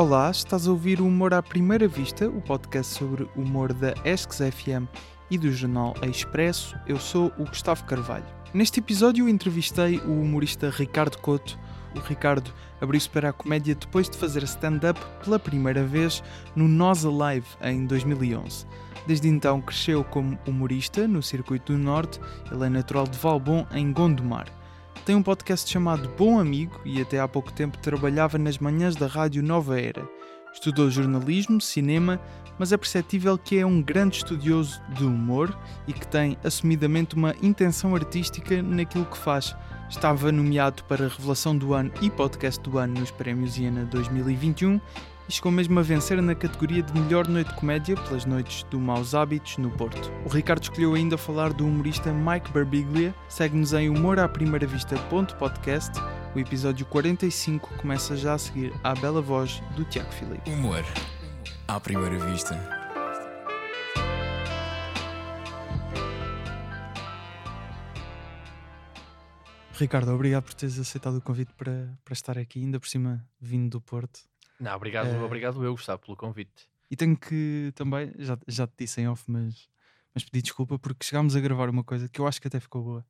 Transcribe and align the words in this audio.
Olá, 0.00 0.30
estás 0.30 0.66
a 0.66 0.70
ouvir 0.70 0.98
o 0.98 1.06
Humor 1.06 1.34
à 1.34 1.42
Primeira 1.42 1.86
Vista, 1.86 2.26
o 2.26 2.40
podcast 2.40 2.94
sobre 2.94 3.28
humor 3.36 3.70
da 3.74 3.92
Esques 4.02 4.38
FM 4.38 4.88
e 5.30 5.36
do 5.36 5.52
jornal 5.52 5.94
Expresso. 6.02 6.74
Eu 6.86 6.98
sou 6.98 7.30
o 7.38 7.44
Gustavo 7.44 7.84
Carvalho. 7.84 8.24
Neste 8.54 8.80
episódio 8.80 9.28
entrevistei 9.28 9.98
o 9.98 10.22
humorista 10.22 10.70
Ricardo 10.70 11.18
Couto. 11.18 11.58
O 11.94 11.98
Ricardo 11.98 12.50
abriu-se 12.80 13.10
para 13.10 13.28
a 13.28 13.32
comédia 13.34 13.74
depois 13.74 14.08
de 14.08 14.16
fazer 14.16 14.42
stand-up 14.44 14.98
pela 15.22 15.38
primeira 15.38 15.84
vez 15.84 16.22
no 16.56 16.66
Nós 16.66 17.04
Alive 17.04 17.48
em 17.60 17.84
2011. 17.84 18.66
Desde 19.06 19.28
então 19.28 19.60
cresceu 19.60 20.02
como 20.02 20.38
humorista 20.46 21.06
no 21.06 21.22
Circuito 21.22 21.74
do 21.74 21.78
Norte. 21.78 22.18
Ele 22.50 22.64
é 22.64 22.70
natural 22.70 23.06
de 23.06 23.18
Valbon, 23.18 23.66
em 23.70 23.92
Gondomar. 23.92 24.46
Tem 25.04 25.14
um 25.14 25.22
podcast 25.22 25.68
chamado 25.70 26.08
Bom 26.16 26.38
Amigo 26.38 26.80
e 26.84 27.00
até 27.00 27.18
há 27.18 27.26
pouco 27.26 27.52
tempo 27.52 27.78
trabalhava 27.78 28.38
nas 28.38 28.58
manhãs 28.58 28.94
da 28.94 29.06
rádio 29.06 29.42
Nova 29.42 29.80
Era. 29.80 30.06
Estudou 30.52 30.90
jornalismo, 30.90 31.60
cinema, 31.60 32.20
mas 32.58 32.72
é 32.72 32.76
perceptível 32.76 33.38
que 33.38 33.58
é 33.58 33.64
um 33.64 33.80
grande 33.80 34.18
estudioso 34.18 34.82
de 34.90 35.04
humor 35.04 35.56
e 35.86 35.92
que 35.92 36.06
tem 36.06 36.36
assumidamente 36.44 37.14
uma 37.14 37.34
intenção 37.42 37.94
artística 37.94 38.62
naquilo 38.62 39.06
que 39.06 39.16
faz. 39.16 39.56
Estava 39.88 40.30
nomeado 40.30 40.84
para 40.84 41.08
Revelação 41.08 41.56
do 41.56 41.72
Ano 41.72 41.90
e 42.00 42.10
Podcast 42.10 42.60
do 42.62 42.78
Ano 42.78 43.00
nos 43.00 43.10
Prémios 43.10 43.56
IANA 43.56 43.86
2021 43.86 44.80
e 45.30 45.32
chegou 45.32 45.50
mesmo 45.52 45.78
a 45.78 45.82
vencer 45.82 46.20
na 46.20 46.34
categoria 46.34 46.82
de 46.82 46.92
melhor 46.92 47.28
noite 47.28 47.50
de 47.50 47.54
comédia 47.54 47.94
pelas 47.94 48.24
noites 48.24 48.64
do 48.64 48.80
Maus 48.80 49.14
Hábitos 49.14 49.58
no 49.58 49.70
Porto. 49.70 50.10
O 50.26 50.28
Ricardo 50.28 50.64
escolheu 50.64 50.94
ainda 50.94 51.16
falar 51.16 51.52
do 51.52 51.64
humorista 51.64 52.12
Mike 52.12 52.50
Barbiglia. 52.50 53.14
Segue-nos 53.28 53.72
em 53.72 53.88
humoraprimeiravista.podcast. 53.88 55.92
O 56.34 56.40
episódio 56.40 56.84
45 56.86 57.76
começa 57.76 58.16
já 58.16 58.34
a 58.34 58.38
seguir 58.38 58.72
à 58.82 58.92
bela 58.92 59.22
voz 59.22 59.62
do 59.76 59.84
Tiago 59.84 60.12
Filipe. 60.12 60.50
Humor 60.50 60.82
à 61.68 61.78
primeira 61.78 62.18
vista. 62.26 62.58
Ricardo, 69.74 70.12
obrigado 70.12 70.42
por 70.42 70.54
teres 70.54 70.76
aceitado 70.76 71.18
o 71.18 71.22
convite 71.22 71.54
para, 71.54 71.96
para 72.04 72.14
estar 72.14 72.36
aqui, 72.36 72.58
ainda 72.58 72.80
por 72.80 72.88
cima 72.88 73.24
vindo 73.40 73.70
do 73.70 73.80
Porto. 73.80 74.29
Não, 74.60 74.74
obrigado, 74.76 75.06
Eh, 75.08 75.22
obrigado 75.22 75.64
eu, 75.64 75.72
Gustavo, 75.72 76.00
pelo 76.02 76.16
convite. 76.16 76.68
E 76.90 76.96
tenho 76.96 77.16
que 77.16 77.72
também, 77.74 78.12
já, 78.18 78.38
já 78.46 78.66
te 78.66 78.74
disse 78.80 79.00
em 79.00 79.08
off, 79.08 79.24
mas, 79.28 79.68
mas 80.12 80.24
pedi 80.24 80.42
desculpa 80.42 80.76
porque 80.78 81.06
chegámos 81.06 81.36
a 81.36 81.40
gravar 81.40 81.70
uma 81.70 81.84
coisa 81.84 82.08
que 82.08 82.20
eu 82.20 82.26
acho 82.26 82.40
que 82.40 82.48
até 82.48 82.58
ficou 82.58 82.82
boa 82.82 83.06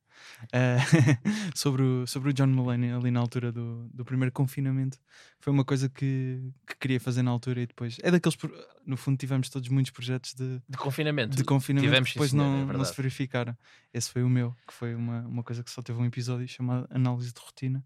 eh, 0.51 0.77
sobre, 1.55 1.81
o, 1.81 2.05
sobre 2.05 2.29
o 2.29 2.33
John 2.33 2.45
Mulaney 2.47 2.91
ali 2.91 3.09
na 3.09 3.19
altura 3.19 3.51
do, 3.51 3.89
do 3.91 4.05
primeiro 4.05 4.31
confinamento. 4.31 4.99
Foi 5.39 5.51
uma 5.51 5.65
coisa 5.65 5.89
que, 5.89 6.53
que 6.67 6.75
queria 6.77 6.99
fazer 6.99 7.23
na 7.23 7.31
altura 7.31 7.61
e 7.61 7.65
depois. 7.65 7.97
É 8.03 8.11
daqueles, 8.11 8.37
no 8.85 8.95
fundo, 8.95 9.17
tivemos 9.17 9.49
todos 9.49 9.67
muitos 9.69 9.91
projetos 9.91 10.35
de, 10.35 10.61
De 10.69 10.77
confinamento. 10.77 11.35
de 11.35 11.43
confinamento 11.43 11.89
tivemos, 11.89 12.09
que 12.09 12.13
depois 12.15 12.29
senhor, 12.31 12.43
é 12.43 12.65
não, 12.65 12.73
não 12.77 12.85
se 12.85 12.95
verificaram. 12.95 13.57
Esse 13.91 14.11
foi 14.11 14.21
o 14.21 14.29
meu, 14.29 14.55
que 14.67 14.73
foi 14.73 14.93
uma, 14.93 15.21
uma 15.21 15.43
coisa 15.43 15.63
que 15.63 15.71
só 15.71 15.81
teve 15.81 15.99
um 15.99 16.05
episódio 16.05 16.47
chamado 16.47 16.87
Análise 16.91 17.33
de 17.33 17.39
Rotina. 17.41 17.83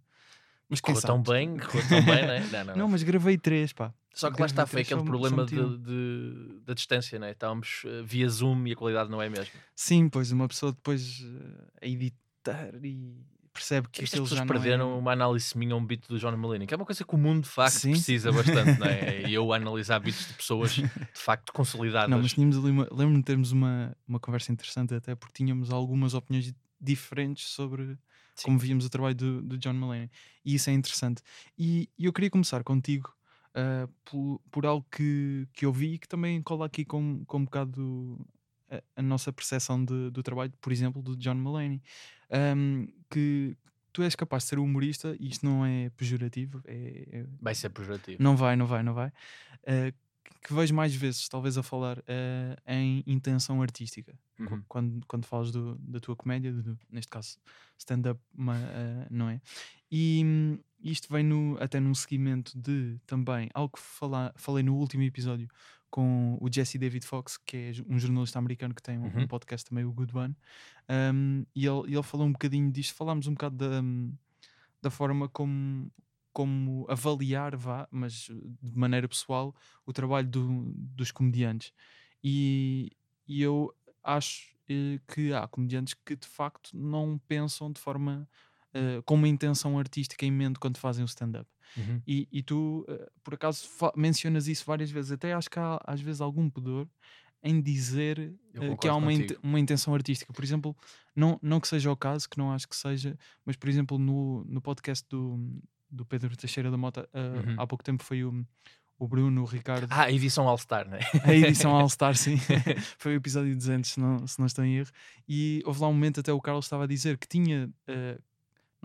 Mas 0.70 0.82
Correu 0.82 1.02
tão 1.02 1.22
bem, 1.22 1.58
correu 1.58 1.88
tão 1.88 2.04
bem, 2.04 2.26
né? 2.26 2.40
não, 2.52 2.64
não, 2.66 2.76
Não, 2.76 2.88
mas 2.90 3.04
gravei 3.04 3.38
três, 3.38 3.72
pá. 3.72 3.94
Só 4.14 4.32
que 4.32 4.40
lá 4.40 4.46
está, 4.46 4.66
foi 4.66 4.82
aquele 4.82 5.04
problema 5.04 5.46
de, 5.46 5.56
de- 5.78 6.60
da 6.66 6.74
distância, 6.74 7.20
né? 7.20 7.32
Estávamos 7.32 7.84
eh, 7.86 8.02
via 8.04 8.30
Zoom 8.30 8.66
e 8.66 8.72
a 8.72 8.76
qualidade 8.76 9.10
não 9.12 9.22
é 9.22 9.28
a 9.28 9.30
mesma. 9.30 9.54
Sim, 9.76 10.08
pois 10.08 10.32
uma 10.32 10.48
pessoa 10.48 10.72
depois 10.72 11.22
eh, 11.22 11.86
a 11.86 11.86
editar 11.86 12.70
e 12.82 13.14
percebe 13.54 13.88
que 13.90 14.04
Estas 14.04 14.20
pessoas 14.22 14.40
não 14.40 14.48
perderam 14.48 14.92
é... 14.92 14.96
uma 14.96 15.12
análise 15.12 15.58
minha 15.58 15.74
a 15.74 15.78
um 15.78 15.86
beat 15.86 16.08
do 16.08 16.18
John 16.18 16.36
Mulaney, 16.38 16.66
que 16.68 16.74
é 16.74 16.78
uma 16.78 16.86
coisa 16.86 17.04
que 17.04 17.14
o 17.16 17.18
mundo 17.18 17.44
de 17.44 17.50
facto 17.50 17.74
Sim. 17.80 17.92
precisa 17.92 18.32
bastante, 18.32 18.80
não 18.80 18.88
é? 18.88 19.28
E 19.28 19.34
eu 19.34 19.52
a 19.52 19.58
analisar 19.58 20.00
beats 20.00 20.28
de 20.28 20.34
pessoas 20.34 20.72
de 20.74 20.90
facto 21.14 21.52
consolidadas. 21.54 22.10
Não, 22.10 22.22
mas 22.22 22.34
tínhamos 22.34 22.58
ali 22.58 22.70
uma... 22.72 22.84
Lembro-me 22.92 23.18
de 23.18 23.24
termos 23.24 23.52
uma, 23.52 23.96
uma 24.08 24.20
conversa 24.20 24.52
interessante 24.52 24.94
até 24.94 25.14
porque 25.16 25.34
tínhamos 25.44 25.72
algumas 25.72 26.14
opiniões 26.14 26.54
diferentes 26.80 27.48
sobre 27.48 27.98
Sim. 28.36 28.46
como 28.46 28.60
víamos 28.60 28.86
o 28.86 28.90
trabalho 28.90 29.16
do, 29.16 29.42
do 29.42 29.58
John 29.58 29.74
Mulaney. 29.74 30.10
E 30.44 30.56
isso 30.56 30.70
é 30.70 30.74
interessante. 30.74 31.22
E, 31.58 31.90
e 31.98 32.06
eu 32.06 32.14
queria 32.14 32.30
começar 32.30 32.64
contigo 32.64 33.14
ah, 33.54 33.88
por, 34.04 34.42
por 34.52 34.66
algo 34.66 34.86
que, 34.92 35.48
que 35.54 35.66
eu 35.66 35.72
vi 35.72 35.94
e 35.94 35.98
que 36.00 36.08
também 36.08 36.42
cola 36.42 36.66
aqui 36.66 36.84
com, 36.86 37.24
com 37.26 37.38
um 37.40 37.46
bocado 37.46 38.28
a, 38.70 38.82
a 38.98 39.02
nossa 39.02 39.32
percepção 39.32 39.84
de- 39.86 40.10
do 40.12 40.22
trabalho, 40.22 40.52
por 40.60 40.72
exemplo, 40.74 41.02
do 41.02 41.16
John 41.16 41.36
Mulaney. 41.36 41.82
Ahm, 42.30 42.88
que 43.10 43.56
tu 43.94 44.04
és 44.04 44.14
capaz 44.16 44.44
de 44.44 44.50
ser 44.50 44.60
humorista, 44.60 45.16
e 45.20 45.30
isto 45.30 45.46
não 45.46 45.66
é 45.66 45.90
pejorativo, 45.92 46.62
é- 46.66 47.08
é, 47.20 47.26
Vai 47.40 47.56
ser 47.56 47.70
pejorativo. 47.70 48.22
não 48.22 48.36
vai, 48.36 48.56
não 48.58 48.66
vai, 48.66 48.84
não 48.84 48.94
vai. 48.94 49.08
Uh, 49.64 49.94
que 50.44 50.54
vejo 50.54 50.74
mais 50.74 50.94
vezes, 50.96 51.28
talvez, 51.28 51.58
a 51.58 51.64
falar 51.64 51.98
uh, 52.00 52.56
em 52.68 53.04
intenção 53.08 53.62
artística. 53.62 54.18
Uhum. 54.40 54.62
Quando, 54.68 55.06
quando 55.08 55.26
falas 55.26 55.52
do- 55.52 55.76
da 55.80 56.00
tua 56.00 56.16
comédia, 56.16 56.52
do- 56.52 56.78
neste 56.92 57.10
caso 57.10 57.38
stand-up, 57.78 58.20
uh, 58.38 59.08
não 59.10 59.30
é? 59.30 59.42
E 59.92 60.24
isto 60.84 61.12
vem 61.12 61.24
no, 61.24 61.58
até 61.60 61.80
num 61.80 61.96
seguimento 61.96 62.58
de 62.60 63.00
também 63.08 63.50
algo 63.54 63.74
que 63.76 63.80
fala, 63.82 64.34
falei 64.36 64.64
no 64.64 64.76
último 64.76 65.04
episódio 65.04 65.48
com 65.90 66.38
o 66.42 66.52
Jesse 66.52 66.78
David 66.78 67.06
Fox, 67.06 67.38
que 67.38 67.56
é 67.58 67.72
um 67.88 67.98
jornalista 67.98 68.38
americano 68.38 68.76
que 68.76 68.82
tem 68.84 68.98
um, 68.98 69.06
um 69.06 69.20
Uhum. 69.22 69.28
podcast 69.28 69.68
também, 69.70 69.86
o 69.86 69.92
Good 69.94 70.16
One. 70.16 70.36
Um, 70.90 71.46
e 71.56 71.66
ele, 71.66 71.94
ele 71.94 72.04
falou 72.04 72.28
um 72.28 72.32
bocadinho 72.34 72.70
disto, 72.72 72.94
falámos 72.96 73.28
um 73.28 73.32
bocado 73.34 73.56
da, 73.56 73.82
da 74.82 74.90
forma 74.90 75.30
como, 75.30 75.90
como 76.36 76.86
avaliar, 76.90 77.56
vá, 77.56 77.88
mas 77.90 78.28
uh, 78.28 78.58
de 78.62 78.78
maneira 78.78 79.08
pessoal, 79.08 79.56
o 79.86 79.94
trabalho 79.94 80.28
do- 80.28 80.74
dos 80.76 81.10
comediantes. 81.10 81.72
E, 82.22 82.92
e 83.26 83.42
eu 83.42 83.74
acho 84.04 84.54
eh, 84.68 85.00
que 85.08 85.32
há 85.32 85.48
comediantes 85.48 85.94
que 85.94 86.14
de 86.14 86.28
facto 86.28 86.72
não 86.76 87.18
pensam 87.26 87.72
de 87.72 87.80
forma 87.80 88.28
eh, 88.74 89.02
com 89.06 89.16
uma 89.16 89.30
intenção 89.30 89.80
artística 89.80 90.26
em 90.26 90.32
mente 90.32 90.60
quando 90.60 90.78
fazem 90.78 91.04
o 91.04 91.08
stand-up. 91.08 91.50
Uhum. 91.78 92.02
E, 92.06 92.28
e 92.30 92.44
tu, 92.44 92.86
eh, 92.90 93.10
por 93.24 93.36
acaso, 93.36 93.66
mencionas 93.96 94.50
isso 94.50 94.66
várias 94.66 94.92
vezes. 94.92 95.14
Até 95.14 95.32
acho 95.34 95.50
que 95.50 95.58
há 95.58 95.80
às 95.86 96.02
vezes 96.02 96.20
algum 96.20 96.50
pudor 96.50 96.86
em 97.42 97.62
dizer 97.62 98.36
Eu 98.54 98.74
eh, 98.74 98.78
que 98.78 98.90
há 98.90 98.96
uma, 98.96 99.14
inte- 99.14 99.38
uma 99.42 99.60
intenção 99.60 99.94
artística. 99.94 100.34
Por 100.34 100.44
exemplo, 100.44 100.76
não, 101.16 101.40
não 101.42 101.62
que 101.62 101.68
seja 101.70 101.90
o 101.92 101.96
caso, 101.96 102.28
que 102.30 102.38
não 102.38 102.52
acho 102.52 102.68
que 102.68 102.76
seja, 102.76 103.18
mas 103.46 103.56
por 103.56 103.70
exemplo, 103.70 103.98
no, 103.98 104.44
no 104.46 104.60
podcast 104.60 105.06
do, 105.08 105.38
do 105.90 106.06
Pedro 106.06 106.36
Teixeira 106.36 106.70
da 106.72 106.78
Mota, 106.78 107.08
eh, 107.14 107.20
Uhum. 107.20 107.56
há 107.58 107.68
pouco 107.68 107.84
tempo 107.84 108.04
foi 108.04 108.24
o, 108.24 108.46
o 109.00 109.08
Bruno, 109.08 109.42
o 109.42 109.46
Ricardo. 109.46 109.88
Ah, 109.90 110.04
a 110.04 110.12
edição 110.12 110.48
All-Star, 110.48 110.88
né? 110.88 111.00
A 111.24 111.34
edição 111.34 111.72
All-Star, 111.76 112.16
sim. 112.16 112.38
Foi 112.98 113.14
o 113.14 113.18
episódio 113.18 113.56
200, 113.56 113.92
se 113.92 114.00
não, 114.00 114.26
se 114.28 114.40
não 114.40 114.46
estou 114.46 114.64
em 114.66 114.78
erro. 114.78 114.90
E 115.28 115.62
houve 115.66 115.82
lá 115.82 115.88
um 115.88 115.94
momento 115.94 116.20
até 116.22 116.32
o 116.34 116.42
Carlos 116.42 116.66
estava 116.66 116.84
a 116.86 116.88
dizer 116.88 117.18
que 117.18 117.28
tinha. 117.28 117.70
eh, 117.88 118.18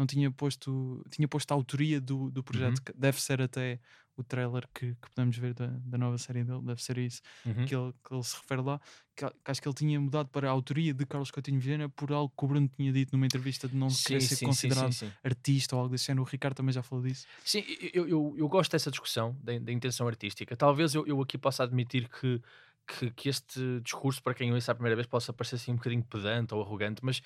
não 0.01 0.07
tinha 0.07 0.31
posto. 0.31 1.05
Tinha 1.11 1.29
posto 1.29 1.53
a 1.53 1.55
autoria 1.55 2.01
do, 2.01 2.31
do 2.31 2.43
projeto, 2.43 2.79
Uhum. 2.79 2.85
que 2.87 2.93
deve 2.95 3.21
ser 3.21 3.41
até 3.43 3.79
o 4.17 4.23
trailer 4.25 4.69
que, 4.75 4.95
que 4.97 5.11
podemos 5.15 5.37
ver 5.39 5.55
da, 5.55 5.67
da 5.67 5.97
nova 5.97 6.19
série 6.19 6.45
dele, 6.45 6.61
deve 6.63 6.83
ser 6.83 6.99
isso 6.99 7.23
Uhum. 7.47 7.65
que, 7.65 7.75
ele, 7.75 7.93
que 8.07 8.15
ele 8.15 8.23
se 8.23 8.37
refere 8.37 8.61
lá. 8.61 8.81
Que, 9.17 9.27
que 9.27 9.51
acho 9.51 9.63
que 9.63 9.69
ele 9.69 9.75
tinha 9.75 9.99
mudado 10.01 10.29
para 10.29 10.49
a 10.49 10.51
autoria 10.51 10.93
de 10.93 11.07
Carlos 11.07 11.31
Coutinho 11.31 11.59
Vilhena 11.61 11.89
por 11.89 12.13
algo 12.13 12.33
que 12.37 12.45
o 12.45 12.49
Bruno 12.49 12.69
tinha 12.69 12.93
dito 12.93 13.13
numa 13.13 13.25
entrevista 13.27 13.67
de 13.69 13.75
não 13.77 13.89
querer 13.89 14.21
ser 14.21 14.45
considerado 14.45 14.93
sim, 14.93 15.07
sim. 15.07 15.13
artista 15.25 15.75
ou 15.77 15.83
algo 15.83 15.93
desse 15.93 16.07
género. 16.07 16.23
O 16.23 16.27
Ricardo 16.27 16.55
também 16.57 16.73
já 16.73 16.83
falou 16.83 17.05
disso. 17.05 17.27
Sim, 17.45 17.65
eu, 17.95 18.07
eu, 18.09 18.35
eu 18.37 18.49
gosto 18.49 18.73
dessa 18.73 18.91
discussão 18.91 19.37
da, 19.43 19.59
da 19.59 19.73
intenção 19.73 20.07
artística. 20.07 20.55
Talvez 20.57 20.95
eu, 20.95 21.07
eu 21.07 21.21
aqui 21.23 21.39
possa 21.39 21.63
admitir 21.65 22.09
que, 22.09 22.43
que, 22.87 23.11
que 23.13 23.29
este 23.29 23.81
discurso, 23.83 24.23
para 24.23 24.35
quem 24.35 24.53
ouça 24.53 24.73
a 24.73 24.75
primeira 24.75 24.97
vez, 24.97 25.07
possa 25.07 25.33
parecer 25.33 25.57
assim 25.57 25.73
um 25.73 25.77
bocadinho 25.77 26.03
pedante 26.05 26.53
ou 26.55 26.61
arrogante, 26.63 27.01
mas 27.05 27.23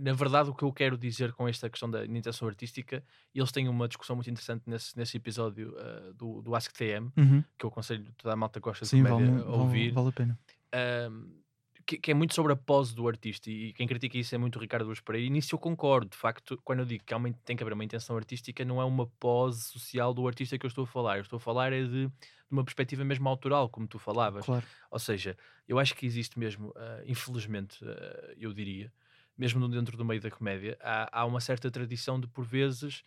na 0.00 0.12
verdade 0.12 0.50
o 0.50 0.54
que 0.54 0.62
eu 0.64 0.72
quero 0.72 0.96
dizer 0.98 1.32
com 1.32 1.48
esta 1.48 1.68
questão 1.70 1.90
da 1.90 2.04
intenção 2.04 2.46
artística, 2.48 3.02
eles 3.34 3.50
têm 3.52 3.68
uma 3.68 3.88
discussão 3.88 4.16
muito 4.16 4.30
interessante 4.30 4.62
nesse, 4.66 4.96
nesse 4.96 5.16
episódio 5.16 5.74
eh, 5.78 6.12
do, 6.14 6.42
do 6.42 6.54
Ask 6.54 6.72
TM, 6.72 7.10
que 7.58 7.64
eu 7.64 7.68
aconselho 7.70 8.12
toda 8.16 8.34
a 8.34 8.36
malta 8.36 8.60
que 8.60 8.64
gosta 8.64 8.84
de 8.84 8.90
Sim, 8.90 9.02
vale, 9.02 9.26
comédia 9.26 9.42
a 9.42 9.44
vale, 9.44 9.62
ouvir. 9.62 9.92
vale 9.92 10.08
a 10.08 10.12
pena. 10.12 10.38
Ahm, 10.72 11.40
que, 11.86 11.98
que 11.98 12.10
é 12.10 12.14
muito 12.14 12.34
sobre 12.34 12.52
a 12.52 12.56
pose 12.56 12.94
do 12.94 13.08
artista 13.08 13.50
e 13.50 13.72
quem 13.72 13.86
critica 13.86 14.16
isso 14.16 14.34
é 14.34 14.38
muito 14.38 14.56
o 14.56 14.60
Ricardo 14.60 14.86
Luz 14.86 15.00
Pereira 15.00 15.26
e 15.26 15.30
nisso 15.30 15.54
eu 15.54 15.58
concordo, 15.58 16.10
de 16.10 16.16
facto 16.16 16.60
quando 16.64 16.80
eu 16.80 16.84
digo 16.84 17.02
que 17.04 17.12
há 17.12 17.16
uma, 17.16 17.32
tem 17.44 17.56
que 17.56 17.62
haver 17.62 17.72
uma 17.72 17.84
intenção 17.84 18.16
artística 18.16 18.64
não 18.64 18.80
é 18.80 18.84
uma 18.84 19.06
pose 19.18 19.62
social 19.64 20.14
do 20.14 20.26
artista 20.28 20.56
que 20.58 20.64
eu 20.66 20.68
estou 20.68 20.84
a 20.84 20.86
falar, 20.86 21.16
eu 21.16 21.22
estou 21.22 21.38
a 21.38 21.40
falar 21.40 21.72
é 21.72 21.82
de, 21.82 22.06
de 22.06 22.12
uma 22.50 22.62
perspectiva 22.64 23.04
mesmo 23.04 23.28
autoral, 23.28 23.68
como 23.68 23.88
tu 23.88 23.98
falavas 23.98 24.44
Claro. 24.44 24.66
ou 24.90 24.98
seja, 24.98 25.36
eu 25.66 25.78
acho 25.78 25.94
que 25.96 26.06
existe 26.06 26.38
mesmo, 26.38 26.72
ah, 26.76 27.02
infelizmente, 27.06 27.78
ah, 27.84 28.34
eu 28.36 28.52
diria, 28.52 28.92
mesmo 29.40 29.68
dentro 29.68 29.96
do 29.96 30.04
meio 30.04 30.20
da 30.20 30.30
comédia, 30.30 30.76
há, 30.82 31.20
há 31.22 31.24
uma 31.26 31.40
certa 31.40 31.70
tradição 31.70 32.20
de, 32.20 32.28
por 32.28 32.44
vezes, 32.44 33.02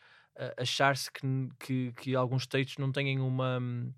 achar-se 0.58 1.12
que, 1.12 1.22
que, 1.60 1.94
que 1.94 2.16
alguns 2.16 2.48
textos 2.48 2.78
não 2.78 2.92
têm 2.92 3.20
uma. 3.20 3.60
hum, 3.60 3.94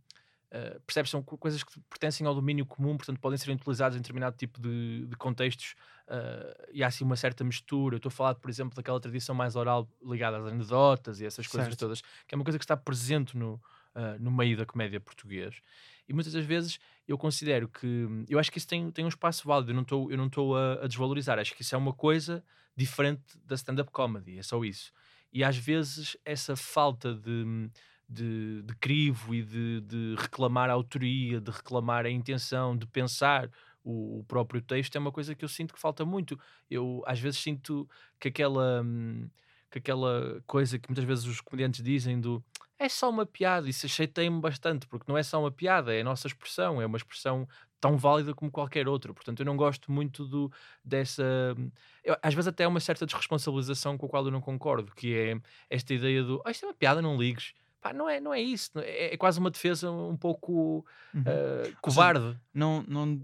ah, 0.51 0.79
percebes? 0.85 1.11
São 1.11 1.23
co- 1.23 1.37
coisas 1.37 1.63
que 1.63 1.79
pertencem 1.89 2.25
ao 2.27 2.35
domínio 2.35 2.65
comum, 2.65 2.97
portanto 2.97 3.19
podem 3.19 3.37
ser 3.37 3.51
utilizados 3.51 3.97
em 3.97 4.01
determinado 4.01 4.35
tipo 4.37 4.59
de, 4.61 5.05
de 5.07 5.15
contextos 5.17 5.75
ah, 6.07 6.53
e 6.71 6.83
há 6.83 6.87
assim 6.87 7.03
uma 7.03 7.15
certa 7.15 7.43
mistura. 7.43 7.95
Eu 7.95 7.97
estou 7.97 8.09
a 8.09 8.11
falar, 8.11 8.35
por 8.35 8.49
exemplo, 8.49 8.75
daquela 8.75 8.99
tradição 8.99 9.35
mais 9.35 9.55
oral 9.55 9.89
ligada 10.03 10.37
às 10.37 10.45
anedotas 10.45 11.19
e 11.21 11.25
essas 11.25 11.47
coisas 11.47 11.75
Certo. 11.75 11.77
todas, 11.77 12.01
que 12.27 12.33
é 12.33 12.37
uma 12.37 12.43
coisa 12.45 12.59
que 12.59 12.65
está 12.65 12.77
presente 12.77 13.37
no, 13.37 13.55
uh, 13.95 14.19
no 14.19 14.31
meio 14.31 14.57
da 14.57 14.65
comédia 14.65 14.99
português. 14.99 15.55
E 16.07 16.13
muitas 16.13 16.33
das 16.33 16.45
vezes 16.45 16.79
eu 17.07 17.17
considero 17.17 17.67
que. 17.67 18.07
Eu 18.27 18.39
acho 18.39 18.51
que 18.51 18.57
isso 18.57 18.67
tem, 18.67 18.91
tem 18.91 19.05
um 19.05 19.09
espaço 19.09 19.47
válido, 19.47 19.71
eu 19.71 19.75
não 19.75 19.83
estou 19.83 20.11
eu 20.11 20.17
não 20.17 20.27
estou 20.27 20.55
a, 20.55 20.83
a 20.83 20.87
desvalorizar. 20.87 21.39
Acho 21.39 21.55
que 21.55 21.61
isso 21.61 21.75
é 21.75 21.77
uma 21.77 21.93
coisa 21.93 22.43
diferente 22.75 23.21
da 23.45 23.55
stand-up 23.55 23.91
comedy, 23.91 24.37
é 24.37 24.43
só 24.43 24.63
isso. 24.63 24.91
E 25.31 25.43
às 25.43 25.57
vezes 25.57 26.17
essa 26.23 26.55
falta 26.55 27.13
de, 27.13 27.69
de, 28.07 28.61
de 28.63 28.75
crivo 28.75 29.33
e 29.33 29.43
de, 29.43 29.81
de, 29.81 30.15
reclamar 30.17 30.69
a 30.69 30.73
autoria, 30.73 31.39
de 31.41 31.51
reclamar 31.51 32.05
a 32.05 32.09
intenção, 32.09 32.77
de 32.77 32.85
pensar 32.85 33.49
o, 33.83 34.19
o, 34.19 34.23
próprio 34.23 34.61
texto 34.61 34.95
é 34.95 34.99
uma 34.99 35.11
coisa 35.11 35.35
que 35.35 35.45
eu 35.45 35.49
sinto 35.49 35.73
que 35.73 35.79
falta 35.79 36.03
muito. 36.05 36.39
Eu 36.69 37.03
às 37.05 37.19
vezes 37.19 37.39
sinto 37.39 37.87
que 38.19 38.29
aquela, 38.29 38.81
hum, 38.81 39.29
que 39.69 39.79
aquela 39.79 40.41
coisa 40.47 40.79
que 40.79 40.89
muitas 40.89 41.05
vezes 41.05 41.25
os 41.25 41.41
comediantes 41.41 41.83
dizem 41.83 42.19
do 42.19 42.43
é 42.77 42.89
só 42.89 43.09
uma 43.09 43.25
piada, 43.25 43.69
isso 43.69 43.85
acheitei-me 43.85 44.39
bastante, 44.39 44.85
porque 44.87 45.05
não 45.07 45.17
é 45.17 45.23
só 45.23 45.39
uma 45.39 45.51
piada, 45.51 45.93
é 45.93 46.01
a 46.01 46.03
nossa 46.03 46.27
expressão, 46.27 46.81
é 46.81 46.85
uma 46.85 46.97
expressão 46.97 47.47
tão 47.79 47.97
válida 47.97 48.33
como 48.33 48.51
qualquer 48.51 48.87
outra. 48.87 49.13
Portanto, 49.13 49.39
eu 49.39 49.45
não 49.45 49.55
gosto 49.55 49.91
muito 49.91 50.25
do, 50.25 50.51
dessa. 50.83 51.23
Eu, 52.03 52.17
às 52.21 52.33
vezes, 52.33 52.47
até 52.47 52.63
é 52.63 52.67
uma 52.67 52.79
certa 52.79 53.05
desresponsabilização 53.05 53.97
com 53.97 54.05
a 54.05 54.09
qual 54.09 54.25
eu 54.25 54.31
não 54.31 54.41
concordo, 54.41 54.91
que 54.93 55.15
é 55.15 55.39
esta 55.69 55.93
ideia 55.93 56.23
do 56.23 56.41
oh, 56.45 56.49
isto 56.49 56.65
é 56.65 56.67
uma 56.69 56.73
piada, 56.73 57.01
não 57.01 57.17
ligues. 57.17 57.53
Pá, 57.79 57.93
não 57.93 58.09
é, 58.09 58.19
não 58.19 58.33
é 58.33 58.41
isso, 58.41 58.71
é, 58.77 59.13
é 59.13 59.17
quase 59.17 59.39
uma 59.39 59.51
defesa 59.51 59.91
um 59.91 60.17
pouco 60.17 60.85
uhum. 61.13 61.21
uh, 61.21 61.75
covarde. 61.81 62.19
Ou 62.19 62.31
seja, 62.31 62.41
não, 62.53 62.83
não, 62.87 63.21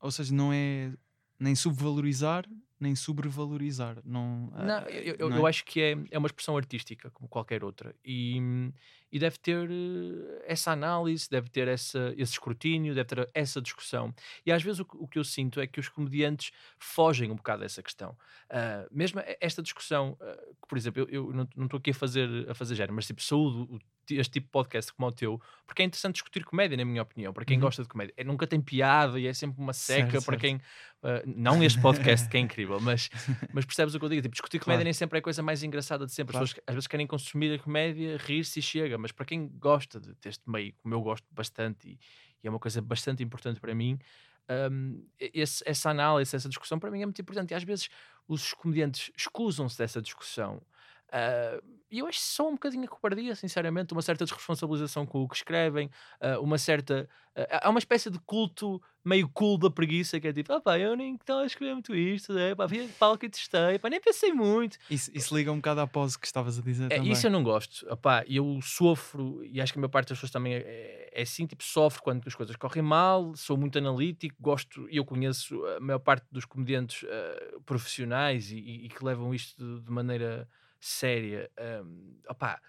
ou 0.00 0.10
seja, 0.10 0.32
não 0.32 0.52
é 0.52 0.92
nem 1.38 1.54
subvalorizar 1.54 2.46
nem 2.78 2.94
sobrevalorizar. 2.94 3.98
Não, 4.04 4.50
não, 4.52 4.80
eu, 4.88 5.16
eu, 5.18 5.30
não 5.30 5.36
é? 5.36 5.40
eu, 5.40 5.46
acho 5.46 5.64
que 5.64 5.80
é, 5.80 5.96
é 6.10 6.18
uma 6.18 6.26
expressão 6.26 6.56
artística, 6.56 7.10
como 7.10 7.28
qualquer 7.28 7.64
outra. 7.64 7.94
E, 8.04 8.38
e 9.10 9.18
deve 9.18 9.38
ter 9.38 9.68
eh, 9.70 10.44
essa 10.46 10.72
análise, 10.72 11.28
deve 11.30 11.48
ter 11.48 11.68
essa, 11.68 12.12
esse 12.16 12.32
escrutínio, 12.32 12.94
deve 12.94 13.08
ter 13.08 13.30
essa 13.32 13.62
discussão. 13.62 14.14
E 14.44 14.52
às 14.52 14.62
vezes 14.62 14.80
o, 14.80 14.86
o 14.94 15.08
que 15.08 15.18
eu 15.18 15.24
sinto 15.24 15.60
é 15.60 15.66
que 15.66 15.80
os 15.80 15.88
comediantes 15.88 16.52
fogem 16.78 17.30
um 17.30 17.36
bocado 17.36 17.62
dessa 17.62 17.82
questão. 17.82 18.10
Uh, 18.50 18.86
mesmo 18.90 19.22
esta 19.40 19.62
discussão, 19.62 20.16
uh, 20.20 20.56
por 20.68 20.76
exemplo, 20.76 21.02
eu, 21.02 21.32
eu 21.32 21.48
não 21.56 21.64
estou 21.64 21.78
aqui 21.78 21.90
a 21.90 21.94
fazer, 21.94 22.28
a 22.48 22.54
fazer 22.54 22.74
género, 22.74 22.94
mas 22.94 23.06
tipo, 23.06 23.22
saúde 23.22 23.80
este 24.14 24.34
tipo 24.34 24.46
de 24.46 24.52
podcast 24.52 24.92
como 24.92 25.08
o 25.08 25.12
teu, 25.12 25.40
porque 25.66 25.82
é 25.82 25.84
interessante 25.84 26.14
discutir 26.14 26.44
comédia, 26.44 26.76
na 26.76 26.84
minha 26.84 27.02
opinião, 27.02 27.32
para 27.32 27.44
quem 27.44 27.56
uhum. 27.56 27.62
gosta 27.62 27.82
de 27.82 27.88
comédia. 27.88 28.14
É, 28.16 28.22
nunca 28.22 28.46
tem 28.46 28.60
piada 28.60 29.18
e 29.18 29.26
é 29.26 29.32
sempre 29.32 29.60
uma 29.60 29.72
seca 29.72 30.12
certo, 30.12 30.24
para 30.24 30.38
certo. 30.38 30.40
quem. 30.40 30.56
Uh, 30.56 31.22
não 31.26 31.62
este 31.62 31.80
podcast 31.80 32.28
que 32.28 32.36
é 32.36 32.40
incrível, 32.40 32.65
mas, 32.80 33.08
mas 33.52 33.64
percebes 33.64 33.94
o 33.94 33.98
que 33.98 34.04
eu 34.04 34.08
digo? 34.08 34.22
Tipo, 34.22 34.32
discutir 34.32 34.58
comédia 34.58 34.78
claro. 34.78 34.84
nem 34.84 34.92
sempre 34.92 35.18
é 35.18 35.20
a 35.20 35.22
coisa 35.22 35.42
mais 35.42 35.62
engraçada 35.62 36.06
de 36.06 36.12
sempre. 36.12 36.32
Claro. 36.32 36.44
As 36.44 36.50
pessoas 36.50 36.64
às 36.66 36.74
vezes 36.74 36.86
querem 36.86 37.06
consumir 37.06 37.54
a 37.54 37.58
comédia, 37.58 38.16
rir-se 38.18 38.58
e 38.58 38.62
chega, 38.62 38.98
mas 38.98 39.12
para 39.12 39.24
quem 39.24 39.48
gosta 39.58 40.00
de, 40.00 40.14
deste 40.20 40.48
meio, 40.48 40.74
como 40.82 40.94
eu 40.94 41.00
gosto 41.00 41.26
bastante 41.30 41.88
e, 41.88 41.98
e 42.42 42.46
é 42.46 42.50
uma 42.50 42.58
coisa 42.58 42.80
bastante 42.80 43.22
importante 43.22 43.60
para 43.60 43.74
mim. 43.74 43.98
Um, 44.48 45.04
esse, 45.18 45.62
essa 45.66 45.90
análise, 45.90 46.36
essa 46.36 46.48
discussão 46.48 46.78
para 46.78 46.90
mim 46.90 47.02
é 47.02 47.06
muito 47.06 47.20
importante 47.20 47.50
e 47.50 47.54
às 47.54 47.64
vezes 47.64 47.88
os 48.28 48.52
comediantes 48.54 49.10
escusam-se 49.16 49.76
dessa 49.76 50.00
discussão 50.00 50.62
Uh, 51.06 51.76
e 51.88 52.00
eu 52.00 52.06
acho 52.06 52.18
só 52.18 52.48
um 52.48 52.52
bocadinho 52.52 52.84
a 52.84 52.88
cobardia, 52.88 53.34
sinceramente, 53.36 53.92
uma 53.92 54.02
certa 54.02 54.24
desresponsabilização 54.24 55.06
com 55.06 55.22
o 55.22 55.28
que 55.28 55.36
escrevem, 55.36 55.88
uh, 56.20 56.42
uma 56.42 56.58
certa. 56.58 57.08
Uh, 57.36 57.46
há 57.62 57.70
uma 57.70 57.78
espécie 57.78 58.10
de 58.10 58.18
culto 58.18 58.82
meio 59.04 59.28
cool 59.28 59.56
da 59.56 59.70
preguiça 59.70 60.18
que 60.18 60.26
é 60.26 60.32
tipo, 60.32 60.52
ah 60.52 60.60
pá, 60.60 60.76
eu 60.78 60.96
nem 60.96 61.14
estava 61.14 61.42
a 61.42 61.46
escrever 61.46 61.74
muito 61.74 61.94
isto, 61.94 62.32
né? 62.32 62.56
pá, 62.56 62.66
vi 62.66 62.88
palco 62.98 63.24
e 63.24 63.28
testei, 63.28 63.78
pá, 63.78 63.88
nem 63.88 64.00
pensei 64.00 64.32
muito. 64.32 64.78
Isso, 64.90 65.12
isso 65.14 65.36
liga 65.36 65.52
um 65.52 65.56
bocado 65.56 65.80
à 65.80 65.86
pose 65.86 66.18
que 66.18 66.26
estavas 66.26 66.58
a 66.58 66.62
dizer. 66.62 66.86
É, 66.86 66.96
também. 66.96 67.12
Isso 67.12 67.26
eu 67.26 67.30
não 67.30 67.44
gosto, 67.44 67.86
pá, 67.98 68.24
eu 68.28 68.58
sofro, 68.60 69.44
e 69.44 69.60
acho 69.60 69.72
que 69.72 69.78
a 69.78 69.80
maior 69.80 69.90
parte 69.90 70.08
das 70.08 70.18
pessoas 70.18 70.32
também 70.32 70.54
é, 70.54 71.08
é, 71.12 71.22
assim, 71.22 71.46
tipo, 71.46 71.62
sofro 71.62 72.02
quando 72.02 72.26
as 72.26 72.34
coisas 72.34 72.56
correm 72.56 72.82
mal, 72.82 73.32
sou 73.36 73.56
muito 73.56 73.78
analítico, 73.78 74.34
gosto, 74.40 74.88
e 74.90 74.96
eu 74.96 75.04
conheço 75.04 75.64
a 75.66 75.78
maior 75.78 76.00
parte 76.00 76.26
dos 76.32 76.44
comediantes 76.44 77.04
profissionais 77.64 78.50
e, 78.50 78.56
e, 78.56 78.86
e, 78.86 78.88
que 78.88 79.04
levam 79.04 79.32
isto 79.32 79.56
de, 79.56 79.84
de 79.84 79.90
maneira 79.92 80.48
séria, 80.86 81.50
um, 81.84 82.16
opá, 82.28 82.60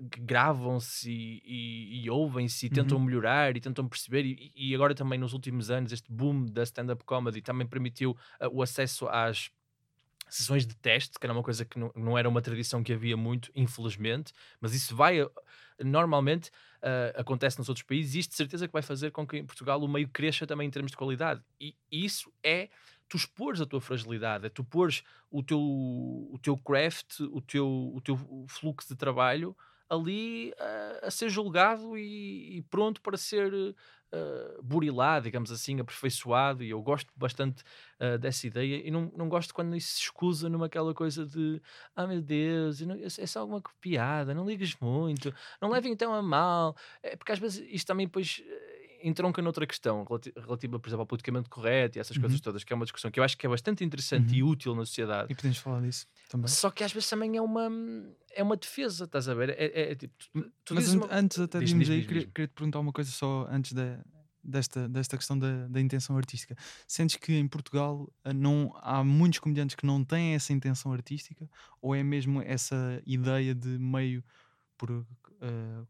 gravam-se 0.00 1.10
e, 1.10 1.42
e, 1.44 2.04
e 2.04 2.10
ouvem-se 2.10 2.66
e 2.66 2.70
tentam 2.70 2.98
uhum. 2.98 3.04
melhorar 3.04 3.56
e 3.56 3.60
tentam 3.60 3.88
perceber. 3.88 4.24
E, 4.24 4.52
e, 4.54 4.74
agora 4.74 4.94
também 4.94 5.18
nos 5.18 5.32
últimos 5.32 5.70
anos, 5.70 5.92
este 5.92 6.10
boom 6.10 6.46
da 6.46 6.62
stand-up 6.62 7.04
comedy 7.04 7.40
também 7.40 7.66
permitiu 7.66 8.12
uh, 8.40 8.48
o 8.52 8.62
acesso 8.62 9.06
às 9.08 9.50
sessões 10.28 10.66
de 10.66 10.74
teste, 10.74 11.18
que 11.18 11.26
era 11.26 11.32
uma 11.32 11.42
coisa 11.42 11.64
que 11.64 11.78
não, 11.78 11.92
não, 11.94 12.18
era 12.18 12.28
uma 12.28 12.42
tradição 12.42 12.82
que 12.82 12.92
havia 12.92 13.16
muito, 13.16 13.50
infelizmente, 13.54 14.32
mas 14.60 14.74
isso 14.74 14.94
vai. 14.96 15.22
Uh, 15.22 15.30
normalmente 15.82 16.50
uh, 16.82 17.20
acontece 17.20 17.58
nos 17.58 17.68
outros 17.68 17.84
países 17.84 18.14
e 18.14 18.18
isto 18.20 18.30
de 18.30 18.36
certeza 18.36 18.66
que 18.66 18.72
vai 18.72 18.82
fazer 18.82 19.10
com 19.10 19.26
que 19.26 19.38
em 19.38 19.44
Portugal 19.44 19.82
o 19.82 19.88
meio 19.88 20.08
cresça 20.08 20.46
também 20.46 20.68
em 20.68 20.70
termos 20.70 20.92
de 20.92 20.96
qualidade. 20.96 21.42
E 21.60 21.74
isso 21.90 22.32
é 22.42 22.68
tu 23.08 23.16
expores 23.16 23.60
a 23.60 23.66
tua 23.66 23.80
fragilidade, 23.80 24.46
é 24.46 24.48
tu 24.48 24.64
pôres 24.64 25.02
o 25.30 25.42
teu, 25.42 25.60
o 25.60 26.38
teu 26.42 26.56
craft, 26.56 27.20
o 27.20 27.40
teu, 27.40 27.92
o 27.94 28.00
teu 28.00 28.16
fluxo 28.48 28.88
de 28.88 28.96
trabalho 28.96 29.56
ali 29.88 30.52
uh, 30.52 31.06
a 31.06 31.10
ser 31.10 31.28
julgado 31.28 31.96
e, 31.96 32.58
e, 32.58 32.62
pronto 32.62 33.00
para 33.00 33.16
ser 33.16 33.52
uh, 33.52 34.62
burilado, 34.62 35.24
digamos 35.24 35.50
assim, 35.50 35.78
aperfeiçoado. 35.78 36.62
E 36.62 36.70
eu 36.70 36.80
gosto 36.82 37.12
bastante 37.16 37.62
uh, 38.00 38.18
dessa 38.18 38.46
ideia 38.46 38.86
e 38.86 38.90
não, 38.90 39.12
não 39.16 39.28
gosto 39.28 39.54
quando 39.54 39.76
isso 39.76 39.94
se 39.94 40.00
escusa 40.02 40.48
numa 40.48 40.66
aquela 40.66 40.94
coisa 40.94 41.26
de 41.26 41.60
ah 41.94 42.06
meu 42.06 42.20
Deus, 42.20 42.80
não, 42.80 42.96
é 42.96 43.26
só 43.26 43.40
alguma 43.40 43.62
piada, 43.80 44.34
não 44.34 44.46
ligues 44.46 44.76
muito, 44.80 45.32
não 45.60 45.70
levem 45.70 45.92
então 45.92 46.12
a 46.12 46.22
mal. 46.22 46.76
É, 47.02 47.16
porque 47.16 47.32
às 47.32 47.38
vezes 47.38 47.64
isto 47.68 47.86
também 47.86 48.06
depois 48.06 48.42
entronca 49.04 49.42
noutra 49.42 49.66
questão 49.66 50.04
relativa, 50.36 50.78
por 50.78 50.88
exemplo, 50.88 51.02
ao 51.02 51.06
politicamente 51.06 51.48
correto 51.48 51.98
e 51.98 52.00
essas 52.00 52.16
uhum. 52.16 52.22
coisas 52.22 52.40
todas, 52.40 52.64
que 52.64 52.72
é 52.72 52.76
uma 52.76 52.84
discussão 52.84 53.10
que 53.10 53.20
eu 53.20 53.24
acho 53.24 53.36
que 53.36 53.46
é 53.46 53.48
bastante 53.48 53.84
interessante 53.84 54.30
uhum. 54.30 54.38
e 54.38 54.42
útil 54.42 54.74
na 54.74 54.84
sociedade. 54.84 55.30
E 55.30 55.34
podemos 55.34 55.58
falar 55.58 55.82
disso 55.82 56.06
também. 56.28 56.48
Só 56.48 56.70
que 56.70 56.82
às 56.82 56.92
vezes 56.92 57.08
também 57.08 57.36
é 57.36 57.42
uma, 57.42 57.70
é 58.34 58.42
uma 58.42 58.56
defesa, 58.56 59.04
estás 59.04 59.28
a 59.28 59.34
ver? 59.34 59.50
É, 59.50 59.64
é, 59.66 59.92
é 59.92 59.94
tipo, 59.94 60.14
tu, 60.18 60.52
tu 60.64 60.74
Mas 60.74 60.92
uma... 60.92 61.06
antes 61.12 61.38
até 61.38 61.58
de 61.58 61.70
irmos 61.70 61.90
aí, 61.90 62.06
queria, 62.06 62.26
queria, 62.26 62.48
te 62.48 62.54
perguntar 62.54 62.80
uma 62.80 62.92
coisa 62.92 63.10
só 63.10 63.46
antes 63.50 63.72
da, 63.74 64.00
desta, 64.42 64.88
desta 64.88 65.16
questão 65.16 65.38
da, 65.38 65.66
da 65.68 65.80
intenção 65.80 66.16
artística. 66.16 66.56
Sentes 66.86 67.16
que 67.16 67.34
em 67.34 67.48
Portugal 67.48 68.10
eh, 68.24 68.32
não, 68.32 68.74
há 68.80 69.02
muitos 69.02 69.38
comediantes 69.38 69.74
que 69.74 69.86
não 69.86 70.04
têm 70.04 70.34
essa 70.34 70.52
intenção 70.52 70.92
artística 70.92 71.48
ou 71.80 71.94
é 71.94 72.02
mesmo 72.02 72.42
essa 72.42 73.02
ideia 73.06 73.54
de 73.54 73.78
meio 73.78 74.22
por, 74.76 74.90
uh, 74.90 75.06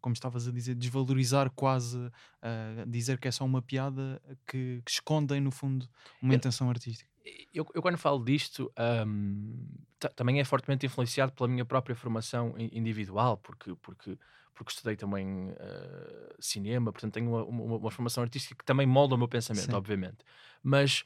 como 0.00 0.12
estavas 0.12 0.48
a 0.48 0.52
dizer, 0.52 0.74
desvalorizar 0.74 1.50
quase, 1.50 1.98
uh, 1.98 2.86
dizer 2.86 3.18
que 3.18 3.28
é 3.28 3.30
só 3.30 3.44
uma 3.44 3.62
piada 3.62 4.20
que, 4.46 4.82
que 4.84 4.90
escondem, 4.90 5.40
no 5.40 5.50
fundo, 5.50 5.88
uma 6.20 6.32
eu, 6.32 6.36
intenção 6.36 6.68
artística. 6.68 7.08
Eu, 7.52 7.66
eu, 7.74 7.80
quando 7.80 7.96
falo 7.96 8.22
disto, 8.22 8.70
um, 9.06 9.66
também 10.14 10.40
é 10.40 10.44
fortemente 10.44 10.84
influenciado 10.84 11.32
pela 11.32 11.48
minha 11.48 11.64
própria 11.64 11.96
formação 11.96 12.54
individual, 12.58 13.38
porque, 13.38 13.74
porque, 13.76 14.18
porque 14.54 14.72
estudei 14.72 14.96
também 14.96 15.50
uh, 15.50 16.34
cinema, 16.38 16.92
portanto 16.92 17.14
tenho 17.14 17.30
uma, 17.30 17.44
uma, 17.44 17.76
uma, 17.76 17.90
formação 17.90 18.22
artística 18.22 18.54
que 18.54 18.64
também 18.64 18.86
molda 18.86 19.14
o 19.14 19.18
meu 19.18 19.28
pensamento, 19.28 19.70
Sim. 19.70 19.74
obviamente. 19.74 20.18
Mas 20.62 21.04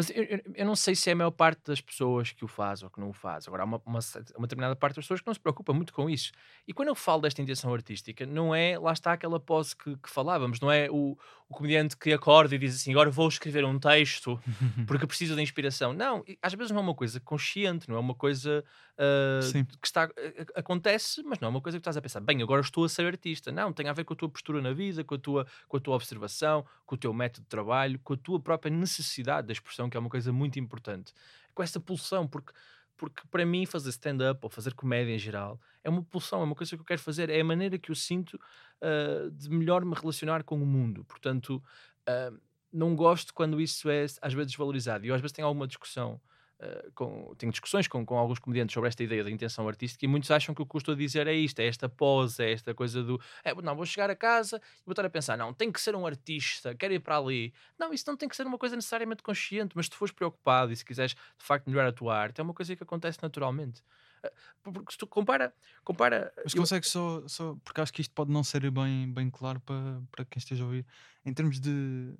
mas 0.00 0.10
eu, 0.10 0.24
eu, 0.24 0.40
eu, 0.54 0.66
não 0.66 0.74
sei 0.74 0.94
se 0.94 1.10
é 1.10 1.12
a 1.12 1.16
maior 1.16 1.30
parte 1.30 1.60
das 1.66 1.80
pessoas 1.80 2.32
que 2.32 2.44
o 2.44 2.48
faz 2.48 2.82
ou 2.82 2.88
que 2.88 2.98
não 2.98 3.10
o 3.10 3.12
faz. 3.12 3.46
Agora, 3.46 3.62
há 3.62 3.66
uma, 3.66 3.82
uma, 3.84 3.98
uma, 4.36 4.46
determinada 4.46 4.74
parte 4.74 4.96
das 4.96 5.04
pessoas 5.04 5.20
que 5.20 5.26
não 5.26 5.34
se 5.34 5.40
preocupa 5.40 5.72
muito 5.72 5.92
com 5.92 6.08
isso. 6.08 6.32
E 6.66 6.72
quando 6.72 6.88
eu 6.88 6.94
falo 6.94 7.22
desta 7.22 7.42
intenção 7.42 7.72
artística, 7.74 8.24
não 8.24 8.54
é, 8.54 8.78
lá 8.78 8.92
está 8.92 9.12
aquela 9.12 9.38
pose 9.38 9.76
que, 9.76 9.96
que 9.96 10.08
falávamos, 10.08 10.58
não 10.60 10.72
é 10.72 10.88
o, 10.90 11.18
o 11.50 11.54
comediante 11.54 11.96
que 11.96 12.12
acorda 12.12 12.54
e 12.54 12.58
diz 12.58 12.76
assim: 12.76 12.92
agora 12.92 13.10
vou 13.10 13.28
escrever 13.28 13.64
um 13.64 13.78
texto 13.78 14.40
porque 14.86 15.06
preciso 15.06 15.34
de 15.34 15.42
inspiração. 15.42 15.92
Não, 15.92 16.24
às 16.40 16.54
vezes 16.54 16.70
não 16.70 16.78
é 16.78 16.82
uma 16.82 16.94
coisa 16.94 17.18
consciente, 17.18 17.88
não 17.88 17.96
é 17.96 17.98
uma 17.98 18.14
coisa 18.14 18.64
uh, 18.94 19.64
que 19.80 19.86
está, 19.86 20.08
acontece, 20.54 21.22
mas 21.24 21.40
não 21.40 21.48
é 21.48 21.50
uma 21.50 21.60
coisa 21.60 21.76
que 21.76 21.80
estás 21.80 21.96
a 21.96 22.00
pensar, 22.00 22.20
bem, 22.20 22.40
agora 22.40 22.60
estou 22.60 22.84
a 22.84 22.88
ser 22.88 23.04
artista. 23.04 23.50
Não, 23.50 23.72
tem 23.72 23.88
a 23.88 23.92
ver 23.92 24.04
com 24.04 24.14
a 24.14 24.16
tua 24.16 24.28
postura 24.28 24.62
na 24.62 24.72
vida, 24.72 25.02
com 25.02 25.16
a 25.16 25.18
tua, 25.18 25.46
com 25.66 25.76
a 25.76 25.80
tua 25.80 25.96
observação, 25.96 26.64
com 26.86 26.94
o 26.94 26.98
teu 26.98 27.12
método 27.12 27.42
de 27.42 27.48
trabalho, 27.48 27.98
com 28.04 28.14
a 28.14 28.16
tua 28.16 28.38
própria 28.38 28.70
necessidade 28.70 29.48
da 29.48 29.52
expressão, 29.52 29.89
que 29.90 29.96
é 29.96 30.00
uma 30.00 30.08
coisa 30.08 30.32
muito 30.32 30.58
importante. 30.58 31.12
Com 31.54 31.62
essa 31.62 31.80
pulsão, 31.80 32.26
porque 32.26 32.52
porque 33.00 33.22
para 33.30 33.46
mim 33.46 33.64
fazer 33.64 33.88
stand-up 33.88 34.40
ou 34.42 34.50
fazer 34.50 34.74
comédia 34.74 35.14
em 35.14 35.18
geral 35.18 35.58
é 35.82 35.88
uma 35.88 36.02
pulsão, 36.02 36.42
é 36.42 36.44
uma 36.44 36.54
coisa 36.54 36.76
que 36.76 36.82
eu 36.82 36.84
quero 36.84 37.00
fazer, 37.00 37.30
é 37.30 37.40
a 37.40 37.44
maneira 37.44 37.78
que 37.78 37.90
eu 37.90 37.94
sinto 37.94 38.34
uh, 38.34 39.30
de 39.30 39.48
melhor 39.48 39.86
me 39.86 39.94
relacionar 39.94 40.44
com 40.44 40.62
o 40.62 40.66
mundo. 40.66 41.02
Portanto, 41.06 41.62
uh, 42.06 42.38
não 42.70 42.94
gosto 42.94 43.32
quando 43.32 43.58
isso 43.58 43.88
é 43.88 44.04
às 44.20 44.34
vezes 44.34 44.48
desvalorizado. 44.48 45.06
E 45.06 45.08
eu 45.08 45.14
às 45.14 45.20
vezes 45.22 45.32
tenho 45.32 45.48
alguma 45.48 45.66
discussão 45.66 46.20
Uh, 46.60 46.92
com, 46.92 47.34
tenho 47.38 47.50
discussões 47.50 47.88
com, 47.88 48.04
com 48.04 48.18
alguns 48.18 48.38
comediantes 48.38 48.74
sobre 48.74 48.88
esta 48.88 49.02
ideia 49.02 49.24
da 49.24 49.30
intenção 49.30 49.66
artística 49.66 50.04
e 50.04 50.08
muitos 50.08 50.30
acham 50.30 50.54
que 50.54 50.60
o 50.60 50.66
que 50.66 50.76
eu 50.76 50.78
estou 50.78 50.92
a 50.92 50.96
dizer 50.96 51.26
é 51.26 51.32
isto, 51.32 51.58
é 51.58 51.66
esta 51.66 51.88
pose, 51.88 52.44
é 52.44 52.52
esta 52.52 52.74
coisa 52.74 53.02
do 53.02 53.18
é, 53.42 53.54
não, 53.54 53.74
vou 53.74 53.86
chegar 53.86 54.10
a 54.10 54.14
casa 54.14 54.60
e 54.82 54.84
vou 54.84 54.92
estar 54.92 55.06
a 55.06 55.08
pensar, 55.08 55.38
não, 55.38 55.54
tem 55.54 55.72
que 55.72 55.80
ser 55.80 55.96
um 55.96 56.06
artista, 56.06 56.74
quero 56.74 56.92
ir 56.92 57.00
para 57.00 57.16
ali. 57.16 57.54
Não, 57.78 57.94
isso 57.94 58.04
não 58.06 58.14
tem 58.14 58.28
que 58.28 58.36
ser 58.36 58.46
uma 58.46 58.58
coisa 58.58 58.76
necessariamente 58.76 59.22
consciente, 59.22 59.74
mas 59.74 59.86
se 59.86 59.90
tu 59.90 59.96
fores 59.96 60.12
preocupado 60.12 60.70
e 60.70 60.76
se 60.76 60.84
quiseres 60.84 61.14
de 61.14 61.44
facto 61.44 61.66
melhorar 61.66 61.88
a 61.88 61.92
tua 61.92 62.14
arte, 62.14 62.42
é 62.42 62.44
uma 62.44 62.52
coisa 62.52 62.76
que 62.76 62.82
acontece 62.82 63.18
naturalmente. 63.22 63.82
Uh, 64.22 64.72
porque 64.72 64.92
se 64.92 64.98
tu 64.98 65.06
compara. 65.06 65.54
compara 65.82 66.30
Mas 66.44 66.54
eu- 66.54 66.60
consegues 66.60 66.90
só, 66.90 67.26
só. 67.26 67.56
Porque 67.64 67.80
acho 67.80 67.92
que 67.92 68.02
isto 68.02 68.12
pode 68.12 68.30
não 68.30 68.44
ser 68.44 68.70
bem, 68.70 69.10
bem 69.10 69.30
claro 69.30 69.60
para, 69.60 70.02
para 70.12 70.24
quem 70.26 70.38
esteja 70.38 70.62
a 70.62 70.66
ouvir. 70.66 70.86
Em 71.24 71.32
termos 71.32 71.58
de. 71.58 72.14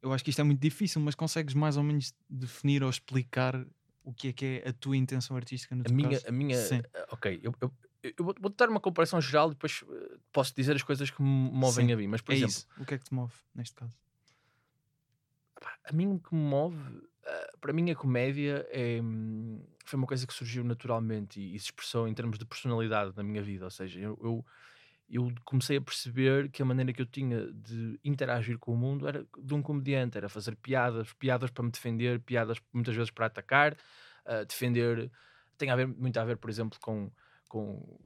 Eu 0.00 0.12
acho 0.12 0.22
que 0.22 0.30
isto 0.30 0.40
é 0.40 0.44
muito 0.44 0.60
difícil, 0.60 1.00
mas 1.00 1.14
consegues 1.14 1.54
mais 1.54 1.76
ou 1.76 1.82
menos 1.82 2.14
definir 2.28 2.82
ou 2.82 2.90
explicar 2.90 3.66
o 4.04 4.12
que 4.12 4.28
é 4.28 4.32
que 4.32 4.62
é 4.64 4.68
a 4.68 4.72
tua 4.72 4.96
intenção 4.96 5.36
artística 5.36 5.74
no 5.74 5.82
a 5.82 5.84
teu 5.84 5.94
minha, 5.94 6.10
caso? 6.10 6.28
a 6.28 6.32
minha 6.32 6.56
Sim. 6.56 6.78
uh, 6.78 6.84
ok, 7.10 7.40
eu, 7.42 7.54
eu, 7.60 7.72
eu 8.02 8.24
vou, 8.24 8.34
vou 8.40 8.50
dar 8.50 8.68
uma 8.68 8.80
comparação 8.80 9.20
geral 9.20 9.48
e 9.48 9.54
depois 9.54 9.82
uh, 9.82 10.20
posso 10.32 10.54
dizer 10.54 10.76
as 10.76 10.82
coisas 10.82 11.10
que 11.10 11.20
me 11.20 11.50
movem 11.50 11.86
Sim, 11.86 11.92
a 11.92 11.96
mim. 11.96 12.06
Mas, 12.06 12.20
por 12.20 12.32
é 12.32 12.36
exemplo, 12.36 12.54
isso. 12.54 12.68
O 12.78 12.84
que 12.84 12.94
é 12.94 12.98
que 12.98 13.04
te 13.04 13.12
move 13.12 13.34
neste 13.54 13.74
caso? 13.74 13.92
a 15.84 15.92
mim 15.92 16.14
o 16.14 16.20
que 16.20 16.34
me 16.34 16.40
move, 16.40 16.76
uh, 16.76 17.58
para 17.60 17.72
mim 17.72 17.90
a 17.90 17.94
comédia 17.94 18.66
é, 18.70 19.00
hum, 19.02 19.64
foi 19.84 19.96
uma 19.96 20.06
coisa 20.06 20.26
que 20.26 20.32
surgiu 20.34 20.62
naturalmente 20.62 21.40
e, 21.40 21.54
e 21.54 21.58
se 21.58 21.66
expressou 21.66 22.06
em 22.06 22.14
termos 22.14 22.38
de 22.38 22.44
personalidade 22.44 23.16
na 23.16 23.22
minha 23.22 23.42
vida. 23.42 23.64
Ou 23.64 23.70
seja, 23.70 23.98
eu, 23.98 24.18
eu, 24.22 24.46
eu 25.10 25.32
comecei 25.44 25.78
a 25.78 25.80
perceber 25.80 26.50
que 26.50 26.60
a 26.60 26.64
maneira 26.64 26.92
que 26.92 27.00
eu 27.00 27.06
tinha 27.06 27.50
de 27.52 27.98
interagir 28.04 28.58
com 28.58 28.74
o 28.74 28.76
mundo 28.76 29.08
era 29.08 29.26
de 29.38 29.54
um 29.54 29.62
comediante, 29.62 30.18
era 30.18 30.28
fazer 30.28 30.54
piadas, 30.56 31.12
piadas 31.14 31.50
para 31.50 31.64
me 31.64 31.70
defender, 31.70 32.20
piadas 32.20 32.58
muitas 32.72 32.94
vezes 32.94 33.10
para 33.10 33.26
atacar, 33.26 33.72
uh, 33.72 34.44
defender. 34.46 35.10
Tem 35.56 35.70
a 35.70 35.76
ver, 35.76 35.86
muito 35.86 36.18
a 36.18 36.24
ver, 36.24 36.36
por 36.36 36.50
exemplo, 36.50 36.78
com, 36.80 37.10
com, 37.48 37.98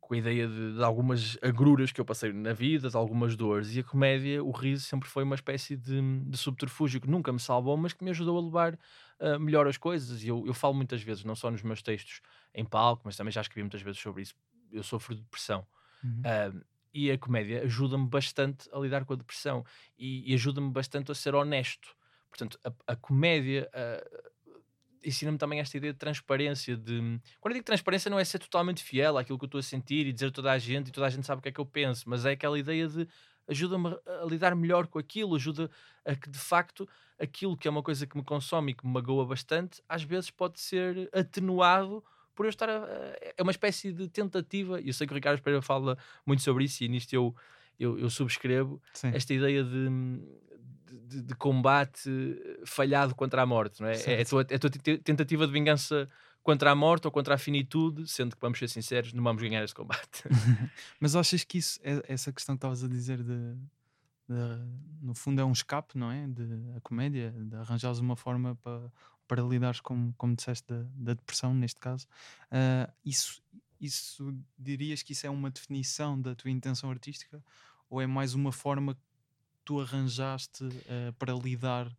com 0.00 0.14
a 0.14 0.16
ideia 0.16 0.48
de, 0.48 0.76
de 0.76 0.82
algumas 0.82 1.36
agruras 1.42 1.92
que 1.92 2.00
eu 2.00 2.04
passei 2.04 2.32
na 2.32 2.54
vida, 2.54 2.88
de 2.88 2.96
algumas 2.96 3.36
dores. 3.36 3.76
E 3.76 3.80
a 3.80 3.84
comédia, 3.84 4.42
o 4.42 4.50
riso, 4.50 4.84
sempre 4.86 5.06
foi 5.06 5.24
uma 5.24 5.34
espécie 5.34 5.76
de, 5.76 6.00
de 6.00 6.36
subterfúgio 6.38 6.98
que 6.98 7.10
nunca 7.10 7.30
me 7.30 7.40
salvou, 7.40 7.76
mas 7.76 7.92
que 7.92 8.02
me 8.02 8.10
ajudou 8.10 8.38
a 8.38 8.40
levar 8.40 8.74
uh, 9.20 9.38
melhor 9.38 9.66
as 9.68 9.76
coisas. 9.76 10.24
E 10.24 10.28
eu, 10.28 10.46
eu 10.46 10.54
falo 10.54 10.72
muitas 10.72 11.02
vezes, 11.02 11.24
não 11.24 11.34
só 11.34 11.50
nos 11.50 11.62
meus 11.62 11.82
textos 11.82 12.22
em 12.54 12.64
palco, 12.64 13.02
mas 13.04 13.18
também 13.18 13.30
já 13.30 13.42
escrevi 13.42 13.64
muitas 13.64 13.82
vezes 13.82 14.00
sobre 14.00 14.22
isso. 14.22 14.34
Eu 14.72 14.82
sofro 14.82 15.14
de 15.14 15.20
depressão. 15.20 15.66
Uhum. 16.02 16.20
Uh, 16.20 16.64
e 16.92 17.10
a 17.10 17.18
comédia 17.18 17.62
ajuda-me 17.62 18.06
bastante 18.06 18.68
a 18.72 18.78
lidar 18.78 19.04
com 19.04 19.12
a 19.12 19.16
depressão 19.16 19.64
e, 19.98 20.30
e 20.30 20.34
ajuda-me 20.34 20.70
bastante 20.70 21.12
a 21.12 21.14
ser 21.14 21.34
honesto. 21.34 21.94
Portanto, 22.28 22.58
a, 22.64 22.92
a 22.92 22.96
comédia 22.96 23.68
uh, 23.74 24.28
ensina-me 25.04 25.38
também 25.38 25.60
esta 25.60 25.76
ideia 25.76 25.92
de 25.92 25.98
transparência. 25.98 26.76
De... 26.76 27.20
Quando 27.40 27.52
eu 27.52 27.54
digo 27.54 27.66
transparência, 27.66 28.10
não 28.10 28.18
é 28.18 28.24
ser 28.24 28.38
totalmente 28.38 28.82
fiel 28.82 29.18
àquilo 29.18 29.38
que 29.38 29.44
eu 29.44 29.48
estou 29.48 29.58
a 29.58 29.62
sentir 29.62 30.06
e 30.06 30.12
dizer 30.12 30.26
a 30.26 30.30
toda 30.30 30.52
a 30.52 30.58
gente 30.58 30.88
e 30.88 30.92
toda 30.92 31.06
a 31.06 31.10
gente 31.10 31.26
sabe 31.26 31.40
o 31.40 31.42
que 31.42 31.48
é 31.48 31.52
que 31.52 31.60
eu 31.60 31.66
penso, 31.66 32.08
mas 32.08 32.24
é 32.24 32.32
aquela 32.32 32.58
ideia 32.58 32.88
de 32.88 33.08
ajuda-me 33.48 33.88
a 33.88 34.24
lidar 34.26 34.54
melhor 34.54 34.86
com 34.86 34.98
aquilo, 34.98 35.34
ajuda 35.34 35.70
a 36.04 36.14
que 36.14 36.28
de 36.28 36.38
facto 36.38 36.86
aquilo 37.18 37.56
que 37.56 37.66
é 37.66 37.70
uma 37.70 37.82
coisa 37.82 38.06
que 38.06 38.16
me 38.16 38.22
consome 38.22 38.72
e 38.72 38.74
que 38.74 38.86
me 38.86 38.92
magoa 38.92 39.24
bastante, 39.24 39.82
às 39.88 40.02
vezes 40.02 40.30
pode 40.30 40.60
ser 40.60 41.08
atenuado 41.12 42.04
por 42.38 42.46
eu 42.46 42.50
estar 42.50 42.70
a, 42.70 42.86
é 43.36 43.42
uma 43.42 43.50
espécie 43.50 43.92
de 43.92 44.06
tentativa, 44.06 44.80
e 44.80 44.86
eu 44.86 44.94
sei 44.94 45.08
que 45.08 45.12
o 45.12 45.16
Ricardo 45.16 45.42
Pereira 45.42 45.60
fala 45.60 45.98
muito 46.24 46.40
sobre 46.40 46.62
isso 46.66 46.84
e 46.84 46.88
nisto 46.88 47.12
eu, 47.12 47.34
eu, 47.80 47.98
eu 47.98 48.08
subscrevo 48.08 48.80
Sim. 48.92 49.10
esta 49.12 49.34
ideia 49.34 49.64
de, 49.64 49.88
de, 51.08 51.22
de 51.22 51.34
combate 51.34 52.08
falhado 52.64 53.12
contra 53.12 53.42
a 53.42 53.46
morte, 53.46 53.80
não 53.80 53.88
é? 53.88 54.00
É 54.06 54.20
a, 54.20 54.24
tua, 54.24 54.46
é 54.48 54.54
a 54.54 54.58
tua 54.60 54.70
tentativa 55.02 55.48
de 55.48 55.52
vingança 55.52 56.08
contra 56.40 56.70
a 56.70 56.76
morte 56.76 57.08
ou 57.08 57.10
contra 57.10 57.34
a 57.34 57.38
finitude, 57.38 58.06
sendo 58.06 58.36
que 58.36 58.40
vamos 58.40 58.56
ser 58.60 58.68
sinceros, 58.68 59.12
não 59.12 59.24
vamos 59.24 59.42
ganhar 59.42 59.64
esse 59.64 59.74
combate. 59.74 60.22
Mas 61.00 61.16
achas 61.16 61.42
que 61.42 61.58
isso, 61.58 61.80
é, 61.82 62.00
essa 62.06 62.32
questão 62.32 62.54
que 62.54 62.58
estavas 62.58 62.84
a 62.84 62.88
dizer 62.88 63.18
de, 63.18 63.56
de, 64.28 64.36
no 65.02 65.12
fundo 65.12 65.40
é 65.40 65.44
um 65.44 65.50
escape, 65.50 65.98
não 65.98 66.12
é? 66.12 66.24
De 66.28 66.44
a 66.76 66.80
comédia, 66.82 67.34
de 67.36 67.56
arranjares 67.56 67.98
uma 67.98 68.14
forma 68.14 68.54
para, 68.62 68.92
para 69.28 69.42
lidares 69.42 69.80
com, 69.80 70.12
como 70.16 70.34
disseste, 70.34 70.66
da, 70.66 70.82
da 70.94 71.14
depressão, 71.14 71.54
neste 71.54 71.78
caso. 71.78 72.06
Uh, 72.50 72.90
isso, 73.04 73.42
isso 73.80 74.34
dirias 74.58 75.02
que 75.02 75.12
isso 75.12 75.26
é 75.26 75.30
uma 75.30 75.50
definição 75.50 76.20
da 76.20 76.34
tua 76.34 76.50
intenção 76.50 76.90
artística 76.90 77.42
ou 77.88 78.00
é 78.00 78.06
mais 78.06 78.34
uma 78.34 78.50
forma 78.50 78.94
que 78.94 79.00
tu 79.64 79.80
arranjaste 79.80 80.64
uh, 80.64 81.12
para 81.18 81.32
lidar 81.34 81.94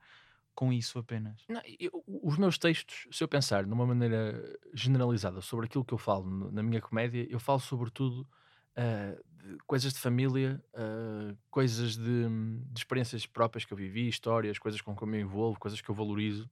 com 0.59 0.73
isso 0.73 0.99
apenas? 0.99 1.41
Não, 1.47 1.61
eu, 1.79 2.03
os 2.05 2.37
meus 2.37 2.57
textos, 2.57 3.07
se 3.15 3.23
eu 3.23 3.29
pensar 3.29 3.65
numa 3.65 3.85
maneira 3.85 4.59
generalizada 4.73 5.39
sobre 5.39 5.67
aquilo 5.67 5.85
que 5.85 5.93
eu 5.93 5.97
falo 5.97 6.51
na 6.51 6.61
minha 6.61 6.81
comédia, 6.81 7.25
eu 7.29 7.39
falo 7.39 7.61
sobretudo 7.61 8.27
uh, 8.75 9.23
de 9.41 9.57
coisas 9.65 9.93
de 9.93 9.99
família, 9.99 10.61
uh, 10.73 11.37
coisas 11.49 11.95
de, 11.95 12.27
de, 12.71 12.77
experiências 12.79 13.25
próprias 13.25 13.63
que 13.63 13.71
eu 13.71 13.77
vivi, 13.77 14.09
histórias, 14.09 14.59
coisas 14.59 14.81
com 14.81 14.93
que 14.93 15.01
eu 15.01 15.07
me 15.07 15.21
envolvo, 15.21 15.57
coisas 15.57 15.79
que 15.79 15.89
eu 15.89 15.95
valorizo. 15.95 16.49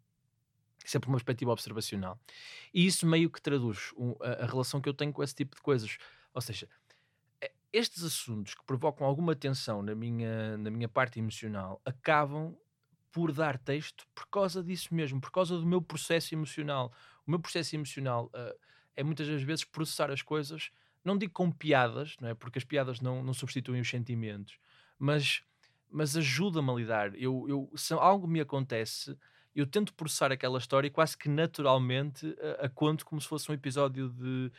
Sempre 0.88 1.10
uma 1.10 1.18
perspectiva 1.18 1.52
observacional. 1.52 2.18
E 2.74 2.86
isso 2.86 3.06
meio 3.06 3.30
que 3.30 3.42
traduz 3.42 3.94
a, 4.22 4.44
a 4.44 4.46
relação 4.46 4.80
que 4.80 4.88
eu 4.88 4.94
tenho 4.94 5.12
com 5.12 5.22
esse 5.22 5.36
tipo 5.36 5.56
de 5.56 5.62
coisas. 5.62 5.98
Ou 6.34 6.42
seja, 6.42 6.68
estes 7.72 8.04
assuntos 8.04 8.56
que 8.56 8.64
provocam 8.66 9.06
alguma 9.06 9.36
tensão 9.36 9.82
na 9.82 9.94
minha, 9.94 10.58
na 10.58 10.72
minha 10.72 10.88
parte 10.88 11.20
emocional 11.20 11.82
acabam 11.86 12.56
por 13.12 13.32
dar 13.32 13.58
texto 13.58 14.08
por 14.14 14.28
causa 14.28 14.64
disso 14.64 14.94
mesmo, 14.94 15.20
por 15.20 15.32
causa 15.32 15.58
do 15.58 15.66
meu 15.66 15.82
processo 15.82 16.34
emocional. 16.34 16.94
O 17.26 17.32
meu 17.32 17.40
processo 17.40 17.76
emocional 17.76 18.32
uh, 18.34 18.58
é 18.96 19.04
muitas 19.04 19.28
das 19.28 19.42
vezes 19.42 19.66
processar 19.66 20.10
as 20.12 20.22
coisas, 20.22 20.72
não 21.04 21.18
digo 21.18 21.34
com 21.34 21.52
piadas, 21.52 22.16
não 22.22 22.30
é? 22.30 22.34
porque 22.34 22.60
as 22.60 22.66
piadas 22.66 23.02
não, 23.02 23.24
não 23.24 23.34
substituem 23.34 23.82
os 23.82 23.90
sentimentos, 23.90 24.58
mas, 24.98 25.44
mas 25.90 26.16
ajuda-me 26.16 26.70
a 26.72 26.74
lidar. 26.74 27.16
Eu, 27.16 27.46
eu, 27.48 27.72
se 27.76 27.94
algo 27.94 28.28
me 28.28 28.40
acontece, 28.40 29.18
eu 29.58 29.66
tento 29.66 29.92
processar 29.96 30.32
aquela 30.32 30.60
história 30.60 30.88
e 30.88 30.92
quase 30.92 31.18
que 31.18 31.28
naturalmente 31.28 32.28
a, 32.60 32.68
a 32.68 32.70
conto 32.70 33.04
como 33.04 33.20
se 33.20 33.28
fosse 33.28 33.50
um 33.50 33.56
episódio 33.56 34.10
de, 34.10 34.52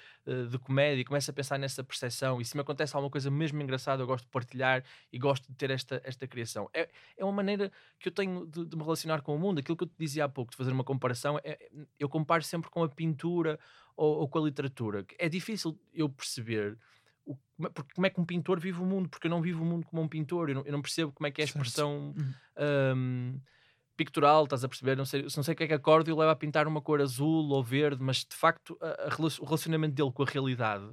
de 0.50 0.58
comédia 0.58 1.00
e 1.00 1.04
começo 1.04 1.30
a 1.30 1.34
pensar 1.34 1.56
nessa 1.56 1.84
percepção. 1.84 2.40
E 2.40 2.44
se 2.44 2.56
me 2.56 2.62
acontece 2.62 2.96
alguma 2.96 3.08
coisa 3.08 3.30
mesmo 3.30 3.62
engraçada, 3.62 4.02
eu 4.02 4.06
gosto 4.08 4.24
de 4.24 4.30
partilhar 4.32 4.82
e 5.12 5.16
gosto 5.16 5.46
de 5.48 5.54
ter 5.54 5.70
esta, 5.70 6.00
esta 6.02 6.26
criação. 6.26 6.68
É, 6.74 6.88
é 7.16 7.24
uma 7.24 7.32
maneira 7.32 7.70
que 8.00 8.08
eu 8.08 8.12
tenho 8.12 8.44
de, 8.44 8.64
de 8.64 8.76
me 8.76 8.82
relacionar 8.82 9.22
com 9.22 9.36
o 9.36 9.38
mundo. 9.38 9.60
Aquilo 9.60 9.76
que 9.76 9.84
eu 9.84 9.88
te 9.88 9.94
dizia 9.96 10.24
há 10.24 10.28
pouco, 10.28 10.50
de 10.50 10.56
fazer 10.56 10.72
uma 10.72 10.82
comparação, 10.82 11.38
é, 11.44 11.56
eu 11.96 12.08
comparo 12.08 12.42
sempre 12.42 12.68
com 12.68 12.82
a 12.82 12.88
pintura 12.88 13.56
ou, 13.96 14.18
ou 14.18 14.28
com 14.28 14.40
a 14.40 14.42
literatura. 14.42 15.06
É 15.16 15.28
difícil 15.28 15.78
eu 15.94 16.08
perceber 16.08 16.76
o, 17.24 17.36
porque 17.72 17.94
como 17.94 18.06
é 18.08 18.10
que 18.10 18.20
um 18.20 18.24
pintor 18.24 18.58
vive 18.58 18.80
o 18.80 18.84
mundo, 18.84 19.08
porque 19.08 19.28
eu 19.28 19.30
não 19.30 19.40
vivo 19.40 19.62
o 19.62 19.66
mundo 19.66 19.86
como 19.86 20.02
um 20.02 20.08
pintor, 20.08 20.48
eu 20.48 20.56
não, 20.56 20.66
eu 20.66 20.72
não 20.72 20.82
percebo 20.82 21.12
como 21.12 21.28
é 21.28 21.30
que 21.30 21.40
é 21.40 21.44
a 21.44 21.46
expressão. 21.46 22.12
Um, 22.96 23.40
pictural, 23.98 24.44
estás 24.44 24.62
a 24.64 24.68
perceber? 24.68 24.96
Não 24.96 25.04
sei, 25.04 25.22
não 25.22 25.42
sei 25.42 25.52
o 25.52 25.56
que 25.56 25.64
é 25.64 25.66
que 25.66 25.74
acorda 25.74 26.08
e 26.08 26.12
o 26.12 26.16
leva 26.16 26.30
a 26.30 26.36
pintar 26.36 26.68
uma 26.68 26.80
cor 26.80 27.02
azul 27.02 27.48
ou 27.50 27.62
verde, 27.62 28.02
mas 28.02 28.18
de 28.18 28.34
facto 28.34 28.78
a, 28.80 29.08
a, 29.08 29.42
o 29.42 29.44
relacionamento 29.44 29.94
dele 29.94 30.12
com 30.12 30.22
a 30.22 30.26
realidade 30.26 30.88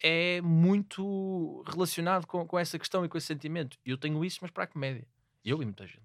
é 0.00 0.42
muito 0.42 1.64
relacionado 1.66 2.26
com, 2.26 2.46
com 2.46 2.58
essa 2.58 2.78
questão 2.78 3.04
e 3.04 3.08
com 3.08 3.16
esse 3.16 3.26
sentimento. 3.26 3.78
Eu 3.84 3.96
tenho 3.96 4.22
isso, 4.22 4.38
mas 4.42 4.50
para 4.50 4.64
a 4.64 4.66
comédia. 4.66 5.08
Eu 5.42 5.62
e 5.62 5.64
muita 5.64 5.86
gente. 5.86 6.02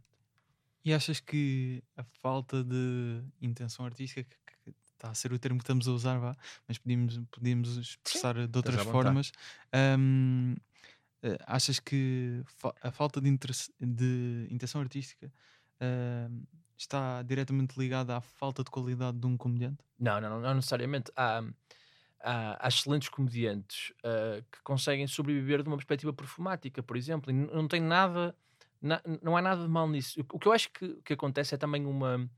E 0.84 0.94
achas 0.94 1.20
que 1.20 1.84
a 1.98 2.04
falta 2.04 2.64
de 2.64 3.22
intenção 3.42 3.86
artística, 3.86 4.24
que, 4.64 4.74
está 4.96 5.10
a 5.10 5.14
ser 5.14 5.34
o 5.34 5.40
termo 5.40 5.60
que 5.60 5.64
estamos 5.64 5.88
a 5.88 5.92
usar, 5.92 6.18
vá, 6.18 6.38
mas 6.68 6.78
podíamos, 6.78 7.20
podíamos 7.30 7.78
expressar 7.78 8.36
Sim, 8.36 8.48
de 8.48 8.58
outras 8.58 8.82
formas, 8.84 9.32
um, 10.00 10.56
achas 11.46 11.80
que 11.80 12.44
a 12.82 12.92
falta 12.92 13.20
de, 13.20 13.38
de 13.80 14.48
intenção 14.50 14.80
artística 14.80 15.32
está 16.78 17.22
diretamente 17.22 17.78
ligada 17.78 18.18
à 18.18 18.22
falta 18.22 18.64
de 18.64 18.72
qualidade 18.72 19.18
de 19.18 19.26
um 19.26 19.38
comediante? 19.38 19.84
Não, 20.00 20.20
não, 20.20 20.40
não 20.40 20.54
necessariamente. 20.56 21.12
Há, 21.16 21.44
há, 22.20 22.66
há 22.66 22.68
excelentes 22.68 23.10
comediantes 23.10 23.92
uh, 24.00 24.44
que 24.52 24.62
conseguem 24.64 25.06
sobreviver 25.08 25.62
de 25.62 25.70
uma 25.70 25.78
perspectiva 25.78 26.12
performática, 26.12 26.82
por 26.82 26.98
exemplo, 26.98 27.32
e 27.32 27.34
não 27.34 27.68
tem 27.68 27.82
nada, 27.82 28.36
na, 28.82 29.02
não 29.22 29.38
há 29.38 29.42
nada 29.42 29.64
de 29.64 29.70
mal 29.70 29.88
nisso. 29.88 30.20
O 30.32 30.40
que 30.40 30.48
eu 30.48 30.54
acho 30.54 30.72
que, 30.72 30.96
que 31.04 31.14
acontece 31.14 31.54
é 31.54 31.58
também 31.58 31.86
uma, 31.86 32.30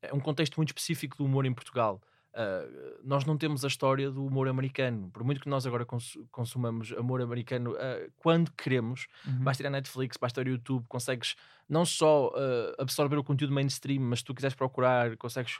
é 0.00 0.12
um 0.14 0.20
contexto 0.20 0.56
muito 0.56 0.70
específico 0.70 1.16
do 1.18 1.24
humor 1.24 1.44
em 1.44 1.52
Portugal. 1.52 2.00
Uh, 2.36 3.00
nós 3.02 3.24
não 3.24 3.38
temos 3.38 3.64
a 3.64 3.68
história 3.68 4.10
do 4.10 4.22
humor 4.22 4.46
americano. 4.46 5.10
Por 5.10 5.24
muito 5.24 5.40
que 5.40 5.48
nós 5.48 5.66
agora 5.66 5.86
cons 5.86 6.18
consumamos 6.30 6.92
amor 6.92 7.22
americano 7.22 7.72
uh, 7.72 8.12
quando 8.16 8.52
queremos, 8.52 9.06
uhum. 9.26 9.42
basta 9.42 9.62
ir 9.62 9.66
à 9.66 9.70
Netflix, 9.70 10.18
basta 10.18 10.42
ir 10.42 10.48
ao 10.48 10.50
YouTube, 10.50 10.84
consegues 10.86 11.34
não 11.66 11.86
só 11.86 12.28
uh, 12.28 12.74
absorver 12.78 13.16
o 13.16 13.24
conteúdo 13.24 13.54
mainstream, 13.54 14.02
mas 14.02 14.18
se 14.18 14.26
tu 14.26 14.34
quiseres 14.34 14.54
procurar, 14.54 15.16
consegues 15.16 15.58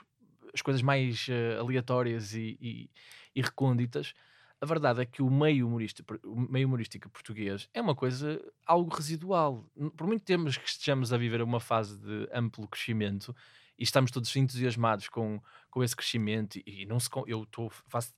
as 0.53 0.61
coisas 0.61 0.83
mais 0.83 1.27
aleatórias 1.59 2.33
e, 2.33 2.57
e, 2.61 2.89
e, 3.35 3.41
recônditas. 3.41 4.13
A 4.61 4.65
verdade 4.65 5.01
é 5.01 5.05
que 5.05 5.21
o 5.21 5.29
meio, 5.29 5.67
humorístico, 5.67 6.15
o 6.23 6.39
meio 6.39 6.67
humorístico 6.67 7.09
português 7.09 7.67
é 7.73 7.81
uma 7.81 7.93
coisa 7.93 8.41
algo 8.65 8.95
residual. 8.95 9.65
Por 9.95 10.07
muito 10.07 10.23
tempo 10.23 10.45
que 10.45 10.69
estejamos 10.69 11.11
a 11.11 11.17
viver 11.17 11.41
uma 11.41 11.59
fase 11.59 11.99
de 11.99 12.29
amplo 12.33 12.67
crescimento, 12.67 13.35
e 13.77 13.83
estamos 13.83 14.11
todos 14.11 14.35
entusiasmados 14.35 15.09
com, 15.09 15.41
com 15.69 15.83
esse 15.83 15.95
crescimento 15.95 16.59
e, 16.65 16.85
não 16.85 16.99
se 16.99 17.09
eu 17.27 17.45
tô, 17.45 17.69
faço, 17.87 18.13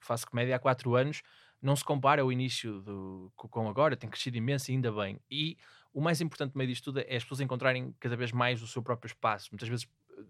faço 0.00 0.26
comédia 0.26 0.56
há 0.56 0.58
quatro 0.58 0.94
anos 0.94 1.22
não 1.60 1.74
se 1.74 1.84
compara 1.84 2.22
ao 2.22 2.30
início 2.30 2.80
do, 2.82 3.32
com 3.34 3.68
agora, 3.68 3.96
tem 3.96 4.10
crescido 4.10 4.36
imenso 4.36 4.70
e 4.70 4.74
ainda 4.74 4.92
bem 4.92 5.18
e 5.30 5.56
o 5.92 6.00
mais 6.00 6.20
importante 6.20 6.54
no 6.54 6.58
meio 6.58 6.68
disto 6.68 6.84
tudo 6.84 7.00
é 7.00 7.16
as 7.16 7.22
pessoas 7.22 7.40
encontrarem 7.40 7.94
cada 7.98 8.16
vez 8.16 8.32
mais 8.32 8.62
o 8.62 8.66
seu 8.66 8.82
próprio 8.82 9.08
espaço 9.08 9.48
muitas 9.50 9.68
vezes 9.68 9.88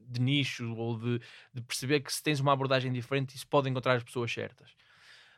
de 0.09 0.21
nicho 0.21 0.75
ou 0.75 0.99
de, 0.99 1.21
de 1.52 1.62
perceber 1.62 2.00
que 2.00 2.12
se 2.12 2.23
tens 2.23 2.40
uma 2.40 2.52
abordagem 2.52 2.92
diferente, 2.92 3.37
isso 3.37 3.47
pode 3.47 3.68
encontrar 3.68 3.95
as 3.95 4.02
pessoas 4.02 4.33
certas. 4.33 4.75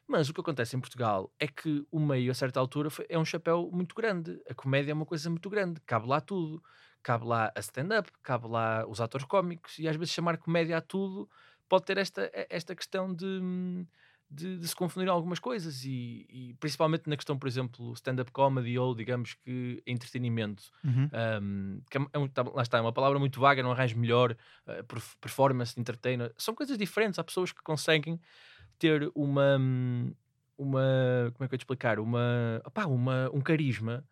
Mas 0.09 0.29
o 0.29 0.35
que 0.35 0.41
acontece 0.41 0.75
em 0.75 0.81
Portugal 0.81 1.31
é 1.38 1.47
que 1.47 1.87
o 1.91 2.00
meio, 2.00 2.31
a 2.31 2.35
certa 2.35 2.59
altura, 2.59 2.88
foi- 2.91 3.07
é 3.09 3.19
um 3.19 3.25
chapéu 3.25 3.71
muito 3.73 3.95
grande. 3.95 4.41
A 4.49 4.55
comédia 4.55 4.91
é 4.93 4.95
uma 4.95 5.05
coisa 5.07 5.29
muito 5.29 5.50
grande. 5.50 5.81
Cabe 5.87 6.07
lá 6.09 6.21
tudo. 6.21 6.62
Cabe 7.03 7.27
lá 7.27 7.53
a 7.55 7.61
stand-up, 7.61 8.11
cabe 8.23 8.49
lá 8.49 8.87
os 8.88 9.00
atores 9.00 9.27
cómicos. 9.27 9.79
E 9.79 9.87
às 9.88 9.97
vezes 9.97 10.12
chamar 10.15 10.38
comédia 10.38 10.79
a 10.79 10.81
tudo 10.81 11.29
pode 11.69 11.85
ter 11.85 11.99
esta, 11.99 12.31
esta 12.50 12.75
questão 12.75 13.15
de, 13.15 13.41
de, 14.31 14.59
de 14.59 14.69
se 14.69 14.75
confundir 14.75 15.09
algumas 15.09 15.38
coisas. 15.38 15.85
E, 15.85 16.27
e 16.29 16.55
principalmente 16.61 17.09
na 17.09 17.17
questão, 17.17 17.38
por 17.38 17.47
exemplo, 17.49 17.93
stand-up 17.95 18.31
comedy 18.33 18.79
ou, 18.79 18.95
digamos 18.95 19.35
que, 19.35 19.83
entretenimento. 19.87 20.65
Uhum. 20.85 21.11
Um, 21.43 21.81
que 21.91 21.99
é 21.99 22.00
é 22.00 22.29
tá- 22.29 22.43
lá 22.43 22.62
está, 22.62 22.79
é 22.79 22.81
uma 22.81 22.93
palavra 22.93 23.19
muito 23.19 23.41
vaga, 23.41 23.62
não 23.62 23.73
arranjo 23.73 23.97
melhor, 23.99 24.37
uh, 24.67 24.85
perf- 24.85 25.17
performance, 25.21 25.79
entertainer, 25.79 26.33
são 26.37 26.55
coisas 26.55 26.77
diferentes. 26.77 27.19
Há 27.19 27.25
pessoas 27.25 27.53
que 27.53 27.62
conseguem 27.62 28.21
ter 28.78 29.11
uma, 29.14 29.58
uma 30.56 31.30
como 31.35 31.44
é 31.44 31.49
que 31.49 31.54
eu 31.54 31.56
ia 31.56 31.58
te 31.58 31.62
explicar? 31.62 31.99
Uma, 31.99 32.61
opá, 32.64 32.87
uma, 32.87 33.30
um 33.32 33.40
carisma, 33.40 34.04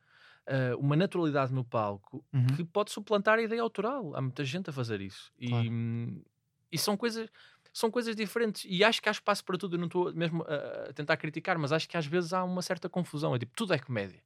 uh, 0.46 0.78
uma 0.78 0.96
naturalidade 0.96 1.52
no 1.52 1.64
palco 1.64 2.24
Uhum. 2.32 2.46
que 2.56 2.64
pode 2.64 2.90
suplantar 2.90 3.38
a 3.38 3.42
ideia 3.42 3.62
autoral. 3.62 4.14
Há 4.14 4.20
muita 4.20 4.44
gente 4.44 4.70
a 4.70 4.72
fazer 4.72 5.00
isso. 5.00 5.32
E, 5.38 5.48
Claro. 5.48 5.70
hum, 5.70 6.22
e 6.70 6.78
são 6.78 6.96
coisas. 6.96 7.28
São 7.72 7.90
coisas 7.90 8.16
diferentes 8.16 8.64
e 8.66 8.82
acho 8.82 9.02
que 9.02 9.08
há 9.10 9.12
espaço 9.12 9.44
para 9.44 9.58
tudo. 9.58 9.76
Eu 9.76 9.78
não 9.80 9.86
estou 9.86 10.10
mesmo 10.14 10.42
a, 10.44 10.92
tentar 10.94 11.18
criticar, 11.18 11.58
mas 11.58 11.72
acho 11.72 11.86
que 11.86 11.96
às 11.96 12.06
vezes 12.06 12.32
há 12.32 12.42
uma 12.42 12.62
certa 12.62 12.88
confusão. 12.88 13.34
É 13.34 13.38
tipo, 13.38 13.52
tudo 13.54 13.74
é 13.74 13.78
comédia. 13.78 14.22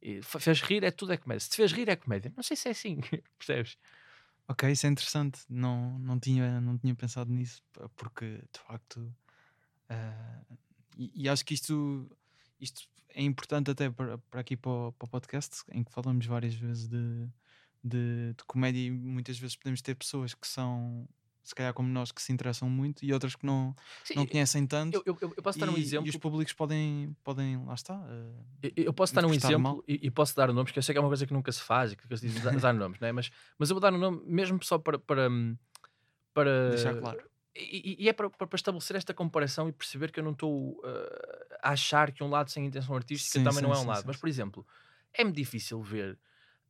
E 0.00 0.22
fez 0.22 0.62
rir, 0.62 0.82
é 0.82 0.90
tudo 0.90 1.12
é 1.12 1.18
comédia. 1.18 1.40
Se 1.40 1.50
te 1.50 1.56
fez 1.56 1.72
rir, 1.72 1.90
é 1.90 1.96
comédia. 1.96 2.32
Não 2.34 2.42
sei 2.42 2.56
se 2.56 2.68
é 2.68 2.70
assim, 2.70 3.00
percebes? 3.38 3.76
Ok, 4.48 4.70
isso 4.70 4.86
é 4.86 4.90
interessante. 4.90 5.42
Não, 5.48 5.98
não, 5.98 6.18
tinha, 6.18 6.60
não 6.60 6.78
tinha 6.78 6.94
pensado 6.94 7.30
nisso, 7.30 7.62
porque 7.96 8.38
de 8.52 8.60
facto. 8.66 9.14
Ah, 9.90 10.40
e, 10.96 11.24
e 11.24 11.28
acho 11.28 11.44
que 11.44 11.54
isto, 11.54 12.08
isto 12.60 12.82
é 13.10 13.22
importante 13.22 13.70
até 13.70 13.90
para, 13.90 14.18
para 14.18 14.40
aqui 14.40 14.56
para 14.56 14.70
o, 14.70 14.92
para 14.92 15.06
o 15.06 15.08
podcast, 15.10 15.62
em 15.72 15.82
que 15.84 15.90
falamos 15.92 16.24
várias 16.26 16.54
vezes 16.54 16.88
de, 16.88 17.26
de, 17.82 18.34
de 18.36 18.44
comédia 18.46 18.80
e 18.80 18.90
muitas 18.90 19.38
vezes 19.38 19.56
podemos 19.56 19.82
ter 19.82 19.94
pessoas 19.96 20.32
que 20.34 20.46
são, 20.46 21.08
se 21.42 21.54
calhar 21.54 21.72
como 21.74 21.88
nós, 21.88 22.12
que 22.12 22.22
se 22.22 22.32
interessam 22.32 22.68
muito 22.70 23.04
e 23.04 23.12
outras 23.12 23.34
que 23.34 23.44
não, 23.44 23.74
Sim, 24.04 24.14
não 24.14 24.26
conhecem 24.26 24.66
tanto. 24.66 24.94
eu, 24.94 25.02
eu, 25.20 25.32
eu- 25.36 25.42
posso 25.42 25.58
dar 25.58 25.68
um 25.68 25.76
exemplo. 25.76 26.06
e 26.06 26.10
os 26.10 26.16
públicos 26.16 26.52
podem, 26.52 27.16
podem 27.24 27.64
lá 27.64 27.74
está. 27.74 27.94
ah, 27.94 28.42
Eu, 28.62 28.84
eu 28.84 28.92
posso 28.92 29.14
dar 29.14 29.24
um 29.24 29.34
exemplo 29.34 29.82
e, 29.88 30.06
e 30.06 30.10
posso 30.10 30.36
dar 30.36 30.52
nomes, 30.52 30.70
porque 30.70 30.78
eu 30.78 30.82
sei 30.82 30.92
que 30.92 30.98
é 30.98 31.00
uma 31.00 31.08
coisa 31.08 31.26
que 31.26 31.32
nunca 31.32 31.50
se 31.50 31.62
faz 31.62 31.92
e 31.92 31.96
que 31.96 32.16
se 32.16 32.28
diz 32.28 32.42
dar, 32.42 32.54
dar 32.60 32.72
nomes, 32.74 33.00
não 33.00 33.08
é? 33.08 33.12
mas, 33.12 33.30
mas 33.58 33.70
eu 33.70 33.74
vou 33.74 33.80
dar 33.80 33.92
um 33.92 33.98
nome 33.98 34.22
mesmo 34.26 34.62
só 34.62 34.78
para. 34.78 34.98
para, 34.98 35.28
para 36.32 36.70
deixar 36.70 36.94
claro. 37.00 37.29
E, 37.54 37.96
e- 38.02 38.04
e 38.04 38.08
é 38.08 38.12
para, 38.12 38.30
estabelecer 38.54 38.96
esta 38.96 39.12
comparação 39.12 39.68
e 39.68 39.72
perceber 39.72 40.12
que 40.12 40.20
eu 40.20 40.24
não 40.24 40.32
estou 40.32 40.78
uh, 40.80 40.84
a 41.62 41.70
achar 41.72 42.12
que 42.12 42.22
um 42.22 42.28
lado 42.30 42.50
sem 42.50 42.64
intenção 42.66 42.94
artística 42.94 43.40
Sim, 43.40 43.40
também 43.40 43.62
não 43.62 43.72
sim, 43.72 43.74
é 43.74 43.78
um 43.78 43.84
sim, 43.84 43.86
lado. 43.86 44.06
Mas, 44.06 44.16
por 44.16 44.28
exemplo, 44.28 44.66
é-me 45.12 45.32
difícil 45.32 45.82
ver 45.82 46.18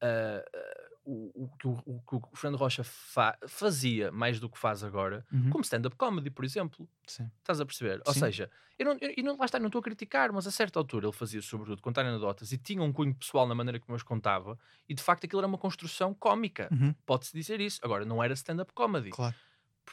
uh, 0.02 0.90
o, 1.04 1.44
o, 1.44 1.56
que 1.58 1.66
o, 1.68 1.72
o 1.86 2.00
que 2.02 2.16
o 2.16 2.36
Fernando 2.36 2.58
Rocha 2.60 2.82
fa- 2.84 3.38
fazia 3.46 4.10
mais 4.10 4.40
do 4.40 4.48
que 4.48 4.58
faz 4.58 4.82
agora, 4.82 5.26
Uhum, 5.32 5.50
como 5.50 5.62
stand-up 5.64 5.96
comedy, 5.96 6.30
por 6.30 6.44
exemplo. 6.44 6.88
sim. 7.06 7.30
Estás 7.40 7.60
a 7.60 7.66
perceber? 7.66 8.02
Ou 8.06 8.12
seja, 8.14 8.50
eu 8.78 8.84
não, 8.86 8.98
eu, 9.00 9.14
eu 9.16 9.24
não, 9.24 9.36
lá 9.36 9.46
está, 9.46 9.58
não 9.58 9.66
estou 9.66 9.80
a 9.80 9.82
criticar, 9.82 10.30
mas 10.32 10.46
a 10.46 10.50
certa 10.50 10.78
altura 10.78 11.06
ele 11.06 11.12
fazia 11.12 11.40
sobretudo 11.42 11.80
contar 11.82 12.02
anedotas 12.06 12.52
e 12.52 12.58
tinha 12.58 12.82
um 12.82 12.92
cunho 12.92 13.14
pessoal 13.14 13.46
na 13.48 13.54
maneira 13.54 13.80
como 13.80 13.96
as 13.96 14.02
contava 14.02 14.58
e 14.88 14.94
de 14.94 15.02
facto 15.02 15.24
aquilo 15.24 15.40
era 15.40 15.48
uma 15.48 15.58
construção 15.58 16.14
cómica. 16.14 16.70
Uhum, 16.70 16.94
Pode-se 17.06 17.32
dizer 17.36 17.60
isso. 17.60 17.80
Agora, 17.82 18.04
não 18.04 18.22
era 18.22 18.34
stand-up 18.34 18.72
comedy. 18.74 19.16
claro. 19.16 19.36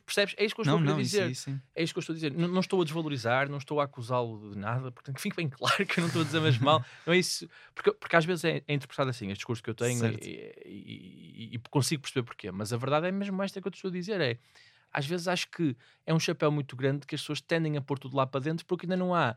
Percebes? 0.06 0.36
É 0.38 0.46
isso 0.46 0.56
que 0.56 0.62
eu 0.62 0.66
Não, 0.66 0.75
estou 0.75 0.80
a 0.80 0.82
querer 0.84 0.94
não, 0.96 1.01
isso, 1.01 1.12
dizer. 1.12 1.24
aí 1.24 1.36
sim. 1.36 1.62
É 1.75 1.84
isso 1.84 1.94
que 1.94 1.98
eu 1.98 2.01
estou 2.01 2.13
a 2.13 2.16
dizer. 2.16 2.32
Não, 2.34 2.48
não 2.48 2.60
estou 2.62 2.82
a 2.82 2.84
desvalorizar, 2.84 3.50
não 3.50 3.58
estou 3.58 3.80
a 3.80 3.84
acusá-lo 3.86 4.51
de 4.51 4.58
nada, 4.58 4.92
portanto 4.92 5.16
que 5.16 5.22
fique 5.22 5.36
bem 5.36 5.50
claro 5.50 5.86
que 5.86 6.00
eu 6.00 6.01
não 6.01 6.08
estou 6.08 6.22
a 6.22 6.25
dizer 6.25 6.39
mesmo 6.42 6.66
mal. 6.66 6.84
Não 7.06 7.13
é 7.13 7.18
isso. 7.18 7.48
Porque, 7.75 7.92
porque 7.94 8.16
às 8.16 8.25
vezes 8.25 8.44
é, 8.46 8.63
é 8.68 8.74
interpretado 8.74 9.10
assim, 9.10 9.25
este 9.27 9.38
discurso 9.39 9.62
que 9.63 9.70
eu 9.70 9.75
tenho 9.75 10.06
e, 10.06 10.54
e- 10.66 11.50
e- 11.51 11.56
e 11.56 11.60
consigo 11.70 12.01
perceber 12.01 12.24
porquê. 12.25 12.51
Mas 12.51 12.72
a 12.74 12.77
verdade 12.77 13.07
é 13.07 13.12
mesmo 13.12 13.42
esta 13.44 13.62
que 13.62 13.68
eu 13.68 13.72
te 13.72 13.75
estou 13.75 13.90
a 13.90 13.92
dizer: 13.92 14.20
é 14.22 14.38
às 14.92 15.05
vezes 15.05 15.27
acho 15.27 15.50
que 15.50 15.75
é 16.05 16.14
um 16.14 16.20
chapéu 16.20 16.51
muito 16.51 16.75
grande 16.75 17.05
que 17.05 17.14
as 17.16 17.22
pessoas 17.22 17.42
tendem 17.42 17.77
a 17.77 17.81
pôr 17.81 18.00
tudo 18.00 18.16
lá 18.16 18.25
para 18.25 18.40
dentro 18.42 18.66
porque 18.66 18.86
ainda 18.86 18.98
não 18.98 19.14
há 19.14 19.36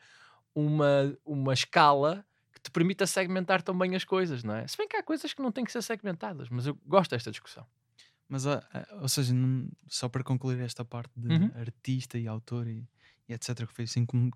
uma, 0.54 1.16
uma 1.24 1.52
escala 1.52 2.24
que 2.52 2.60
te 2.60 2.70
permita 2.70 3.06
segmentar 3.06 3.62
tão 3.62 3.76
bem 3.76 3.94
as 3.94 4.04
coisas, 4.04 4.42
não 4.42 4.54
é? 4.54 4.66
Se 4.66 4.76
bem 4.76 4.88
que 4.88 4.96
há 4.96 5.02
coisas 5.02 5.32
que 5.32 5.42
não 5.42 5.52
têm 5.52 5.64
que 5.64 5.72
ser 5.72 5.82
segmentadas, 5.82 6.48
mas 6.48 6.66
eu 6.66 6.78
gosto 6.86 7.10
desta 7.10 7.30
discussão. 7.30 7.66
Mas, 8.30 8.46
ah, 8.46 8.62
ou 9.02 9.08
seja, 9.10 9.34
não- 9.34 9.70
só 9.88 10.08
para 10.10 10.24
concluir 10.24 10.60
esta 10.60 10.84
parte 10.86 11.12
de 11.20 11.30
Uhum. 11.30 11.52
artista 11.54 12.18
e 12.18 12.28
autor 12.28 12.68
e, 12.68 12.88
e 13.28 13.34
etc., 13.34 13.68
que 13.68 13.74
foi 13.74 13.86
assim 13.86 14.06
como, 14.06 14.32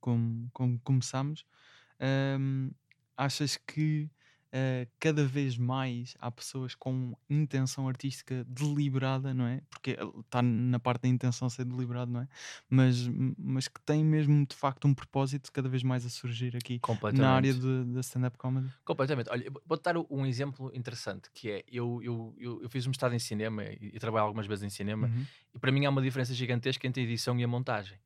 como, 0.00 0.50
como 0.54 0.80
começamos, 0.82 1.46
ahm, 2.00 2.70
achas 3.16 3.56
que 3.58 4.10
ah, 4.54 4.86
cada 5.00 5.26
vez 5.26 5.58
mais 5.58 6.16
há 6.20 6.30
pessoas 6.30 6.74
com 6.76 7.16
intenção 7.28 7.88
artística 7.88 8.44
deliberada, 8.44 9.34
não 9.34 9.46
é? 9.46 9.60
Porque 9.70 9.96
está 10.20 10.40
na 10.42 10.78
parte 10.78 11.02
da 11.02 11.08
intenção 11.08 11.50
ser 11.50 11.64
deliberado, 11.64 12.12
não 12.12 12.20
é? 12.22 12.28
Mas, 12.70 12.98
mas 13.38 13.68
que 13.68 13.80
tem 13.82 14.04
mesmo 14.04 14.46
de 14.46 14.54
facto 14.56 14.86
um 14.86 14.94
propósito 14.94 15.52
cada 15.52 15.68
vez 15.68 15.82
mais 15.82 16.06
a 16.06 16.10
surgir 16.10 16.56
aqui 16.56 16.80
na 17.10 17.34
área 17.34 17.52
da 17.54 18.00
stand-up 18.00 18.38
comedy. 18.38 18.72
Completamente. 18.84 19.30
Olha, 19.30 19.50
vou-te 19.64 19.82
dar 19.82 19.96
um 20.10 20.26
exemplo 20.26 20.70
interessante, 20.74 21.30
que 21.32 21.50
é, 21.50 21.64
eu, 21.66 22.00
eu, 22.02 22.34
eu, 22.38 22.62
eu 22.62 22.68
fiz 22.70 22.86
um 22.86 22.90
mestrado 22.90 23.14
em 23.14 23.18
cinema 23.18 23.64
e, 23.64 23.92
e 23.94 23.98
trabalho 23.98 24.26
algumas 24.26 24.46
vezes 24.46 24.62
em 24.64 24.70
cinema, 24.70 25.06
Uhum. 25.06 25.28
e 25.54 25.58
para 25.58 25.72
mim 25.72 25.86
há 25.86 25.90
uma 25.90 26.02
diferença 26.02 26.34
gigantesca 26.34 26.86
entre 26.86 27.00
a 27.02 27.04
edição 27.04 27.38
e 27.38 27.44
a 27.44 27.48
montagem. 27.48 27.98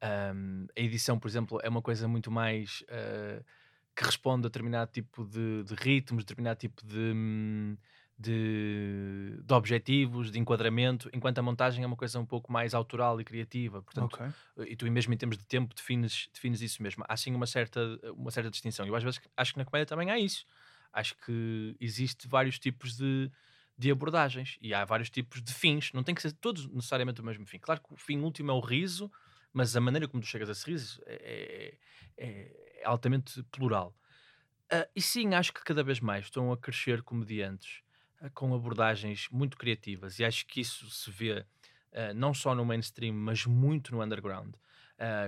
Ahm, 0.00 0.66
a 0.76 0.80
edição, 0.80 1.18
por 1.18 1.28
exemplo, 1.28 1.60
é 1.62 1.68
uma 1.68 1.82
coisa 1.82 2.08
muito 2.08 2.30
mais 2.30 2.84
ah, 2.90 3.42
que 3.98 4.04
responde 4.04 4.46
a 4.46 4.48
determinado 4.48 4.92
tipo 4.92 5.24
de, 5.26 5.64
de 5.64 5.74
ritmos, 5.74 6.22
determinado 6.22 6.56
tipo 6.60 6.86
de, 6.86 6.96
hum, 6.96 7.76
de, 8.16 9.40
de 9.42 9.52
objetivos, 9.54 10.30
de 10.30 10.38
enquadramento, 10.38 11.10
enquanto 11.12 11.38
a 11.38 11.42
montagem 11.42 11.82
é 11.82 11.86
uma 11.86 11.96
coisa 11.96 12.20
um 12.20 12.24
pouco 12.24 12.52
mais 12.52 12.74
autoral 12.74 13.20
e 13.20 13.24
criativa. 13.24 13.82
Portanto, 13.82 14.14
Ok. 14.14 14.68
e 14.68 14.76
tu 14.76 14.88
mesmo 14.88 15.12
em 15.12 15.16
termos 15.16 15.36
de 15.36 15.44
tempo 15.44 15.74
defines, 15.74 16.28
defines 16.32 16.60
isso 16.60 16.80
mesmo. 16.80 17.04
Há 17.08 17.16
sim 17.16 17.34
uma 17.34 17.46
certa, 17.46 17.80
uma 18.14 18.30
certa 18.30 18.50
distinção. 18.50 18.86
Eu 18.86 18.94
às 18.94 19.02
vezes 19.02 19.20
acho 19.36 19.52
que 19.52 19.58
na 19.58 19.64
comédia 19.64 19.86
também 19.86 20.10
há 20.12 20.18
isso. 20.18 20.46
Acho 20.92 21.16
que 21.16 21.76
existe 21.80 22.28
vários 22.28 22.56
tipos 22.58 22.96
de, 22.96 23.30
de 23.76 23.90
abordagens 23.90 24.58
e 24.60 24.72
há 24.72 24.84
vários 24.84 25.10
tipos 25.10 25.42
de 25.42 25.52
fins. 25.52 25.90
Não 25.92 26.04
tem 26.04 26.14
que 26.14 26.22
ser 26.22 26.32
todos 26.32 26.68
necessariamente 26.68 27.20
o 27.20 27.24
mesmo 27.24 27.44
fim. 27.46 27.58
Claro 27.58 27.80
que 27.80 27.92
o 27.94 27.96
fim 27.96 28.18
último 28.20 28.52
é 28.52 28.54
o 28.54 28.60
riso, 28.60 29.10
mas 29.52 29.74
a 29.76 29.80
maneira 29.80 30.06
como 30.06 30.22
tu 30.22 30.26
chegas 30.28 30.48
a 30.48 30.52
esse 30.52 30.70
riso 30.70 31.00
é, 31.04 31.76
é- 32.16 32.24
é 32.26 32.67
altamente 32.84 33.42
plural. 33.44 33.94
Ah, 34.70 34.86
e 34.94 35.00
sim, 35.00 35.34
acho 35.34 35.52
que 35.52 35.64
cada 35.64 35.82
vez 35.82 36.00
mais 36.00 36.26
estão 36.26 36.52
a 36.52 36.56
crescer 36.56 37.02
comediantes 37.02 37.82
ah, 38.20 38.30
com 38.30 38.54
abordagens 38.54 39.28
muito 39.30 39.56
criativas 39.56 40.18
e 40.18 40.24
acho 40.24 40.46
que 40.46 40.60
isso 40.60 40.90
se 40.90 41.10
vê 41.10 41.46
ah, 41.92 42.12
não 42.14 42.34
só 42.34 42.54
no 42.54 42.64
mainstream, 42.64 43.14
mas 43.14 43.46
muito 43.46 43.92
no 43.92 44.02
underground. 44.02 44.54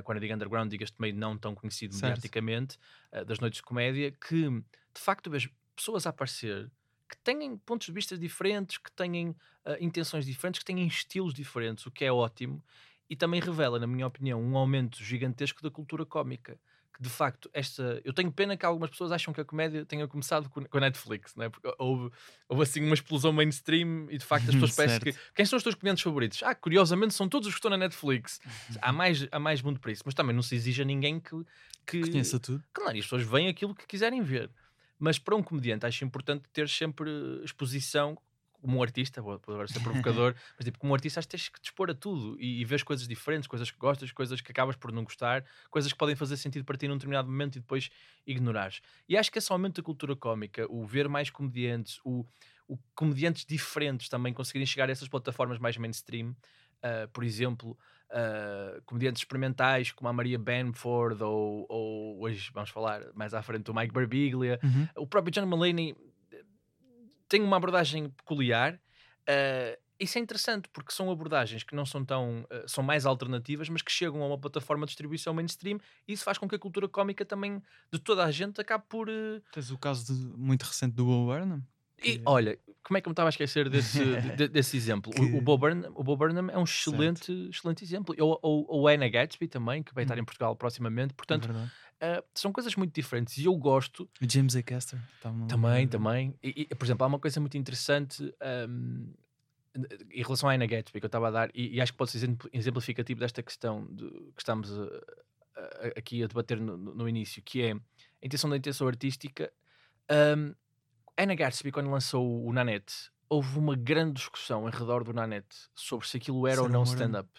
Quando 0.04 0.16
eu 0.16 0.20
digo 0.22 0.34
underground, 0.34 0.68
digo 0.68 0.82
este 0.82 1.00
meio 1.00 1.14
não 1.14 1.38
tão 1.38 1.54
conhecido 1.54 1.94
mediaticamente, 1.94 2.76
das 3.24 3.38
noites 3.38 3.58
de 3.58 3.62
comédia, 3.62 4.10
que 4.10 4.48
de 4.50 5.00
facto 5.00 5.30
vejo 5.30 5.48
pessoas 5.76 6.06
a 6.06 6.10
aparecer 6.10 6.68
que 7.08 7.16
têm 7.18 7.56
pontos 7.56 7.86
de 7.86 7.92
vista 7.92 8.18
diferentes, 8.18 8.78
que 8.78 8.90
têm 8.90 9.36
intenções 9.78 10.26
diferentes, 10.26 10.58
que 10.58 10.64
têm 10.64 10.84
estilos 10.88 11.32
diferentes, 11.32 11.86
o 11.86 11.90
que 11.92 12.04
é 12.04 12.10
ótimo, 12.10 12.64
e 13.08 13.14
também 13.14 13.40
revela, 13.40 13.78
na 13.78 13.86
minha 13.86 14.08
opinião, 14.08 14.42
um 14.42 14.56
aumento 14.56 15.04
gigantesco 15.04 15.62
da 15.62 15.70
cultura 15.70 16.04
cómica. 16.04 16.60
Que 17.00 17.04
de 17.04 17.08
facto, 17.08 17.50
esta. 17.54 18.00
Eu 18.04 18.12
tenho 18.12 18.30
pena 18.30 18.56
que 18.56 18.66
algumas 18.66 18.90
pessoas 18.90 19.10
acham 19.10 19.32
que 19.32 19.40
a 19.40 19.44
comédia 19.44 19.86
tenha 19.86 20.06
começado 20.06 20.50
com, 20.50 20.60
a 20.70 20.80
Netflix, 20.80 21.34
né? 21.34 21.48
porque 21.48 21.72
houve, 21.78 22.12
houve 22.48 22.62
assim 22.62 22.84
uma 22.84 22.94
explosão 22.94 23.32
mainstream 23.32 24.06
e 24.10 24.18
de 24.18 24.24
facto 24.24 24.48
as 24.48 24.54
pessoas 24.54 24.74
parecem 24.76 25.00
que. 25.00 25.14
Quem 25.34 25.46
são 25.46 25.56
os 25.56 25.62
teus 25.62 25.74
comediantes 25.74 26.04
favoritos? 26.04 26.42
Ah, 26.42 26.54
curiosamente 26.54 27.14
são 27.14 27.28
todos 27.28 27.48
os 27.48 27.54
que 27.54 27.58
estão 27.58 27.70
na 27.70 27.78
Netflix. 27.78 28.38
Há 28.82 28.92
mais, 28.92 29.26
há 29.30 29.38
mais 29.38 29.62
mundo 29.62 29.80
para 29.80 29.92
isso, 29.92 30.02
mas 30.04 30.14
também 30.14 30.34
não 30.34 30.42
se 30.42 30.54
exige 30.54 30.82
a 30.82 30.84
ninguém 30.84 31.18
que. 31.18 31.36
que 31.86 32.00
Conheça 32.02 32.38
tudo. 32.38 32.62
Claro, 32.72 32.96
e 32.96 33.00
as 33.00 33.06
pessoas 33.06 33.22
veem 33.22 33.48
aquilo 33.48 33.74
que 33.74 33.86
quiserem 33.86 34.22
ver. 34.22 34.50
Mas 34.98 35.18
para 35.18 35.34
um 35.34 35.42
comediante 35.42 35.86
acho 35.86 36.04
importante 36.04 36.44
ter 36.52 36.68
sempre 36.68 37.10
exposição 37.42 38.18
como 38.60 38.78
um 38.78 38.82
artista, 38.82 39.20
vou 39.22 39.40
vou 39.44 39.54
agora 39.54 39.68
ser 39.68 39.80
provocador, 39.80 40.34
mas 40.58 40.64
tipo, 40.64 40.78
como 40.78 40.92
um 40.92 40.94
artista 40.94 41.20
acho 41.20 41.28
que 41.28 41.36
tens 41.36 41.48
que 41.48 41.60
dispor 41.60 41.90
a 41.90 41.94
tudo 41.94 42.36
e, 42.40 42.60
e 42.60 42.64
vês 42.64 42.82
coisas 42.82 43.08
diferentes, 43.08 43.46
coisas 43.48 43.70
que 43.70 43.78
gostas, 43.78 44.12
coisas 44.12 44.40
que 44.40 44.52
acabas 44.52 44.76
por 44.76 44.92
não 44.92 45.02
gostar, 45.04 45.44
coisas 45.70 45.92
que 45.92 45.98
podem 45.98 46.14
fazer 46.16 46.36
sentido 46.36 46.64
para 46.64 46.76
ti 46.76 46.86
num 46.86 46.94
determinado 46.94 47.28
momento 47.28 47.56
e 47.56 47.60
depois 47.60 47.90
ignorares. 48.26 48.80
E 49.08 49.16
acho 49.16 49.30
que 49.30 49.38
esse 49.38 49.50
aumento 49.52 49.80
da 49.80 49.84
cultura 49.84 50.14
cómica, 50.14 50.66
o 50.70 50.84
ver 50.86 51.08
mais 51.08 51.30
comediantes, 51.30 51.98
o, 52.04 52.24
o 52.68 52.78
comediantes 52.94 53.44
diferentes 53.44 54.08
também 54.08 54.32
conseguirem 54.32 54.66
chegar 54.66 54.88
a 54.88 54.92
essas 54.92 55.08
plataformas 55.08 55.58
mais 55.58 55.76
mainstream, 55.76 56.36
ah, 56.82 57.08
por 57.12 57.24
exemplo, 57.24 57.76
ah, 58.10 58.80
comediantes 58.86 59.22
experimentais 59.22 59.92
como 59.92 60.08
a 60.08 60.12
Maria 60.12 60.38
Benford 60.38 61.22
ou, 61.22 61.66
ou 61.68 62.20
hoje 62.22 62.50
vamos 62.52 62.70
falar 62.70 63.02
mais 63.14 63.34
à 63.34 63.42
frente 63.42 63.64
do 63.64 63.74
Mike 63.74 63.92
Birbiglia, 63.92 64.58
Uhum. 64.62 64.88
o 64.96 65.06
próprio 65.06 65.32
John 65.32 65.46
Mulaney 65.46 65.94
tem 67.30 67.40
uma 67.42 67.56
abordagem 67.56 68.10
peculiar. 68.10 68.78
eh, 69.26 69.78
isso 69.98 70.16
é 70.16 70.20
interessante 70.22 70.66
porque 70.72 70.92
são 70.92 71.10
abordagens 71.10 71.62
que 71.62 71.74
não 71.76 71.84
são 71.84 72.02
tão. 72.02 72.40
uh, 72.44 72.66
são 72.66 72.82
mais 72.82 73.04
alternativas, 73.04 73.68
mas 73.68 73.82
que 73.82 73.92
chegam 73.92 74.22
a 74.22 74.26
uma 74.28 74.38
plataforma 74.38 74.86
de 74.86 74.90
distribuição 74.92 75.34
mainstream 75.34 75.78
e 76.08 76.14
isso 76.14 76.24
faz 76.24 76.38
com 76.38 76.48
que 76.48 76.54
a 76.54 76.58
cultura 76.58 76.88
cómica 76.88 77.22
também, 77.22 77.62
de 77.92 77.98
toda 77.98 78.24
a 78.24 78.30
gente, 78.30 78.58
acabe 78.60 78.84
por. 78.88 79.08
uh, 79.10 79.42
Tens 79.52 79.70
o 79.70 79.76
caso 79.78 80.06
de- 80.14 80.26
muito 80.38 80.62
recente 80.62 80.94
do 80.94 81.04
Bo 81.04 81.26
Burnham. 81.26 81.62
E 82.02 82.16
que- 82.16 82.22
olha, 82.24 82.58
como 82.82 82.96
é 82.96 83.00
que 83.02 83.08
eu 83.08 83.10
me 83.10 83.12
estava 83.12 83.28
a 83.28 83.34
esquecer 83.36 83.68
desse, 83.68 83.98
de- 84.02 84.02
de- 84.36 84.48
desse 84.48 84.74
exemplo? 84.74 85.12
O- 85.12 85.14
Que- 85.14 85.36
O, 85.36 85.40
Bob 85.42 85.60
Burnham, 85.60 85.92
o 85.94 86.02
Bob 86.02 86.18
Burnham 86.18 86.48
é 86.48 86.56
um 86.56 86.64
excelente, 86.64 87.30
excelente 87.52 87.84
exemplo. 87.84 88.14
Ou, 88.18 88.38
ou, 88.40 88.64
ou 88.70 88.88
a 88.88 88.92
Anna 88.92 89.06
Gatsby 89.06 89.48
também, 89.48 89.82
que 89.82 89.92
vai 89.92 90.04
estar 90.04 90.16
Hum. 90.16 90.20
em 90.22 90.24
Portugal 90.24 90.56
proximamente. 90.56 91.12
é 91.12 91.14
Portanto, 91.14 91.46
verdade. 91.46 91.70
Uh, 92.02 92.24
são 92.34 92.52
coisas 92.52 92.74
muito 92.76 92.94
diferentes 92.94 93.36
e 93.38 93.44
eu 93.44 93.54
gosto 93.56 94.08
O 94.22 94.28
James 94.30 94.54
A. 94.56 94.62
Caster. 94.62 94.98
a 95.24 95.46
também, 95.46 95.86
também. 95.88 96.34
E, 96.42 96.66
e, 96.70 96.74
por 96.74 96.84
exemplo, 96.84 97.04
há 97.04 97.06
uma 97.08 97.18
coisa 97.18 97.40
muito 97.40 97.56
interessante 97.56 98.34
um, 98.74 99.12
em 100.10 100.22
relação 100.22 100.48
à 100.48 100.54
Anna 100.54 100.66
Gatsby 100.66 100.98
que 101.00 101.06
eu 101.06 101.08
estava 101.08 101.28
a 101.28 101.30
dar, 101.30 101.50
e, 101.54 101.76
e 101.76 101.80
acho 101.80 101.92
que 101.92 101.98
pode 101.98 102.10
ser 102.10 102.36
exemplificativo 102.52 103.20
desta 103.20 103.42
questão 103.42 103.86
de, 103.94 104.08
que 104.10 104.38
estamos 104.40 104.70
a- 104.72 104.84
a- 105.56 105.98
aqui 105.98 106.22
a 106.22 106.26
debater 106.26 106.60
no, 106.60 106.76
no- 106.76 107.08
início, 107.08 107.42
que 107.42 107.62
é 107.62 107.72
a 107.72 107.78
intenção 108.22 108.50
da 108.50 108.56
intenção 108.56 108.86
artística. 108.88 109.52
Um, 110.10 110.54
Anna 111.18 111.34
Gatsby, 111.34 111.70
quando 111.70 111.90
lançou 111.90 112.44
o 112.44 112.52
Nanette, 112.52 113.10
houve 113.28 113.58
uma 113.58 113.76
grande 113.76 114.14
discussão 114.14 114.66
em 114.68 114.72
redor 114.72 115.04
do 115.04 115.12
Nanette 115.12 115.56
sobre 115.74 116.08
se 116.08 116.16
aquilo 116.16 116.46
era 116.46 116.56
Se 116.56 116.62
ou 116.62 116.68
não 116.68 116.82
humor 116.82 116.88
ou 116.88 116.96
não. 116.96 117.00
stand-up. 117.06 117.30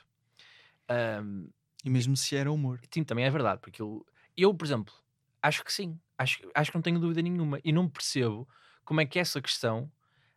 Um, 0.89 1.49
E 1.83 1.89
mesmo 1.89 2.15
se 2.15 2.35
era 2.35 2.51
humor. 2.51 2.79
Sim, 2.93 3.03
também 3.03 3.25
é 3.25 3.29
verdade, 3.29 3.59
porque 3.61 3.81
eu, 3.81 4.05
eu 4.37 4.53
por 4.53 4.65
exemplo, 4.65 4.93
acho 5.41 5.63
que 5.63 5.71
sim, 5.73 5.99
acho, 6.17 6.39
acho 6.53 6.71
que 6.71 6.77
não 6.77 6.81
tenho 6.81 6.99
dúvida 6.99 7.21
nenhuma 7.21 7.59
e 7.63 7.71
não 7.71 7.89
percebo 7.89 8.47
como 8.85 9.01
é 9.01 9.05
que 9.05 9.19
essa 9.19 9.41
questão 9.41 9.91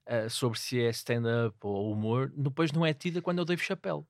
ah, 0.07 0.29
sobre 0.29 0.59
se 0.59 0.81
é 0.81 0.91
stand-up 0.91 1.57
ou 1.63 1.93
humor 1.93 2.33
depois 2.37 2.73
não 2.73 2.85
é 2.85 2.93
tida 2.95 3.23
quando 3.23 3.39
é 3.39 3.43
o 3.43 3.45
Dave 3.45 3.63
Chappelle. 3.63 4.05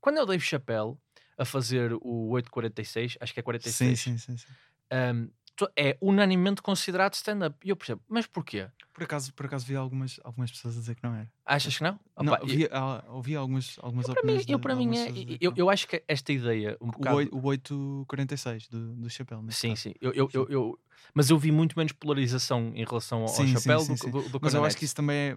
Quando 0.00 0.18
é 0.18 0.22
o 0.22 0.26
Dave 0.26 0.42
Chappelle 0.44 0.96
a 1.36 1.44
fazer 1.44 1.92
o 2.00 2.30
846, 2.30 3.16
acho 3.20 3.32
que 3.34 3.40
é 3.40 3.42
46, 3.42 4.00
Sim, 4.00 4.16
sim, 4.16 4.18
sim, 4.18 4.36
sim. 4.36 4.52
to- 4.90 5.30
é 5.76 5.96
unanimemente 6.00 6.60
considerado 6.62 7.14
stand-up. 7.14 7.56
E 7.64 7.70
eu 7.70 7.76
percebo, 7.76 8.02
mas 8.08 8.26
porquê? 8.26 8.68
Por 8.92 9.04
acaso, 9.04 9.32
por 9.32 9.46
acaso 9.46 9.64
vi 9.64 9.76
algumas, 9.76 10.18
algumas 10.24 10.50
pessoas 10.50 10.76
a 10.76 10.80
dizer 10.80 10.94
que 10.96 11.02
não 11.02 11.14
era. 11.14 11.30
Achas 11.46 11.76
que 11.78 11.82
não? 11.84 11.98
não, 12.20 12.32
Opa, 12.32 12.42
eu- 12.42 12.46
vi, 12.48 12.68
ouvi 13.08 13.36
algumas, 13.36 13.76
algumas 13.80 14.06
mim, 14.08 14.12
opiniões. 14.12 14.48
eu, 14.48 14.56
de- 14.58 14.62
para 14.62 14.74
mim 14.76 14.96
é, 14.96 15.12
eu, 15.40 15.52
eu 15.56 15.70
acho 15.70 15.86
que 15.86 16.02
esta 16.08 16.32
ideia 16.32 16.76
um 16.80 16.88
O, 16.88 16.92
bocado... 16.92 17.16
o 17.36 17.46
846 17.46 18.68
do, 18.68 18.94
do 18.96 19.10
Chapéu. 19.10 19.42
Sim, 19.50 19.70
caso. 19.70 19.82
sim. 19.82 19.94
Eu, 20.00 20.12
eu, 20.12 20.28
eu, 20.32 20.48
eu- 20.48 20.78
mas 21.14 21.30
eu 21.30 21.38
vi 21.38 21.50
muito 21.52 21.78
menos 21.78 21.92
polarização 21.92 22.72
em 22.74 22.84
relação 22.84 23.22
ao, 23.22 23.28
Sim, 23.28 23.46
chapéu 23.46 23.78
sim, 23.80 23.94
do, 23.94 23.96
sim. 23.98 24.04
que- 24.06 24.10
do, 24.10 24.22
do 24.28 24.38
que 24.40 24.44
Mas 24.44 24.54
eu 24.54 24.64
acho 24.64 24.76
que 24.76 24.84
isso 24.84 24.94
também 24.96 25.16
é, 25.16 25.36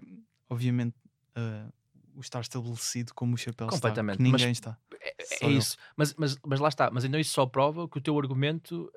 obviamente, 0.50 0.96
ah, 1.36 1.68
o 2.22 2.24
estar 2.24 2.40
estabelecido 2.42 3.14
como 3.14 3.34
o 3.36 3.38
Chapéu 3.38 3.68
Completamente, 3.68 4.16
está. 4.22 4.24
Que 4.24 4.32
mas 4.32 4.42
ninguém 4.42 4.52
está. 4.52 4.78
É, 5.02 5.16
é 5.42 5.48
ele. 5.48 5.58
isso. 5.58 5.78
Mas, 5.98 6.14
mas, 6.16 6.38
mas 6.46 6.60
lá 6.60 6.70
está. 6.70 6.90
Mas 6.92 7.04
então 7.04 7.20
isso 7.20 7.34
só 7.34 7.46
prova 7.46 7.90
que 7.90 7.98
o 7.98 8.02
teu 8.02 8.18
argumento, 8.20 8.92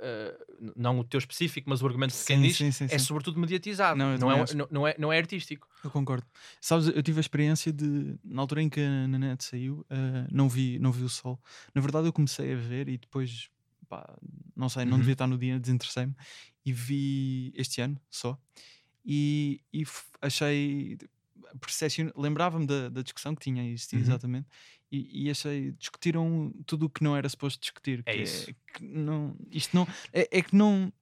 n- 0.61 0.73
não 0.77 0.99
o 1.01 1.05
teu 1.05 1.19
específico, 1.19 1.69
mas 1.69 1.83
o 1.83 1.87
argumento 1.87 2.13
de 2.17 2.25
quem 2.25 2.37
Sim, 2.37 2.43
diz, 2.43 2.57
sim, 2.57 2.71
sim, 2.71 2.87
é 2.95 2.99
sobretudo 2.99 3.41
mediatizado. 3.41 3.99
Não, 3.99 4.17
Não, 4.19 4.31
é, 4.31 4.45
não, 4.55 4.69
não 4.71 4.87
é, 4.87 4.95
não 4.99 5.13
é 5.13 5.19
artístico. 5.19 5.67
Eu 5.83 5.91
concordo. 5.91 6.27
Sabes, 6.61 6.89
eu 6.89 7.03
tive 7.03 7.19
a 7.19 7.21
experiência 7.23 7.73
de, 7.73 8.17
na 8.25 8.43
altura 8.43 8.63
em 8.63 8.69
que 8.69 8.81
a 8.81 9.09
Nanette 9.09 9.45
saiu, 9.45 9.85
ah, 9.91 10.27
não, 10.31 10.49
vi, 10.49 10.79
não 10.79 10.93
vi 10.93 11.03
o 11.03 11.09
sol. 11.09 11.41
Na 11.75 11.81
verdade, 11.81 12.07
eu 12.07 12.13
comecei 12.13 12.53
a 12.53 12.57
ver 12.57 12.89
e 12.89 12.99
depois, 12.99 13.49
pá, 13.89 14.07
não 14.55 14.69
sei, 14.69 14.85
não 14.85 14.93
Uhum. 14.93 14.99
devia 14.99 15.13
estar 15.15 15.27
no 15.27 15.39
dia, 15.39 15.59
desinteressei-me 15.59 16.15
e 16.65 16.73
vi 16.73 17.53
este 17.57 17.81
ano 17.81 17.99
só. 18.11 18.39
E, 19.07 19.61
e 19.73 19.85
achei, 20.23 20.97
percepcion- 21.61 22.11
lembrava-me 22.17 22.67
da, 22.67 22.89
da 22.89 23.03
discussão 23.03 23.35
que 23.35 23.43
tinha 23.43 23.65
existido 23.69 24.03
Uhum. 24.03 24.09
exatamente. 24.09 24.47
E, 24.93 25.27
e 25.27 25.31
achei, 25.31 25.73
discutiram 25.73 26.53
tudo 26.67 26.87
o 26.87 26.91
que 26.91 27.03
não 27.03 27.17
era 27.17 27.29
suposto 27.29 27.61
discutir. 27.61 28.03
É 28.07 28.13
que 28.15 28.23
isso. 28.23 28.47
que 28.75 28.85
não, 28.85 29.37
isto 29.51 29.75
não, 29.75 29.89
é, 30.13 30.29
é 30.31 30.43
que 30.43 30.55
não. 30.55 30.93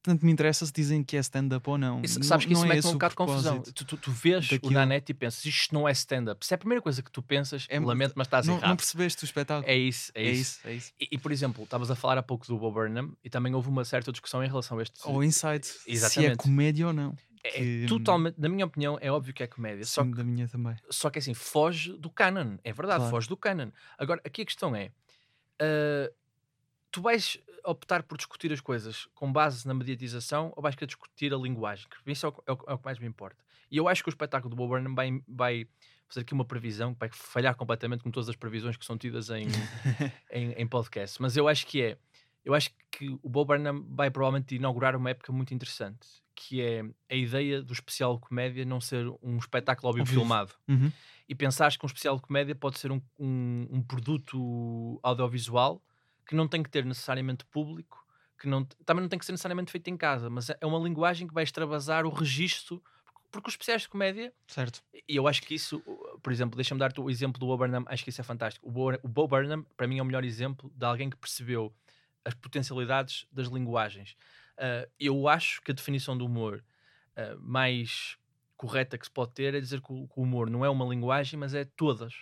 Tanto 0.00 0.24
me 0.24 0.30
interessa 0.30 0.64
se 0.64 0.72
dizem 0.72 1.02
que 1.02 1.16
é 1.16 1.20
stand-up 1.20 1.68
ou 1.68 1.76
não. 1.76 2.00
Isso- 2.02 2.20
Não- 2.20 2.26
sabes 2.26 2.46
que 2.46 2.52
isso 2.52 2.60
não 2.62 2.66
é 2.66 2.68
mete-me 2.76 2.78
esse 2.78 2.86
um 2.86 2.90
o 2.90 2.94
bocado 2.94 3.12
de 3.12 3.16
confusão. 3.16 3.60
Tu, 3.62 3.84
tu, 3.84 3.96
tu 3.96 4.12
vês 4.12 4.46
o 4.46 4.50
daquilo. 4.50 4.72
Nanette 4.72 5.10
e 5.10 5.14
pensas, 5.14 5.44
isto 5.44 5.74
não 5.74 5.88
é 5.88 5.92
stand-up. 5.92 6.46
Se 6.46 6.54
é 6.54 6.56
a 6.56 6.58
primeira 6.58 6.80
coisa 6.80 7.02
que 7.02 7.10
tu 7.10 7.20
pensas, 7.20 7.66
É- 7.68 7.80
lamento, 7.80 8.12
mas 8.14 8.28
estás 8.28 8.46
Não, 8.46 8.54
errado. 8.58 8.68
não 8.70 8.76
percebeste 8.76 9.24
o 9.24 9.26
espetáculo? 9.26 9.68
É 9.68 9.76
isso, 9.76 10.12
é, 10.14 10.22
É 10.22 10.30
isso. 10.30 10.40
isso, 10.40 10.68
é 10.68 10.74
isso. 10.74 10.92
E, 11.00 11.08
e, 11.10 11.18
por 11.18 11.32
exemplo, 11.32 11.64
estavas 11.64 11.90
a 11.90 11.96
falar 11.96 12.16
há 12.16 12.22
pouco 12.22 12.46
do 12.46 12.56
Bob 12.58 12.74
Burnham 12.74 13.12
e 13.24 13.28
também 13.28 13.52
houve 13.56 13.68
uma 13.68 13.84
certa 13.84 14.12
discussão 14.12 14.42
em 14.44 14.46
relação 14.46 14.78
a 14.78 14.82
este. 14.82 15.00
Ou 15.04 15.22
insight, 15.24 15.66
se 15.66 16.26
é 16.26 16.36
comédia 16.36 16.86
ou 16.86 16.92
não. 16.92 17.16
É, 17.44 17.50
que- 17.50 17.86
totalmente, 17.88 18.38
na 18.40 18.48
minha 18.48 18.64
opinião, 18.64 18.98
é 19.00 19.10
óbvio 19.10 19.34
que 19.34 19.42
é 19.42 19.46
comédia. 19.46 19.84
Só 19.84 20.02
Sim, 20.04 20.10
da 20.12 20.22
minha 20.24 20.46
também. 20.48 20.76
Só 20.90 21.10
que 21.10 21.18
assim, 21.18 21.34
foge 21.34 21.92
do 21.96 22.08
canon. 22.10 22.56
É 22.62 22.72
verdade, 22.72 22.98
Claro. 23.00 23.10
foge 23.10 23.28
do 23.28 23.36
canon. 23.36 23.70
Agora, 23.98 24.20
aqui 24.24 24.42
a 24.42 24.44
questão 24.44 24.74
é: 24.76 24.90
ah, 25.60 26.10
tu 26.90 27.00
vais 27.02 27.38
optar 27.64 28.02
por 28.02 28.16
discutir 28.18 28.52
as 28.52 28.60
coisas 28.60 29.06
com 29.14 29.32
base 29.32 29.66
na 29.66 29.72
mediatização 29.74 30.52
ou 30.56 30.62
vais 30.62 30.74
querer 30.74 30.86
discutir 30.88 31.32
a 31.32 31.36
linguagem? 31.36 31.86
Que 32.04 32.10
Isso 32.12 32.26
é 32.26 32.28
o, 32.28 32.32
que- 32.32 32.42
é 32.46 32.52
o 32.52 32.56
que- 32.56 32.70
é 32.70 32.72
o 32.74 32.78
que 32.78 32.84
mais 32.84 32.98
me 32.98 33.06
importa. 33.06 33.42
E 33.70 33.76
eu 33.76 33.88
acho 33.88 34.02
que 34.02 34.08
o 34.08 34.10
espetáculo 34.10 34.50
do 34.50 34.56
Bob 34.56 34.68
Burnham 34.70 34.94
vai, 34.94 35.22
vai 35.26 35.66
fazer 36.06 36.20
aqui 36.20 36.34
uma 36.34 36.44
previsão 36.44 36.92
que 36.92 37.00
vai 37.00 37.08
falhar 37.10 37.54
completamente 37.54 38.02
com 38.02 38.10
todas 38.10 38.28
as 38.28 38.36
previsões 38.36 38.76
que 38.76 38.84
são 38.84 38.98
tidas 38.98 39.30
em, 39.30 39.46
em, 40.30 40.52
em 40.52 40.66
podcast. 40.66 41.20
Mas 41.22 41.36
eu 41.36 41.48
acho 41.48 41.66
que 41.66 41.80
é. 41.82 41.98
Eu 42.44 42.54
acho 42.54 42.70
que 42.90 43.08
o 43.22 43.28
Bob 43.28 43.48
Burnham 43.48 43.84
vai 43.90 44.10
provavelmente 44.10 44.54
inaugurar 44.56 44.96
uma 44.96 45.10
época 45.10 45.32
muito 45.32 45.54
interessante, 45.54 46.06
que 46.34 46.60
é 46.60 46.82
a 47.10 47.14
ideia 47.14 47.62
do 47.62 47.72
especial 47.72 48.14
de 48.16 48.20
comédia 48.22 48.64
não 48.64 48.80
ser 48.80 49.06
um 49.22 49.38
espetáculo 49.38 49.88
óbvio 49.90 50.04
filmado 50.06 50.52
Uhum. 50.68 50.90
e 51.28 51.34
pensares 51.34 51.76
que 51.76 51.84
um 51.84 51.86
especial 51.86 52.16
de 52.16 52.22
comédia 52.22 52.54
pode 52.54 52.78
ser 52.78 52.90
um, 52.90 53.00
um, 53.18 53.68
um 53.70 53.82
produto 53.82 54.98
audiovisual 55.02 55.82
que 56.26 56.34
não 56.34 56.48
tem 56.48 56.62
que 56.62 56.70
ter 56.70 56.84
necessariamente 56.84 57.44
público, 57.46 58.04
que 58.40 58.48
não, 58.48 58.64
também 58.84 59.02
não 59.02 59.08
tem 59.08 59.18
que 59.18 59.24
ser 59.26 59.32
necessariamente 59.32 59.70
feito 59.70 59.88
em 59.88 59.96
casa, 59.96 60.28
mas 60.28 60.50
é 60.50 60.66
uma 60.66 60.78
linguagem 60.78 61.26
que 61.28 61.34
vai 61.34 61.44
extravasar 61.44 62.04
o 62.06 62.10
registro, 62.10 62.82
porque 63.30 63.48
os 63.48 63.54
especiais 63.54 63.82
de 63.82 63.88
comédia, 63.88 64.32
Certo. 64.48 64.82
e 65.08 65.16
eu 65.16 65.26
acho 65.28 65.42
que 65.42 65.54
isso, 65.54 65.80
por 66.22 66.32
exemplo, 66.32 66.56
deixa-me 66.56 66.78
dar-te 66.80 67.00
o 67.00 67.08
exemplo 67.08 67.38
do 67.38 67.46
Bo 67.46 67.56
Burnham, 67.56 67.84
acho 67.86 68.02
que 68.04 68.10
isso 68.10 68.20
é 68.20 68.24
fantástico. 68.24 68.68
O 68.68 68.70
Bo, 68.72 68.92
o 69.02 69.08
Bo 69.08 69.26
Burnham, 69.28 69.62
para 69.76 69.86
mim, 69.86 69.98
é 69.98 70.02
o 70.02 70.04
melhor 70.04 70.24
exemplo 70.24 70.70
de 70.74 70.84
alguém 70.84 71.08
que 71.08 71.16
percebeu 71.16 71.72
as 72.24 72.34
potencialidades 72.34 73.26
das 73.32 73.48
linguagens. 73.48 74.14
Ah, 74.58 74.88
eu 74.98 75.28
acho 75.28 75.60
que 75.62 75.70
a 75.72 75.74
definição 75.74 76.16
do 76.16 76.26
humor 76.26 76.64
ah, 77.16 77.36
mais 77.40 78.16
correta 78.56 78.98
que 78.98 79.06
se 79.06 79.10
pode 79.12 79.32
ter 79.34 79.54
é 79.54 79.60
dizer 79.60 79.80
que 79.80 79.92
o, 79.92 80.06
que 80.08 80.20
o 80.20 80.22
humor 80.22 80.50
não 80.50 80.64
é 80.64 80.70
uma 80.70 80.84
linguagem, 80.86 81.38
mas 81.38 81.54
é 81.54 81.64
todas. 81.64 82.14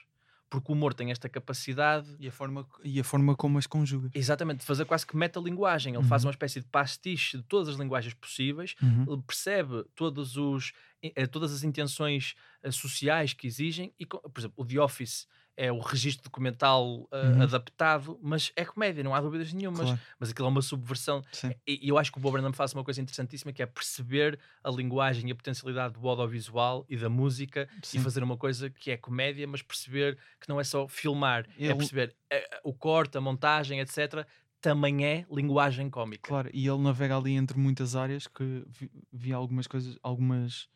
Porque 0.51 0.73
o 0.73 0.75
humor 0.75 0.95
tem 0.95 1.11
esta 1.13 1.29
capacidade 1.29 2.09
E 2.19 2.27
a 2.29 2.33
forma, 2.33 2.67
e 2.85 2.99
a 3.01 3.05
forma 3.05 3.37
como 3.37 3.59
as 3.59 3.67
conjuga. 3.67 4.11
exatamente 4.13 4.61
de 4.61 4.67
fazer 4.67 4.85
quase 4.85 5.07
que 5.07 5.17
metalinguagem. 5.17 5.95
Ele 5.95 6.03
faz 6.03 6.25
Uhum. 6.25 6.29
uma 6.29 6.33
espécie 6.33 6.61
de 6.61 6.67
pastiche 6.67 7.37
de 7.39 7.45
todas 7.45 7.69
as 7.69 7.77
linguagens 7.77 8.15
possíveis 8.15 8.75
Uhum. 8.83 9.05
ele 9.07 9.23
percebe 9.23 9.85
todos 9.95 10.37
os, 10.37 10.73
eh, 11.03 11.27
todas 11.27 11.53
as 11.53 11.63
intenções 11.63 12.35
eh, 12.63 12.71
sociais 12.73 13.33
que 13.33 13.47
exigem 13.47 13.95
e, 13.99 14.07
por 14.07 14.21
exemplo, 14.39 14.55
o 14.57 14.67
The 14.67 14.81
Office 14.81 15.27
é 15.63 15.71
o 15.71 15.79
registro 15.79 16.25
documental 16.25 17.07
eh, 17.13 17.17
Uhum. 17.35 17.43
adaptado, 17.43 18.19
mas 18.23 18.51
é 18.57 18.65
comédia, 18.65 19.05
não 19.05 19.15
há 19.15 19.21
dúvidas 19.21 19.53
nenhumas. 19.53 19.83
Claro. 19.83 20.01
Mas 20.19 20.31
aquilo 20.31 20.49
é 20.49 20.51
uma 20.51 20.63
subversão. 20.63 21.23
Sim. 21.31 21.53
E, 21.67 21.87
eu 21.87 21.99
acho 21.99 22.11
que 22.11 22.17
o 22.17 22.21
Bob 22.21 22.33
Burnham 22.33 22.53
faz 22.55 22.73
uma 22.73 22.83
coisa 22.83 23.01
interessantíssima 23.01 23.53
que 23.53 23.63
é 23.63 23.67
perceber 23.67 24.39
a 24.65 24.71
linguagem 24.71 25.29
e 25.29 25.33
a 25.33 25.35
potencialidade 25.35 25.95
do 25.95 26.09
audiovisual 26.09 26.87
e 26.89 26.97
da 26.97 27.11
música 27.11 27.69
Sim. 27.83 27.99
e 27.99 28.01
fazer 28.01 28.23
uma 28.23 28.39
coisa 28.39 28.71
que 28.71 28.91
é 28.91 28.97
comédia, 28.97 29.47
mas 29.47 29.61
perceber 29.61 30.17
que 30.41 30.49
não 30.49 30.59
é 30.59 30.65
só 30.65 30.89
filmar, 30.89 31.47
é 31.59 31.67
Ele- 31.67 31.75
perceber 31.77 32.17
eh, 32.31 32.61
o 32.65 32.73
corte, 32.73 33.19
a 33.19 33.21
montagem, 33.21 33.81
etc. 33.81 34.27
Também 34.63 35.05
é 35.05 35.27
linguagem 35.31 35.91
cómica. 35.91 36.27
Claro, 36.29 36.49
e 36.55 36.67
ele 36.67 36.79
navega 36.79 37.17
ali 37.19 37.33
entre 37.33 37.59
muitas 37.59 37.95
áreas 37.95 38.27
que 38.27 38.65
vi, 38.67 38.91
vi 39.13 39.33
algumas 39.33 39.67
coisas, 39.67 39.99
algumas 40.03 40.69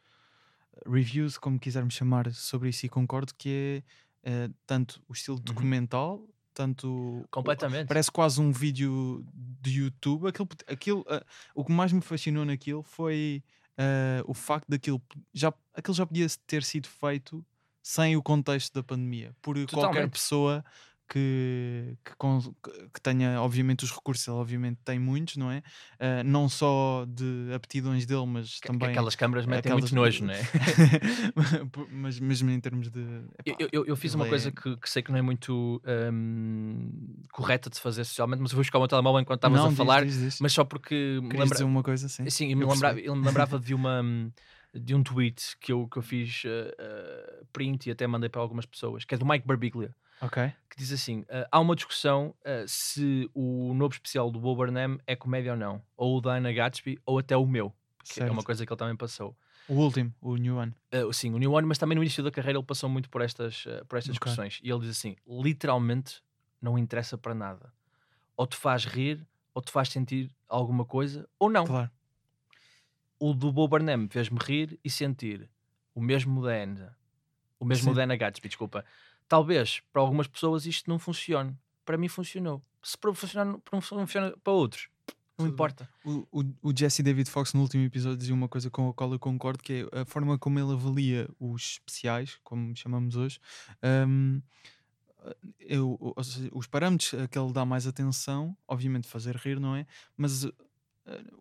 reviews, 0.87 1.39
como 1.39 1.59
quisermos 1.59 1.95
chamar, 1.95 2.31
sobre 2.33 2.69
isso 2.69 2.85
e 2.85 2.89
concordo 2.89 3.33
que 3.37 3.83
é 3.87 4.04
eh, 4.25 4.49
tanto 4.67 5.03
o 5.09 5.13
estilo 5.13 5.37
Uhum. 5.39 5.43
documental, 5.45 6.29
tanto 6.55 6.89
o- 6.89 7.29
Completamente. 7.31 7.89
parece 7.89 8.11
quase 8.13 8.41
um 8.41 8.53
vídeo 8.53 9.25
de 9.35 9.81
YouTube. 9.81 10.29
Aquilo, 10.29 10.49
aquilo, 10.69 11.05
ah, 11.09 11.25
o 11.55 11.65
que 11.65 11.73
mais 11.73 11.93
me 11.93 12.01
fascinou 12.01 12.45
naquilo 12.45 12.83
foi 12.83 13.43
ah, 13.79 14.23
o 14.27 14.35
facto 14.35 14.67
daquilo 14.69 15.03
já, 15.33 15.53
aquilo 15.75 15.95
já 15.95 16.07
podia 16.07 16.27
ter 16.47 16.63
sido 16.63 16.89
feito 16.89 17.45
sem 17.83 18.17
o 18.17 18.23
contexto 18.23 18.73
da 18.75 18.83
pandemia, 18.83 19.35
por 19.43 19.55
qualquer 19.57 19.67
Totalmente. 19.67 20.13
pessoa 20.13 20.65
que, 21.15 21.97
que, 22.05 22.13
que- 22.93 23.01
tenha, 23.01 23.41
obviamente, 23.41 23.85
os 23.85 23.93
recursos, 23.93 24.27
ele 24.27 24.37
obviamente 24.37 24.81
tem 24.85 24.99
muitos, 24.99 25.37
não 25.37 25.49
é? 25.49 25.63
Ah, 26.01 26.25
não 26.25 26.49
só 26.49 27.05
de 27.09 27.53
aptidões 27.55 28.05
dele, 28.05 28.27
mas 28.27 28.59
Que- 28.59 28.67
também. 28.67 28.89
aquelas 28.91 29.15
câmaras 29.15 29.47
metem 29.47 29.71
aquelas- 29.73 29.93
muito 29.93 29.95
nojo, 29.95 30.25
não 30.25 30.35
é? 30.35 30.41
mas 31.91 32.19
mesmo 32.19 32.51
em 32.51 32.59
termos 32.61 32.91
de. 32.91 33.01
epá, 33.45 33.57
Eu, 33.61 33.69
eu, 33.73 33.87
eu 33.87 33.97
fiz 33.97 34.15
uma 34.15 34.25
ele 34.25 34.31
coisa 34.31 34.49
é- 34.49 34.53
que, 34.53 34.77
sei 34.89 35.03
que 35.03 35.13
não 35.13 35.19
é 35.19 35.23
muito 35.23 35.81
hum, 36.13 36.91
correta 37.33 37.71
de 37.71 37.79
fazer 37.79 38.05
socialmente, 38.05 38.41
mas 38.43 38.51
eu 38.51 38.57
vou 38.57 38.63
buscar 38.63 38.79
o 38.79 38.81
meu 38.81 38.89
telemóvel 38.89 39.21
enquanto 39.21 39.39
estavas 39.39 39.61
a 39.65 39.69
diz, 39.69 39.77
falar, 39.77 40.05
diz, 40.05 40.17
diz. 40.19 40.41
mas 40.41 40.53
só 40.53 40.65
porque 40.65 40.95
me 41.23 41.29
Querias 41.29 41.41
lembra... 41.41 41.55
dizer 41.55 41.65
uma 41.65 41.83
coisa 41.83 42.07
assim? 42.07 42.29
Sim, 42.29 42.49
e 42.49 42.55
me 42.55 42.63
Eu 42.63 42.69
lembrava, 42.69 42.99
ele 42.99 43.15
me 43.15 43.25
lembrava 43.27 43.59
de 43.61 43.73
uma. 43.75 44.03
de 44.75 44.95
um 44.95 45.03
tweet 45.05 45.57
que 45.61 45.71
eu, 45.73 45.87
que 45.87 45.97
eu 45.99 46.03
fiz 46.03 46.43
uh, 46.45 46.49
uh, 46.49 47.47
print 47.53 47.87
e 47.87 47.93
até 47.93 48.07
mandei 48.07 48.29
para 48.29 48.41
algumas 48.41 48.67
pessoas, 48.67 49.05
que 49.05 49.15
é 49.15 49.19
do 49.19 49.25
Mike 49.27 49.47
Barbiglia. 49.47 49.95
Ok. 50.21 50.53
Que 50.71 50.77
diz 50.77 50.93
assim: 50.93 51.21
uh, 51.21 51.47
há 51.51 51.61
uma 51.61 51.75
discussão 51.75 52.35
se 52.67 53.31
o 53.35 53.73
novo 53.75 53.95
especial 53.95 54.31
do 54.31 54.41
Bob 54.41 54.57
Burnham 54.57 54.99
é 55.07 55.15
comédia 55.15 55.53
ou 55.53 55.59
não, 55.59 55.83
ou 55.97 56.19
o 56.19 56.21
da 56.21 56.35
Anna 56.35 56.53
Gatsby, 56.53 56.99
ou 57.05 57.19
até 57.19 57.37
o 57.37 57.47
meu, 57.47 57.73
que 58.05 58.23
é 58.23 58.31
uma 58.31 58.43
coisa 58.43 58.67
que 58.67 58.73
ele 58.73 58.79
também 58.79 58.97
passou. 58.97 59.37
O 59.67 59.75
último, 59.75 60.13
o 60.21 60.37
New 60.37 60.57
One. 60.57 60.75
sim, 61.13 61.33
o 61.33 61.39
New 61.39 61.53
One, 61.53 61.67
mas 61.67 61.79
também 61.79 61.97
no 61.97 62.03
início 62.03 62.23
da 62.23 62.31
carreira 62.31 62.59
ele 62.59 62.67
passou 62.67 62.89
muito 62.89 63.09
por 63.09 63.23
estas, 63.23 63.65
por 63.89 63.97
estas 63.97 64.15
okay. 64.17 64.31
discussões. 64.31 64.61
E 64.63 64.71
ele 64.71 64.81
diz 64.81 64.91
assim: 64.91 65.17
literalmente 65.27 66.23
não 66.61 66.79
interessa 66.79 67.17
para 67.17 67.35
nada. 67.35 67.73
Ou 68.37 68.47
te 68.47 68.57
faz 68.57 68.85
rir, 68.85 69.27
ou 69.55 69.63
te 69.63 69.71
faz 69.71 69.89
sentir 69.89 70.31
alguma 70.49 70.85
coisa, 70.85 71.29
ou 71.39 71.49
não. 71.49 71.65
Claro 71.67 71.91
o 73.19 73.33
do 73.33 73.53
Bo 73.53 73.67
Burnham 73.67 74.09
fez-me 74.11 74.39
rir 74.39 74.79
e 74.85 74.91
sentir 74.91 75.49
o 75.95 76.01
mesmo 76.01 76.43
da 76.43 76.51
Anna, 76.51 76.97
o 77.59 77.65
mesmo 77.65 77.91
Sim. 77.91 77.97
da 77.97 78.03
Anna 78.05 78.17
Gatsby, 78.17 78.49
desculpa. 78.49 78.85
Talvez 79.29 79.81
para 79.93 80.03
algumas 80.03 80.27
pessoas 80.27 80.67
isto 80.67 80.89
não 80.89 80.99
funcione. 80.99 81.57
Para 81.85 81.97
mim 81.97 82.09
funcionou. 82.09 82.63
Se 82.83 82.97
para 82.97 83.15
funcionar, 83.15 83.59
não 83.73 83.81
funciona 83.81 84.35
para 84.43 84.53
outros, 84.53 84.89
não 85.39 85.49
importa. 85.49 85.89
O, 86.05 86.27
o, 86.31 86.45
o, 86.63 86.77
Jesse 86.77 87.03
David 87.03 87.29
Fox 87.29 87.55
no 87.55 87.63
último 87.63 87.83
episódio 87.83 88.17
dizia 88.17 88.35
uma 88.35 88.49
coisa 88.49 88.71
com 88.71 88.89
a 88.89 88.95
qual 88.95 89.13
eu 89.13 89.19
concordo, 89.19 89.63
que 89.63 89.89
é 89.93 90.01
a 90.01 90.05
forma 90.05 90.39
como 90.39 90.59
ele 90.61 90.73
avalia 90.73 91.29
os 91.41 91.73
especiais, 91.73 92.39
como 92.45 92.77
chamamos 92.77 93.17
hoje. 93.17 93.41
Um, 93.83 94.41
eu, 95.59 96.15
seja, 96.23 96.49
os 96.53 96.67
parâmetros 96.67 97.15
a 97.15 97.27
que 97.27 97.39
ele 97.39 97.53
dá 97.53 97.65
mais 97.65 97.87
atenção, 97.87 98.57
obviamente 98.69 99.09
fazer 99.09 99.35
rir, 99.37 99.59
não 99.59 99.75
é? 99.75 99.87
Mas 100.17 100.45
uh, 100.45 100.53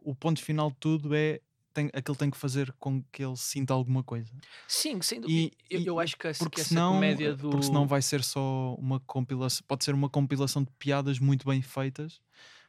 o 0.01 0.15
ponto 0.15 0.41
final 0.41 0.71
de 0.71 0.77
tudo 0.77 1.13
é 1.13 1.39
tem, 1.73 1.89
aquele 1.93 2.17
tem 2.17 2.29
que 2.29 2.37
fazer 2.37 2.71
com 2.79 3.03
que 3.11 3.23
ele 3.23 3.35
sinta 3.35 3.73
alguma 3.73 4.03
coisa. 4.03 4.31
Sim, 4.67 5.01
sem 5.01 5.19
dúvida. 5.19 5.55
Eu, 5.69 5.81
eu, 5.81 5.99
acho 5.99 6.15
que, 6.15 6.31
porque 6.37 6.61
que 6.61 6.67
senão, 6.67 6.93
comédia 6.93 7.35
do. 7.35 7.49
Porque 7.49 7.65
senão 7.65 7.87
vai 7.87 8.01
ser 8.01 8.23
só 8.23 8.75
uma 8.75 8.99
compilação, 8.99 9.65
pode 9.67 9.83
ser 9.83 9.93
uma 9.93 10.09
compilação 10.09 10.63
de 10.63 10.71
piadas 10.77 11.19
muito 11.19 11.47
bem 11.47 11.61
feitas, 11.61 12.21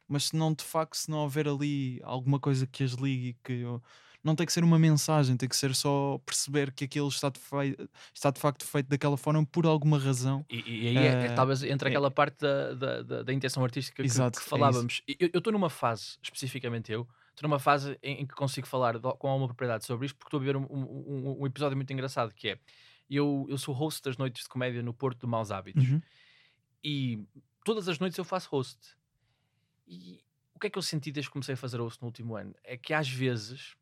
mas 0.08 0.24
se 0.24 0.36
não 0.36 0.52
de 0.52 0.64
facto, 0.64 0.94
se 0.96 1.10
não 1.10 1.18
houver 1.18 1.46
ali 1.46 2.00
alguma 2.02 2.40
coisa 2.40 2.66
que 2.66 2.82
as 2.82 2.92
ligue, 2.92 3.36
que 3.44 3.64
não 4.24 4.34
tem 4.34 4.46
que 4.46 4.52
ser 4.52 4.64
uma 4.64 4.78
mensagem, 4.78 5.36
tem 5.36 5.48
que 5.48 5.56
ser 5.56 5.74
só 5.74 6.18
perceber 6.24 6.72
que 6.72 6.84
aquilo 6.84 7.08
está 7.08 7.28
de, 7.28 7.38
feito, 7.38 7.88
está 8.14 8.30
de 8.30 8.40
facto 8.40 8.64
feito 8.64 8.88
daquela 8.88 9.18
forma 9.18 9.44
por 9.44 9.66
alguma 9.66 9.98
razão. 9.98 10.44
E, 10.48 10.86
e 10.86 10.88
aí 10.88 10.96
é, 10.96 11.30
uh, 11.30 11.34
talvez 11.34 11.62
entre 11.62 11.88
é, 11.88 11.90
aquela 11.90 12.10
parte 12.10 12.38
da, 12.38 13.02
da, 13.02 13.22
da, 13.22 13.32
intenção 13.34 13.62
artística 13.62 14.02
que, 14.02 14.08
exato, 14.08 14.40
que 14.40 14.46
é 14.46 14.48
falávamos. 14.48 15.02
É 15.06 15.14
eu 15.20 15.38
estou 15.38 15.52
numa 15.52 15.68
fase, 15.68 16.16
especificamente 16.22 16.90
eu, 16.90 17.06
estou 17.34 17.48
numa 17.48 17.58
fase 17.58 17.98
em, 18.02 18.22
em, 18.22 18.26
que 18.26 18.34
consigo 18.34 18.66
falar 18.66 18.98
com 18.98 19.28
alguma 19.28 19.48
propriedade 19.48 19.84
sobre 19.84 20.06
isto, 20.06 20.16
porque 20.16 20.28
estou 20.28 20.40
a 20.40 20.42
ver 20.42 20.56
um, 20.56 20.64
um, 20.70 21.42
um, 21.42 21.46
episódio 21.46 21.76
muito 21.76 21.92
engraçado 21.92 22.32
que 22.32 22.50
é 22.50 22.58
eu, 23.10 23.44
eu 23.48 23.58
sou 23.58 23.74
host 23.74 24.02
das 24.02 24.16
noites 24.16 24.44
de 24.44 24.48
comédia 24.48 24.82
no 24.82 24.94
Porto 24.94 25.20
de 25.20 25.26
Maus 25.26 25.50
Hábitos 25.50 25.90
uhum. 25.90 26.00
e 26.82 27.26
todas 27.64 27.88
as 27.88 27.98
noites 27.98 28.16
eu 28.16 28.24
faço 28.24 28.48
host. 28.50 28.96
E 29.86 30.24
o 30.54 30.58
que 30.58 30.68
é 30.68 30.70
que 30.70 30.78
eu 30.78 30.82
senti 30.82 31.12
desde 31.12 31.28
que 31.28 31.32
comecei 31.32 31.54
a 31.54 31.56
fazer 31.56 31.80
host 31.80 32.00
no 32.00 32.06
último 32.06 32.36
ano? 32.36 32.54
É 32.62 32.76
que 32.76 32.94
às 32.94 33.08
vezes 33.08 33.76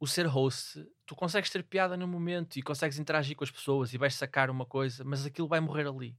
o 0.00 0.06
ser 0.06 0.26
host, 0.26 0.86
tu 1.06 1.14
consegues 1.14 1.50
ter 1.50 1.62
piada 1.62 1.96
no 1.96 2.08
momento 2.08 2.56
e 2.56 2.62
consegues 2.62 2.98
interagir 2.98 3.36
com 3.36 3.44
as 3.44 3.50
pessoas 3.50 3.92
e 3.94 3.98
vais 3.98 4.14
sacar 4.14 4.50
uma 4.50 4.66
coisa, 4.66 5.04
mas 5.04 5.24
aquilo 5.24 5.46
vai 5.46 5.60
morrer 5.60 5.86
ali. 5.86 6.16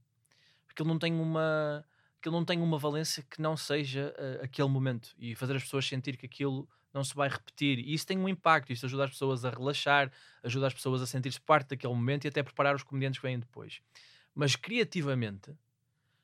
Porque 0.66 0.82
ele 0.82 0.88
não 0.88 0.98
tem 0.98 1.12
uma 1.12 1.84
ele 2.28 2.36
não 2.36 2.44
tem 2.44 2.60
uma 2.60 2.78
valência 2.78 3.22
que 3.22 3.40
não 3.40 3.56
seja 3.56 4.14
uh, 4.18 4.44
aquele 4.44 4.68
momento 4.68 5.14
e 5.18 5.34
fazer 5.34 5.56
as 5.56 5.62
pessoas 5.62 5.86
sentir 5.86 6.16
que 6.16 6.26
aquilo 6.26 6.68
não 6.92 7.04
se 7.04 7.14
vai 7.14 7.28
repetir. 7.28 7.78
E 7.78 7.92
isso 7.92 8.06
tem 8.06 8.18
um 8.18 8.28
impacto, 8.28 8.72
isso 8.72 8.86
ajuda 8.86 9.04
as 9.04 9.10
pessoas 9.10 9.44
a 9.44 9.50
relaxar, 9.50 10.10
ajuda 10.42 10.66
as 10.66 10.74
pessoas 10.74 11.02
a 11.02 11.06
sentir-se 11.06 11.40
parte 11.40 11.68
daquele 11.68 11.92
momento 11.92 12.24
e 12.24 12.28
até 12.28 12.42
preparar 12.42 12.74
os 12.74 12.82
comediantes 12.82 13.20
que 13.20 13.26
vêm 13.26 13.38
depois. 13.38 13.80
Mas 14.34 14.56
criativamente, 14.56 15.54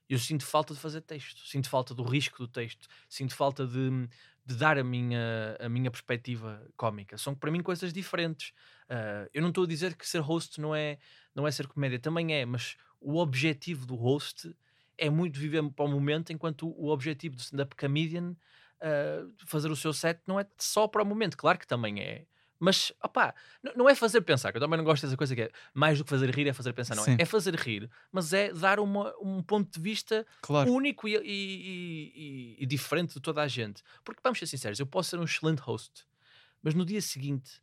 eu 0.08 0.18
sinto 0.18 0.44
falta 0.44 0.74
de 0.74 0.80
fazer 0.80 1.02
texto, 1.02 1.46
sinto 1.46 1.68
falta 1.68 1.94
do 1.94 2.02
risco 2.02 2.38
do 2.38 2.48
texto, 2.48 2.88
sinto 3.08 3.34
falta 3.34 3.66
de, 3.66 4.08
de 4.44 4.56
dar 4.56 4.78
a 4.78 4.84
minha, 4.84 5.56
a 5.60 5.68
minha 5.68 5.90
perspectiva 5.90 6.66
cómica. 6.76 7.16
São 7.16 7.34
para 7.34 7.50
mim 7.50 7.62
coisas 7.62 7.92
diferentes. 7.92 8.52
Uh, 8.90 9.28
eu 9.32 9.40
não 9.40 9.48
estou 9.50 9.64
a 9.64 9.66
dizer 9.66 9.94
que 9.94 10.08
ser 10.08 10.20
host 10.20 10.60
não 10.60 10.74
é, 10.74 10.98
não 11.34 11.46
é 11.46 11.50
ser 11.50 11.66
comédia, 11.66 11.98
também 11.98 12.34
é, 12.34 12.44
mas 12.44 12.76
o 13.00 13.18
objetivo 13.18 13.86
do 13.86 13.94
host 13.94 14.54
é 15.02 15.10
muito 15.10 15.38
viver 15.38 15.60
para 15.70 15.84
o 15.84 15.88
momento, 15.88 16.32
enquanto 16.32 16.68
o 16.68 16.88
objetivo 16.88 17.34
do 17.34 17.40
stand-up 17.40 17.74
comedian, 17.74 18.36
uh, 18.80 19.32
fazer 19.46 19.68
o 19.68 19.74
seu 19.74 19.92
set, 19.92 20.20
não 20.28 20.38
é 20.38 20.46
só 20.56 20.86
para 20.86 21.02
o 21.02 21.04
momento. 21.06 21.36
Claro 21.36 21.58
que 21.58 21.66
também 21.66 22.00
é. 22.00 22.24
Mas, 22.60 22.92
opá, 23.02 23.34
não 23.74 23.88
é 23.88 23.94
fazer 23.96 24.20
pensar, 24.20 24.52
que 24.52 24.58
eu 24.58 24.60
também 24.60 24.76
não 24.76 24.84
gosto 24.84 25.02
dessa 25.02 25.16
coisa 25.16 25.34
que 25.34 25.42
é 25.42 25.50
mais 25.74 25.98
do 25.98 26.04
que 26.04 26.10
fazer 26.10 26.32
rir 26.32 26.46
é 26.46 26.52
fazer 26.52 26.72
pensar, 26.72 26.94
não 26.94 27.04
é? 27.04 27.16
É 27.18 27.24
fazer 27.24 27.56
rir, 27.56 27.90
mas 28.12 28.32
é 28.32 28.52
dar 28.52 28.78
uma, 28.78 29.12
um 29.20 29.42
ponto 29.42 29.68
de 29.72 29.80
vista 29.80 30.24
claro. 30.40 30.72
único 30.72 31.08
e, 31.08 31.16
e, 31.16 31.24
e, 31.24 32.56
e, 32.60 32.64
diferente 32.64 33.14
de 33.14 33.20
toda 33.20 33.42
a 33.42 33.48
gente. 33.48 33.82
Porque, 34.04 34.20
vamos 34.22 34.38
ser 34.38 34.46
sinceros, 34.46 34.78
eu 34.78 34.86
posso 34.86 35.10
ser 35.10 35.18
um 35.18 35.24
excelente 35.24 35.58
host, 35.58 36.06
mas 36.62 36.72
no 36.72 36.84
dia 36.84 37.02
seguinte 37.02 37.60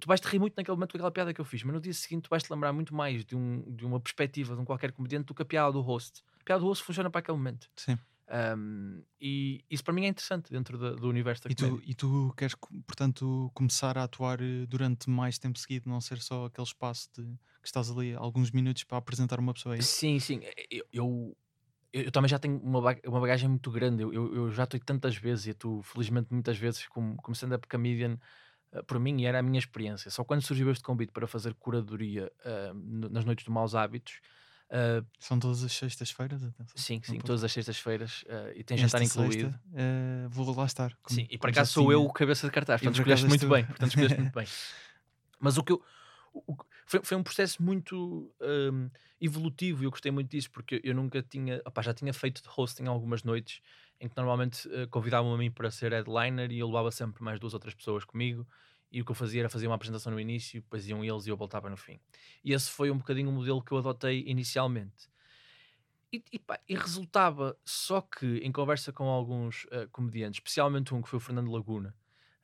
tu 0.00 0.06
vais 0.06 0.20
te 0.20 0.26
rir 0.26 0.38
muito 0.38 0.54
naquele 0.56 0.76
momento 0.76 0.92
com 0.92 0.98
aquela 0.98 1.10
piada 1.10 1.32
que 1.32 1.40
eu 1.40 1.44
fiz, 1.44 1.62
mas 1.62 1.74
no 1.74 1.80
dia 1.80 1.94
seguinte 1.94 2.24
tu 2.24 2.30
vais 2.30 2.42
te 2.42 2.50
lembrar 2.50 2.72
muito 2.72 2.94
mais 2.94 3.24
de, 3.24 3.36
um, 3.36 3.62
de 3.70 3.84
uma 3.84 4.00
perspectiva 4.00 4.54
de 4.54 4.60
um 4.60 4.64
qualquer 4.64 4.92
comediante 4.92 5.26
do 5.26 5.34
que 5.34 5.42
a 5.42 5.44
piada 5.44 5.72
do 5.72 5.80
host 5.80 6.22
piada 6.48 6.60
do 6.60 6.68
osso 6.68 6.82
funciona 6.82 7.10
para 7.10 7.18
aquele 7.18 7.36
momento. 7.36 7.68
Sim. 7.76 7.98
Um, 8.30 9.02
e 9.20 9.64
isso 9.70 9.82
para 9.84 9.94
mim 9.94 10.04
é 10.04 10.08
interessante 10.08 10.50
dentro 10.50 10.76
do, 10.76 10.96
do 10.96 11.08
universo 11.08 11.44
da 11.44 11.50
e 11.50 11.54
tu, 11.54 11.82
e 11.84 11.94
tu 11.94 12.34
queres, 12.36 12.54
portanto, 12.86 13.50
começar 13.54 13.96
a 13.96 14.04
atuar 14.04 14.40
eh, 14.40 14.66
durante 14.66 15.08
mais 15.08 15.38
tempo 15.38 15.58
seguido, 15.58 15.88
não 15.88 16.00
ser 16.00 16.18
só 16.18 16.46
aquele 16.46 16.66
espaço 16.66 17.08
de, 17.14 17.22
que 17.22 17.66
estás 17.66 17.90
ali 17.90 18.14
alguns 18.14 18.50
minutos 18.50 18.84
para 18.84 18.98
apresentar 18.98 19.38
uma 19.38 19.54
pessoa 19.54 19.74
aí? 19.74 19.82
Sim, 19.82 20.18
sim. 20.18 20.40
Eu, 20.70 20.86
eu, 20.92 21.36
eu, 21.90 22.12
também 22.12 22.28
já 22.28 22.38
tenho 22.38 22.58
uma, 22.58 22.80
uma 23.06 23.20
bagagem 23.20 23.48
muito 23.48 23.70
grande. 23.70 24.02
Eu, 24.02 24.12
eu, 24.12 24.34
eu 24.34 24.52
já 24.52 24.64
estou 24.64 24.78
tantas 24.80 25.16
vezes 25.16 25.46
e 25.46 25.54
tu, 25.54 25.82
felizmente, 25.82 26.28
muitas 26.30 26.58
vezes, 26.58 26.86
como, 26.88 27.16
como 27.16 27.34
stand-up 27.34 27.66
comedian, 27.66 28.18
uh, 28.72 28.84
por 28.84 28.98
mim, 28.98 29.20
e 29.20 29.26
era 29.26 29.38
a 29.38 29.42
minha 29.42 29.58
experiência. 29.58 30.10
Só 30.10 30.24
quando 30.24 30.42
surgiu 30.42 30.70
este 30.70 30.82
convite 30.82 31.12
para 31.12 31.26
fazer 31.26 31.54
curadoria 31.54 32.32
uh, 32.44 33.08
nas 33.10 33.24
noites 33.24 33.44
de 33.44 33.50
maus 33.50 33.74
hábitos 33.74 34.20
Uh, 34.68 35.04
São 35.18 35.38
todas 35.38 35.64
as 35.64 35.72
sextas-feiras? 35.72 36.42
Sim, 36.74 37.00
sim, 37.02 37.18
todas 37.20 37.42
as 37.42 37.50
sextas-feiras 37.50 38.22
e 38.54 38.62
tem 38.62 38.76
jantar 38.76 39.00
incluído. 39.00 39.50
Sexta, 39.50 40.28
vou 40.28 40.54
lá 40.54 40.66
estar. 40.66 40.96
Sim, 41.06 41.26
e 41.30 41.38
por 41.38 41.48
acaso 41.48 41.72
sou 41.72 41.84
tinha. 41.84 41.94
eu 41.94 42.04
o 42.04 42.12
cabeça 42.12 42.46
de 42.46 42.52
cartaz, 42.52 42.80
portanto 42.80 42.98
escolheste 42.98 43.26
muito 43.26 43.48
bem. 43.48 43.64
Portanto, 43.64 43.88
escolheste 43.88 44.20
muito 44.20 44.34
bem. 44.34 44.46
Mas 45.40 45.56
o 45.56 45.62
que 45.62 45.72
eu. 45.72 45.82
O, 46.34 46.54
foi, 46.84 47.00
foi 47.02 47.16
um 47.16 47.22
processo 47.22 47.62
muito 47.62 48.30
um, 48.40 48.90
evolutivo 49.20 49.82
e 49.82 49.86
eu 49.86 49.90
gostei 49.90 50.12
muito 50.12 50.30
disso 50.30 50.50
porque 50.50 50.80
eu 50.84 50.94
nunca 50.94 51.22
tinha. 51.22 51.62
Opa, 51.64 51.80
já 51.80 51.94
tinha 51.94 52.12
feito 52.12 52.42
de 52.42 52.48
hosting 52.54 52.86
algumas 52.86 53.22
noites 53.22 53.60
em 54.00 54.08
que 54.08 54.16
normalmente 54.16 54.68
convidavam 54.90 55.34
a 55.34 55.38
mim 55.38 55.50
para 55.50 55.70
ser 55.70 55.92
headliner 55.92 56.50
e 56.52 56.58
eu 56.58 56.66
levava 56.66 56.90
sempre 56.90 57.22
mais 57.22 57.38
duas 57.40 57.54
ou 57.54 57.60
três 57.60 57.74
pessoas 57.74 58.04
comigo 58.04 58.46
e 58.90 59.00
o 59.00 59.04
que 59.04 59.10
eu 59.10 59.14
fazia 59.14 59.42
era 59.42 59.48
fazer 59.48 59.66
uma 59.66 59.74
apresentação 59.74 60.12
no 60.12 60.20
início, 60.20 60.60
depois 60.60 60.88
iam 60.88 61.04
eles 61.04 61.26
e 61.26 61.30
eu 61.30 61.36
voltava 61.36 61.68
no 61.68 61.76
fim. 61.76 62.00
E 62.42 62.52
esse 62.52 62.70
foi 62.70 62.90
um 62.90 62.96
bocadinho 62.96 63.28
o 63.28 63.32
modelo 63.32 63.62
que 63.62 63.72
eu 63.72 63.78
adotei 63.78 64.24
inicialmente. 64.26 65.08
E, 66.10 66.24
e, 66.32 66.38
pá, 66.38 66.58
e 66.66 66.74
resultava 66.74 67.58
só 67.64 68.00
que, 68.00 68.38
em 68.38 68.50
conversa 68.50 68.92
com 68.92 69.04
alguns 69.04 69.64
uh, 69.64 69.88
comediantes, 69.92 70.38
especialmente 70.38 70.94
um 70.94 71.02
que 71.02 71.08
foi 71.08 71.18
o 71.18 71.20
Fernando 71.20 71.50
Laguna, 71.50 71.94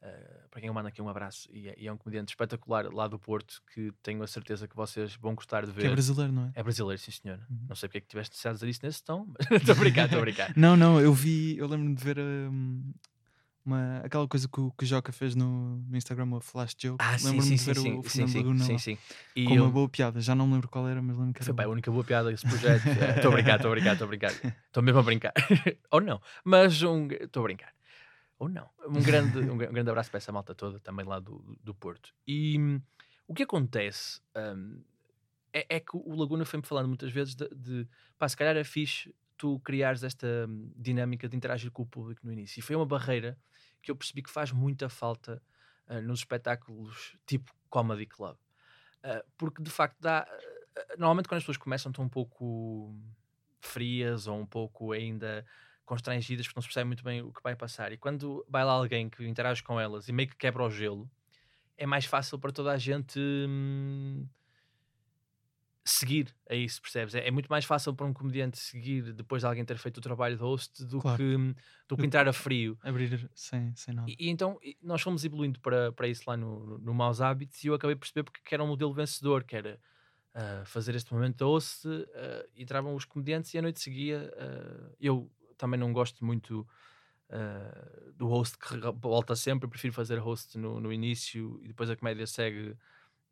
uh, 0.05 0.49
para 0.51 0.61
quem 0.61 0.69
eu 0.69 0.75
mando 0.75 0.89
aqui 0.89 1.01
um 1.01 1.09
abraço, 1.09 1.49
e 1.53 1.69
é, 1.69 1.75
e 1.79 1.89
é, 1.89 1.93
um 1.93 1.97
comediante 1.97 2.33
espetacular 2.33 2.93
lá 2.93 3.09
do 3.09 3.19
Porto, 3.19 3.63
que 3.73 3.93
tenho 4.03 4.23
a 4.23 4.27
certeza 4.27 4.69
que 4.69 4.77
vocês 4.77 5.17
vão 5.17 5.35
gostar 5.35 5.65
de 5.65 5.73
ver. 5.73 5.83
Que 5.83 5.87
é 5.87 5.91
brasileiro, 5.91 6.33
não 6.33 6.47
é? 6.47 6.53
É 6.55 6.63
brasileiro, 6.63 7.01
sim 7.01 7.11
senhor. 7.11 7.39
Uhum. 7.51 7.67
Não 7.69 7.77
sei 7.77 7.89
porque 7.89 7.99
é 7.99 8.01
que 8.01 8.09
tiveste 8.09 8.47
a 8.47 8.53
dizer 8.53 8.69
isso 8.69 8.81
nesse 8.83 9.03
tom, 9.03 9.27
mas 9.29 9.51
estou 9.61 9.75
a 9.75 9.79
brincar, 9.79 10.05
estou 10.05 10.19
a 10.19 10.23
brincar. 10.23 10.53
não, 10.57 10.77
não, 10.77 11.01
eu 11.01 11.13
vi, 11.13 11.57
eu 11.57 11.67
lembro-me 11.67 11.95
de 11.95 12.05
ver. 12.05 12.19
Um 12.19 12.93
uma, 13.65 14.01
aquela 14.05 14.29
coisa 14.29 14.47
que 14.47 14.61
o, 14.61 14.71
que 14.73 14.85
o 14.85 14.87
Joca 14.87 15.11
fez 15.11 15.35
no, 15.35 15.77
no 15.89 15.97
Instagram, 15.97 16.37
a 16.37 16.41
Flash 16.41 16.77
Joke. 16.79 17.03
Ah, 17.03 17.17
Lembro-me 17.25 17.57
de 17.57 17.65
ver 17.65 17.77
sim, 17.77 17.93
o, 17.95 18.01
o 18.01 18.03
Fernando 18.03 18.31
sim, 18.31 18.39
Laguna 18.39 18.65
sim, 18.65 18.79
sim. 18.79 18.99
E 19.35 19.47
com 19.47 19.55
eu... 19.55 19.63
uma 19.65 19.71
boa 19.71 19.89
piada. 19.89 20.21
Já 20.21 20.35
não 20.35 20.47
me 20.47 20.55
lembro 20.55 20.69
qual 20.69 20.87
era, 20.87 21.01
mas 21.01 21.17
lembro 21.17 21.33
que 21.33 21.39
era. 21.39 21.47
Foi 21.47 21.55
bem, 21.55 21.65
a 21.65 21.69
única 21.71 21.91
boa 21.91 22.05
piada 22.05 22.31
desse 22.31 22.47
projeto. 22.47 22.87
Estou 22.87 23.31
a 23.31 23.35
brincar, 23.35 23.57
estou 23.57 23.71
a 23.71 23.75
brincar, 23.75 23.93
estou 23.93 24.05
a 24.05 24.09
brincar. 24.09 24.33
Estou 24.75 24.83
mesmo 24.83 24.99
a 24.99 25.03
brincar. 25.05 25.33
Ou 25.93 26.01
não, 26.01 26.21
mas 26.45 26.83
um. 26.83 27.07
Estou 27.07 27.43
a 27.43 27.45
brincar. 27.45 27.74
Ou 28.45 28.49
não. 28.49 28.69
Um 28.87 29.03
grande, 29.03 29.39
um, 29.39 29.57
grande 29.57 29.91
abraço 29.91 30.11
para 30.11 30.19
essa 30.19 30.33
malta 30.33 30.55
toda, 30.55 30.79
também 30.79 31.05
lá 31.05 31.19
do, 31.19 31.57
do 31.63 31.75
Porto. 31.75 32.15
E 32.27 32.59
o 33.27 33.35
que 33.35 33.43
acontece 33.43 34.21
um, 34.37 34.83
é, 35.53 35.77
é, 35.77 35.81
que 35.81 35.97
o 35.97 36.15
Laguna 36.15 36.45
foi-me 36.45 36.67
falando 36.67 36.89
muitas 36.89 37.11
vezes 37.11 37.35
de, 37.35 37.49
de 37.55 37.89
pá, 38.19 38.29
se 38.29 38.37
calhar 38.37 38.57
é 38.57 38.65
fixe 38.65 39.15
tu 39.37 39.59
criares 39.61 40.03
esta 40.03 40.47
hum, 40.49 40.73
dinâmica 40.77 41.29
de 41.29 41.37
interagir 41.37 41.71
com 41.71 41.83
o 41.83 41.87
público 41.87 42.21
no 42.25 42.33
início. 42.33 42.59
E 42.59 42.63
foi 42.63 42.77
uma 42.77 42.87
barreira 42.87 43.39
que 43.83 43.91
eu 43.91 43.97
percebi 43.97 44.23
que 44.23 44.31
faz 44.31 44.53
muita 44.53 44.89
falta 44.89 45.43
uh, 45.89 46.01
nos 46.01 46.21
espetáculos 46.21 47.17
tipo 47.27 47.55
Comedy 47.69 48.07
Club. 48.07 48.37
Uh, 49.05 49.25
porque 49.37 49.63
de 49.63 49.71
facto 49.71 49.97
dá. 50.01 50.27
Uh, 50.27 50.99
normalmente 50.99 51.29
quando 51.29 51.39
as 51.39 51.43
pessoas 51.43 51.57
começam 51.57 51.91
estão 51.91 52.05
um 52.05 52.09
pouco 52.09 52.95
frias 53.61 54.27
ou 54.27 54.39
um 54.39 54.47
pouco 54.47 54.93
ainda 54.93 55.45
constrangidas 55.85 56.47
porque 56.47 56.59
não 56.59 56.63
se 56.63 56.69
percebe 56.69 56.87
muito 56.87 57.05
bem 57.05 57.23
o 57.23 57.33
que 57.33 57.43
vai 57.43 57.55
passar. 57.55 57.93
E 57.93 57.97
quando 57.97 58.45
vai 58.49 58.65
lá 58.65 58.73
alguém 58.73 59.09
que 59.09 59.27
interage 59.27 59.63
com 59.63 59.79
elas 59.79 60.09
e 60.09 60.13
meio 60.13 60.29
que 60.29 60.37
quebra 60.37 60.63
o 60.63 60.71
gelo 60.71 61.11
é 61.77 61.87
mais 61.87 62.05
fácil 62.05 62.39
para 62.39 62.53
toda 62.53 62.73
a 62.73 62.79
gente 62.79 63.19
hum, 63.19 64.27
seguir 65.85 66.35
a 66.49 66.55
isso, 66.55 66.81
percebes? 66.81 67.15
É, 67.15 67.27
é, 67.27 67.31
muito 67.31 67.49
mais 67.49 67.65
fácil 67.65 67.93
para 67.95 68.07
um 68.07 68.13
comediante 68.13 68.59
seguir 68.59 69.13
depois 69.13 69.43
de 69.43 69.47
alguém 69.47 69.65
ter 69.65 69.77
feito 69.77 69.99
o 69.99 70.01
trabalho 70.01 70.37
de 70.37 70.43
host 70.43 70.85
do, 70.85 71.01
claro. 71.01 71.19
que, 71.19 71.37
hum, 71.37 71.55
do 71.89 71.97
que 71.97 72.07
entrar 72.07 72.27
a 72.29 72.33
frio. 72.33 72.79
Abrir 72.83 73.29
sem, 73.35 73.75
sem 73.75 73.95
nada. 73.95 74.11
E, 74.11 74.17
e 74.19 74.31
então 74.31 74.59
nós 74.83 75.03
fomos 75.03 75.25
evoluindo 75.25 75.61
para, 75.61 75.93
para 75.93 76.09
isso 76.09 76.23
lá 76.27 76.37
no, 76.37 76.65
no, 76.65 76.79
no 76.79 76.95
Maus 76.95 77.21
Hábitos 77.21 77.63
e 77.63 77.67
eu 77.67 77.75
acabei 77.75 77.97
por 77.97 78.01
perceber 78.01 78.25
porque 78.25 78.41
que 78.43 78.55
era 78.55 78.63
um 78.63 78.69
modelo 78.69 78.95
vencedor, 78.95 79.45
que 79.45 79.57
era 79.57 79.81
uh, 80.35 80.65
fazer 80.65 80.95
este 80.95 81.13
momento 81.13 81.39
de 81.39 81.45
host, 81.45 81.87
uh, 81.87 82.05
entravam 82.57 82.95
os 82.95 83.05
comediantes 83.05 83.53
e 83.53 83.59
a 83.59 83.63
noite 83.63 83.81
seguia. 83.81 84.33
Uh, 84.37 84.95
eu 85.01 85.31
também 85.57 85.79
não 85.79 85.93
gosto 85.93 86.25
muito 86.25 86.67
uh, 87.31 88.13
do 88.13 88.27
host 88.27 88.59
que 88.59 88.75
volta 89.01 89.35
sempre, 89.37 89.67
eu 89.67 89.71
prefiro 89.71 89.93
fazer 89.93 90.19
host 90.19 90.59
no, 90.59 90.81
no 90.81 90.93
início 90.93 91.61
e 91.63 91.69
depois 91.69 91.91
a 91.91 91.97
comédia 91.97 92.27
segue. 92.27 92.77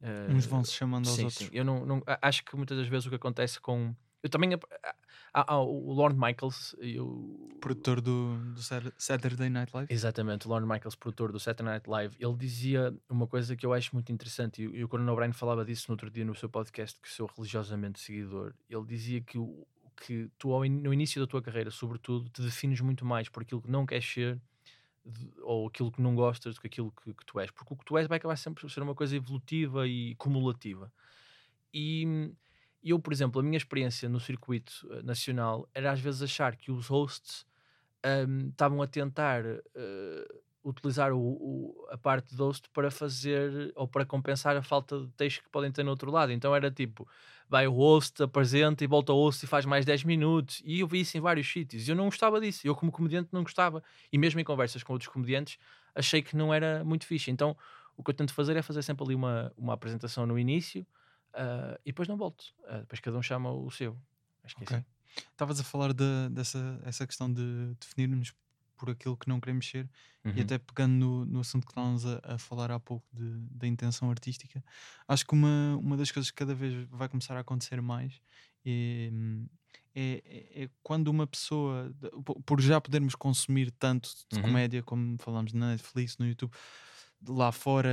Uh, 0.00 0.32
Uns 0.32 0.46
vão 0.46 0.64
se 0.64 0.72
chamando 0.72 1.08
aos 1.08 1.16
sim, 1.16 1.24
outros. 1.24 1.46
Sim. 1.46 1.50
Eu 1.52 1.64
não, 1.64 1.86
não, 1.86 2.02
acho 2.20 2.44
que 2.44 2.56
muitas 2.56 2.76
das 2.76 2.88
vezes 2.88 3.06
o 3.06 3.08
que 3.08 3.16
acontece 3.16 3.60
com. 3.60 3.94
Eu 4.22 4.28
também. 4.28 4.50
Há, 5.34 5.58
o 5.58 5.92
Lorne 5.92 6.18
Michaels. 6.18 6.76
Eu, 6.78 7.56
produtor 7.60 8.00
do, 8.00 8.36
do 8.52 8.60
Saturday 8.96 9.48
Night 9.48 9.72
Live. 9.74 9.92
Exatamente, 9.92 10.46
o 10.46 10.50
Lorne 10.50 10.66
Michaels, 10.66 10.94
produtor 10.94 11.32
do 11.32 11.40
Saturday 11.40 11.74
Night 11.74 11.88
Live. 11.88 12.16
Ele 12.20 12.34
dizia 12.34 12.94
uma 13.08 13.26
coisa 13.26 13.56
que 13.56 13.64
eu 13.64 13.72
acho 13.72 13.94
muito 13.94 14.12
interessante. 14.12 14.62
E, 14.62 14.64
e 14.64 14.84
o 14.84 14.88
Conan 14.88 15.10
O'Brien 15.10 15.32
falava 15.32 15.64
disso 15.64 15.86
no 15.88 15.94
outro 15.94 16.10
dia 16.10 16.24
no 16.24 16.34
seu 16.34 16.48
podcast, 16.48 17.00
que 17.00 17.08
sou 17.08 17.30
religiosamente 17.36 18.00
seguidor. 18.00 18.52
Ele 18.68 18.84
dizia 18.84 19.20
que 19.20 19.38
o, 19.38 19.66
que 19.96 20.30
tu, 20.38 20.48
no 20.64 20.92
início 20.92 21.20
da 21.20 21.26
tua 21.26 21.42
carreira, 21.42 21.70
sobretudo, 21.70 22.28
te 22.30 22.42
defines 22.42 22.80
muito 22.80 23.04
mais 23.04 23.28
por 23.28 23.42
aquilo 23.42 23.62
que 23.62 23.70
não 23.70 23.86
queres 23.86 24.04
ser 24.04 24.40
ou 25.42 25.66
aquilo 25.66 25.90
que 25.90 26.00
não 26.00 26.14
gostas 26.14 26.54
do 26.54 26.60
que 26.60 26.66
aquilo 26.68 26.92
que, 26.92 27.12
que, 27.12 27.26
tu 27.26 27.40
és. 27.40 27.50
Porque 27.50 27.74
o 27.74 27.76
que 27.76 27.84
tu 27.84 27.98
és 27.98 28.06
vai 28.06 28.18
acabar 28.18 28.36
sempre 28.36 28.60
por 28.60 28.70
ser 28.70 28.82
uma 28.82 28.94
coisa 28.94 29.16
evolutiva 29.16 29.86
e 29.86 30.14
cumulativa. 30.16 30.92
E 31.74 32.32
eu, 32.82 32.98
por 32.98 33.12
exemplo, 33.12 33.40
a 33.40 33.44
minha 33.44 33.56
experiência 33.56 34.08
no 34.08 34.20
circuito 34.20 34.72
eh, 34.90 35.02
nacional 35.02 35.68
era 35.74 35.92
às 35.92 36.00
vezes 36.00 36.22
achar 36.22 36.56
que 36.56 36.70
os 36.70 36.88
hosts 36.88 37.46
um, 38.04 38.48
estavam 38.48 38.82
a 38.82 38.86
tentar 38.86 39.44
uh, 39.44 40.42
utilizar 40.64 41.12
o, 41.12 41.18
o, 41.18 41.86
a 41.90 41.98
parte 41.98 42.34
do 42.34 42.44
host 42.44 42.68
para 42.70 42.90
fazer 42.90 43.72
ou 43.74 43.88
para 43.88 44.04
compensar 44.04 44.56
a 44.56 44.62
falta 44.62 45.00
de 45.00 45.08
texto 45.08 45.42
que 45.42 45.48
podem 45.48 45.72
ter 45.72 45.82
no 45.82 45.90
outro 45.90 46.10
lado. 46.10 46.32
Então 46.32 46.54
era 46.54 46.70
tipo, 46.70 47.06
vai 47.48 47.66
o 47.66 47.72
host, 47.72 48.22
apresenta 48.22 48.84
e 48.84 48.86
volta 48.86 49.12
ao 49.12 49.18
host 49.18 49.44
e 49.44 49.48
faz 49.48 49.64
mais 49.66 49.84
10 49.84 50.04
minutos. 50.04 50.62
E 50.64 50.80
eu 50.80 50.86
vi 50.86 51.00
isso 51.00 51.16
em 51.16 51.20
vários 51.20 51.50
sítios. 51.50 51.86
E 51.86 51.90
eu 51.90 51.96
não 51.96 52.04
gostava 52.04 52.40
disso. 52.40 52.66
Eu, 52.66 52.74
como 52.74 52.92
comediante, 52.92 53.28
não 53.32 53.42
gostava. 53.42 53.82
E 54.12 54.18
mesmo 54.18 54.40
em 54.40 54.44
conversas 54.44 54.82
com 54.82 54.92
outros 54.92 55.10
comediantes, 55.10 55.58
achei 55.94 56.22
que 56.22 56.36
não 56.36 56.54
era 56.54 56.84
muito 56.84 57.06
fixe. 57.06 57.30
Então, 57.30 57.56
o 57.96 58.02
que 58.02 58.10
eu 58.10 58.14
tento 58.14 58.32
fazer 58.32 58.56
é 58.56 58.62
fazer 58.62 58.82
sempre 58.82 59.04
ali 59.04 59.14
uma, 59.14 59.52
uma 59.56 59.74
apresentação 59.74 60.26
no 60.26 60.38
início 60.38 60.86
uh, 61.34 61.78
e 61.84 61.90
depois 61.90 62.08
não 62.08 62.16
volto. 62.16 62.42
Uh, 62.60 62.80
depois 62.80 63.00
cada 63.00 63.18
um 63.18 63.22
chama 63.22 63.50
o 63.50 63.70
seu. 63.70 63.96
Acho 64.44 64.56
que 64.56 64.62
okay. 64.62 64.76
é 64.76 64.80
assim. 64.80 64.86
Estavas 65.30 65.60
a 65.60 65.64
falar 65.64 65.92
de, 65.92 66.28
dessa 66.30 66.80
essa 66.84 67.06
questão 67.06 67.30
de 67.30 67.74
definirmos 67.78 68.32
por 68.82 68.90
aquilo 68.90 69.16
que 69.16 69.28
não 69.28 69.38
queremos 69.38 69.68
ser, 69.68 69.88
uhum. 70.24 70.32
e 70.34 70.40
até 70.40 70.58
pegando 70.58 70.92
no, 70.92 71.24
no 71.24 71.40
assunto 71.40 71.64
que 71.64 71.70
estávamos 71.70 72.04
a, 72.04 72.20
a, 72.24 72.36
falar 72.36 72.72
há 72.72 72.80
pouco 72.80 73.06
de, 73.12 73.38
da 73.48 73.64
intenção 73.64 74.10
artística, 74.10 74.62
acho 75.06 75.24
que 75.24 75.32
uma, 75.34 75.78
uma 75.80 75.96
das 75.96 76.10
coisas 76.10 76.32
que 76.32 76.36
cada 76.36 76.52
vez 76.52 76.88
vai 76.90 77.08
começar 77.08 77.36
a 77.36 77.40
acontecer 77.40 77.80
mais 77.80 78.20
é, 78.66 79.12
é, 79.94 80.22
é, 80.24 80.64
é 80.64 80.70
quando 80.82 81.06
uma 81.06 81.28
pessoa, 81.28 81.94
por 82.44 82.60
já 82.60 82.80
podermos 82.80 83.14
consumir 83.14 83.70
tanto 83.70 84.10
de 84.28 84.38
uhum. 84.38 84.42
comédia 84.42 84.82
como 84.82 85.16
falamos 85.20 85.52
na 85.52 85.70
Netflix, 85.70 86.18
no 86.18 86.26
YouTube, 86.26 86.50
lá 87.28 87.52
fora, 87.52 87.88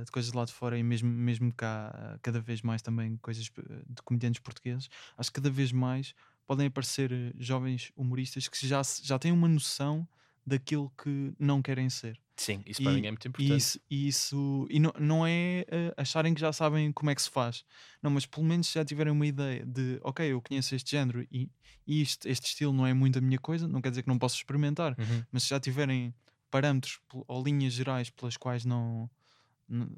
uh, 0.00 0.04
de 0.04 0.10
coisas 0.10 0.32
lá 0.32 0.44
de 0.44 0.52
fora 0.52 0.76
e 0.76 0.82
mesmo, 0.82 1.08
mesmo 1.08 1.52
cá, 1.52 1.94
uh, 1.94 2.18
cada 2.20 2.40
vez 2.40 2.60
mais 2.60 2.82
também 2.82 3.16
coisas 3.18 3.44
de 3.44 4.02
comediantes 4.02 4.40
portugueses, 4.40 4.90
acho 5.16 5.30
que 5.30 5.40
cada 5.40 5.48
vez 5.48 5.70
mais 5.70 6.12
podem 6.44 6.66
aparecer 6.66 7.12
uh, 7.12 7.32
jovens 7.38 7.92
humoristas 7.94 8.48
que 8.48 8.66
já, 8.66 8.82
já 9.00 9.16
têm 9.16 9.30
uma 9.30 9.46
noção 9.46 10.08
daquilo 10.46 10.92
que 11.02 11.32
não 11.38 11.62
querem 11.62 11.88
ser. 11.88 12.20
Sim, 12.36 12.62
isso 12.66 12.82
para 12.82 12.92
mim 12.92 13.06
é 13.06 13.10
muito 13.10 13.28
importante. 13.28 13.52
E 13.52 13.56
isso, 13.56 13.80
e, 13.88 14.08
isso, 14.08 14.66
e 14.68 14.80
não, 14.80 14.92
não 14.98 15.26
é 15.26 15.64
uh, 15.68 15.94
acharem 15.96 16.34
que 16.34 16.40
já 16.40 16.52
sabem 16.52 16.90
como 16.92 17.10
é 17.10 17.14
que 17.14 17.22
se 17.22 17.30
faz, 17.30 17.64
não, 18.02 18.10
mas 18.10 18.26
pelo 18.26 18.44
menos 18.44 18.70
já 18.70 18.84
tiverem 18.84 19.12
uma 19.12 19.26
ideia 19.26 19.64
de, 19.64 20.00
ok, 20.02 20.32
eu 20.32 20.42
conheço 20.42 20.74
este 20.74 20.90
género 20.90 21.24
e, 21.30 21.48
e 21.86 22.02
isto, 22.02 22.26
este 22.26 22.46
estilo 22.46 22.72
não 22.72 22.86
é 22.86 22.92
muito 22.92 23.18
a 23.18 23.22
minha 23.22 23.38
coisa, 23.38 23.68
não 23.68 23.80
quer 23.80 23.90
dizer 23.90 24.02
que 24.02 24.08
não 24.08 24.18
posso 24.18 24.36
experimentar, 24.36 24.96
uhum. 24.98 25.22
mas 25.30 25.44
se 25.44 25.50
já 25.50 25.60
tiverem 25.60 26.12
parâmetros 26.50 26.98
ou 27.12 27.42
linhas 27.42 27.72
gerais 27.72 28.10
pelas 28.10 28.36
quais 28.36 28.64
não, 28.64 29.08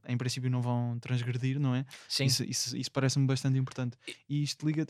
em 0.06 0.16
princípio 0.16 0.50
não 0.50 0.62
vão 0.62 0.98
transgredir, 1.00 1.58
não 1.58 1.74
é? 1.74 1.84
Sim. 2.08 2.24
Isso, 2.24 2.44
isso, 2.44 2.76
isso 2.76 2.90
parece-me 2.90 3.26
bastante 3.26 3.58
importante. 3.58 3.96
E 4.28 4.42
isto 4.42 4.66
liga. 4.66 4.86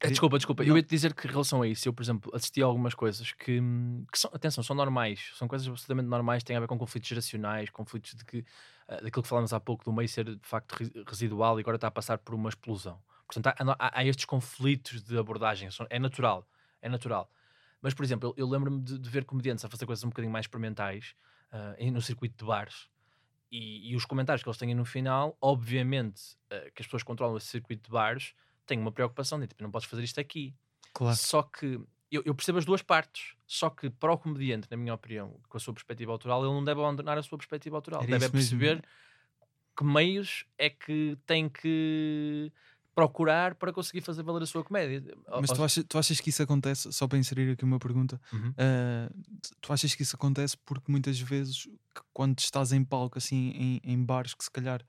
Eh, 0.00 0.08
desculpa, 0.08 0.38
desculpa. 0.38 0.62
Não. 0.62 0.70
Eu 0.70 0.76
ia 0.76 0.82
te 0.82 0.88
dizer 0.88 1.14
que 1.14 1.26
em 1.26 1.30
relação 1.30 1.62
a 1.62 1.68
isso, 1.68 1.88
eu, 1.88 1.92
por 1.92 2.02
exemplo, 2.02 2.30
assisti 2.34 2.62
a 2.62 2.66
algumas 2.66 2.94
coisas 2.94 3.32
que, 3.32 3.60
que 4.10 4.18
são, 4.18 4.30
atenção, 4.32 4.64
são 4.64 4.74
normais, 4.74 5.32
são 5.34 5.46
coisas 5.46 5.68
absolutamente 5.68 6.08
normais, 6.08 6.42
têm 6.42 6.56
a 6.56 6.60
ver 6.60 6.66
com 6.66 6.78
conflitos 6.78 7.08
geracionais, 7.08 7.68
conflitos 7.70 8.14
de 8.14 8.24
que, 8.24 8.38
uh, 8.38 9.02
daquilo 9.02 9.22
que 9.22 9.28
falámos 9.28 9.52
há 9.52 9.60
pouco, 9.60 9.84
do 9.84 9.92
meio 9.92 10.08
ser 10.08 10.24
de 10.24 10.48
facto 10.48 10.76
residual 11.06 11.58
e 11.58 11.60
agora 11.60 11.76
está 11.76 11.88
a 11.88 11.90
passar 11.90 12.18
por 12.18 12.34
uma 12.34 12.48
explosão. 12.48 12.98
Portanto, 13.26 13.48
há, 13.48 13.76
há, 13.78 14.00
há 14.00 14.04
estes 14.04 14.24
conflitos 14.24 15.02
de 15.02 15.18
abordagem, 15.18 15.68
é 15.90 15.98
natural, 15.98 16.48
é 16.80 16.88
natural. 16.88 17.30
Mas, 17.82 17.92
por 17.92 18.04
exemplo, 18.04 18.30
eu, 18.36 18.44
eu 18.44 18.48
lembro-me 18.48 18.80
de, 18.80 18.98
de, 18.98 19.10
ver 19.10 19.24
comediantes 19.24 19.64
a 19.64 19.68
fazer 19.68 19.84
coisas 19.84 20.02
um 20.04 20.08
bocadinho 20.08 20.32
mais 20.32 20.44
experimentais 20.44 21.14
uh, 21.52 21.90
no 21.90 22.00
circuito 22.00 22.36
de 22.38 22.44
bares. 22.44 22.88
E, 23.50 23.92
e, 23.92 23.96
os 23.96 24.04
comentários 24.04 24.42
que 24.42 24.48
eles 24.48 24.58
têm 24.58 24.74
no 24.74 24.84
final, 24.84 25.36
obviamente, 25.40 26.36
uh, 26.46 26.72
que 26.74 26.82
as 26.82 26.86
pessoas 26.86 27.02
controlam 27.02 27.36
esse 27.36 27.46
circuito 27.46 27.84
de 27.84 27.90
bares, 27.90 28.34
tenho 28.66 28.80
uma 28.82 28.92
preocupação 28.92 29.38
de 29.38 29.46
tipo, 29.46 29.62
não 29.62 29.70
podes 29.70 29.88
fazer 29.88 30.02
isto 30.02 30.20
aqui. 30.20 30.54
Claro. 30.92 31.16
Só 31.16 31.42
que 31.42 31.80
eu, 32.10 32.22
eu, 32.24 32.34
percebo 32.34 32.58
as 32.58 32.64
duas 32.64 32.82
partes. 32.82 33.34
Só 33.46 33.70
que 33.70 33.90
para 33.90 34.12
o 34.12 34.18
comediante, 34.18 34.66
na 34.70 34.76
minha 34.76 34.94
opinião, 34.94 35.38
com 35.48 35.56
a 35.56 35.60
sua 35.60 35.74
perspectiva 35.74 36.12
autoral, 36.12 36.44
ele 36.44 36.52
não 36.52 36.64
deve 36.64 36.80
abandonar 36.80 37.18
a 37.18 37.22
sua 37.22 37.38
perspectiva 37.38 37.76
autoral. 37.76 38.02
Era 38.02 38.18
deve 38.18 38.30
perceber 38.30 38.84
que 39.76 39.84
meios 39.84 40.44
é 40.58 40.70
que 40.70 41.18
tem 41.26 41.48
que 41.48 42.50
procurar 42.94 43.54
para 43.56 43.74
conseguir 43.74 44.00
fazer 44.00 44.22
valer 44.22 44.42
a 44.42 44.46
sua 44.46 44.64
comédia. 44.64 45.02
Mas 45.28 45.50
tu 45.50 45.62
achas, 45.62 45.84
tu 45.86 45.98
achas 45.98 46.18
que 46.18 46.30
isso 46.30 46.42
acontece, 46.42 46.90
só 46.90 47.06
para 47.06 47.18
inserir 47.18 47.52
aqui 47.52 47.62
uma 47.62 47.78
pergunta, 47.78 48.18
uhum. 48.32 48.48
uh, 48.48 49.40
tu 49.60 49.70
achas 49.70 49.94
que 49.94 50.02
isso 50.02 50.16
acontece 50.16 50.56
porque 50.64 50.90
muitas 50.90 51.20
vezes, 51.20 51.68
quando 52.14 52.38
estás 52.38 52.72
em 52.72 52.82
palco, 52.82 53.18
assim, 53.18 53.50
em, 53.50 53.80
em 53.84 54.02
bares 54.02 54.32
que 54.32 54.42
se 54.42 54.50
calhar 54.50 54.82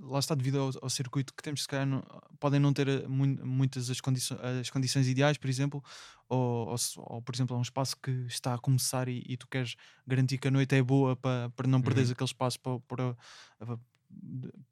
lá 0.00 0.18
está 0.18 0.34
devido 0.34 0.58
ao, 0.58 0.70
ao, 0.82 0.90
circuito 0.90 1.32
que 1.34 1.42
temos, 1.42 1.62
se 1.62 1.68
calhar 1.68 1.86
não, 1.86 2.02
podem 2.38 2.60
não 2.60 2.72
ter 2.72 2.88
eh, 2.88 3.06
muitas 3.08 3.90
as, 3.90 4.00
condiço, 4.00 4.38
as 4.60 4.70
condições 4.70 5.08
ideais, 5.08 5.36
por 5.36 5.48
exemplo, 5.48 5.82
ou, 6.28 6.68
ou, 6.68 6.76
ou, 6.96 7.22
por 7.22 7.34
exemplo, 7.34 7.56
é 7.56 7.58
um 7.58 7.62
espaço 7.62 7.96
que 7.96 8.10
está 8.26 8.54
a 8.54 8.58
começar 8.58 9.08
e, 9.08 9.24
e, 9.26 9.36
tu 9.36 9.46
queres 9.48 9.76
garantir 10.06 10.38
que 10.38 10.48
a 10.48 10.50
noite 10.50 10.74
é 10.74 10.82
boa 10.82 11.16
para, 11.16 11.50
para 11.50 11.66
não 11.66 11.80
perderes 11.80 12.10
uhum. 12.10 12.14
aquele 12.14 12.28
espaço 12.28 12.60
para, 12.60 12.78
para, 12.80 13.16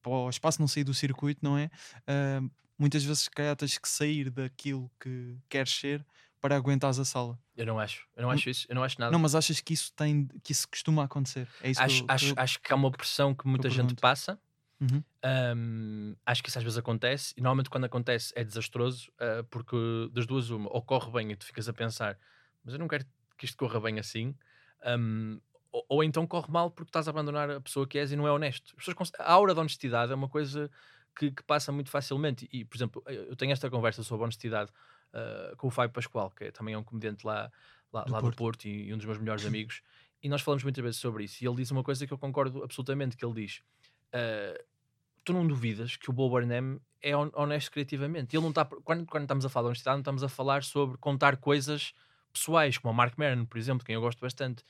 para, 0.02 0.10
o 0.10 0.30
espaço 0.30 0.60
não 0.60 0.68
sair 0.68 0.84
do 0.84 0.94
circuito, 0.94 1.40
não 1.42 1.58
é? 1.58 1.70
Uh, 2.08 2.50
muitas 2.78 3.04
vezes, 3.04 3.24
se 3.24 3.30
calhar, 3.30 3.56
tens 3.56 3.78
que 3.78 3.88
sair 3.88 4.30
daquilo 4.30 4.90
que 5.00 5.36
queres 5.48 5.72
ser 5.72 6.04
para 6.40 6.56
aguentares 6.56 6.98
a 6.98 7.04
sala. 7.04 7.38
Eu 7.56 7.66
não 7.66 7.78
acho, 7.78 8.06
eu 8.14 8.22
não 8.22 8.30
acho 8.30 8.50
isso, 8.50 8.66
eu 8.68 8.74
não 8.74 8.84
acho 8.84 9.00
nada. 9.00 9.10
Não, 9.10 9.18
mas 9.18 9.34
achas 9.34 9.60
que 9.60 9.72
isso 9.72 9.92
tem, 9.94 10.28
que 10.42 10.52
isso 10.52 10.68
costuma 10.68 11.04
acontecer? 11.04 11.48
É 11.62 11.70
isso 11.70 11.82
acho, 11.82 12.04
que 12.04 12.10
eu, 12.10 12.14
acho, 12.14 12.24
que 12.26 12.38
eu, 12.38 12.42
acho 12.42 12.60
que 12.60 12.72
há 12.72 12.76
uma 12.76 12.90
pressão 12.90 13.34
que 13.34 13.48
muita 13.48 13.68
gente 13.70 13.94
passa 13.96 14.38
Uhum. 14.78 15.02
Um, 15.56 16.16
acho 16.26 16.42
que 16.42 16.50
isso 16.50 16.58
às 16.58 16.64
vezes 16.64 16.76
acontece 16.76 17.32
e 17.34 17.40
normalmente 17.40 17.70
quando 17.70 17.84
acontece 17.84 18.30
é 18.36 18.44
desastroso 18.44 19.10
uh, 19.12 19.42
porque 19.44 19.76
das 20.12 20.26
duas 20.26 20.50
uma, 20.50 20.70
ou 20.70 20.82
corre 20.82 21.10
bem 21.10 21.32
e 21.32 21.36
tu 21.36 21.46
ficas 21.46 21.66
a 21.66 21.72
pensar 21.72 22.18
mas 22.62 22.74
eu 22.74 22.78
não 22.78 22.86
quero 22.86 23.06
que 23.38 23.46
isto 23.46 23.56
corra 23.56 23.80
bem 23.80 23.98
assim 23.98 24.36
um, 24.84 25.40
ou, 25.72 25.86
ou, 25.88 26.04
então 26.04 26.26
corre 26.26 26.52
mal 26.52 26.70
porque 26.70 26.90
estás 26.90 27.08
a 27.08 27.10
abandonar 27.10 27.50
a 27.50 27.60
pessoa 27.60 27.86
que 27.86 27.98
és 27.98 28.12
e 28.12 28.16
não 28.16 28.26
é 28.26 28.32
honesto. 28.32 28.74
a 29.18 29.32
aura 29.32 29.54
da 29.54 29.60
honestidade 29.60 30.12
é 30.12 30.14
uma 30.14 30.28
coisa 30.28 30.70
que, 31.18 31.30
que, 31.30 31.42
passa 31.42 31.72
muito 31.72 31.90
facilmente 31.90 32.48
e, 32.52 32.64
por 32.64 32.76
exemplo, 32.76 33.02
eu 33.06 33.34
tenho 33.34 33.52
esta 33.52 33.70
conversa 33.70 34.02
sobre 34.02 34.24
honestidade 34.24 34.70
uh, 35.12 35.56
com 35.56 35.68
o 35.68 35.70
Fábio 35.70 35.92
Pascoal, 35.92 36.30
que 36.30 36.44
é, 36.44 36.50
também 36.50 36.74
é 36.74 36.78
um 36.78 36.84
comediante 36.84 37.26
lá, 37.26 37.50
lá, 37.92 38.04
do, 38.04 38.12
lá 38.12 38.20
Porto. 38.20 38.34
do 38.34 38.36
Porto 38.36 38.64
e, 38.66 38.88
e, 38.88 38.94
um 38.94 38.96
dos 38.96 39.06
meus 39.06 39.18
melhores 39.18 39.44
amigos 39.44 39.82
e 40.22 40.28
nós 40.28 40.42
falamos 40.42 40.62
muitas 40.62 40.82
vezes 40.82 41.00
sobre 41.00 41.24
isso 41.24 41.42
e 41.42 41.46
ele 41.46 41.56
diz 41.56 41.70
uma 41.70 41.82
coisa 41.82 42.06
que 42.06 42.12
eu 42.12 42.18
concordo 42.18 42.62
absolutamente, 42.62 43.16
que 43.16 43.24
ele 43.24 43.34
diz 43.34 43.62
uh, 44.14 44.64
tu 45.24 45.32
não 45.32 45.46
duvidas 45.46 45.96
que 45.96 46.08
o 46.10 46.12
Bo 46.12 46.28
Burnham 46.28 46.80
é 47.02 47.16
honesto 47.16 47.70
criativamente. 47.70 48.34
Ele 48.34 48.42
não 48.42 48.50
está, 48.50 48.64
quando, 48.64 49.06
quando 49.06 49.24
estamos 49.24 49.44
a 49.44 49.48
falar 49.48 49.64
de 49.64 49.68
honestidade, 49.68 49.96
não 49.96 50.00
estamos 50.00 50.22
a 50.22 50.28
falar 50.28 50.64
sobre 50.64 50.96
contar 50.98 51.36
coisas 51.36 51.92
pessoais, 52.32 52.78
como 52.78 52.92
o 52.92 52.96
Mark 52.96 53.16
Maron, 53.16 53.44
por 53.44 53.58
exemplo, 53.58 53.84
quem 53.84 53.94
eu 53.94 54.00
gosto 54.00 54.20
bastante. 54.20 54.62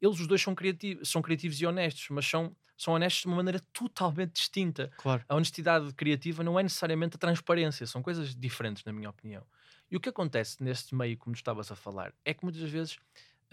Eles 0.00 0.18
os 0.18 0.26
dois 0.26 0.42
são 0.42 0.54
criativos, 0.54 1.08
são 1.08 1.22
criativos 1.22 1.60
e 1.60 1.66
honestos, 1.66 2.08
mas 2.10 2.26
são, 2.26 2.54
são 2.76 2.94
honestos 2.94 3.22
de 3.22 3.28
uma 3.28 3.36
maneira 3.36 3.60
totalmente 3.72 4.32
distinta. 4.32 4.90
Claro. 4.96 5.24
A 5.28 5.36
honestidade 5.36 5.92
criativa 5.94 6.42
não 6.42 6.58
é 6.58 6.62
necessariamente 6.62 7.16
a 7.16 7.18
transparência, 7.18 7.86
são 7.86 8.02
coisas 8.02 8.34
diferentes, 8.34 8.84
na 8.84 8.92
minha 8.92 9.10
opinião. 9.10 9.44
E 9.90 9.96
o 9.96 10.00
que 10.00 10.08
acontece 10.08 10.62
neste 10.62 10.94
meio, 10.94 11.16
como 11.18 11.34
estavas 11.34 11.70
a 11.70 11.76
falar, 11.76 12.12
é 12.24 12.34
que 12.34 12.42
muitas 12.42 12.68
vezes 12.68 12.98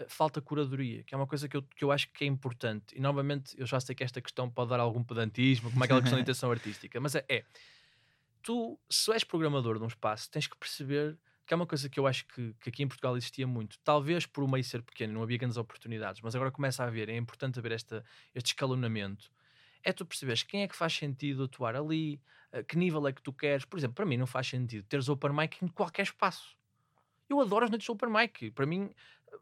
falta 0.08 0.40
curadoria, 0.40 1.02
que 1.02 1.14
é 1.14 1.16
uma 1.16 1.26
coisa 1.26 1.48
que 1.48 1.56
eu, 1.56 1.62
que 1.62 1.84
eu 1.84 1.92
acho 1.92 2.10
que 2.12 2.24
é 2.24 2.26
importante. 2.26 2.96
E 2.96 3.00
novamente, 3.00 3.58
eu 3.58 3.66
já 3.66 3.80
sei 3.80 3.94
que 3.94 4.04
esta 4.04 4.20
questão 4.20 4.50
pode 4.50 4.70
dar 4.70 4.80
algum 4.80 5.02
pedantismo, 5.02 5.70
como 5.70 5.82
é 5.82 5.86
aquela 5.86 6.00
questão 6.00 6.18
de 6.18 6.22
intenção 6.24 6.50
artística, 6.50 7.00
mas 7.00 7.14
é, 7.14 7.24
é, 7.28 7.44
tu, 8.42 8.78
se 8.88 9.12
és 9.12 9.24
programador 9.24 9.78
de 9.78 9.84
um 9.84 9.88
espaço, 9.88 10.30
tens 10.30 10.46
que 10.46 10.56
perceber 10.56 11.18
que 11.50 11.54
é 11.54 11.56
uma 11.56 11.66
coisa 11.66 11.88
que 11.88 11.98
eu 11.98 12.06
acho 12.06 12.26
que, 12.26 12.54
que 12.60 12.68
aqui 12.68 12.84
em 12.84 12.86
Portugal 12.86 13.16
existia 13.16 13.44
muito. 13.44 13.76
Talvez 13.82 14.24
por 14.24 14.44
o 14.44 14.48
meio 14.48 14.62
ser 14.62 14.82
pequeno, 14.82 15.14
não 15.14 15.22
havia 15.24 15.36
grandes 15.36 15.56
oportunidades, 15.56 16.20
mas 16.20 16.36
agora 16.36 16.52
começa 16.52 16.84
a 16.84 16.86
haver, 16.86 17.08
é 17.08 17.16
importante 17.16 17.58
haver 17.58 17.72
esta, 17.72 18.04
este 18.32 18.52
escalonamento. 18.52 19.32
É 19.82 19.92
tu 19.92 20.06
perceberes 20.06 20.44
quem 20.44 20.62
é 20.62 20.68
que 20.68 20.76
faz 20.76 20.92
sentido 20.92 21.42
atuar 21.42 21.74
ali, 21.74 22.20
uh, 22.52 22.62
que 22.64 22.78
nível 22.78 23.04
é 23.08 23.12
que 23.12 23.20
tu 23.20 23.32
queres. 23.32 23.64
Por 23.64 23.78
exemplo, 23.78 23.96
para 23.96 24.06
mim 24.06 24.16
não 24.16 24.28
faz 24.28 24.46
sentido 24.46 24.84
teres 24.84 25.08
open 25.08 25.32
mic 25.32 25.60
em 25.60 25.66
qualquer 25.66 26.02
espaço. 26.02 26.56
Eu 27.28 27.40
adoro 27.40 27.64
as 27.64 27.70
noites 27.70 27.84
de 27.84 27.90
open 27.90 28.10
mic. 28.10 28.52
Para 28.52 28.66
mim, 28.66 28.94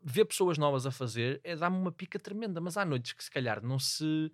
ver 0.02 0.24
pessoas 0.24 0.58
novas 0.58 0.86
a 0.86 0.90
fazer 0.90 1.40
é 1.44 1.56
dar-me 1.56 1.76
uma 1.76 1.92
pica 1.92 2.18
tremenda, 2.18 2.60
mas 2.60 2.76
há 2.76 2.84
noites 2.84 3.12
que 3.12 3.22
se 3.24 3.30
calhar 3.30 3.62
não 3.62 3.78
se 3.78 4.30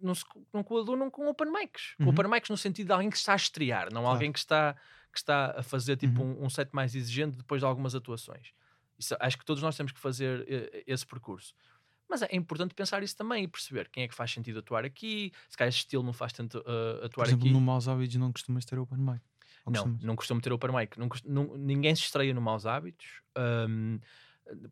não 0.00 0.14
se 0.14 0.24
não 0.52 0.62
coadunam 0.62 1.10
com 1.10 1.26
open 1.28 1.50
mics. 1.50 1.94
Uhum. 1.98 2.08
Open 2.08 2.28
mics 2.28 2.50
no 2.50 2.56
sentido 2.56 2.88
de 2.88 2.92
alguém 2.92 3.10
que 3.10 3.16
está 3.16 3.32
a 3.32 3.36
estrear, 3.36 3.86
não 3.92 4.02
claro. 4.02 4.14
alguém 4.14 4.32
que 4.32 4.38
está, 4.38 4.74
que 5.12 5.18
está 5.18 5.54
a 5.58 5.62
fazer 5.62 5.96
tipo 5.96 6.22
uhum. 6.22 6.42
um, 6.42 6.44
um, 6.44 6.50
set 6.50 6.70
mais 6.72 6.94
exigente 6.94 7.36
depois 7.36 7.60
de 7.60 7.66
algumas 7.66 7.94
atuações. 7.94 8.52
Isso, 8.98 9.16
acho 9.20 9.38
que 9.38 9.44
todos 9.44 9.62
nós 9.62 9.76
temos 9.76 9.92
que 9.92 10.00
fazer 10.00 10.40
uh, 10.40 10.82
esse 10.86 11.06
percurso. 11.06 11.54
Mas 12.08 12.22
é 12.22 12.28
importante 12.32 12.74
pensar 12.74 13.02
isso 13.02 13.16
também 13.16 13.44
e 13.44 13.48
perceber 13.48 13.88
quem 13.88 14.04
é 14.04 14.08
que 14.08 14.14
faz 14.14 14.30
sentido 14.30 14.60
atuar 14.60 14.84
aqui, 14.84 15.32
se 15.48 15.56
calhar 15.56 15.68
esse 15.68 15.78
estilo 15.78 16.02
não 16.02 16.12
faz 16.12 16.32
tanto 16.32 16.58
uh, 16.58 17.04
atuar 17.04 17.24
Por 17.24 17.26
exemplo, 17.26 17.44
aqui. 17.46 17.52
no 17.52 17.60
Maus 17.60 17.88
Hábitos 17.88 18.16
não 18.16 18.32
costumas 18.32 18.64
ter 18.64 18.78
open 18.78 18.98
mic? 18.98 19.20
Não, 19.66 19.98
não 20.00 20.14
costumo 20.14 20.40
ter 20.40 20.52
open 20.52 20.70
mic. 20.72 20.96
Não, 20.96 21.08
não, 21.24 21.56
ninguém 21.56 21.94
se 21.94 22.02
estreia 22.02 22.32
no 22.32 22.40
Maus 22.40 22.66
Hábitos. 22.66 23.20
Um, 23.36 23.98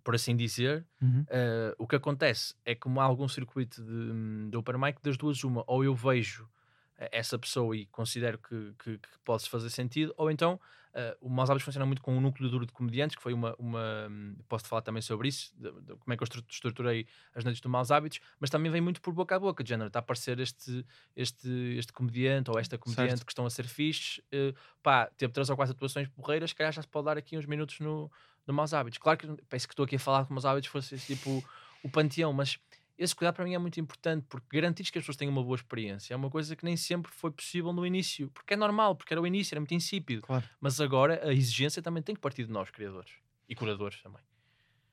por 0.03 0.15
assim 0.15 0.37
dizer, 0.37 0.87
uhum. 1.01 1.23
uh, 1.23 1.75
o 1.79 1.87
que 1.87 1.97
acontece 1.97 2.55
é 2.65 2.75
que 2.75 2.81
como 2.81 3.01
há 3.01 3.05
algum 3.05 3.29
circuito 3.29 3.83
de, 3.83 4.51
de 4.51 4.57
open 4.57 4.79
mic, 4.79 5.03
das 5.03 5.17
duas 5.17 5.43
uma, 5.45 5.65
ou 5.67 5.85
eu 5.85 5.95
vejo 5.95 6.49
essa 6.97 7.39
pessoa 7.39 7.77
e 7.77 7.87
considero 7.87 8.39
que, 8.39 8.73
que, 8.79 8.99
que 8.99 9.09
pode 9.25 9.49
fazer 9.49 9.71
sentido, 9.71 10.15
ou 10.17 10.31
então 10.31 10.61
uh, 10.95 11.17
o 11.21 11.29
Maus 11.29 11.51
Hábitos 11.51 11.65
funciona 11.65 11.85
muito 11.85 12.01
com 12.01 12.17
um 12.17 12.21
núcleo 12.21 12.49
duro 12.49 12.67
de 12.67 12.73
comediantes, 12.73 13.17
que 13.17 13.23
foi 13.23 13.33
uma, 13.33 13.55
uma 13.59 14.09
posso 14.49 14.67
falar 14.67 14.83
também 14.83 15.03
sobre 15.03 15.29
isso, 15.29 15.53
de, 15.57 15.71
de, 15.73 15.97
como 15.97 16.13
é 16.13 16.17
que 16.17 16.23
eu 16.23 16.29
estruturei 16.49 17.07
as 17.35 17.45
noites 17.45 17.61
do 17.61 17.69
Maus 17.69 17.91
Hábitos, 17.91 18.21
mas 18.39 18.51
também 18.51 18.71
vem 18.71 18.81
muito 18.81 19.01
por 19.01 19.13
boca 19.13 19.37
a 19.37 19.39
boca, 19.39 19.63
de 19.63 19.71
género, 19.71 19.89
está 19.89 19.99
a 19.99 20.01
aparecer 20.01 20.39
este, 20.39 20.87
este, 21.17 21.49
este 21.77 21.93
comediante 21.93 22.51
ou 22.51 22.59
esta 22.59 22.79
comediante 22.79 23.11
certo. 23.11 23.27
que 23.27 23.33
estão 23.33 23.47
a 23.47 23.51
ser 23.51 23.67
fixes, 23.67 24.19
uh, 24.33 24.55
pá, 24.83 25.11
teve 25.17 25.33
três 25.33 25.51
ou 25.51 25.57
quatro 25.57 25.75
atuações 25.75 26.09
porreiras, 26.09 26.51
se 26.51 26.57
calhar 26.57 26.73
já 26.73 26.83
se 26.83 26.89
pode 26.89 27.07
dar 27.07 27.19
aqui 27.19 27.37
uns 27.37 27.47
minutos 27.47 27.81
no, 27.81 28.11
no 28.47 28.55
Maus 28.55 28.75
Hábitos. 28.75 28.99
Claro 28.99 29.19
que 29.19 29.27
penso 29.49 29.67
que 29.67 29.73
estou 29.73 29.85
aqui 29.85 29.97
a 29.97 29.99
falar 29.99 30.27
que 30.27 30.33
Maus 30.33 30.45
Hábitos 30.45 30.71
fosse 30.71 30.99
tipo 30.99 31.43
o 31.83 31.89
panteão, 31.89 32.33
mas 32.33 32.59
esse 32.97 33.15
cuidado 33.15 33.35
para 33.35 33.45
mim 33.45 33.55
é 33.55 33.59
muito 33.59 33.79
importante 33.81 34.25
porque 34.29 34.47
garantir 34.57 34.85
que 34.85 34.99
as 34.99 35.03
pessoas 35.03 35.17
tenham 35.17 35.33
uma 35.33 35.43
boa 35.43 35.57
experiência 35.57 36.15
é 36.15 36.17
uma 36.17 36.31
coisa 36.31 36.55
que 36.55 36.65
nem 36.65 36.77
sempre 36.77 37.11
foi 37.11 37.31
possível 37.31 37.73
no 37.73 37.85
início, 37.85 38.31
porque 38.31 38.55
é 38.55 38.57
normal, 38.57 38.95
porque 38.95 39.13
era 39.13 39.21
o 39.21 39.27
início, 39.27 39.55
era 39.55 39.61
muito 39.61 39.75
insípido. 39.75 40.23
Claro. 40.23 40.49
Mas 40.61 40.81
agora 40.81 41.21
a 41.27 41.33
exigência 41.33 41.83
também 41.83 42.03
tem 42.03 42.15
que 42.15 42.21
partir 42.21 42.45
de 42.45 42.53
nós, 42.53 42.71
criadores 42.71 43.13
e 43.49 43.55
curadores 43.55 44.01
também. 44.03 44.23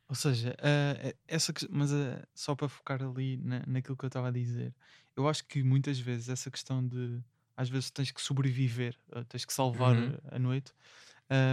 Ou 0.09 0.15
seja, 0.15 0.53
uh, 0.59 1.17
essa, 1.27 1.53
mas 1.69 1.91
uh, 1.91 2.21
só 2.33 2.53
para 2.53 2.67
focar 2.67 3.01
ali 3.01 3.37
na, 3.37 3.63
naquilo 3.65 3.95
que 3.95 4.03
eu 4.03 4.07
estava 4.07 4.27
a 4.27 4.31
dizer, 4.31 4.73
eu 5.15 5.27
acho 5.27 5.45
que 5.45 5.63
muitas 5.63 5.99
vezes 5.99 6.27
essa 6.27 6.51
questão 6.51 6.85
de 6.85 7.21
às 7.55 7.69
vezes 7.69 7.91
tens 7.91 8.11
que 8.11 8.21
sobreviver, 8.21 8.97
tens 9.29 9.45
que 9.45 9.53
salvar 9.53 9.95
uhum. 9.95 10.17
a 10.31 10.39
noite. 10.39 10.73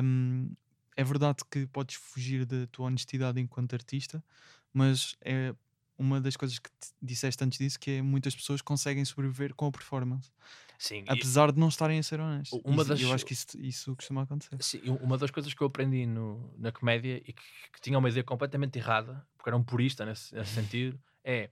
Um, 0.03 0.51
é 0.99 1.05
verdade 1.05 1.45
que 1.49 1.65
podes 1.69 1.95
fugir 1.95 2.45
da 2.45 2.67
tua 2.67 2.87
honestidade 2.87 3.41
enquanto 3.41 3.73
artista, 3.73 4.23
mas 4.75 5.15
é 5.25 5.55
uma 5.97 6.21
das 6.21 6.37
coisas 6.37 6.59
que 6.59 6.69
disseste 7.01 7.43
antes 7.45 7.57
disso 7.57 7.79
que 7.79 7.93
é 7.93 8.03
muitas 8.03 8.35
pessoas 8.35 8.61
conseguem 8.61 9.05
sobreviver 9.05 9.55
com 9.55 9.67
a 9.67 9.71
performance. 9.71 10.29
Sim, 10.77 11.05
apesar 11.07 11.51
e... 11.51 11.53
de 11.53 11.61
não 11.61 11.69
estarem 11.69 12.01
a 12.01 12.03
ser 12.03 12.19
honestos. 12.19 12.61
Uma 12.65 12.85
das... 12.85 13.01
Eu 13.01 13.13
acho 13.13 13.25
que 13.25 13.33
isso, 13.33 13.47
isso 13.61 13.95
costuma 13.95 14.23
acontecer. 14.23 14.61
Sim, 14.61 14.81
uma 15.01 15.17
das 15.17 15.31
coisas 15.31 15.55
que 15.55 15.63
eu 15.63 15.69
aprendi 15.69 16.05
no, 16.05 16.53
na 16.59 16.73
comédia 16.73 17.19
e 17.19 17.33
que, 17.33 17.43
que, 17.73 17.81
tinha 17.81 17.97
uma 17.97 18.09
ideia 18.09 18.25
completamente 18.25 18.77
errada, 18.77 19.25
porque 19.37 19.51
era 19.51 19.57
um 19.57 19.63
purista 19.63 20.05
nesse, 20.05 20.35
nesse 20.35 20.53
sentido, 20.53 21.01
é 21.23 21.49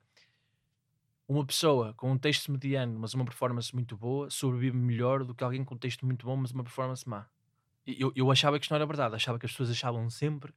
uma 1.29 1.47
pessoa 1.47 1.95
com 1.95 2.11
um 2.11 2.19
texto 2.19 2.51
mediano, 2.51 2.99
mas 2.99 3.15
uma 3.15 3.25
performance 3.25 3.73
muito 3.73 3.97
boa, 3.97 4.29
sobrevive 4.29 4.77
melhor 4.77 5.23
do 5.25 5.37
que 5.37 5.45
alguém 5.45 5.65
com 5.65 5.77
um 5.77 5.79
texto 5.79 6.05
muito 6.05 6.27
bom, 6.27 6.37
mas 6.37 6.51
uma 6.51 6.65
performance 6.65 7.09
má. 7.09 7.29
Eu, 7.87 8.13
eu 8.17 8.31
achava 8.31 8.59
que 8.59 8.65
isto 8.65 8.71
não 8.71 8.77
era 8.77 8.87
verdade, 8.87 9.15
achava 9.15 9.39
que 9.39 9.47
as 9.47 9.53
pessoas 9.53 9.71
achavam 9.71 10.11
sempre 10.11 10.53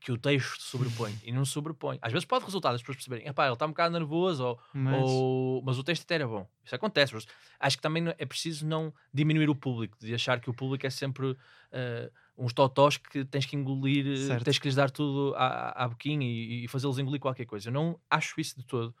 que 0.00 0.12
o 0.12 0.18
texto 0.18 0.60
sobrepõe 0.60 1.14
e 1.24 1.32
não 1.32 1.44
sobrepõe. 1.44 1.98
Às 2.02 2.12
vezes 2.12 2.24
pode 2.24 2.44
resultar 2.44 2.72
das 2.72 2.82
pessoas 2.82 2.96
perceberem, 2.96 3.24
ele 3.24 3.52
está 3.52 3.64
um 3.64 3.70
bocado 3.70 3.92
nervoso, 3.92 4.44
ou, 4.44 4.60
mas... 4.72 5.02
Ou, 5.02 5.62
mas 5.62 5.78
o 5.78 5.84
texto 5.84 6.02
até 6.02 6.16
era 6.16 6.28
bom. 6.28 6.46
Isso 6.64 6.74
acontece. 6.74 7.14
Mas 7.14 7.26
acho 7.60 7.76
que 7.76 7.82
também 7.82 8.12
é 8.18 8.26
preciso 8.26 8.66
não 8.66 8.92
diminuir 9.12 9.48
o 9.48 9.54
público, 9.54 9.96
de 9.98 10.14
achar 10.14 10.40
que 10.40 10.50
o 10.50 10.54
público 10.54 10.86
é 10.86 10.90
sempre 10.90 11.26
uh, 11.30 11.36
uns 12.36 12.52
totós 12.52 12.96
que 12.96 13.24
tens 13.24 13.46
que 13.46 13.56
engolir, 13.56 14.06
eh, 14.06 14.16
certo. 14.26 14.44
tens 14.44 14.58
que 14.58 14.66
lhes 14.66 14.74
dar 14.74 14.90
tudo 14.90 15.34
à, 15.36 15.84
à 15.84 15.88
boquinha 15.88 16.26
e, 16.26 16.64
e 16.64 16.68
fazê-los 16.68 16.98
engolir 16.98 17.20
qualquer 17.20 17.46
coisa. 17.46 17.68
Eu 17.68 17.72
não 17.72 17.98
acho 18.10 18.40
isso 18.40 18.56
de 18.56 18.64
todo. 18.64 18.94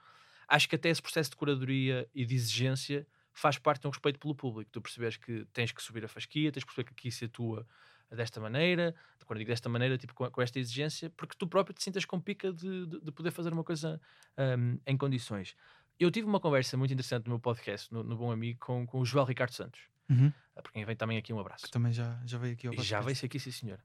Acho 0.46 0.68
que 0.68 0.76
até 0.76 0.88
esse 0.88 1.02
processo 1.02 1.30
de 1.30 1.36
curadoria 1.36 2.08
e 2.14 2.24
de 2.24 2.34
exigência 2.34 3.06
faz 3.34 3.58
parte 3.58 3.82
de 3.82 3.88
um 3.88 3.90
respeito 3.90 4.18
pelo 4.18 4.34
público. 4.34 4.70
Tu 4.70 4.80
percebes 4.80 5.16
que 5.16 5.44
tens 5.52 5.72
que 5.72 5.82
subir 5.82 6.04
a 6.04 6.08
fasquia, 6.08 6.50
tens 6.50 6.62
que 6.62 6.68
perceber 6.68 6.88
que 6.88 6.92
aqui 6.92 7.10
se 7.10 7.26
atua 7.26 7.66
desta 8.10 8.40
maneira, 8.40 8.94
quando 9.26 9.38
digo 9.38 9.50
desta 9.50 9.68
maneira, 9.68 9.98
tipo 9.98 10.14
com, 10.14 10.30
com 10.30 10.40
esta 10.40 10.58
exigência, 10.58 11.10
porque 11.10 11.34
tu 11.36 11.48
próprio 11.48 11.74
te 11.74 11.82
sintas 11.82 12.04
com 12.04 12.20
pica 12.20 12.52
de, 12.52 12.86
de, 12.86 13.00
de 13.00 13.10
poder 13.10 13.32
fazer 13.32 13.52
uma 13.52 13.64
coisa 13.64 14.00
um, 14.38 14.78
em 14.86 14.96
condições. 14.96 15.56
Eu 15.98 16.10
tive 16.10 16.26
uma 16.26 16.38
conversa 16.38 16.76
muito 16.76 16.92
interessante 16.92 17.24
no 17.24 17.30
meu 17.30 17.40
podcast, 17.40 17.92
no, 17.92 18.04
no 18.04 18.16
Bom 18.16 18.30
Amigo, 18.30 18.58
com, 18.60 18.86
com 18.86 19.00
o 19.00 19.04
Joel 19.04 19.24
Ricardo 19.24 19.52
Santos. 19.52 19.80
Uhum. 20.08 20.32
Por 20.54 20.70
quem 20.70 20.84
vem 20.84 20.94
também 20.94 21.18
aqui 21.18 21.32
um 21.32 21.40
abraço. 21.40 21.64
Que 21.64 21.70
também 21.70 21.92
já, 21.92 22.20
já 22.24 22.38
veio 22.38 22.52
aqui 22.52 22.66
ao 22.66 22.72
podcast. 22.72 22.90
Já 22.90 23.00
veio 23.00 23.16
aqui, 23.24 23.40
sim 23.40 23.50
senhor. 23.50 23.80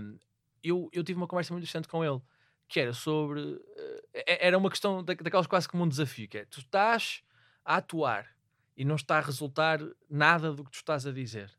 Um, 0.00 0.18
eu, 0.62 0.88
eu 0.92 1.02
tive 1.02 1.16
uma 1.16 1.26
conversa 1.26 1.52
muito 1.52 1.64
interessante 1.64 1.88
com 1.88 2.04
ele, 2.04 2.20
que 2.68 2.78
era 2.78 2.92
sobre... 2.92 3.40
Uh, 3.40 4.08
era 4.12 4.56
uma 4.56 4.70
questão 4.70 5.02
da, 5.02 5.14
daquelas 5.14 5.46
quase 5.46 5.68
como 5.68 5.84
um 5.84 5.88
desafio, 5.88 6.28
que 6.28 6.38
é, 6.38 6.44
tu 6.44 6.60
estás 6.60 7.22
a 7.64 7.76
atuar 7.76 8.37
e 8.78 8.84
não 8.84 8.94
está 8.94 9.18
a 9.18 9.20
resultar 9.20 9.80
nada 10.08 10.52
do 10.52 10.62
que 10.62 10.70
tu 10.70 10.76
estás 10.76 11.04
a 11.04 11.10
dizer, 11.10 11.52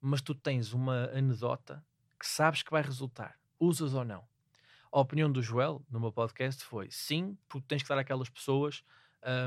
mas 0.00 0.22
tu 0.22 0.34
tens 0.34 0.72
uma 0.72 1.10
anedota 1.10 1.84
que 2.18 2.26
sabes 2.26 2.62
que 2.62 2.70
vai 2.70 2.80
resultar, 2.80 3.38
usas 3.60 3.92
ou 3.92 4.06
não. 4.06 4.26
A 4.90 4.98
opinião 4.98 5.30
do 5.30 5.42
Joel 5.42 5.84
no 5.90 6.00
meu 6.00 6.10
podcast 6.10 6.64
foi 6.64 6.90
sim, 6.90 7.36
porque 7.46 7.66
tens 7.68 7.82
que 7.82 7.88
dar 7.90 7.98
àquelas 7.98 8.30
pessoas 8.30 8.82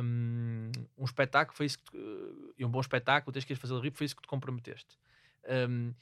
um, 0.04 0.72
um 0.96 1.04
espetáculo, 1.04 1.58
foi 1.58 1.66
isso 1.66 1.80
que 1.80 1.86
tu, 1.86 2.54
e 2.56 2.64
um 2.64 2.70
bom 2.70 2.80
espetáculo, 2.80 3.34
tens 3.34 3.44
que 3.44 3.56
fazer 3.56 3.80
rir, 3.80 3.92
foi 3.92 4.06
isso 4.06 4.16
que 4.16 4.22
te 4.22 4.28
comprometeste. 4.28 4.96
Um, 5.68 5.96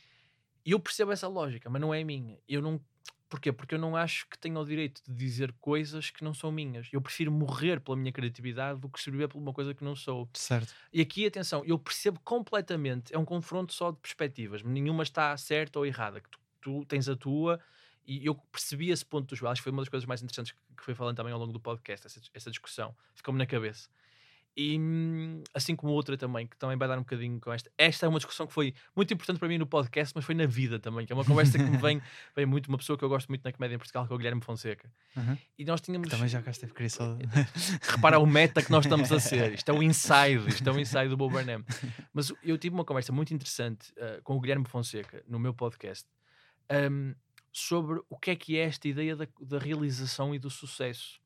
eu 0.66 0.78
percebo 0.78 1.14
essa 1.14 1.30
lógica, 1.30 1.70
mas 1.70 1.80
não 1.80 1.94
é 1.94 2.02
a 2.02 2.06
minha. 2.06 2.38
Eu 2.50 2.62
não 2.62 2.82
Porquê? 3.30 3.52
Porque 3.52 3.76
eu 3.76 3.80
não 3.80 3.96
acho 3.96 4.28
que 4.30 4.38
tenho 4.38 4.58
o 4.60 4.66
direito 4.66 5.02
de 5.06 5.14
dizer 5.14 5.54
coisas 5.60 6.10
que 6.10 6.24
não 6.24 6.34
são 6.34 6.52
minhas. 6.52 6.88
Eu 6.94 7.02
prefiro 7.02 7.32
morrer 7.32 7.82
pela 7.82 7.98
minha 7.98 8.12
criatividade 8.12 8.80
do 8.80 8.90
que 8.90 9.00
sobreviver 9.02 9.28
por 9.28 9.38
uma 9.38 9.52
coisa 9.54 9.74
que 9.74 9.84
não 9.84 9.96
sou. 9.96 10.30
Certo. 10.34 10.74
E 10.94 11.02
aqui, 11.02 11.26
atenção, 11.26 11.64
eu 11.66 11.78
percebo 11.78 12.20
completamente, 12.22 13.14
é 13.14 13.18
um 13.18 13.26
confronto 13.26 13.74
só 13.74 13.92
de 13.92 13.98
perspectivas. 13.98 14.64
Nenhuma 14.64 15.04
está 15.04 15.36
certa 15.36 15.78
ou 15.78 15.86
errada. 15.86 16.22
Que 16.22 16.30
tu, 16.30 16.40
tu 16.62 16.86
tens 16.86 17.10
a 17.10 17.16
tua 17.18 17.60
e 18.06 18.26
eu 18.26 18.34
percebi 18.34 18.90
esse 18.92 19.06
ponto 19.06 19.28
do 19.28 19.36
João. 19.36 19.52
Acho 19.52 19.60
que 19.60 19.64
foi 19.64 19.74
uma 19.74 19.82
das 19.82 19.90
coisas 19.90 20.08
mais 20.08 20.22
interessantes 20.22 20.54
que 20.54 20.84
foi 20.84 20.96
falando 20.96 21.18
também 21.18 21.34
ao 21.34 21.40
longo 21.40 21.52
do 21.52 21.60
podcast, 21.60 22.08
essa, 22.08 22.22
essa 22.34 22.50
discussão. 22.50 22.96
Ficou-me 23.14 23.38
na 23.38 23.46
cabeça. 23.46 23.90
E 24.60 24.80
assim 25.54 25.76
como 25.76 25.94
outra 25.94 26.18
também, 26.18 26.48
que 26.48 26.58
também 26.58 26.76
vai 26.76 26.88
dar 26.88 26.98
um 26.98 27.02
bocadinho 27.02 27.40
com 27.40 27.54
esta. 27.54 27.70
Esta 27.78 28.08
é 28.08 28.10
uma 28.10 28.18
discussão 28.18 28.48
que 28.48 28.54
foi 28.54 28.74
muito 28.96 29.14
importante 29.14 29.38
para 29.38 29.48
mim 29.48 29.60
no 29.60 29.68
podcast, 29.68 30.12
mas 30.16 30.26
foi 30.26 30.34
na 30.34 30.48
vida 30.48 30.80
também, 30.80 31.06
que 31.06 31.14
é 31.14 31.16
uma 31.16 31.24
conversa 31.24 31.60
que 31.60 31.64
me 31.64 31.78
vem, 31.78 32.02
vem 32.36 32.48
muito, 32.48 32.68
uma 32.68 32.78
pessoa 32.80 32.98
que 32.98 33.06
eu 33.06 33.10
gosto 33.10 33.28
muito 33.28 33.44
na 33.44 33.52
comédia 33.52 33.76
em 33.76 33.78
Portugal, 33.78 34.08
que 34.08 34.12
é 34.12 34.16
o 34.16 34.18
Guilherme 34.18 34.42
Fonseca. 34.42 34.92
Uhum. 35.16 35.38
E 35.60 35.64
nós 35.64 35.80
tínhamos. 35.80 36.10
Também 36.10 36.28
já 36.28 36.42
cá 36.42 36.50
esteve 36.50 36.90
só. 36.90 37.16
Repara 37.88 38.18
o 38.18 38.26
meta 38.26 38.64
que 38.64 38.72
nós 38.72 38.84
estamos 38.84 39.12
a 39.12 39.20
ser. 39.20 39.54
Isto 39.54 39.70
é 39.70 39.74
o 39.76 39.84
inside, 39.84 40.48
isto 40.48 40.68
é 40.68 40.72
o 40.72 40.80
inside 40.80 41.10
do 41.10 41.18
Bob 41.18 41.34
Burnham. 41.34 41.64
Mas 42.12 42.34
eu 42.44 42.58
tive 42.58 42.74
uma 42.74 42.84
conversa 42.84 43.14
muito 43.14 43.32
interessante 43.36 43.92
uh, 43.92 44.24
com 44.24 44.36
o 44.36 44.40
Guilherme 44.40 44.66
Fonseca 44.66 45.24
no 45.28 45.38
meu 45.38 45.54
podcast 45.54 46.08
um, 46.92 47.14
sobre 47.52 48.02
o 48.10 48.18
que 48.18 48.32
é 48.32 48.36
que 48.36 48.58
é 48.58 48.62
esta 48.62 48.88
ideia 48.88 49.16
da, 49.16 49.28
da 49.40 49.60
realização 49.60 50.34
e 50.34 50.40
do 50.40 50.50
sucesso 50.50 51.20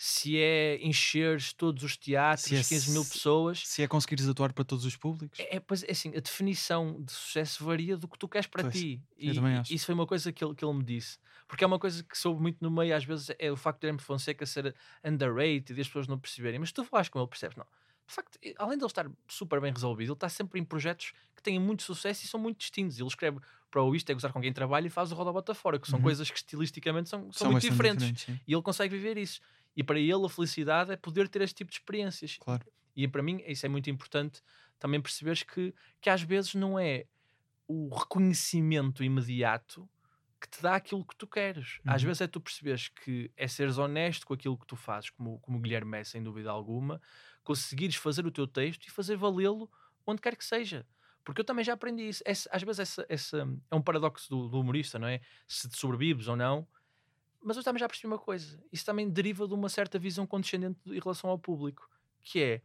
se 0.00 0.38
é 0.38 0.78
encheres 0.80 1.52
todos 1.52 1.82
os 1.82 1.96
teatros, 1.96 2.44
se 2.46 2.54
é 2.54 2.62
15 2.62 2.92
mil 2.92 3.04
pessoas. 3.04 3.66
Se 3.66 3.82
é 3.82 3.88
conseguires 3.88 4.28
atuar 4.28 4.52
para 4.52 4.62
todos 4.64 4.84
os 4.84 4.94
públicos. 4.96 5.40
É, 5.40 5.56
é, 5.56 5.60
pois, 5.60 5.82
é 5.82 5.90
assim, 5.90 6.10
a 6.16 6.20
definição 6.20 7.02
de 7.02 7.10
sucesso 7.10 7.64
varia 7.64 7.96
do 7.96 8.06
que 8.06 8.16
tu 8.16 8.28
queres 8.28 8.46
para 8.46 8.62
pois, 8.62 8.74
ti. 8.74 9.02
E, 9.18 9.32
isso 9.74 9.86
foi 9.86 9.94
uma 9.96 10.06
coisa 10.06 10.32
que 10.32 10.44
ele, 10.44 10.54
que 10.54 10.64
ele 10.64 10.72
me 10.74 10.84
disse. 10.84 11.18
Porque 11.48 11.64
é 11.64 11.66
uma 11.66 11.78
coisa 11.80 12.04
que 12.04 12.16
soube 12.16 12.40
muito 12.40 12.58
no 12.60 12.70
meio, 12.70 12.94
às 12.94 13.04
vezes, 13.04 13.30
é 13.40 13.50
o 13.50 13.56
facto 13.56 13.78
de 13.78 13.86
Guilherme 13.86 14.00
Fonseca 14.00 14.46
ser 14.46 14.72
underrated 15.02 15.76
e 15.76 15.80
as 15.80 15.88
pessoas 15.88 16.06
não 16.06 16.18
perceberem. 16.18 16.60
Mas 16.60 16.70
tu 16.70 16.84
falaste 16.84 17.10
com 17.10 17.18
ele, 17.18 17.28
percebes? 17.28 17.56
Não. 17.56 17.66
de 18.06 18.14
facto, 18.14 18.38
e- 18.42 18.54
além 18.56 18.78
de 18.78 18.84
ele 18.84 18.90
estar 18.90 19.10
super 19.28 19.60
bem 19.60 19.70
resolvido, 19.70 20.08
ele 20.08 20.14
está 20.14 20.30
sempre 20.30 20.58
em 20.58 20.64
projetos 20.64 21.12
que 21.36 21.42
têm 21.42 21.58
muito 21.58 21.82
sucesso 21.82 22.24
e 22.24 22.28
são 22.28 22.40
muito 22.40 22.56
distintos. 22.58 22.98
Ele 22.98 23.06
escreve 23.06 23.38
para 23.70 23.82
o 23.82 23.94
Isto 23.94 24.08
é 24.10 24.14
Gozar 24.14 24.32
com 24.32 24.40
quem 24.40 24.50
trabalha 24.50 24.86
e 24.86 24.90
faz 24.90 25.12
o 25.12 25.14
Roda 25.14 25.30
Bota 25.30 25.54
Fora, 25.54 25.78
que 25.78 25.86
são 25.86 25.98
Uhum. 25.98 26.04
coisas 26.04 26.30
que 26.30 26.38
estilisticamente 26.38 27.08
são, 27.10 27.24
são, 27.24 27.32
São 27.32 27.50
muito 27.52 27.68
diferentes. 27.68 28.22
sim. 28.22 28.40
E 28.48 28.54
ele 28.54 28.62
consegue 28.62 28.96
viver 28.96 29.18
isso. 29.18 29.40
E 29.78 29.84
para 29.84 29.98
ele 30.00 30.26
a 30.26 30.28
felicidade 30.28 30.90
é 30.90 30.96
poder 30.96 31.28
ter 31.28 31.40
este 31.42 31.54
tipo 31.58 31.70
de 31.70 31.76
experiências. 31.78 32.36
Claro. 32.38 32.66
E 32.96 33.06
para 33.06 33.22
mim 33.22 33.40
isso 33.46 33.64
é 33.64 33.68
muito 33.68 33.88
importante 33.88 34.42
também 34.78 35.00
perceberes 35.00 35.44
que, 35.44 35.72
que 36.00 36.10
às 36.10 36.20
vezes 36.22 36.54
não 36.56 36.76
é 36.78 37.04
o 37.68 37.88
reconhecimento 37.94 39.04
imediato 39.04 39.88
que 40.40 40.48
te 40.48 40.62
dá 40.62 40.74
aquilo 40.76 41.04
que 41.04 41.14
tu 41.16 41.26
queres. 41.26 41.80
Às 41.86 42.02
Uhum. 42.02 42.08
vezes 42.08 42.22
é 42.22 42.26
tu 42.26 42.40
perceberes 42.40 42.88
que 42.88 43.30
é 43.36 43.46
seres 43.48 43.78
honesto 43.78 44.26
com 44.26 44.34
aquilo 44.34 44.56
que 44.58 44.66
tu 44.66 44.74
fazes, 44.76 45.10
como, 45.10 45.38
como 45.40 45.58
o 45.58 45.60
Guilherme 45.60 45.98
é, 45.98 46.04
sem 46.04 46.22
dúvida 46.22 46.50
alguma, 46.50 47.00
conseguires 47.44 47.96
fazer 47.96 48.26
o 48.26 48.30
teu 48.32 48.46
texto 48.48 48.84
e 48.86 48.90
fazer 48.90 49.16
valê-lo 49.16 49.70
onde 50.06 50.20
quer 50.22 50.36
que 50.36 50.44
seja. 50.44 50.86
Porque 51.24 51.40
eu 51.40 51.44
também 51.44 51.64
já 51.64 51.74
aprendi 51.74 52.08
isso. 52.08 52.22
Essa- 52.24 52.48
às 52.52 52.62
vezes 52.62 52.80
essa, 52.80 53.06
essa- 53.08 53.46
é 53.70 53.74
um 53.74 53.82
paradoxo 53.82 54.28
do, 54.30 54.48
do 54.48 54.60
humorista, 54.60 54.98
não 54.98 55.08
é? 55.08 55.20
Se 55.46 55.68
te 55.68 55.76
sobrevives 55.78 56.26
ou 56.28 56.36
não. 56.36 56.66
Mas 57.42 57.56
eu 57.56 57.62
também 57.62 57.80
já 57.80 57.88
percebi 57.88 58.08
uma 58.08 58.18
coisa. 58.18 58.62
Isso 58.72 58.84
também 58.84 59.08
deriva 59.08 59.46
de 59.46 59.54
uma 59.54 59.68
certa 59.68 59.98
visão 59.98 60.26
condescendente 60.26 60.80
em 60.86 60.98
relação 60.98 61.30
ao 61.30 61.38
público. 61.38 61.88
Que 62.22 62.42
é, 62.42 62.62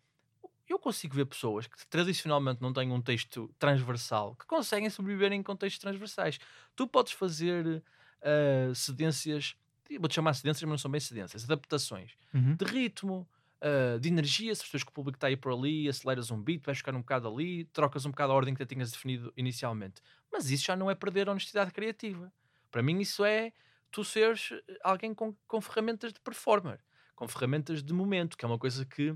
eu 0.67 0.80
consigo 0.80 1.15
ver 1.15 1.26
pessoas 1.26 1.67
que 1.67 1.86
tradicionalmente 1.88 2.61
não 2.61 2.74
têm 2.74 2.91
um 2.91 3.01
texto 3.01 3.53
transversal, 3.59 4.36
que 4.36 4.45
conseguem 4.45 4.89
sobreviver 4.89 5.32
em 5.34 5.43
contextos 5.43 5.80
transversais. 5.82 6.39
Tu 6.76 6.88
podes 6.88 7.13
fazer 7.13 7.84
ah, 8.21 8.74
cedências, 8.74 9.55
vou-te 9.99 10.15
chamar 10.15 10.34
cedências, 10.34 10.63
mas 10.63 10.71
não 10.71 10.78
são 10.78 10.91
bem 10.91 11.01
cedências, 11.01 11.43
adaptações 11.43 12.13
Uhum. 12.34 12.57
de 12.57 12.65
ritmo, 12.65 13.28
ah, 13.61 13.97
de 13.99 14.07
energia, 14.09 14.53
se 14.55 14.61
percebes 14.61 14.84
que 14.84 14.89
o 14.91 14.93
público 14.93 15.17
está 15.17 15.28
aí 15.28 15.38
por 15.38 15.51
ali, 15.53 15.88
aceleras 15.89 16.32
um 16.32 16.41
beat, 16.41 16.63
vais 16.65 16.78
ficar 16.78 16.95
um 16.95 16.99
bocado 16.99 17.28
ali, 17.28 17.65
trocas 17.65 18.05
um 18.05 18.11
bocado 18.11 18.32
a 18.34 18.36
ordem 18.36 18.53
que 18.53 18.65
tu 18.65 18.67
tinhas 18.74 18.91
definido 18.91 19.32
inicialmente. 19.38 20.01
Mas 20.32 20.49
isso 20.49 20.65
já 20.65 20.76
não 20.76 20.89
é 20.89 20.95
perder 20.95 21.28
a 21.28 21.32
honestidade 21.32 21.71
criativa. 21.71 22.32
Para 22.71 22.82
mim, 22.82 22.99
isso 22.99 23.24
é 23.24 23.53
tu 23.94 24.04
seres 24.04 24.50
eh, 24.52 24.78
alguém 24.84 25.14
com, 25.14 25.34
com 25.48 25.62
ferramentas 25.62 26.12
de 26.12 26.20
performer, 26.20 26.80
com 27.16 27.28
ferramentas 27.28 27.82
de 27.82 27.94
momento, 27.94 28.36
que 28.38 28.44
é 28.44 28.48
uma 28.48 28.60
coisa 28.60 28.86
que 28.86 29.16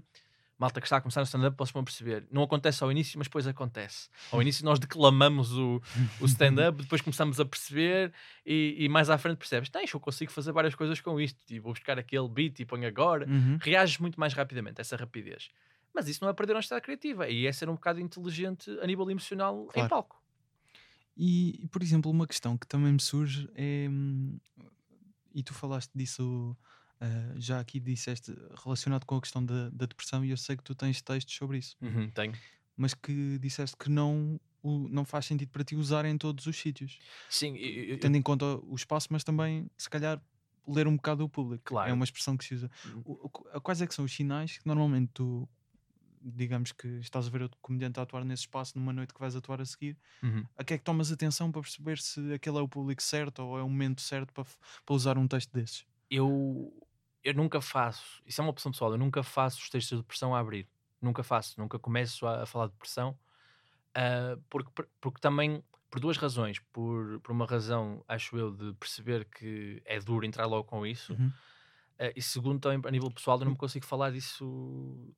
malta 0.58 0.80
que 0.82 0.88
está 0.88 0.98
a 0.98 1.02
começar 1.02 1.20
no 1.22 1.26
stand-up 1.26 1.56
possam 1.56 1.84
perceber. 1.84 2.26
Não 2.32 2.42
acontece 2.42 2.84
ao 2.84 2.92
início, 2.92 3.18
mas 3.20 3.28
depois 3.28 3.46
acontece. 3.46 4.10
Ao 4.32 4.42
início 4.42 4.66
nós 4.66 4.80
declamamos 4.80 5.52
o, 5.54 5.80
o 6.20 6.26
stand-up, 6.26 6.82
depois 6.82 7.02
começamos 7.02 7.40
a 7.40 7.46
perceber 7.46 8.12
e, 8.46 8.76
e 8.80 8.90
mais 8.90 9.10
à 9.10 9.18
frente 9.18 9.38
percebes, 9.38 9.70
tens, 9.70 9.94
eu 9.94 10.00
consigo 10.00 10.32
fazer 10.32 10.52
várias 10.52 10.74
coisas 10.74 11.00
com 11.00 11.20
isto, 11.20 11.40
e 11.50 11.60
vou 11.60 11.74
buscar 11.74 12.00
aquele 12.00 12.28
beat 12.28 12.60
e 12.60 12.66
ponho 12.66 12.88
agora. 12.88 13.28
Uhum. 13.28 13.58
Reages 13.62 14.00
muito 14.00 14.20
mais 14.20 14.34
rapidamente, 14.34 14.82
essa 14.82 14.96
rapidez. 14.96 15.50
Mas 15.94 16.08
isso 16.08 16.24
não 16.24 16.30
é 16.30 16.34
perder 16.34 16.54
a 16.54 16.56
honestidade 16.56 16.84
criativa, 16.84 17.30
e 17.30 17.46
é 17.46 17.52
ser 17.52 17.70
um 17.70 17.76
bocado 17.76 18.00
inteligente 18.00 18.70
a 18.82 18.88
nível 18.88 19.10
emocional 19.12 19.64
em 19.64 19.74
Claro. 19.74 19.90
palco. 19.90 20.24
E, 21.18 21.68
por 21.72 21.82
exemplo, 21.82 22.11
uma 22.11 22.28
questão 22.28 22.57
que 22.57 22.68
também 22.68 22.93
me 22.93 23.01
surge 23.01 23.49
é. 23.55 23.88
hum, 23.89 24.39
E 25.34 25.43
tu 25.43 25.53
falaste 25.53 25.91
disso 25.95 26.55
ah, 26.99 27.34
já 27.38 27.59
aqui, 27.59 27.80
disseste 27.80 28.36
relacionado 28.63 29.05
com 29.05 29.15
a 29.18 29.22
questão 29.22 29.43
da, 29.45 29.70
da 29.70 29.86
depressão, 29.86 30.24
e 30.26 30.32
eu 30.32 30.38
sei 30.38 30.55
que 30.57 30.63
tu 30.63 30.74
tens 30.76 31.01
textos 31.01 31.36
sobre 31.36 31.57
isso, 31.59 31.76
Uhum, 31.82 32.09
tenho. 32.09 32.34
mas 32.76 32.93
que 32.95 33.38
disseste 33.39 33.76
que 33.78 33.88
não, 33.89 34.39
o- 34.63 34.88
não 34.89 35.05
faz 35.05 35.26
sentido 35.28 35.49
para 35.49 35.63
ti 35.63 35.76
usar 35.76 36.05
em 36.05 36.18
todos 36.18 36.47
os 36.47 36.55
sítios, 36.57 36.97
Sim, 37.30 37.55
eu- 37.55 37.84
eu- 37.91 37.99
tendo 37.99 38.15
em 38.18 38.22
conta 38.22 38.45
o 38.63 38.74
espaço, 38.76 39.09
mas 39.11 39.24
também, 39.24 39.70
se 39.78 39.88
calhar, 39.89 40.20
ler 40.68 40.88
um 40.88 40.95
bocado 40.95 41.24
o 41.24 41.30
público. 41.30 41.63
Claro. 41.65 41.89
É 41.89 41.93
uma 41.93 42.03
expressão 42.03 42.36
que 42.36 42.43
se 42.43 42.55
usa. 42.55 42.72
Uhum. 42.86 43.01
O- 43.05 43.26
o- 43.28 43.61
quais 43.61 43.80
é 43.82 43.86
que 43.88 43.93
são 43.93 44.03
os 44.05 44.11
sinais 44.13 44.57
que 44.57 44.65
normalmente 44.68 45.11
tu. 45.13 45.47
Digamos 46.32 46.72
que 46.72 46.88
estás 47.00 47.28
a 47.28 47.30
ver 47.30 47.42
outro 47.44 47.60
comediante 47.62 48.00
a 48.00 48.04
atuar 48.04 48.26
nesse 48.26 48.44
espaço 48.44 48.78
numa 48.78 48.94
noite 48.94 49.14
que 49.14 49.20
vais 49.20 49.36
atuar 49.36 49.62
a 49.62 49.66
seguir, 49.66 49.98
Uhum. 50.24 50.48
a 50.58 50.64
que 50.64 50.76
é 50.76 50.78
que 50.80 50.84
tomas 50.86 51.12
atenção 51.12 51.52
para 51.52 51.62
perceber 51.62 52.00
se 52.00 52.34
aquele 52.34 52.58
é 52.60 52.62
o 52.62 52.70
público 52.70 53.04
certo 53.04 53.40
ou 53.44 53.60
é 53.60 53.64
o 53.64 53.70
momento 53.70 54.02
certo 54.02 54.34
para, 54.34 54.46
para 54.46 54.96
usar 54.96 55.18
um 55.18 55.28
texto 55.28 55.52
desses? 55.54 55.86
eu, 56.10 56.72
eu 57.24 57.34
nunca 57.34 57.62
faço, 57.62 58.22
isso 58.26 58.42
é 58.42 58.44
uma 58.44 58.52
opção 58.52 58.72
pessoal, 58.72 58.92
eu 58.92 58.98
nunca 58.98 59.24
faço 59.24 59.60
os 59.62 59.70
textos 59.70 59.98
de 59.98 60.04
depressão 60.04 60.36
a 60.36 60.40
abrir. 60.40 60.70
Nunca 61.02 61.24
faço, 61.24 61.60
nunca 61.60 61.78
começo 61.78 62.26
a, 62.26 62.44
a 62.44 62.46
falar 62.46 62.68
de 62.68 62.72
depressão, 62.74 63.20
ah, 63.96 64.38
porque, 64.50 64.72
porque 65.02 65.22
também, 65.22 65.64
por 65.92 66.00
duas 66.02 66.18
razões. 66.18 66.60
Por, 66.74 67.20
por 67.22 67.32
uma 67.34 67.46
razão, 67.48 68.04
acho 68.08 68.38
eu, 68.38 68.52
de 68.56 68.74
perceber 68.76 69.26
que 69.30 69.82
é 69.86 70.00
duro 70.00 70.26
entrar 70.26 70.46
logo 70.48 70.66
com 70.66 70.86
isso, 70.88 71.18
Uhum. 71.18 71.34
Ah, 72.00 72.12
e 72.16 72.22
segundo, 72.22 72.60
também 72.60 72.82
a 72.86 72.91
nível 72.91 73.12
pessoal, 73.12 73.39
eu 73.39 73.45
não 73.45 73.52
me 73.52 73.58
consigo 73.58 73.86
falar 73.86 74.12
disso 74.12 74.45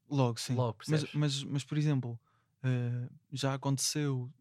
Logo, 0.10 0.40
sim. 0.40 0.56
logo, 0.56 0.78
mas, 0.88 1.14
mas, 1.14 1.44
mas, 1.44 1.64
por 1.64 1.78
exemplo, 1.78 2.20
eh, 2.64 3.10
já 3.32 3.54
aconteceu 3.54 4.32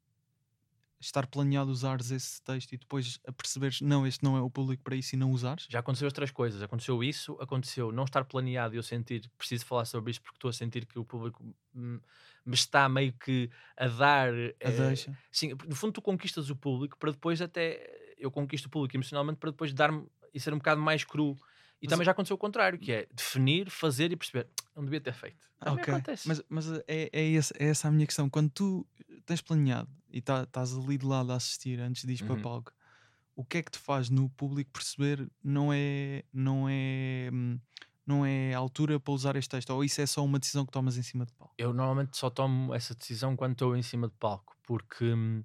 estar 1.01 1.27
planeado 1.27 1.71
usares 1.71 2.11
esse 2.11 2.43
texto 2.43 2.73
e 2.73 2.77
depois 2.77 3.21
a 3.27 3.33
perceberes 3.33 3.81
não, 3.81 4.07
este 4.07 4.25
não 4.25 4.37
é 4.37 4.41
o 4.41 4.51
público 4.51 4.83
para 4.83 4.97
isso 4.97 5.15
e 5.15 5.19
não 5.19 5.31
usares? 5.31 5.67
Já 5.71 5.79
aconteceu 5.79 6.07
as 6.07 6.13
três 6.13 6.31
coisas. 6.31 6.61
Aconteceu 6.61 7.03
isso, 7.05 7.37
aconteceu 7.41 7.93
não 7.93 8.05
estar 8.05 8.25
planeado 8.25 8.75
e 8.75 8.79
eu 8.79 8.83
sentir 8.83 9.21
que 9.21 9.37
preciso 9.37 9.65
falar 9.65 9.85
sobre 9.85 10.11
isto 10.11 10.23
porque 10.23 10.37
estou 10.37 10.49
a 10.49 10.53
sentir 10.53 10.87
que 10.87 10.99
o 10.99 11.05
público 11.05 11.45
hum, 11.75 12.01
me 12.45 12.55
está 12.55 12.89
meio 12.89 13.13
que 13.13 13.49
a 13.77 13.87
dar. 13.87 14.33
A 14.33 14.51
eh, 14.61 14.89
deixa. 14.89 15.17
Sim, 15.31 15.55
no 15.67 15.77
fundo 15.77 15.93
tu 15.93 16.03
conquistas 16.03 16.51
o 16.51 16.57
público 16.57 16.99
para 16.99 17.13
depois 17.13 17.41
até 17.41 18.15
eu 18.19 18.31
conquisto 18.31 18.67
o 18.67 18.71
público 18.71 18.97
emocionalmente 18.97 19.39
para 19.39 19.51
depois 19.51 19.73
dar-me 19.73 20.07
e 20.35 20.41
ser 20.41 20.53
um 20.53 20.59
bocado 20.59 20.81
mais 20.81 21.05
cru. 21.05 21.37
E 21.81 21.87
Mas- 21.87 21.91
também 21.91 22.05
já 22.05 22.11
aconteceu 22.13 22.35
o 22.35 22.39
contrário, 22.39 22.79
que 22.79 22.91
é 22.93 23.07
definir, 23.15 23.71
fazer 23.71 24.11
e 24.13 24.17
perceber. 24.17 24.49
Não 24.75 24.85
devia 24.85 25.01
ter 25.01 25.13
feito. 25.13 25.47
Também 25.61 25.83
Ok, 25.83 25.95
acontece. 25.95 26.27
Mas, 26.29 26.43
mas 26.49 26.69
é, 26.87 27.09
é, 27.13 27.23
esse- 27.31 27.55
é 27.59 27.69
essa 27.69 27.89
a 27.89 27.91
minha 27.91 28.07
questão. 28.07 28.29
Quando 28.29 28.51
tu 28.51 28.87
tens 29.27 29.41
planeado 29.41 29.89
e 30.11 30.21
tá- 30.21 30.43
estás 30.43 30.75
ali 30.77 30.99
de 30.99 31.07
lado 31.07 31.33
a 31.33 31.37
assistir 31.37 31.79
antes 31.81 32.05
de 32.05 32.13
ir 32.13 32.25
para 32.25 32.35
Uhum. 32.35 32.43
palco, 32.43 32.73
o 33.37 33.45
que 33.45 33.59
é 33.59 33.63
que 33.63 33.71
te 33.71 33.79
faz 33.79 34.11
no 34.11 34.29
público 34.31 34.71
perceber 34.73 35.31
não 35.43 35.73
é, 35.73 36.25
não 36.33 36.67
é, 36.69 37.31
hum, 37.33 37.61
não 38.05 38.27
é 38.27 38.55
a 38.55 38.59
altura 38.59 38.99
para 38.99 39.13
usar 39.15 39.37
este 39.37 39.51
texto? 39.51 39.71
Ou 39.71 39.85
isso 39.85 40.01
é 40.01 40.07
só 40.07 40.25
uma 40.25 40.39
decisão 40.41 40.65
que 40.67 40.73
tomas 40.73 40.97
em 40.97 41.03
cima 41.03 41.25
de 41.27 41.33
palco? 41.33 41.55
Eu 41.59 41.73
normalmente 41.73 42.17
só 42.17 42.29
tomo 42.31 42.75
essa 42.75 42.95
decisão 42.95 43.37
quando 43.37 43.53
estou 43.53 43.77
em 43.77 43.83
cima 43.83 44.09
de 44.09 44.15
palco, 44.15 44.57
porque 44.65 45.05
hum, 45.05 45.45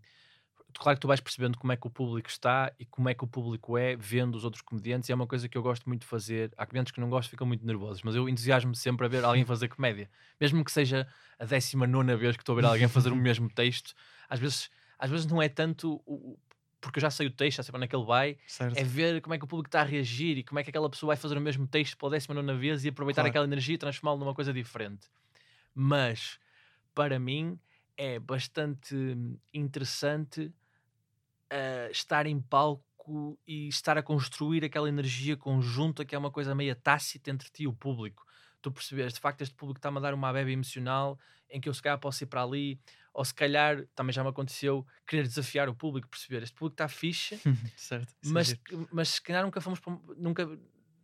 claro 0.79 0.97
que 0.97 1.01
tu 1.01 1.07
vais 1.07 1.19
percebendo 1.19 1.57
como 1.57 1.71
é 1.73 1.77
que 1.77 1.85
o 1.87 1.89
público 1.89 2.29
está 2.29 2.71
e 2.79 2.85
como 2.85 3.09
é 3.09 3.13
que 3.13 3.23
o 3.23 3.27
público 3.27 3.77
é 3.77 3.95
vendo 3.95 4.35
os 4.35 4.43
outros 4.43 4.61
comediantes, 4.61 5.09
e 5.09 5.11
é 5.11 5.15
uma 5.15 5.27
coisa 5.27 5.47
que 5.49 5.57
eu 5.57 5.61
gosto 5.63 5.87
muito 5.87 6.01
de 6.01 6.07
fazer. 6.07 6.51
Há 6.57 6.65
comediantes 6.65 6.91
que 6.91 6.99
não 7.01 7.09
gostam, 7.09 7.31
ficam 7.31 7.47
muito 7.47 7.65
nervosos, 7.65 8.01
mas 8.03 8.15
eu 8.15 8.27
entusiasmo 8.29 8.73
sempre 8.75 9.05
a 9.05 9.09
ver 9.09 9.23
alguém 9.23 9.45
fazer 9.45 9.67
comédia, 9.67 10.09
mesmo 10.39 10.63
que 10.63 10.71
seja 10.71 11.07
a 11.39 11.45
19 11.45 12.15
vez 12.17 12.35
que 12.35 12.41
estou 12.41 12.53
a 12.53 12.61
ver 12.61 12.65
alguém 12.65 12.87
fazer 12.87 13.11
o 13.11 13.15
mesmo 13.15 13.49
texto. 13.49 13.93
Às 14.29 14.39
vezes, 14.39 14.69
às 14.97 15.09
vezes 15.09 15.25
não 15.25 15.41
é 15.41 15.49
tanto 15.49 16.01
o- 16.05 16.37
porque 16.81 16.99
eu 16.99 17.01
já 17.01 17.09
sei 17.09 17.27
o 17.27 17.31
texto, 17.31 17.57
já 17.57 17.63
sei 17.63 17.71
para 17.71 17.77
onde 17.79 17.85
é 17.85 17.87
que 17.87 17.95
ele 17.95 18.05
vai, 18.05 18.37
Certo? 18.45 18.77
é 18.77 18.83
ver 18.83 19.21
como 19.21 19.33
é 19.33 19.37
que 19.37 19.45
o 19.45 19.47
público 19.47 19.69
está 19.69 19.81
a 19.81 19.85
reagir 19.85 20.37
e 20.37 20.43
como 20.43 20.59
é 20.59 20.63
que 20.63 20.69
aquela 20.69 20.89
pessoa 20.89 21.07
vai 21.09 21.17
fazer 21.17 21.37
o 21.37 21.41
mesmo 21.41 21.65
texto 21.65 21.97
pela 21.97 22.11
décima 22.11 22.35
nona 22.35 22.53
vez 22.55 22.83
e 22.83 22.89
aproveitar 22.89 23.21
Claro. 23.21 23.29
aquela 23.29 23.45
energia 23.45 23.75
e 23.75 23.77
transformá-lo 23.77 24.19
numa 24.19 24.33
coisa 24.33 24.51
diferente. 24.51 25.07
Mas, 25.73 26.39
para 26.93 27.19
mim, 27.19 27.59
é 27.97 28.19
bastante 28.19 28.95
interessante 29.53 30.51
estar 31.91 32.25
em 32.25 32.39
palco 32.39 33.37
e 33.47 33.67
estar 33.67 33.97
a 33.97 34.03
construir 34.03 34.63
aquela 34.63 34.87
energia 34.87 35.35
conjunta 35.35 36.05
que 36.05 36.15
é 36.15 36.17
uma 36.17 36.31
coisa 36.31 36.55
meio 36.55 36.75
tácita 36.75 37.29
entre 37.29 37.49
ti 37.49 37.63
e 37.63 37.67
o 37.67 37.73
público. 37.73 38.25
Tu 38.61 38.71
percebes, 38.71 39.13
de 39.13 39.19
facto, 39.19 39.41
este 39.41 39.55
público 39.55 39.77
está-me 39.77 39.97
a 39.97 40.01
dar 40.01 40.13
uma 40.13 40.31
bebe 40.31 40.53
emocional 40.53 41.19
em 41.49 41.59
que 41.59 41.67
eu 41.67 41.73
se 41.73 41.81
calhar 41.81 41.99
posso 41.99 42.23
ir 42.23 42.27
para 42.27 42.41
ali, 42.41 42.79
ou 43.13 43.23
se 43.23 43.33
calhar, 43.33 43.85
também 43.93 44.11
já 44.11 44.23
me 44.23 44.29
aconteceu, 44.29 44.85
querer 45.05 45.23
desafiar 45.23 45.69
o 45.69 45.75
público, 45.75 46.07
perceber, 46.07 46.41
este 46.41 46.55
público 46.55 46.73
está 46.73 46.87
fixe, 46.87 47.39
certo. 47.77 48.09
é 48.09 48.27
mas, 48.29 48.55
mas 48.91 49.09
se 49.09 49.21
calhar 49.21 49.43
nunca 49.43 49.61
fomos 49.61 49.79
para, 49.79 49.95
nunca, 50.17 50.59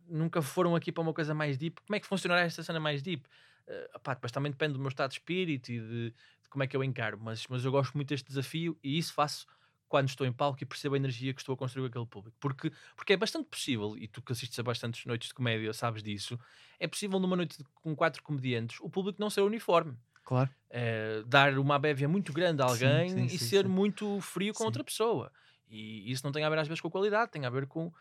nunca 0.08 0.42
foram 0.42 0.74
aqui 0.74 0.90
para 0.90 1.02
uma 1.02 1.14
coisa 1.14 1.32
mais 1.32 1.56
deep. 1.56 1.80
Como 1.86 1.94
é 1.94 2.00
que 2.00 2.06
funcionará 2.06 2.40
esta 2.40 2.62
cena 2.62 2.80
mais 2.80 3.00
deep? 3.00 3.24
Uh, 3.68 3.96
opá, 3.96 4.14
depois 4.14 4.32
também 4.32 4.50
depende 4.50 4.72
do 4.72 4.80
meu 4.80 4.88
estado 4.88 5.10
de 5.10 5.18
espírito 5.18 5.70
e 5.70 5.78
de, 5.78 6.10
de 6.10 6.48
como 6.48 6.64
é 6.64 6.66
que 6.66 6.76
eu 6.76 6.82
encaro, 6.82 7.16
mas, 7.20 7.46
mas 7.46 7.64
eu 7.64 7.70
gosto 7.70 7.94
muito 7.94 8.08
deste 8.08 8.26
desafio 8.26 8.76
e 8.82 8.98
isso 8.98 9.12
faço 9.12 9.46
quando 9.90 10.08
estou 10.08 10.26
em 10.26 10.32
palco 10.32 10.62
e 10.62 10.66
percebo 10.66 10.94
a 10.96 10.98
energia 10.98 11.34
que 11.34 11.42
estou 11.42 11.54
a 11.54 11.58
construir 11.58 11.82
com 11.84 11.88
aquele 11.98 12.06
público. 12.06 12.38
Porque, 12.40 12.72
porque 12.96 13.12
é 13.14 13.18
bastante 13.18 13.48
possível, 13.50 13.98
e 13.98 14.08
tu 14.08 14.22
que 14.22 14.32
assistes 14.32 14.58
a 14.58 14.62
bastantes 14.62 15.04
noites 15.06 15.28
de 15.28 15.34
comédia 15.34 15.72
sabes 15.74 16.02
disso, 16.02 16.38
é 16.78 16.88
possível 16.88 17.20
numa 17.20 17.36
noite 17.36 17.58
de- 17.58 17.64
com 17.74 17.94
quatro 17.96 18.22
comediantes 18.22 18.78
o 18.80 18.88
público 18.90 19.20
não 19.20 19.28
ser 19.30 19.42
uniforme. 19.42 19.98
Claro. 20.22 20.54
Eh, 20.70 21.22
dar 21.26 21.58
uma 21.58 21.78
bévia 21.78 22.08
muito 22.08 22.32
grande 22.32 22.62
a 22.62 22.66
Sim, 22.66 22.66
alguém 22.66 23.06
sim, 23.06 23.28
e 23.34 23.38
sim, 23.38 23.50
ser 23.50 23.66
sim. 23.66 23.68
muito 23.68 24.20
frio 24.20 24.54
com 24.54 24.64
Sim. 24.64 24.64
outra 24.64 24.84
pessoa. 24.84 25.32
E 25.68 26.10
isso 26.10 26.24
não 26.24 26.32
tem 26.32 26.44
a 26.44 26.50
ver 26.50 26.58
às 26.58 26.68
vezes 26.68 26.80
com 26.80 26.88
a 26.88 26.90
qualidade, 26.90 27.30
tem 27.32 27.44
a 27.46 27.50
ver 27.50 27.66
com. 27.66 27.92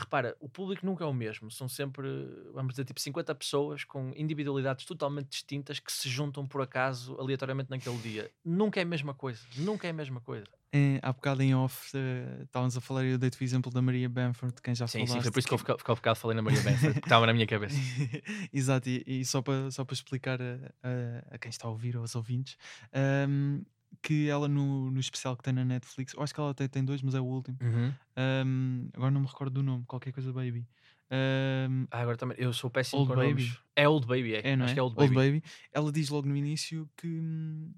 Repara, 0.00 0.36
o 0.40 0.48
público 0.48 0.84
nunca 0.86 1.04
é 1.04 1.06
o 1.06 1.12
mesmo. 1.14 1.50
São 1.50 1.68
sempre, 1.68 2.06
vamos 2.52 2.72
dizer, 2.72 2.84
tipo 2.84 3.00
50 3.00 3.34
pessoas 3.34 3.84
com 3.84 4.12
individualidades 4.16 4.84
totalmente 4.84 5.28
distintas 5.28 5.78
que 5.78 5.92
se 5.92 6.08
juntam 6.08 6.46
por 6.46 6.62
acaso 6.62 7.16
aleatoriamente 7.20 7.70
naquele 7.70 7.98
dia. 7.98 8.30
Nunca 8.44 8.80
é 8.80 8.82
a 8.82 8.86
mesma 8.86 9.12
coisa. 9.14 9.40
Nunca 9.58 9.86
é 9.86 9.90
a 9.90 9.94
mesma 9.94 10.20
coisa. 10.20 10.46
É, 10.72 11.00
há 11.02 11.12
bocado 11.12 11.42
em 11.42 11.52
off 11.52 11.90
eh, 11.96 12.42
estávamos 12.44 12.76
a 12.76 12.80
falar 12.80 13.04
e 13.04 13.10
eu 13.10 13.18
dei-te 13.18 13.40
o 13.40 13.42
exemplo 13.42 13.72
da 13.72 13.82
Maria 13.82 14.08
Bamford, 14.08 14.54
de 14.54 14.62
quem 14.62 14.72
já 14.72 14.86
Sim, 14.86 15.00
falaste. 15.00 15.14
sim, 15.14 15.22
foi 15.22 15.30
por 15.32 15.38
isso 15.40 15.48
que 15.48 15.54
eu 15.54 15.58
fico- 15.58 15.78
fico 15.78 15.94
bocado 15.96 16.18
falei 16.20 16.36
na 16.36 16.42
Maria 16.42 16.60
Benford, 16.62 16.92
porque 16.94 17.06
estava 17.06 17.26
na 17.26 17.32
minha 17.32 17.46
cabeça. 17.46 17.76
Exato, 18.52 18.88
e, 18.88 19.02
e 19.04 19.24
só 19.24 19.42
para 19.42 19.68
só 19.72 19.84
explicar 19.90 20.40
a, 20.40 20.54
a- 20.82 21.34
a 21.34 21.38
quem 21.38 21.50
está 21.50 21.66
a 21.66 21.70
ouvir, 21.70 21.96
aos 21.96 22.14
ouvintes, 22.14 22.56
ahm, 22.92 23.62
que 24.02 24.28
ela 24.28 24.48
no, 24.48 24.90
no 24.90 25.00
especial 25.00 25.36
que 25.36 25.42
tem 25.42 25.52
na 25.52 25.64
Netflix, 25.64 26.14
eu 26.14 26.22
acho 26.22 26.34
que 26.34 26.40
ela 26.40 26.50
até 26.50 26.68
tem 26.68 26.84
dois, 26.84 27.02
mas 27.02 27.14
é 27.14 27.20
o 27.20 27.24
último. 27.24 27.60
Uhum. 27.60 27.98
ahm, 28.16 28.88
agora 28.94 29.10
não 29.10 29.20
me 29.22 29.26
recordo 29.26 29.54
do 29.54 29.62
nome, 29.62 29.84
qualquer 29.86 30.12
coisa 30.12 30.32
Baby. 30.32 30.68
Ahm, 31.10 31.86
Ah, 31.90 32.00
agora 32.00 32.16
também, 32.16 32.36
eu 32.38 32.52
sou 32.52 32.70
péssimo 32.70 33.02
Old 33.02 33.04
com 33.04 33.14
Baby. 33.14 33.16
nomes. 33.16 33.58
É 33.76 33.88
Old 33.88 34.06
Baby, 34.06 34.34
é. 34.36 34.40
é, 34.42 34.56
não 34.56 34.64
Acho 34.64 34.74
é? 34.74 34.74
que 34.74 34.80
é 34.80 34.82
Old 34.82 34.94
Baby. 34.96 35.42
Ela 35.72 35.92
diz 35.92 36.08
logo 36.08 36.28
no 36.28 36.36
início 36.36 36.90
que 36.96 37.06
hum, 37.08 37.72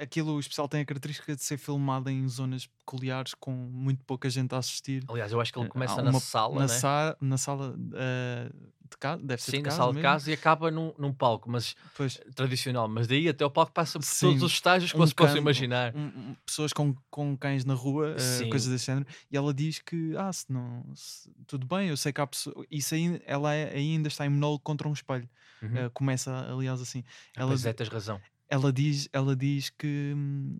aquilo, 0.00 0.32
o 0.34 0.40
especial 0.40 0.68
tem 0.68 0.80
a 0.80 0.84
característica 0.84 1.34
de 1.34 1.42
ser 1.42 1.58
filmado 1.58 2.08
em 2.10 2.26
zonas 2.28 2.66
peculiares 2.66 3.34
com 3.34 3.50
muito 3.52 4.02
pouca 4.04 4.28
gente 4.30 4.54
a 4.54 4.58
assistir. 4.58 5.04
Aliás, 5.08 5.32
eu 5.32 5.40
acho 5.40 5.52
que 5.52 5.58
ele 5.58 5.66
Eh, 5.66 5.70
começa 5.70 6.00
há 6.00 6.02
na 6.02 6.10
uma- 6.10 6.20
sala, 6.20 6.54
na, 6.54 6.60
né? 6.62 6.68
sa- 6.68 7.16
na 7.20 7.38
sala 7.38 7.76
ah, 7.94 8.50
de 8.90 8.96
casa, 8.98 9.22
deve 9.22 9.42
ser 9.42 9.50
Sim, 9.50 9.56
de 9.58 9.62
na 9.64 9.68
casa 9.68 9.76
sala 9.76 9.90
de 9.92 9.96
mesmo. 9.96 10.02
casa 10.10 10.30
e 10.30 10.34
acaba 10.34 10.70
num, 10.70 10.94
num 10.98 11.12
palco, 11.12 11.50
mas 11.50 11.76
Pois, 11.94 12.18
tradicional. 12.34 12.88
Mas 12.88 13.06
daí 13.06 13.28
até 13.28 13.44
o 13.44 13.50
palco 13.50 13.70
passa 13.72 13.98
por 13.98 14.04
Sim, 14.06 14.28
todos 14.28 14.42
os 14.44 14.52
estágios 14.52 14.90
que 14.92 14.96
um 14.98 15.06
você 15.06 15.14
possa 15.14 15.36
imaginar. 15.38 15.94
um- 15.94 16.06
um- 16.30 16.36
pessoas 16.46 16.72
com, 16.72 16.94
com 17.10 17.36
cães 17.36 17.64
na 17.66 17.74
rua, 17.74 18.18
Sim. 18.18 18.48
coisas 18.48 18.70
desse 18.70 18.86
género, 18.86 19.06
e 19.30 19.36
ela 19.36 19.52
diz 19.52 19.78
que, 19.80 20.16
ah, 20.16 20.32
se 20.32 20.50
não, 20.50 20.84
se- 20.94 21.30
tudo 21.46 21.66
bem, 21.66 21.88
eu 21.90 21.96
sei 21.98 22.12
que 22.12 22.20
há 22.20 22.26
pessoas, 22.26 22.66
isso 22.70 22.94
ainda, 22.94 23.20
ela 23.26 23.54
é- 23.54 23.74
ainda 23.76 24.08
está 24.08 24.24
em 24.24 24.30
monólogo 24.30 24.62
contra 24.64 24.88
um 24.88 24.92
espelho, 24.92 25.28
Uhum. 25.60 25.76
Eh, 25.76 25.90
começa 25.92 26.32
aliás 26.50 26.80
assim, 26.80 27.04
Ah, 27.36 27.40
ela, 27.42 27.48
pois 27.48 27.66
é, 27.66 27.72
tens 27.72 27.88
razão. 27.88 28.20
Ela 28.48 28.72
diz, 28.72 29.08
ela 29.12 29.36
diz 29.36 29.70
que 29.70 30.12
hum, 30.16 30.58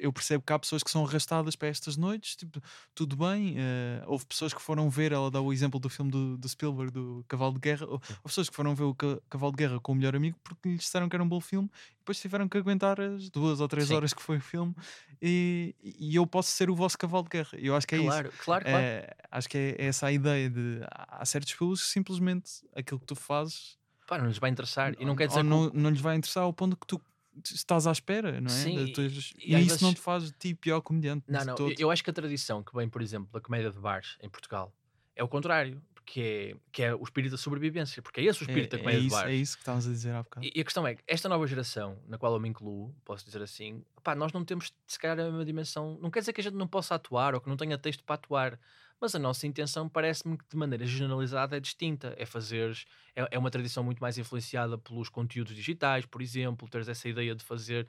eu 0.00 0.12
percebo 0.12 0.44
que 0.44 0.52
há 0.52 0.58
pessoas 0.58 0.82
que 0.84 0.90
são 0.90 1.04
arrastadas 1.04 1.56
para 1.56 1.66
estas 1.68 1.96
noites, 1.96 2.36
tipo, 2.36 2.60
tudo 2.94 3.16
bem. 3.16 3.56
eh, 3.58 4.00
houve 4.06 4.24
pessoas 4.26 4.54
que 4.54 4.62
foram 4.62 4.88
ver, 4.88 5.10
ela 5.10 5.28
dá 5.30 5.40
o 5.40 5.52
exemplo 5.52 5.80
do 5.80 5.88
filme 5.90 6.08
do, 6.10 6.36
do 6.38 6.48
Spielberg, 6.48 6.92
do 6.92 7.24
Cavalo 7.28 7.54
de 7.54 7.60
Guerra. 7.60 7.86
Houve 7.86 8.04
pessoas 8.22 8.48
que 8.48 8.54
foram 8.54 8.74
ver 8.76 8.84
o 8.84 8.94
Ca- 8.94 9.20
Cavalo 9.28 9.52
de 9.52 9.56
Guerra 9.58 9.80
com 9.80 9.92
o 9.92 9.94
melhor 9.96 10.14
amigo 10.14 10.38
porque 10.44 10.68
lhes 10.68 10.80
disseram 10.82 11.08
que 11.08 11.16
era 11.16 11.22
um 11.24 11.28
bom 11.28 11.40
filme 11.40 11.68
e 11.94 11.98
depois 11.98 12.20
tiveram 12.20 12.48
que 12.48 12.56
aguentar 12.58 13.00
as 13.00 13.28
duas 13.30 13.60
ou 13.60 13.66
três 13.68 13.90
Sim. 13.90 13.90
horas 13.90 14.14
que 14.14 14.22
foi 14.22 14.36
o 14.38 14.40
filme. 14.40 14.74
E, 15.20 15.74
e 15.82 16.14
eu 16.14 16.26
posso 16.26 16.50
ser 16.52 16.70
o 16.70 16.74
vosso 16.76 16.96
cavalo 16.96 17.24
de 17.24 17.30
guerra. 17.30 17.50
Eu 17.58 17.74
acho 17.74 17.86
que 17.86 17.94
é 17.96 17.98
isso. 17.98 18.22
Claro, 18.22 18.32
claro, 18.36 18.64
claro. 18.64 18.88
Eh, 18.94 19.16
acho 19.30 19.48
que 19.48 19.58
é 19.58 19.86
essa 19.86 20.06
a 20.06 20.12
ideia 20.12 20.48
de 20.50 20.80
há 20.90 21.22
há 21.22 21.26
certos 21.26 21.52
filmes 21.52 21.80
que 21.82 21.88
simplesmente 21.88 22.50
aquilo 22.74 23.00
que 23.00 23.06
tu 23.06 23.16
fazes 23.16 23.77
Pá, 24.08 24.18
não 24.18 24.26
lhes 24.26 24.38
vai 24.38 24.50
interessar. 24.50 24.94
E 24.98 25.04
não 25.04 25.14
quer 25.14 25.28
dizer 25.28 25.42
não, 25.44 25.70
não 25.70 25.90
lhes 25.90 26.00
vai 26.00 26.16
interessar 26.16 26.42
ao 26.42 26.52
ponto 26.52 26.76
que 26.76 26.86
tu 26.86 27.00
estás 27.44 27.86
à 27.86 27.92
espera, 27.92 28.40
não 28.40 28.48
é? 28.50 28.54
Sim, 28.54 28.84
De- 28.86 29.00
e- 29.00 29.54
e 29.54 29.60
isso 29.60 29.82
não 29.82 29.90
vezes- 29.90 29.94
te 29.94 30.00
faz 30.00 30.24
de 30.24 30.32
ti 30.32 30.54
pior 30.54 30.80
comediante. 30.80 31.24
Não, 31.28 31.38
de 31.40 31.46
não. 31.46 31.54
todo. 31.54 31.74
Eu, 31.78 31.90
acho 31.90 32.02
que 32.02 32.10
a 32.10 32.12
tradição 32.12 32.62
que 32.64 32.74
vem, 32.74 32.88
por 32.88 33.00
exemplo, 33.02 33.28
da 33.32 33.40
comédia 33.40 33.70
de 33.70 33.78
bares 33.78 34.16
em 34.22 34.28
Portugal 34.28 34.72
é 35.14 35.22
o 35.22 35.28
contrário, 35.28 35.80
porque 35.94 36.20
é, 36.54 36.56
que 36.72 36.82
é 36.82 36.94
o 36.94 37.02
espírito 37.02 37.32
da 37.32 37.36
sobrevivência, 37.36 38.00
porque 38.02 38.20
é 38.20 38.24
esse 38.24 38.40
o 38.40 38.44
espírito 38.44 38.70
da 38.70 38.78
é, 38.78 38.80
é 38.80 38.82
comédia 38.82 39.00
de 39.02 39.06
isso, 39.08 39.16
bares. 39.16 39.30
é 39.30 39.36
isso 39.36 39.56
que 39.56 39.62
estávamos 39.62 39.86
a 39.86 39.90
dizer 39.90 40.14
há 40.14 40.22
bocado. 40.22 40.46
E, 40.46 40.52
e 40.56 40.60
a 40.60 40.64
questão 40.64 40.86
é 40.86 40.94
que 40.94 41.02
esta 41.06 41.28
nova 41.28 41.46
geração, 41.46 41.98
na 42.08 42.16
qual 42.16 42.32
eu 42.32 42.40
me 42.40 42.48
incluo, 42.48 42.94
posso 43.04 43.24
dizer 43.26 43.42
assim, 43.42 43.84
pá, 44.02 44.14
nós 44.14 44.32
não 44.32 44.42
temos, 44.44 44.72
se 44.86 44.98
calhar, 44.98 45.20
a 45.20 45.24
mesma 45.24 45.44
dimensão. 45.44 45.98
Não 46.00 46.10
quer 46.10 46.20
dizer 46.20 46.32
que 46.32 46.40
a 46.40 46.44
gente 46.44 46.56
não 46.56 46.66
possa 46.66 46.94
atuar 46.94 47.34
ou 47.34 47.40
que 47.42 47.48
não 47.48 47.56
tenha 47.58 47.76
texto 47.76 48.02
para 48.04 48.14
atuar, 48.14 48.58
mas 49.00 49.14
a 49.14 49.18
nossa 49.18 49.46
intenção 49.46 49.88
parece-me 49.88 50.36
que 50.38 50.44
de 50.48 50.56
maneira 50.56 50.84
generalizada 50.86 51.56
é 51.56 51.60
distinta. 51.60 52.14
É 52.18 52.26
fazer. 52.26 52.76
É, 53.14 53.28
é 53.32 53.38
uma 53.38 53.50
tradição 53.50 53.84
muito 53.84 54.00
mais 54.00 54.18
influenciada 54.18 54.76
pelos 54.78 55.08
conteúdos 55.08 55.54
digitais, 55.54 56.04
por 56.06 56.20
exemplo, 56.22 56.68
teres 56.68 56.88
essa 56.88 57.08
ideia 57.08 57.34
de 57.34 57.44
fazer. 57.44 57.88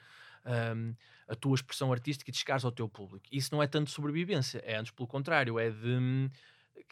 hum, 0.76 0.96
a 1.28 1.36
tua 1.36 1.54
expressão 1.56 1.92
artística 1.92 2.30
e 2.30 2.34
de 2.34 2.40
chegares 2.40 2.66
ao 2.66 2.72
teu 2.72 2.90
público. 2.90 3.26
Isso 3.32 3.50
não 3.54 3.62
é 3.62 3.68
tanto 3.68 3.92
sobrevivência, 3.92 4.60
é 4.66 4.76
antes 4.78 4.92
pelo 4.92 5.08
contrário, 5.08 5.60
é 5.60 5.70
de. 5.70 5.88
hum, 5.88 6.30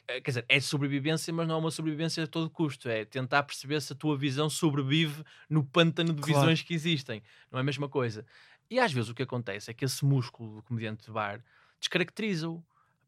Quer 0.07 0.21
dizer, 0.21 0.45
é 0.47 0.59
sobrevivência, 0.59 1.33
mas 1.33 1.47
não 1.47 1.55
é 1.55 1.57
uma 1.59 1.71
sobrevivência 1.71 2.23
a 2.23 2.27
todo 2.27 2.49
custo. 2.49 2.87
É 2.89 3.03
tentar 3.05 3.43
perceber 3.43 3.81
se 3.81 3.93
a 3.93 3.95
tua 3.95 4.17
visão 4.17 4.49
sobrevive 4.49 5.23
no 5.49 5.65
pântano 5.65 6.13
de 6.13 6.21
Claro. 6.21 6.21
visões 6.21 6.61
que 6.61 6.73
existem. 6.73 7.21
Não 7.51 7.59
é 7.59 7.61
a 7.61 7.63
mesma 7.65 7.89
coisa. 7.89 8.25
E 8.69 8.79
às 8.79 8.91
vezes 8.91 9.09
o 9.09 9.13
que 9.15 9.23
acontece 9.23 9.69
é 9.71 9.73
que 9.73 9.83
esse 9.85 10.05
músculo 10.05 10.55
do 10.57 10.63
comediante 10.63 11.05
de 11.05 11.11
bar 11.11 11.43
descaracteriza-o. 11.79 12.63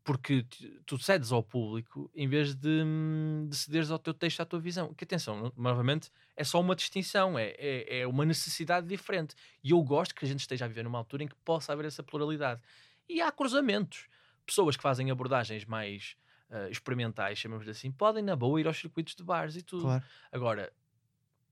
Porque 0.09 0.43
tu 0.87 0.97
cedes 0.97 1.31
ao 1.31 1.43
público 1.43 2.09
em 2.15 2.27
vez 2.27 2.55
de, 2.55 2.81
hum, 2.83 3.45
de 3.47 3.55
cederes 3.55 3.91
ao 3.91 3.99
teu 3.99 4.11
texto, 4.11 4.39
à 4.41 4.45
tua 4.45 4.59
visão. 4.59 4.91
Que 4.95 5.03
atenção, 5.03 5.37
no- 5.39 5.53
novamente, 5.55 6.09
é 6.35 6.43
só 6.43 6.59
uma 6.59 6.75
distinção, 6.75 7.37
é, 7.37 7.53
é, 7.59 7.99
é 7.99 8.07
uma 8.07 8.25
necessidade 8.25 8.87
diferente. 8.87 9.35
E 9.63 9.69
eu 9.69 9.79
gosto 9.83 10.15
que 10.15 10.25
a 10.25 10.27
gente 10.27 10.39
esteja 10.39 10.65
a 10.65 10.67
viver 10.67 10.83
numa 10.83 10.97
altura 10.97 11.25
em 11.25 11.27
que 11.27 11.35
possa 11.45 11.73
haver 11.73 11.85
essa 11.85 12.01
pluralidade. 12.01 12.59
E 13.07 13.21
há 13.21 13.31
cruzamentos. 13.31 14.07
Pessoas 14.47 14.75
que 14.75 14.81
fazem 14.81 15.11
abordagens 15.11 15.63
mais 15.63 16.15
ah, 16.49 16.67
experimentais, 16.71 17.37
chamamos 17.37 17.67
assim, 17.67 17.91
podem 17.91 18.23
na 18.23 18.35
boa 18.35 18.59
ir 18.59 18.65
aos 18.65 18.79
circuitos 18.79 19.13
de 19.13 19.23
bares 19.23 19.55
e 19.55 19.61
tudo. 19.61 19.83
Claro. 19.83 20.03
Agora, 20.31 20.73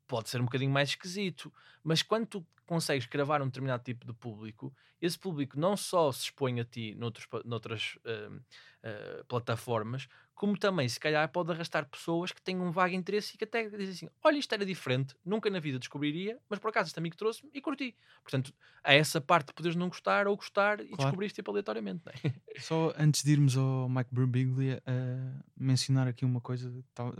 pode 0.08 0.30
ser 0.30 0.42
um 0.42 0.46
bocadinho 0.46 0.72
mais 0.72 0.90
esquisito, 0.90 1.54
mas 1.84 2.02
quando 2.02 2.26
tu 2.28 2.46
consegues 2.66 3.08
gravar 3.08 3.42
um 3.42 3.46
determinado 3.46 3.84
tipo 3.84 4.06
de 4.06 4.14
público, 4.14 4.74
esse 5.02 5.18
público 5.18 5.60
não 5.60 5.78
só 5.78 6.12
se 6.12 6.24
expõe 6.24 6.60
a 6.60 6.66
ti 6.66 6.94
noutros, 6.96 7.28
noutras 7.46 7.98
ah, 8.06 8.40
ah, 8.84 9.24
plataformas, 9.28 10.08
como 10.36 10.56
também, 10.56 10.88
se 10.88 11.00
calhar, 11.00 11.28
pode 11.30 11.52
arrastar 11.52 11.90
pessoas 11.90 12.32
que 12.32 12.40
têm 12.40 12.60
um 12.60 12.70
vago 12.70 12.94
interesse 12.94 13.34
e 13.34 13.38
que 13.40 13.44
até 13.44 13.68
dizem 13.70 13.90
assim: 13.90 14.10
olha, 14.24 14.38
isto 14.38 14.54
era 14.54 14.64
diferente, 14.64 15.16
nunca 15.26 15.50
na 15.50 15.60
vida 15.60 15.80
descobriria, 15.80 16.38
mas 16.48 16.60
por 16.60 16.70
acaso 16.70 16.90
este 16.90 17.00
amigo 17.00 17.16
trouxe-me 17.16 17.50
e 17.54 17.60
curti. 17.60 17.96
Portanto, 18.22 18.54
há 18.84 18.94
essa 18.94 19.20
parte 19.20 19.48
de 19.48 19.54
poderes 19.54 19.76
não 19.76 19.88
gostar 19.88 20.28
ou 20.28 20.36
gostar 20.36 20.80
e 20.80 20.90
Claro. 20.90 21.04
descobrir 21.04 21.32
tipo 21.32 21.50
aleatoriamente. 21.50 22.04
É? 22.08 22.14
Só 22.62 22.94
antes 23.00 23.24
de 23.24 23.32
irmos 23.32 23.58
ao 23.58 23.90
Mike 23.90 24.14
Birbiglia, 24.14 24.84
uh, 24.86 25.44
mencionar 25.58 26.08
aqui 26.08 26.24
uma 26.24 26.40
coisa. 26.40 26.72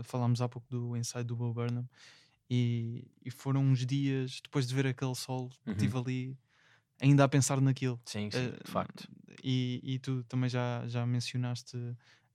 Falámos 0.04 0.40
há 0.42 0.48
pouco 0.48 0.68
do 0.70 0.96
ensaio 0.96 1.26
do 1.26 1.36
Bo 1.36 1.52
Burnham 1.52 1.90
e, 2.50 3.06
e 3.26 3.32
foram 3.32 3.62
uns 3.62 3.86
dias 3.86 4.40
depois 4.44 4.68
de 4.68 4.74
ver 4.76 4.88
aquele 4.88 5.16
sol, 5.16 5.50
Uhum. 5.66 5.74
estive 5.74 5.98
ali 5.98 6.38
ainda 7.02 7.24
a 7.24 7.30
pensar 7.30 7.60
naquilo. 7.62 8.00
Sim, 8.06 8.30
sim, 8.32 8.38
Eh, 8.40 8.64
de 8.64 8.72
facto. 8.72 9.08
E, 9.44 9.82
e 9.84 10.00
tu 10.00 10.24
também 10.24 10.50
já, 10.50 10.88
já 10.88 11.06
mencionaste 11.06 11.78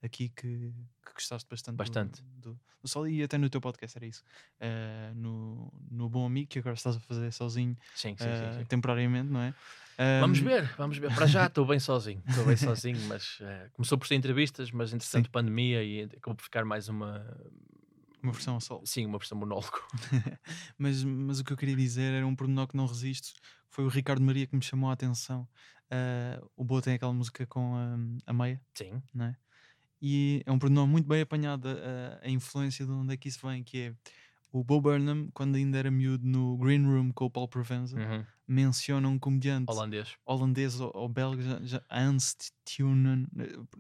aqui 0.03 0.29
que, 0.31 0.73
que 1.05 1.13
gostaste 1.15 1.49
bastante, 1.49 1.75
do- 1.77 1.79
Bastante. 1.79 2.23
Do, 2.23 2.61
do 2.83 2.89
sol 2.89 3.07
e 3.09 3.23
até 3.23 3.39
no 3.39 3.49
teu 3.49 3.61
podcast 3.61 3.97
era 3.97 4.07
isso. 4.07 4.23
Eh, 4.61 5.13
no, 5.15 5.73
no 5.91 6.09
Bom 6.09 6.27
Amigo, 6.27 6.49
que 6.49 6.59
agora 6.59 6.75
estás 6.75 6.97
a 6.97 7.01
fazer 7.01 7.33
sozinho 7.33 7.77
Sim, 7.95 8.17
sim, 8.17 8.25
eh, 8.27 8.59
sim, 8.59 8.65
temporariamente, 8.67 9.31
não 9.31 9.41
é? 9.41 9.55
Vamos 10.21 10.39
ver, 10.41 10.65
vamos 10.77 10.99
ver. 10.99 11.15
Para 11.15 11.27
já 11.27 11.47
estou 11.47 11.65
bem 11.65 11.79
sozinho, 11.79 12.23
estou 12.29 12.45
bem 12.45 12.57
sozinho, 12.57 13.01
mas 13.07 13.39
começou 13.73 13.97
por 13.99 14.07
ser 14.09 14.17
entrevistas, 14.17 14.71
mas 14.73 14.93
entretanto 14.93 15.31
pandemia 15.31 15.83
e 15.85 16.03
acabou 16.03 16.35
por 16.35 16.43
ficar 16.43 16.65
mais 16.65 16.89
uma, 16.89 17.25
Uma 18.23 18.33
versão 18.33 18.55
ao 18.55 18.61
sol. 18.61 18.87
sim, 18.87 19.05
uma 19.05 19.19
versão 19.19 19.37
monólogo. 19.37 19.83
mas, 20.79 21.03
mas 21.03 21.41
o 21.41 21.45
que 21.45 21.53
eu 21.53 21.57
queria 21.57 21.75
dizer 21.75 22.13
era 22.15 22.27
um 22.27 22.37
pormenor 22.37 22.69
que 22.69 22.77
não 22.77 22.87
resisto. 22.87 23.33
Foi 23.69 23.85
o 23.85 23.89
Ricardo 23.89 24.23
Maria 24.23 24.47
que 24.47 24.55
me 24.55 24.63
chamou 24.63 24.91
a 24.91 24.93
atenção. 24.93 25.49
Ah, 25.91 26.43
o 26.57 26.65
Boa 26.65 26.81
tem 26.81 26.95
aquela 26.95 27.13
música 27.13 27.47
com 27.47 27.75
a, 27.77 27.97
a 28.27 28.33
meia, 28.33 28.61
Sim, 28.75 29.03
não 29.13 29.27
é? 29.27 29.37
E 30.01 30.43
é 30.47 30.51
um 30.51 30.59
pormenor 30.59 30.87
muito 30.87 31.07
bem 31.07 31.21
apanhado 31.21 31.69
a, 31.69 32.27
a 32.27 32.31
influência 32.31 32.85
de 32.87 32.91
onde 32.91 33.13
é 33.13 33.17
que 33.17 33.29
isso 33.29 33.47
vem, 33.47 33.63
que 33.63 33.79
é 33.79 33.95
o 34.53 34.63
Bo 34.63 34.81
Burnham, 34.81 35.29
quando 35.33 35.57
ainda 35.57 35.79
era 35.79 35.91
miúdo 35.91 36.27
no 36.27 36.57
Green 36.59 36.85
Room 36.85 37.11
com 37.13 37.25
o 37.25 37.31
Paul 37.31 37.49
Provenza, 37.49 37.97
uhum. 37.99 38.25
menciona 38.47 39.09
um 39.09 39.19
comediante 39.19 39.71
holandês. 39.71 40.15
holandês 40.27 40.79
ou, 40.81 40.93
ou 40.95 41.09
belga, 41.09 41.43
já, 41.43 41.61
já, 41.63 41.83
Hans 41.91 42.37
Tunen, 42.65 43.27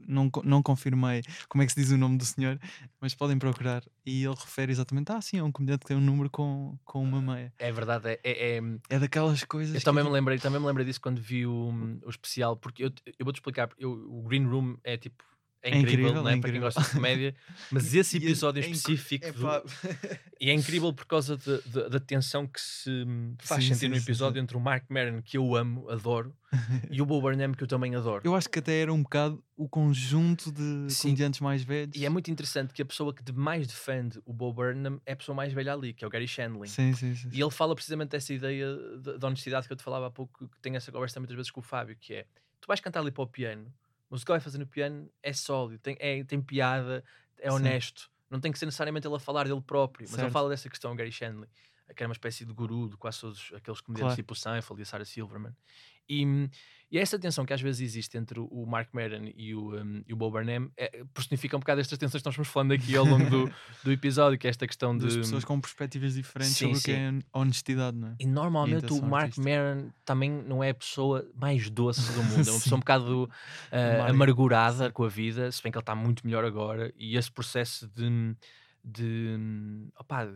não, 0.08 0.30
não 0.44 0.62
confirmei 0.62 1.22
como 1.48 1.62
é 1.62 1.66
que 1.66 1.72
se 1.72 1.80
diz 1.82 1.90
o 1.90 1.98
nome 1.98 2.16
do 2.16 2.24
senhor, 2.24 2.58
mas 3.00 3.14
podem 3.14 3.38
procurar. 3.38 3.82
E 4.04 4.24
ele 4.24 4.34
refere 4.34 4.72
exatamente: 4.72 5.12
ah, 5.12 5.20
sim, 5.20 5.38
é 5.38 5.42
um 5.42 5.52
comediante 5.52 5.80
que 5.80 5.86
tem 5.88 5.96
um 5.96 6.00
número 6.00 6.30
com, 6.30 6.76
com 6.84 7.02
uma 7.02 7.20
meia. 7.20 7.52
É 7.58 7.70
verdade, 7.70 8.08
é, 8.08 8.20
é- 8.24 8.56
é- 8.58 8.62
É 8.88 8.98
daquelas 8.98 9.44
coisas. 9.44 9.74
eu 9.74 9.78
que 9.78 9.84
também 9.84 10.02
me 10.02 10.08
tipo, 10.08 10.14
lembrei, 10.14 10.38
também 10.38 10.60
me 10.60 10.66
lembrei 10.66 10.86
disso 10.86 11.00
quando 11.00 11.20
vi 11.20 11.46
o, 11.46 11.70
o 12.04 12.10
especial, 12.10 12.56
porque 12.56 12.84
eu, 12.84 12.90
eu 13.18 13.24
vou-te 13.24 13.36
explicar, 13.36 13.68
eu, 13.78 13.92
o 13.92 14.22
Green 14.22 14.46
Room 14.46 14.76
é 14.82 14.96
tipo. 14.96 15.22
É 15.64 15.70
É 15.70 15.78
incrível, 15.78 16.00
incrível, 16.10 16.22
não 16.24 16.28
é 16.28 16.32
é? 16.32 16.40
para 16.40 16.50
quem 16.50 16.58
incrível. 16.58 16.62
gosta 16.62 16.80
de 16.82 16.90
comédia, 16.90 17.34
mas 17.70 17.94
esse 17.94 18.16
é- 18.16 18.20
episódio 18.20 18.60
em 18.60 18.66
é 18.66 18.70
específico 18.70 19.24
é 19.26 19.32
do-. 19.32 19.62
E 20.40 20.50
é 20.50 20.52
incrível 20.54 20.92
por 20.92 21.06
causa 21.06 21.36
de- 21.36 21.62
de- 21.62 21.88
da 21.88 22.00
tensão 22.00 22.46
que 22.48 22.60
se 22.60 22.90
faz 23.38 23.62
Sim, 23.62 23.68
sentir 23.74 23.80
sim, 23.86 23.88
no 23.90 23.96
episódio 23.96 24.38
sim. 24.40 24.42
entre 24.42 24.56
o 24.56 24.60
Mark 24.60 24.84
Maron, 24.88 25.22
que 25.22 25.38
eu 25.38 25.54
amo, 25.54 25.88
adoro, 25.88 26.34
e 26.90 27.00
o 27.00 27.06
Bo 27.06 27.20
Burnham, 27.20 27.52
que 27.52 27.62
eu 27.62 27.68
também 27.68 27.94
adoro. 27.94 28.22
Eu 28.24 28.34
acho 28.34 28.48
que 28.50 28.58
até 28.58 28.80
era 28.80 28.92
um 28.92 29.02
bocado 29.04 29.42
o 29.56 29.68
conjunto 29.68 30.50
de 30.50 30.92
Sim. 30.92 31.02
comediantes 31.10 31.38
mais 31.38 31.62
velhos. 31.62 31.94
E 31.94 32.04
é 32.04 32.08
muito 32.08 32.28
interessante 32.28 32.72
que 32.72 32.82
a 32.82 32.84
pessoa 32.84 33.14
que 33.14 33.22
de 33.22 33.32
mais 33.32 33.64
defende 33.68 34.20
o 34.24 34.32
Bo 34.32 34.52
Burnham 34.52 35.00
é 35.06 35.12
a 35.12 35.16
pessoa 35.16 35.36
mais 35.36 35.52
velha 35.52 35.72
ali, 35.74 35.94
que 35.94 36.04
é 36.04 36.08
o 36.08 36.10
Gary 36.10 36.26
Shandling. 36.26 36.66
Sim, 36.66 36.92
sim, 36.94 37.14
sim. 37.14 37.28
E 37.32 37.40
ele 37.40 37.50
fala 37.52 37.72
precisamente 37.76 38.08
dessa 38.10 38.34
ideia 38.34 38.66
de- 39.00 39.16
da 39.18 39.26
honestidade 39.28 39.68
que 39.68 39.72
eu 39.72 39.76
te 39.76 39.84
falava 39.84 40.08
há 40.08 40.10
pouco, 40.10 40.48
que 40.48 40.58
tenho 40.60 40.74
essa 40.76 40.90
conversa 40.90 41.20
muitas 41.20 41.36
vezes 41.36 41.52
com 41.52 41.60
o 41.60 41.62
Fábio, 41.62 41.96
que 42.00 42.14
é, 42.14 42.26
tu 42.60 42.66
vais 42.66 42.80
cantar 42.80 42.98
ali 43.00 43.12
para 43.12 43.22
o 43.22 43.26
piano, 43.28 43.72
Mas 44.12 44.20
o 44.20 44.26
que 44.26 44.30
ele 44.30 44.38
vai 44.38 44.44
fazer 44.44 44.58
no 44.58 44.66
piano 44.66 45.10
é 45.22 45.32
sólido, 45.32 45.78
tem, 45.80 45.96
é, 45.98 46.22
tem 46.22 46.38
piada, 46.38 47.02
é 47.38 47.48
Sim. 47.48 47.56
honesto. 47.56 48.10
Não 48.28 48.38
tem 48.38 48.52
que 48.52 48.58
ser 48.58 48.66
necessariamente 48.66 49.06
ele 49.06 49.16
a 49.16 49.18
falar 49.18 49.44
dele 49.44 49.60
próprio, 49.62 50.04
mas 50.04 50.12
ele 50.12 50.22
Certo. 50.24 50.32
fala 50.34 50.50
dessa 50.50 50.68
questão, 50.68 50.94
Gary 50.94 51.10
Shandling, 51.10 51.48
que 51.96 52.02
era 52.02 52.08
uma 52.08 52.12
espécie 52.12 52.44
de 52.44 52.52
guru 52.52 52.90
de 52.90 52.96
quase 52.98 53.20
todos 53.22 53.50
aqueles 53.54 53.80
comediantes 53.80 54.14
Claro. 54.14 54.22
tipo 54.22 54.32
o 54.34 54.36
Seinfeld 54.36 54.80
e 54.80 54.82
a 54.82 54.86
Sarah 54.86 55.04
Silverman. 55.06 55.56
E, 56.09 56.48
e 56.90 56.98
essa 56.98 57.18
tensão 57.18 57.46
que 57.46 57.53
às 57.55 57.61
vezes 57.61 57.80
existe 57.80 58.18
entre 58.18 58.38
o- 58.38 58.66
Mark 58.66 58.88
Maron 58.92 59.30
e 59.34 59.55
o, 59.55 59.74
um, 59.74 60.03
e 60.07 60.12
o 60.12 60.16
Bo 60.16 60.30
Burnham 60.30 60.70
é, 60.76 61.03
personifica 61.14 61.57
um 61.57 61.61
bocado 61.61 61.80
estas 61.80 61.98
tensões 61.98 62.22
que 62.22 62.26
nós 62.28 62.34
fomos 62.34 62.48
falando 62.48 62.72
aqui 62.72 62.94
ao 62.94 63.05
longo 63.07 63.30
do, 63.30 63.53
do 63.82 63.90
episódio, 63.92 64.38
que 64.38 64.46
é 64.46 64.50
esta 64.50 64.66
questão 64.66 64.96
de... 64.96 65.05
Das 65.07 65.16
pessoas 65.16 65.44
com 65.44 65.59
perspectivas 65.61 66.14
diferentes 66.14 66.55
Sim, 66.55 66.74
sobre 66.74 66.78
o 66.78 66.82
que 66.82 66.92
é 66.92 67.38
honestidade, 67.38 67.96
não 67.96 68.09
é? 68.09 68.16
E 68.20 68.26
normalmente 68.26 68.92
o 68.92 69.00
Mark 69.00 69.24
artística. 69.28 69.48
Maron 69.48 69.90
também 70.05 70.30
não 70.30 70.62
é 70.62 70.70
a 70.70 70.74
pessoa 70.74 71.26
mais 71.34 71.70
doce 71.70 72.12
do 72.12 72.22
mundo, 72.24 72.46
é 72.46 72.50
uma 72.50 72.61
pessoa 72.61 72.76
um 72.76 72.80
bocado 72.80 73.30
Amarga. 73.70 74.11
amargurada 74.11 74.92
com 74.92 75.05
a 75.05 75.09
vida, 75.09 75.50
se 75.50 75.62
bem 75.62 75.72
que 75.72 75.78
ele 75.78 75.82
está 75.82 75.94
muito 75.94 76.26
melhor 76.26 76.44
agora, 76.44 76.92
e 76.98 77.16
esse 77.16 77.30
processo 77.32 77.88
de, 77.88 78.36
de, 78.84 79.38
opá, 79.98 80.28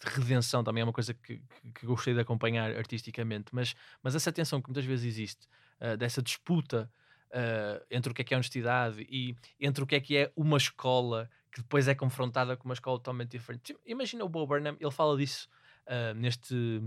de 0.00 0.10
redenção 0.20 0.62
também 0.62 0.82
é 0.82 0.84
uma 0.84 0.92
coisa 0.92 1.14
que, 1.14 1.38
que, 1.38 1.72
que 1.72 1.86
gostei 1.86 2.14
de 2.14 2.20
acompanhar 2.20 2.70
artisticamente, 2.76 3.46
mas, 3.52 3.74
mas 4.02 4.14
essa 4.14 4.32
tensão 4.32 4.60
que 4.60 4.68
muitas 4.68 4.84
vezes 4.84 5.06
existe, 5.06 5.46
ah, 5.80 5.96
dessa 5.96 6.22
disputa 6.22 6.90
ah, 7.32 7.82
entre 7.90 8.12
o 8.12 8.14
que 8.14 8.22
é 8.22 8.24
que 8.24 8.34
é 8.34 8.36
honestidade 8.36 9.06
e 9.08 9.36
entre 9.60 9.82
o 9.82 9.86
que 9.86 9.94
é 9.94 10.00
que 10.00 10.16
é 10.16 10.32
uma 10.36 10.56
escola 10.56 11.30
que 11.52 11.60
depois 11.60 11.86
é 11.86 11.94
confrontada 11.94 12.56
com 12.56 12.64
uma 12.64 12.74
escola 12.74 12.98
totalmente 12.98 13.30
diferente. 13.30 13.76
Imagina 13.86 14.24
o 14.24 14.28
Bo 14.28 14.46
Burnham, 14.46 14.76
ele 14.80 14.90
fala 14.90 15.16
disso 15.16 15.48
ah, 15.86 16.14
neste, 16.14 16.80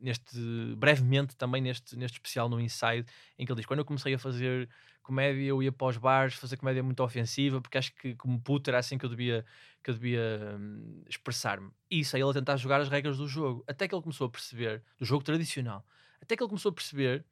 neste 0.00 0.36
brevemente 0.76 1.36
também 1.36 1.62
neste, 1.62 1.96
neste 1.96 2.16
especial 2.16 2.48
no 2.48 2.60
Inside, 2.60 3.06
em 3.38 3.44
que 3.46 3.52
ele 3.52 3.56
diz: 3.56 3.66
quando 3.66 3.80
eu 3.80 3.84
comecei 3.84 4.14
a 4.14 4.18
fazer 4.18 4.68
comédia, 5.02 5.44
eu 5.48 5.62
ia 5.62 5.72
para 5.72 5.86
os 5.88 5.96
bares 5.96 6.34
fazer 6.34 6.56
comédia 6.56 6.82
muito 6.82 7.02
ofensiva, 7.02 7.60
porque 7.60 7.78
acho 7.78 7.94
que 7.94 8.14
como 8.16 8.40
puto 8.40 8.70
era 8.70 8.78
assim 8.78 8.98
que 8.98 9.04
eu 9.06 9.10
devia, 9.10 9.44
que 9.82 9.90
eu 9.90 9.94
devia 9.94 10.56
hum, 10.58 11.02
expressar-me. 11.08 11.70
E 11.90 12.00
isso 12.00 12.16
aí 12.16 12.22
ele 12.22 12.30
a 12.30 12.34
tentar 12.34 12.56
jogar 12.56 12.80
as 12.80 12.88
regras 12.88 13.18
do 13.18 13.28
jogo, 13.28 13.64
até 13.68 13.86
que 13.88 13.94
ele 13.94 14.02
começou 14.02 14.26
a 14.26 14.30
perceber, 14.30 14.82
do 14.98 15.04
jogo 15.04 15.24
tradicional, 15.24 15.84
até 16.20 16.36
que 16.36 16.42
ele 16.42 16.48
começou 16.48 16.70
a 16.70 16.74
perceber. 16.74 17.24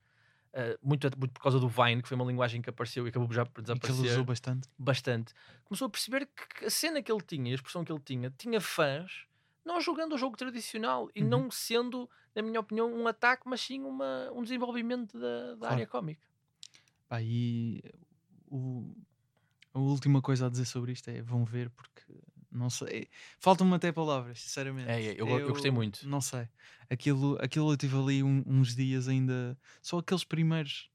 ah, 0.55 0.77
muito, 0.83 1.09
muito 1.19 1.33
por 1.35 1.43
causa 1.43 1.59
do 1.61 1.69
Vine, 1.69 2.03
que 2.03 2.09
foi 2.09 2.17
uma 2.17 2.25
linguagem 2.25 2.63
que 2.63 2.71
apareceu 2.71 3.07
e 3.07 3.11
acabou 3.11 3.33
já 3.33 3.45
por 3.47 3.63
E 3.71 3.79
que 3.79 3.91
ele 3.91 4.01
desaparecer 4.01 4.01
usou 4.01 4.25
bastante. 4.25 4.69
bastante, 4.79 5.35
começou 5.65 5.87
a 5.87 5.91
perceber 5.91 6.27
que 6.27 6.65
a 6.65 6.71
cena 6.71 7.03
que 7.03 7.13
ele 7.13 7.23
tinha, 7.23 7.53
a 7.53 7.55
expressão 7.55 7.85
que 7.85 7.93
ele 7.93 8.01
tinha, 8.01 8.31
tinha 8.31 8.61
fãs 8.61 9.27
não 9.65 9.81
jogando 9.81 10.15
o 10.15 10.19
jogo 10.19 10.37
tradicional 10.37 11.09
e 11.15 11.23
Uhum. 11.23 11.29
não 11.29 11.51
sendo, 11.51 12.09
na 12.35 12.43
minha 12.43 12.61
opinião, 12.61 12.93
um 12.93 13.07
ataque, 13.07 13.43
mas 13.47 13.61
sim 13.61 13.83
uma, 13.83 14.31
um 14.33 14.43
desenvolvimento 14.43 15.19
da, 15.19 15.51
da 15.53 15.57
Claro. 15.59 15.75
área 15.75 15.87
cómica. 15.87 16.23
Pá, 17.09 17.21
e 17.23 17.83
o, 18.47 18.95
a 19.73 19.79
última 19.79 20.21
coisa 20.23 20.47
a 20.47 20.51
dizer 20.51 20.65
sobre 20.67 20.93
isto 20.93 21.09
é 21.09 21.21
vão 21.23 21.45
ver 21.45 21.71
porque 21.71 22.03
não 22.51 22.71
sei. 22.71 23.09
Faltam-me 23.41 23.75
até 23.75 23.91
palavras, 23.91 24.41
sinceramente. 24.41 24.89
É, 24.89 25.03
é, 25.07 25.21
eu 25.21 25.27
go- 25.27 25.39
eu 25.39 25.49
gostei 25.49 25.71
muito. 25.73 26.07
Não 26.09 26.21
sei. 26.21 26.49
Aquilo, 26.89 27.37
aquilo 27.41 27.73
eu 27.73 27.77
tive 27.77 27.97
ali 27.97 28.23
um- 28.23 28.45
uns 28.47 28.77
dias 28.77 29.09
ainda. 29.09 29.59
Só 29.83 29.99
aqueles 29.99 30.23
primeiros 30.23 30.89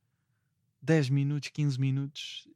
10 0.81 1.09
minutos, 1.09 1.49
15 1.49 1.77
minutos. 1.79 2.47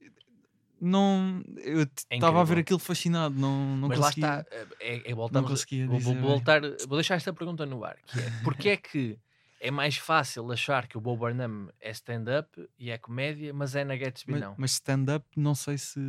Não. 0.84 1.42
Eu 1.58 1.82
É 2.10 2.16
estava 2.16 2.42
a 2.42 2.44
ver 2.44 2.58
aquilo 2.60 2.80
fascinado. 2.80 3.34
Não, 3.36 3.78
não 3.78 3.88
mas 3.88 4.00
conseguia. 4.00 4.28
lá 4.28 4.40
está, 4.42 4.56
é, 4.82 5.12
é 5.12 5.16
voltamos, 5.16 5.50
a- 5.50 5.54
conseguia 5.54 5.88
vou, 5.88 6.00
vou 6.00 6.16
voltar, 6.16 6.62
vou 6.88 6.98
deixar 6.98 7.16
esta 7.16 7.32
pergunta 7.34 7.66
no 7.66 7.84
ar, 7.84 7.98
que 8.06 8.20
é, 8.20 8.32
porque 8.44 8.70
é 8.70 8.78
que 8.78 9.20
é 9.62 9.72
mais 9.72 9.96
fácil 9.96 10.52
achar 10.52 10.88
que 10.88 10.98
o 10.98 11.02
Bo 11.02 11.16
Burnham 11.16 11.70
é 11.80 11.92
stand-up 11.92 12.50
e 12.78 12.92
é 12.92 12.98
comédia, 12.98 13.54
mas 13.54 13.76
é 13.76 13.86
na 13.86 13.96
Gatsby 13.96 14.34
Mas, 14.34 14.42
não? 14.42 14.56
mas 14.58 14.72
stand-up, 14.74 15.26
não 15.38 15.56
sei 15.56 15.78
se. 15.78 16.00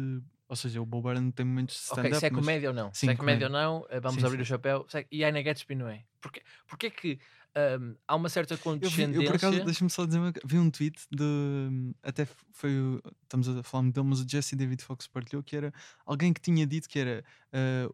Ou 0.47 0.57
seja, 0.57 0.81
o 0.83 0.85
Bob 0.85 1.05
Burnham 1.05 1.31
tem 1.31 1.47
momentos 1.47 1.75
de 1.77 1.81
stand-up. 1.83 2.09
Ok, 2.09 2.20
se 2.20 2.27
é 2.27 2.31
mas- 2.31 2.41
comédia 2.41 2.68
ou 2.68 2.75
não. 2.75 2.93
se 2.93 3.01
Sim, 3.01 3.11
é 3.11 3.16
comédia 3.16 3.49
comédia. 3.49 3.68
ou 3.70 3.81
não, 3.81 3.87
eh, 3.89 3.99
vamos 4.01 4.20
Sim, 4.20 4.27
abrir 4.27 4.39
sim. 4.39 4.43
o 4.43 4.47
chapéu. 4.47 4.85
Se 4.89 4.99
é- 4.99 5.07
E 5.11 5.25
aí 5.25 5.33
na 5.33 5.41
Gatsby 5.41 5.75
não 5.75 5.89
é? 5.89 6.03
Porque, 6.20 6.43
porque 6.66 6.87
é 6.87 6.91
que 6.91 7.18
ahm, 7.55 7.94
há 8.07 8.16
uma 8.16 8.28
certa 8.28 8.55
Eu, 8.55 8.59
vi, 8.59 8.62
condescendência. 8.62 9.20
eu 9.22 9.26
por 9.26 9.36
acaso, 9.36 9.64
deixa-me 9.64 9.90
só 9.90 10.05
dizer 10.07 10.18
uma 10.18 10.32
Vi 10.44 10.59
um 10.59 10.70
tweet 10.70 11.00
de. 11.11 11.94
Até 12.02 12.22
f- 12.22 12.34
foi. 12.52 12.70
o- 12.78 13.02
Estamos 13.22 13.48
a 13.48 13.62
falar 13.62 13.82
muito 13.82 13.94
dele, 13.94 14.07
mas 14.09 14.20
o 14.20 14.28
Jesse 14.28 14.55
David 14.57 14.82
Fox 14.82 15.07
partilhou 15.07 15.42
que 15.42 15.57
era 15.57 15.72
alguém 16.07 16.32
que 16.32 16.40
tinha 16.40 16.66
dito 16.66 16.88
que 16.88 16.98
era. 16.98 17.24
ah, 17.52 17.88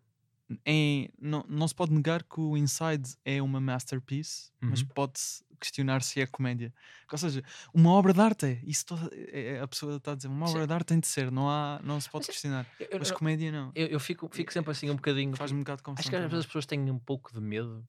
é, 0.66 1.08
não, 1.20 1.44
não 1.48 1.68
se 1.68 1.74
pode 1.74 1.92
negar 1.92 2.24
que 2.24 2.40
o 2.40 2.56
Inside 2.56 3.14
é 3.24 3.40
uma 3.40 3.61
masterpiece, 3.61 4.50
mas 4.61 4.80
Uhum. 4.80 4.88
pode-se 4.88 5.44
questionar 5.61 6.02
se 6.02 6.20
é 6.20 6.26
comédia. 6.26 6.74
Ou 7.12 7.18
seja, 7.18 7.44
uma 7.72 7.90
obra 7.92 8.12
de 8.12 8.20
arte 8.20 8.46
é. 8.46 8.61
Isso 8.64 8.84
toda- 8.86 9.11
é- 9.14 9.56
é- 9.56 9.61
a 9.61 9.68
pessoa 9.68 9.96
está 9.96 10.11
a 10.12 10.14
dizer. 10.16 10.26
Uma 10.28 10.46
Sim. 10.48 10.54
obra 10.54 10.66
de 10.66 10.72
arte 10.72 10.86
tem 10.88 10.98
de 10.98 11.06
ser, 11.06 11.30
não, 11.30 11.48
há, 11.48 11.80
não 11.84 12.00
se 12.00 12.11
pode 12.11 12.22
Mas 12.22 12.34
questionar. 12.34 12.66
Eu, 12.80 12.98
Mas 12.98 13.11
comédia 13.12 13.52
não. 13.52 13.70
eu- 13.76 13.86
eu 13.88 14.00
fico, 14.00 14.28
fico 14.32 14.52
sempre 14.52 14.72
assim 14.72 14.90
um 14.90 14.96
bocadinho. 14.96 15.36
Faz-me 15.36 15.58
um 15.58 15.62
bocado 15.62 15.82
confusão. 15.84 16.00
Acho 16.00 16.11
que 16.11 16.16
às 16.16 16.22
vezes 16.22 16.38
as 16.40 16.46
pessoas 16.46 16.66
têm 16.66 16.90
um 16.90 16.98
pouco 16.98 17.32
de 17.32 17.40
medo 17.40 17.86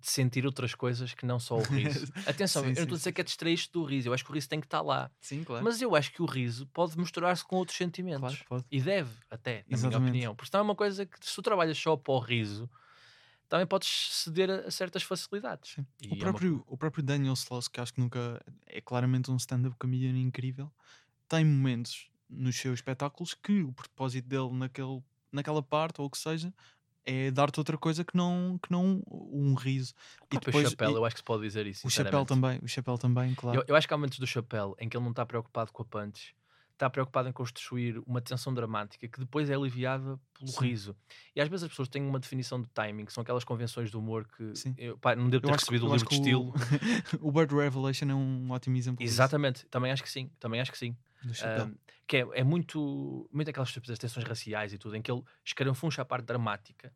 de 0.00 0.08
sentir 0.10 0.46
outras 0.46 0.74
coisas 0.74 1.12
que 1.14 1.26
não 1.26 1.40
só 1.40 1.56
o 1.58 1.62
riso. 1.62 2.06
Atenção, 2.26 2.62
Sim, 2.62 2.68
eu 2.70 2.74
não 2.76 2.82
estou 2.84 2.94
a 2.96 2.98
dizer 2.98 3.12
que 3.12 3.20
é 3.20 3.24
distrair-te 3.24 3.72
do 3.72 3.84
riso. 3.84 4.08
Eu 4.08 4.14
acho 4.14 4.24
que 4.24 4.30
o 4.30 4.34
riso 4.34 4.48
tem 4.48 4.60
que 4.60 4.66
estar 4.66 4.80
lá. 4.80 5.10
Sim, 5.20 5.42
claro. 5.44 5.64
Mas 5.64 5.82
eu 5.82 5.94
acho 5.96 6.12
que 6.12 6.22
o 6.22 6.26
riso 6.26 6.66
pode 6.68 6.96
misturar-se 6.98 7.44
com 7.44 7.56
outros 7.56 7.76
sentimentos. 7.76 8.20
claro, 8.20 8.44
pode. 8.48 8.64
E 8.70 8.80
deve, 8.80 9.10
até, 9.30 9.58
na 9.58 9.64
minha 9.64 9.76
Exatamente. 9.78 10.08
opinião. 10.10 10.34
Porque 10.36 10.50
senão 10.50 10.60
é 10.60 10.64
uma 10.64 10.74
coisa 10.76 11.04
que, 11.04 11.18
se 11.20 11.34
tu 11.34 11.42
trabalhas 11.42 11.76
só 11.78 11.96
para 11.96 12.12
o 12.14 12.18
riso, 12.20 12.70
também 13.48 13.66
podes 13.66 13.88
ceder 14.12 14.50
a, 14.50 14.70
certas 14.70 15.02
facilidades. 15.02 15.76
O 15.78 15.82
é 16.10 16.14
uma- 16.14 16.18
próprio, 16.18 16.64
o 16.66 16.76
próprio 16.76 17.02
Daniel 17.02 17.34
Sloss, 17.34 17.68
que 17.68 17.80
acho 17.80 17.94
que 17.94 18.00
nunca 18.00 18.42
é 18.66 18.80
claramente 18.80 19.30
um 19.30 19.36
stand-up 19.36 19.76
comedian 19.78 20.16
incrível, 20.16 20.70
tem 21.28 21.44
momentos 21.44 22.10
nos 22.28 22.56
seus 22.56 22.78
espetáculos 22.78 23.34
que 23.34 23.62
o 23.62 23.72
propósito 23.72 24.28
dele 24.28 24.52
naquele, 24.52 25.02
naquela 25.32 25.62
parte, 25.62 26.00
ou 26.00 26.06
o 26.06 26.10
que 26.10 26.18
seja, 26.18 26.52
é 27.08 27.30
dar-te 27.30 27.58
outra 27.58 27.78
coisa 27.78 28.04
que 28.04 28.14
não, 28.14 28.60
que 28.62 28.70
não 28.70 29.02
um 29.08 29.54
riso. 29.54 29.94
O 30.22 30.26
próprio 30.28 30.68
chapéu, 30.68 30.90
eu 30.90 31.04
acho 31.06 31.14
que 31.14 31.20
se 31.20 31.24
pode 31.24 31.42
dizer 31.42 31.66
isso. 31.66 31.86
o 31.86 31.90
chapéu 31.90 32.26
também, 32.26 32.60
o 32.62 32.68
chapéu 32.68 32.98
também, 32.98 33.34
claro. 33.34 33.60
Eu, 33.60 33.64
eu 33.66 33.74
acho 33.74 33.88
que 33.88 33.94
há 33.94 33.96
momentos 33.96 34.18
do 34.18 34.26
chapéu 34.26 34.76
em 34.78 34.88
que 34.88 34.96
ele 34.96 35.04
não 35.04 35.10
está 35.10 35.24
preocupado 35.24 35.72
com 35.72 35.82
a 35.82 35.86
punch, 35.86 36.34
está 36.78 36.88
preocupado 36.88 37.28
em 37.28 37.32
construir 37.32 37.98
uma 38.06 38.20
tensão 38.20 38.54
dramática 38.54 39.06
que 39.08 39.18
depois 39.18 39.50
é 39.50 39.54
aliviada 39.54 40.18
pelo 40.38 40.50
Sim. 40.52 40.60
riso. 40.60 40.96
E 41.34 41.40
às 41.40 41.48
vezes 41.48 41.64
as 41.64 41.70
pessoas 41.70 41.88
têm 41.88 42.02
uma 42.02 42.20
definição 42.20 42.62
de 42.62 42.68
timing, 42.68 43.04
que 43.04 43.12
são 43.12 43.20
aquelas 43.22 43.42
convenções 43.42 43.90
de 43.90 43.96
humor 43.96 44.26
que 44.28 44.54
Sim. 44.54 44.74
eu, 44.78 44.96
pá, 44.96 45.16
não 45.16 45.28
devo 45.28 45.42
ter 45.42 45.50
Eu 45.50 45.54
acho 45.54 45.66
que- 45.66 45.72
recebido 45.72 45.86
eu 45.86 45.90
o 45.90 45.94
acho 45.94 46.04
livro 46.04 46.08
de 46.08 46.54
que 46.54 46.94
estilo. 46.94 47.20
O, 47.20 47.28
o 47.28 47.32
Bird 47.32 47.52
Revelation 47.54 48.06
é 48.10 48.14
um 48.14 48.50
ótimo 48.50 48.76
exemplo 48.76 49.04
disso, 49.04 49.12
Exatamente, 49.14 49.66
também 49.66 49.90
acho 49.90 50.02
que 50.02 50.10
sim, 50.10 50.30
também 50.38 50.60
acho 50.60 50.70
que 50.70 50.78
sim. 50.78 50.96
do. 51.24 51.62
Ahm, 51.62 51.74
que 52.06 52.16
é, 52.18 52.26
é 52.34 52.44
muito, 52.44 53.28
muito 53.32 53.50
aquelas 53.50 53.72
tensões 53.72 54.24
raciais 54.24 54.72
e 54.72 54.78
tudo, 54.78 54.94
em 54.96 55.02
que 55.02 55.10
ele 55.10 55.22
escarafuncha 55.44 56.00
a 56.00 56.04
parte 56.04 56.24
dramática. 56.24 56.92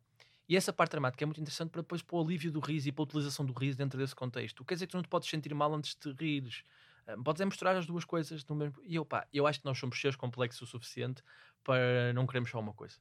E 0.47 0.55
essa 0.57 0.73
parte 0.73 0.91
dramática 0.91 1.23
é 1.23 1.25
muito 1.25 1.39
interessante 1.41 1.69
para 1.69 1.81
depois 1.81 2.01
para 2.01 2.15
o 2.17 2.21
alívio 2.21 2.51
do 2.51 2.59
riso 2.59 2.89
e 2.89 2.91
para 2.91 3.01
a 3.03 3.05
utilização 3.05 3.45
do 3.45 3.53
riso 3.53 3.77
dentro 3.77 3.97
desse 3.99 4.15
contexto. 4.15 4.63
Quer 4.65 4.73
dizer 4.75 4.87
que 4.87 4.91
tu 4.91 4.97
não 4.97 5.03
te 5.03 5.07
podes 5.09 5.29
sentir 5.29 5.53
mal 5.53 5.73
antes 5.73 5.95
de 5.95 6.11
rires. 6.13 6.63
Ahm, 7.07 7.23
podes 7.23 7.41
é 7.41 7.45
misturar 7.45 7.75
as 7.75 7.85
duas 7.85 8.05
coisas 8.05 8.45
no 8.45 8.55
mesmo. 8.55 8.81
E 8.83 8.95
eu, 8.95 9.05
pá, 9.05 9.27
eu 9.33 9.45
acho 9.47 9.59
que 9.59 9.65
nós 9.65 9.77
somos 9.77 9.99
seres 9.99 10.15
complexos 10.15 10.61
o 10.61 10.65
suficiente 10.71 11.23
para 11.63 12.13
não 12.13 12.25
queremos 12.25 12.49
só 12.49 12.59
uma 12.59 12.73
coisa. 12.73 12.97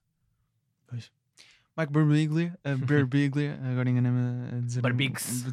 Mike 1.77 1.93
Birbiglia, 1.93 2.59
uh, 2.67 2.77
Birbiglia, 2.85 3.59
agora 3.63 3.89
enganei-me 3.89 4.59
a 4.59 4.61
dizer. 4.61 4.83
Barbigs. 4.83 5.45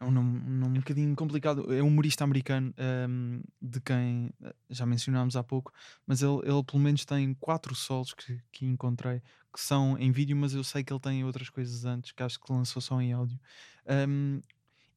É 0.00 0.04
um 0.06 0.10
nome, 0.10 0.38
um 0.38 0.58
nome 0.60 0.78
um 0.78 0.80
bocadinho 0.80 1.14
complicado. 1.14 1.74
É 1.74 1.82
um 1.82 1.88
humorista 1.88 2.24
americano 2.24 2.72
um, 3.06 3.42
de 3.60 3.80
quem 3.82 4.32
uh, 4.40 4.54
já 4.70 4.86
mencionámos 4.86 5.36
há 5.36 5.44
pouco, 5.44 5.72
mas 6.06 6.22
ele, 6.22 6.38
ele 6.44 6.64
pelo 6.64 6.78
menos 6.78 7.04
tem 7.04 7.34
quatro 7.34 7.74
solos 7.74 8.14
que, 8.14 8.40
que 8.50 8.64
encontrei 8.64 9.20
que 9.52 9.60
são 9.60 9.98
em 9.98 10.10
vídeo, 10.10 10.36
mas 10.36 10.54
eu 10.54 10.64
sei 10.64 10.82
que 10.82 10.92
ele 10.92 11.00
tem 11.00 11.24
outras 11.24 11.50
coisas 11.50 11.84
antes 11.84 12.12
que 12.12 12.22
acho 12.22 12.40
que 12.40 12.50
lançou 12.50 12.80
só 12.80 12.98
em 13.00 13.12
áudio. 13.12 13.38
Um, 14.08 14.40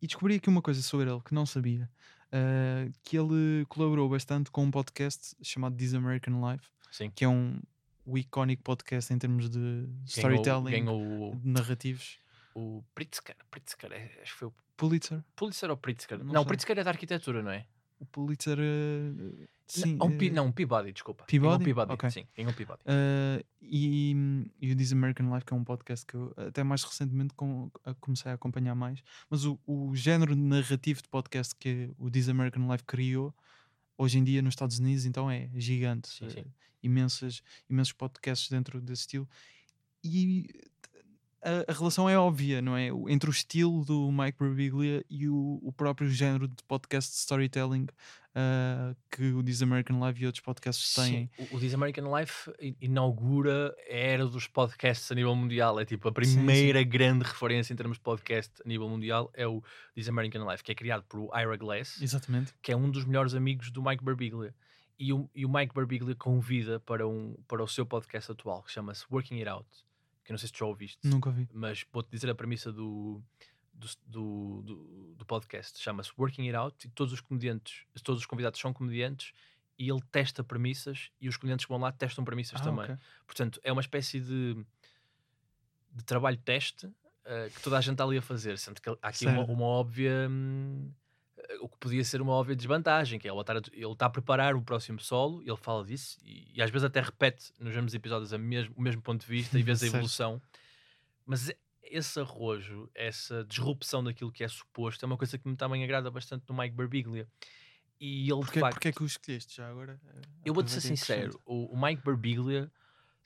e 0.01 0.07
descobri 0.07 0.35
aqui 0.35 0.47
uma 0.47 0.61
coisa 0.61 0.81
sobre 0.81 1.09
ele 1.09 1.19
que 1.21 1.33
não 1.33 1.45
sabia: 1.45 1.89
uh, 2.33 2.91
que 3.03 3.17
ele 3.17 3.65
colaborou 3.69 4.09
bastante 4.09 4.49
com 4.51 4.63
um 4.63 4.71
podcast 4.71 5.35
chamado 5.41 5.75
This 5.77 5.93
American 5.93 6.51
Life, 6.51 6.65
Sim. 6.91 7.09
que 7.15 7.23
é 7.23 7.29
um 7.29 7.59
o 8.05 8.17
icónico 8.17 8.61
podcast 8.63 9.13
em 9.13 9.17
termos 9.17 9.49
de 9.49 9.57
Ganhou, 9.59 10.03
storytelling, 10.05 10.71
ganhou 10.71 11.35
de 11.35 11.47
narrativos. 11.47 12.17
o, 12.53 12.79
o 12.79 12.83
Pritzker. 12.93 13.35
Pritzker, 13.49 13.91
é- 13.93 14.19
acho 14.21 14.33
que 14.33 14.39
foi 14.39 14.47
o 14.49 14.53
Pulitzer. 14.75 15.23
Pulitzer 15.35 15.69
ou 15.69 15.77
Pritzker? 15.77 16.17
Não 16.19 16.25
Não, 16.33 16.41
sei. 16.41 16.47
Pritzker 16.49 16.79
é 16.79 16.83
da 16.83 16.89
arquitetura, 16.91 17.41
não 17.41 17.51
é? 17.51 17.65
O 17.99 18.05
Pulitzer. 18.05 18.57
uh, 18.59 19.47
sim. 19.67 19.95
não, 19.95 20.07
um 20.07 20.09
uh, 20.17 20.33
não, 20.33 20.45
um 20.47 20.51
Peabody, 20.51 20.91
desculpa. 20.93 21.25
Ganhou 21.29 21.45
um 21.53 21.57
Peabody? 21.57 21.63
Peabody, 21.65 21.93
Ok. 21.93 22.09
sim, 22.11 22.27
ganhou 22.35 22.51
um 22.51 22.55
Peabody. 22.55 22.81
uh, 22.81 23.45
e, 23.61 24.15
e 24.61 24.71
o 24.71 24.75
This 24.75 24.91
American 24.93 25.33
Life, 25.33 25.45
que 25.45 25.53
é 25.53 25.57
um 25.57 25.63
podcast 25.63 26.05
que 26.05 26.15
eu 26.15 26.33
até 26.37 26.63
mais 26.63 26.83
recentemente 26.83 27.33
com- 27.33 27.71
a- 27.85 27.93
comecei 27.95 28.31
a 28.31 28.35
acompanhar 28.35 28.75
mais. 28.75 29.01
Mas 29.29 29.45
o, 29.45 29.59
o 29.65 29.95
género 29.95 30.35
narrativo 30.35 31.01
de 31.01 31.07
podcast 31.09 31.55
que 31.55 31.91
o 31.97 32.09
This 32.11 32.29
American 32.29 32.69
Life 32.71 32.83
criou, 32.83 33.33
hoje 33.97 34.17
em 34.19 34.23
dia 34.23 34.41
nos 34.41 34.53
Estados 34.53 34.79
Unidos, 34.79 35.05
então 35.05 35.29
é 35.31 35.49
gigante. 35.55 36.09
Sim, 36.09 36.29
sim. 36.29 36.39
Uh, 36.41 36.51
imensas, 36.83 37.41
imensos 37.69 37.93
podcasts 37.93 38.49
dentro 38.49 38.81
desse 38.81 39.01
estilo. 39.03 39.27
E 40.03 40.49
a, 41.43 41.71
a 41.71 41.73
relação 41.73 42.09
é 42.09 42.17
óbvia, 42.17 42.61
não 42.61 42.75
é? 42.75 42.87
Entre 43.09 43.29
o 43.29 43.31
estilo 43.31 43.83
do 43.83 44.11
Mike 44.11 44.37
Birbiglia 44.39 45.03
e 45.09 45.27
o, 45.27 45.59
o 45.61 45.71
próprio 45.71 46.09
género 46.09 46.47
de 46.47 46.63
podcast 46.67 47.11
de 47.11 47.17
storytelling 47.17 47.87
ah, 48.35 48.95
que 49.11 49.31
o 49.31 49.43
This 49.43 49.61
American 49.61 50.05
Life 50.05 50.21
e 50.21 50.25
outros 50.25 50.43
podcasts 50.43 50.95
têm. 50.95 51.29
Sim, 51.37 51.45
o, 51.51 51.57
o 51.57 51.59
This 51.59 51.73
American 51.73 52.17
Life 52.17 52.51
inaugura 52.81 53.75
a 53.87 53.93
era 53.93 54.25
dos 54.25 54.47
podcasts 54.47 55.11
a 55.11 55.15
nível 55.15 55.35
mundial. 55.35 55.79
É 55.79 55.85
tipo 55.85 56.07
a 56.07 56.11
primeira 56.11 56.81
grande 56.83 57.25
referência 57.25 57.73
em 57.73 57.75
termos 57.75 57.97
de 57.97 58.03
podcast 58.03 58.51
a 58.65 58.67
nível 58.67 58.89
mundial 58.89 59.29
é 59.35 59.45
o 59.45 59.61
This 59.93 60.09
American 60.09 60.49
Life, 60.49 60.63
que 60.63 60.71
é 60.71 60.75
criado 60.75 61.03
por 61.03 61.29
Ira 61.37 61.55
Glass, 61.57 62.01
Exatamente. 62.01 62.53
que 62.61 62.71
é 62.71 62.75
um 62.75 62.89
dos 62.89 63.05
melhores 63.05 63.35
amigos 63.35 63.69
do 63.69 63.83
Mike 63.83 64.03
Birbiglia. 64.03 64.55
E 64.97 65.11
o, 65.11 65.29
e 65.35 65.45
o 65.45 65.49
Mike 65.49 65.73
Birbiglia 65.75 66.15
convida 66.15 66.79
para, 66.79 67.07
um, 67.07 67.35
para 67.47 67.63
o 67.63 67.67
seu 67.67 67.85
podcast 67.85 68.31
atual, 68.31 68.63
que 68.63 68.71
chama-se 68.71 69.03
Working 69.11 69.39
It 69.39 69.49
Out, 69.49 69.67
que 70.23 70.31
eu 70.31 70.33
não 70.33 70.37
sei 70.37 70.47
se 70.47 70.53
tu 70.53 70.59
já 70.59 70.65
ouviste, 70.65 71.05
Nunca 71.07 71.29
vi. 71.31 71.47
mas 71.53 71.85
vou-te 71.91 72.09
dizer 72.09 72.29
a 72.29 72.35
premissa 72.35 72.71
do, 72.71 73.21
do, 73.73 73.87
do, 74.07 74.61
do- 74.63 75.15
do 75.17 75.25
podcast. 75.25 75.79
Chama-se 75.79 76.11
Working 76.17 76.43
It 76.47 76.55
Out 76.55 76.87
e 76.87 76.89
todos 76.91 77.13
os 77.13 77.19
comediantes, 77.21 77.85
todos 78.03 78.21
os 78.21 78.25
convidados 78.25 78.59
são 78.59 78.71
comediantes 78.73 79.33
e 79.77 79.89
ele 79.89 80.01
testa 80.11 80.43
premissas 80.43 81.09
e 81.19 81.27
os 81.27 81.35
comediantes 81.37 81.65
que 81.65 81.71
vão 81.71 81.79
lá 81.81 81.91
testam 81.91 82.23
premissas 82.23 82.61
Ah, 82.61 82.63
também. 82.63 82.85
ok. 82.85 82.97
Portanto, 83.25 83.59
é 83.63 83.71
uma 83.71 83.81
espécie 83.81 84.19
de, 84.19 84.65
de 85.91 86.03
trabalho 86.03 86.37
teste 86.37 86.89
eh, 87.25 87.49
que 87.53 87.61
toda 87.61 87.77
a 87.77 87.81
gente 87.81 87.93
está 87.93 88.03
ali 88.03 88.17
a 88.17 88.21
fazer, 88.21 88.57
sendo 88.57 88.81
que 88.81 88.89
há 88.89 88.97
aqui 89.01 89.25
uma, 89.25 89.43
uma 89.45 89.65
óbvia. 89.65 90.27
hum, 90.29 90.91
o 91.59 91.69
que 91.69 91.77
podia 91.77 92.03
ser 92.03 92.21
uma 92.21 92.33
óbvia 92.33 92.55
desvantagem, 92.55 93.19
que 93.19 93.27
é 93.27 93.31
ele 93.31 93.39
estar 93.39 93.57
a, 93.57 93.61
ele 93.71 93.91
está 93.91 94.05
a 94.05 94.09
preparar 94.09 94.55
o 94.55 94.61
próximo 94.61 94.99
solo, 94.99 95.41
ele 95.41 95.57
fala 95.57 95.83
disso 95.83 96.17
e, 96.23 96.51
e 96.53 96.61
às 96.61 96.69
vezes 96.69 96.85
até 96.85 97.01
repete 97.01 97.51
nos 97.59 97.73
mesmos 97.73 97.93
episódios 97.93 98.31
mesmo, 98.33 98.73
o 98.77 98.81
mesmo 98.81 99.01
ponto 99.01 99.21
de 99.21 99.27
vista 99.27 99.57
e 99.57 99.63
vês 99.63 99.83
a 99.83 99.85
evolução. 99.87 100.41
Mas 101.25 101.51
esse 101.83 102.19
arrojo, 102.19 102.89
essa 102.95 103.43
disrupção 103.45 104.03
daquilo 104.03 104.31
que 104.31 104.43
é 104.43 104.47
suposto, 104.47 105.03
é 105.03 105.07
uma 105.07 105.17
coisa 105.17 105.37
que 105.37 105.47
me 105.47 105.55
também 105.55 105.83
agrada 105.83 106.09
bastante 106.09 106.43
no 106.47 106.57
Mike 106.57 106.75
Birbiglia. 106.75 107.27
E 107.99 108.23
ele, 108.23 108.39
Porquê, 108.41 108.53
de 108.55 108.59
facto, 108.59 108.73
porquê 108.75 108.87
é 108.89 108.91
que 108.91 109.03
o 109.03 109.05
escolheste 109.05 109.55
já 109.55 109.69
agora? 109.69 109.99
Eh, 110.05 110.21
eu 110.45 110.53
vou-te 110.53 110.71
ser 110.71 110.81
sincero, 110.81 111.39
o, 111.45 111.73
o 111.73 111.81
Mike 111.81 112.03
Birbiglia 112.03 112.71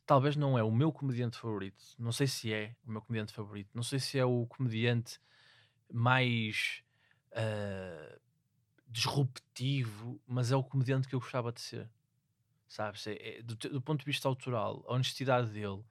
talvez 0.05 0.35
não 0.35 0.57
é 0.57 0.63
o 0.63 0.71
meu 0.71 0.91
comediante 0.91 1.37
favorito. 1.37 1.83
Não 1.99 2.11
sei 2.11 2.25
se 2.27 2.51
é 2.53 2.75
o 2.85 2.91
meu 2.91 3.01
comediante 3.01 3.33
favorito. 3.33 3.69
Não 3.73 3.83
sei 3.83 3.99
se 3.99 4.17
é 4.17 4.25
o 4.25 4.45
comediante 4.47 5.19
mais 5.91 6.81
ah, 7.33 8.17
disruptivo, 8.87 10.19
mas 10.27 10.51
é 10.51 10.55
o 10.55 10.63
comediante 10.63 11.07
que 11.07 11.15
eu 11.15 11.19
gostava 11.19 11.51
de 11.51 11.61
ser. 11.61 11.89
Sabes? 12.67 13.07
É- 13.07 13.39
é- 13.39 13.41
do, 13.41 13.55
do 13.55 13.81
ponto 13.81 13.99
de 13.99 14.05
vista 14.05 14.27
autoral, 14.27 14.83
a 14.87 14.93
honestidade 14.93 15.51
dele, 15.51 15.83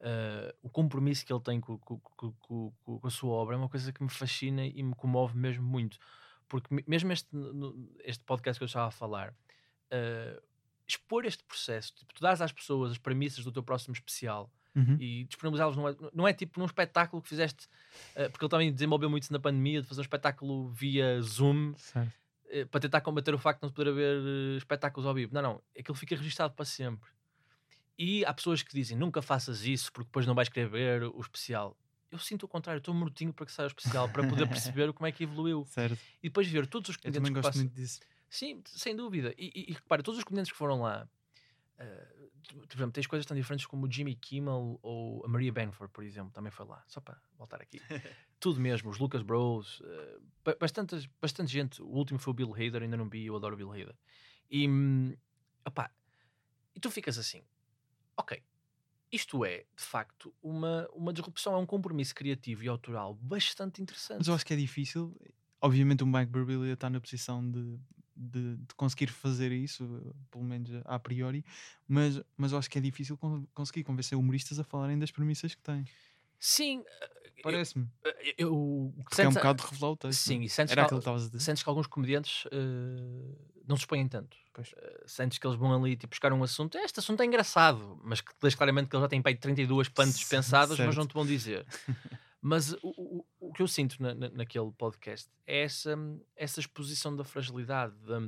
ah, 0.00 0.54
o 0.62 0.70
compromisso 0.70 1.24
que 1.26 1.32
ele 1.32 1.42
tem 1.42 1.60
com, 1.60 1.78
com- 1.78 1.98
com- 2.00 2.72
com- 2.82 3.00
a 3.06 3.10
sua 3.10 3.32
obra 3.32 3.54
é 3.54 3.58
uma 3.58 3.68
coisa 3.68 3.92
que 3.92 4.02
me 4.02 4.10
fascina 4.10 4.64
e 4.66 4.82
me 4.82 4.94
comove 4.94 5.36
mesmo 5.36 5.64
muito. 5.64 5.98
Porque 6.48 6.74
me- 6.74 6.84
mesmo 6.86 7.12
este, 7.12 7.30
este 8.04 8.24
podcast 8.24 8.58
que 8.58 8.64
eu 8.64 8.66
estava 8.66 8.88
a 8.88 8.90
falar, 8.90 9.34
ah, 9.90 10.42
expor 10.86 11.24
este 11.24 11.44
processo, 11.44 11.94
tipo, 11.94 12.12
tu 12.14 12.20
dás 12.20 12.40
às 12.42 12.52
pessoas 12.52 12.92
as 12.92 12.98
premissas 12.98 13.44
do 13.44 13.52
teu 13.52 13.62
próximo 13.62 13.94
especial 13.94 14.50
Uhum. 14.74 14.96
e 14.98 15.24
disponibilizá-los 15.24 15.76
não 15.76 15.86
é, 15.86 15.96
não 16.14 16.26
é 16.26 16.32
tipo 16.32 16.58
num 16.58 16.64
espetáculo 16.64 17.20
que 17.20 17.28
fizeste, 17.28 17.68
ah, 18.16 18.30
porque 18.30 18.42
ele 18.42 18.50
também 18.50 18.72
desenvolveu 18.72 19.10
muito 19.10 19.24
isso 19.24 19.32
na 19.32 19.38
pandemia, 19.38 19.82
de 19.82 19.86
fazer 19.86 20.00
um 20.00 20.02
espetáculo 20.02 20.70
via 20.70 21.20
Zoom 21.20 21.74
eh, 22.52 22.66
para 22.66 22.80
tentar 22.80 23.00
combater 23.00 23.34
o 23.34 23.38
facto 23.38 23.60
de 23.60 23.62
não 23.64 23.70
se 23.70 23.74
poder 23.74 23.90
haver 23.90 24.16
eh, 24.16 24.56
espetáculos 24.58 25.06
ao 25.06 25.14
vivo. 25.14 25.32
Não, 25.34 25.40
não, 25.40 25.62
aquilo 25.78 25.94
fica 25.94 26.14
registado 26.14 26.52
para 26.52 26.66
sempre. 26.66 27.10
E 27.98 28.24
há 28.26 28.34
pessoas 28.34 28.62
que 28.62 28.74
dizem 28.74 28.96
nunca 28.96 29.22
faças 29.22 29.64
isso 29.64 29.90
porque 29.90 30.06
depois 30.06 30.26
não 30.26 30.34
vais 30.34 30.50
querer 30.50 30.68
ver 30.68 31.02
o 31.04 31.20
especial. 31.20 31.74
Eu 32.10 32.18
sinto 32.18 32.42
o 32.44 32.48
contrário, 32.48 32.78
estou 32.78 32.94
mortinho 32.94 33.32
para 33.32 33.46
que 33.46 33.52
saia 33.52 33.66
o 33.66 33.68
especial, 33.68 34.06
para 34.06 34.28
poder 34.28 34.46
perceber 34.46 34.92
como 34.92 35.06
é 35.06 35.12
que 35.12 35.24
evoluiu. 35.24 35.64
Certo. 35.72 35.98
E 36.22 36.28
depois 36.28 36.46
ver 36.46 36.66
todos 36.66 36.90
os 36.90 36.96
comediantes 36.98 37.32
que 37.32 37.40
passam. 37.40 37.72
Sim, 38.28 38.62
sem 38.66 38.94
dúvida. 38.94 39.34
E, 39.38 39.50
e, 39.54 39.70
e 39.70 39.72
repara, 39.72 40.02
todos 40.02 40.18
os 40.18 40.24
comediantes 40.24 40.52
que 40.52 40.58
foram 40.58 40.82
lá, 40.82 41.08
eh, 41.82 42.28
tu- 42.44 42.54
por 42.66 42.76
exemplo, 42.76 42.92
tens 42.92 43.06
coisas 43.06 43.26
tão 43.26 43.36
diferentes 43.36 43.66
como 43.66 43.86
o 43.86 43.90
Jimmy 43.92 44.14
Kimmel 44.14 44.78
ou 44.82 45.24
a 45.24 45.28
Maria 45.28 45.52
Benford, 45.52 45.92
por 45.92 46.04
exemplo, 46.04 46.30
também 46.32 46.50
foi 46.50 46.66
lá. 46.66 46.82
Só 46.86 47.00
para 47.00 47.20
voltar 47.36 47.60
aqui. 47.60 47.80
Tudo 48.40 48.60
mesmo, 48.60 48.90
os 48.90 48.98
Lucas 48.98 49.22
Bros, 49.22 49.80
eh, 49.84 50.18
ba- 50.44 50.56
bastante, 50.58 51.10
bastante 51.20 51.50
gente. 51.52 51.82
O 51.82 51.86
último 51.88 52.18
foi 52.18 52.30
o 52.32 52.34
Bill 52.34 52.52
Hader, 52.54 52.82
ainda 52.82 52.96
não 52.96 53.08
vi, 53.08 53.26
eu 53.26 53.36
adoro 53.36 53.54
o 53.54 53.56
Bill 53.58 53.70
Hader. 53.72 53.96
E, 54.50 54.68
hum, 54.68 55.14
opá, 55.66 55.90
e 56.74 56.80
tu 56.80 56.90
ficas 56.90 57.16
assim, 57.18 57.42
ok, 58.16 58.42
isto 59.10 59.44
é, 59.44 59.58
de 59.76 59.82
facto, 59.84 60.34
uma, 60.42 60.88
uma 60.94 61.12
disrupção, 61.12 61.54
é 61.54 61.58
um 61.58 61.66
compromisso 61.66 62.14
criativo 62.14 62.64
e 62.64 62.68
autoral 62.68 63.14
bastante 63.14 63.80
interessante. 63.82 64.18
Mas 64.18 64.28
eu 64.28 64.34
acho 64.34 64.44
que 64.46 64.54
é 64.54 64.56
difícil. 64.56 65.14
Obviamente 65.60 66.02
o 66.02 66.06
Mike 66.06 66.32
Birbiglia 66.32 66.72
está 66.72 66.90
na 66.90 67.00
posição 67.00 67.48
de, 67.48 67.78
de, 68.30 68.56
de 68.56 68.74
conseguir 68.76 69.08
fazer 69.08 69.50
isso, 69.52 69.84
eh, 69.84 70.12
pelo 70.30 70.44
menos 70.44 70.70
a 70.84 70.98
priori, 70.98 71.44
mas, 71.88 72.20
mas 72.36 72.52
eu 72.52 72.58
acho 72.58 72.70
que 72.70 72.78
é 72.78 72.80
difícil 72.80 73.16
con- 73.16 73.46
conseguir 73.54 73.84
convencer 73.84 74.16
humoristas 74.18 74.58
a 74.58 74.64
falarem 74.64 74.98
das 74.98 75.10
premissas 75.10 75.54
que 75.54 75.62
têm. 75.62 75.84
Sim, 76.38 76.82
eh, 77.00 77.10
eu- 77.38 77.42
Parece-me. 77.42 77.88
eu, 78.04 78.12
eu, 78.38 78.94
Porque 79.04 79.22
é 79.22 79.28
um 79.28 79.32
bocado 79.32 79.62
de 79.62 79.68
revelar 79.70 79.90
o 79.92 79.96
texto. 79.96 80.20
Sim, 80.20 80.40
é? 80.40 80.44
e 80.44 80.48
sentes, 80.48 80.72
Era 80.72 80.86
que, 80.86 81.00
que 81.00 81.08
a 81.08 81.38
sentes 81.40 81.62
que 81.62 81.68
alguns 81.68 81.86
comediantes 81.86 82.44
eh, 82.50 83.36
não 83.66 83.76
se 83.76 83.82
expõem 83.82 84.06
tanto. 84.08 84.36
Pois. 84.52 84.72
Eh, 84.76 85.04
sentes 85.06 85.38
que 85.38 85.46
eles 85.46 85.58
vão 85.58 85.72
ali 85.74 85.96
tipo, 85.96 86.10
buscar 86.10 86.32
um 86.32 86.42
assunto. 86.42 86.76
Este 86.78 87.00
assunto 87.00 87.20
é 87.22 87.26
engraçado, 87.26 88.00
mas 88.04 88.20
que 88.20 88.32
deixa 88.40 88.56
claramente 88.56 88.88
que 88.88 88.96
eles 88.96 89.02
já 89.04 89.08
têm 89.08 89.22
pai 89.22 89.34
32 89.34 89.88
punts 89.88 90.20
C- 90.20 90.28
pensadas, 90.36 90.70
mas 90.78 90.78
certo. 90.78 90.98
não 90.98 91.06
te 91.06 91.14
vão 91.14 91.24
dizer. 91.26 91.66
mas 92.40 92.72
o, 92.74 92.78
o, 92.82 93.26
o 93.52 93.54
que 93.54 93.62
eu 93.62 93.68
sinto 93.68 94.02
na, 94.02 94.14
na- 94.14 94.30
naquele 94.30 94.72
podcast 94.72 95.28
é 95.46 95.62
essa, 95.62 95.94
essa 96.34 96.58
exposição 96.58 97.14
da 97.14 97.22
fragilidade, 97.22 97.94
da, 98.00 98.18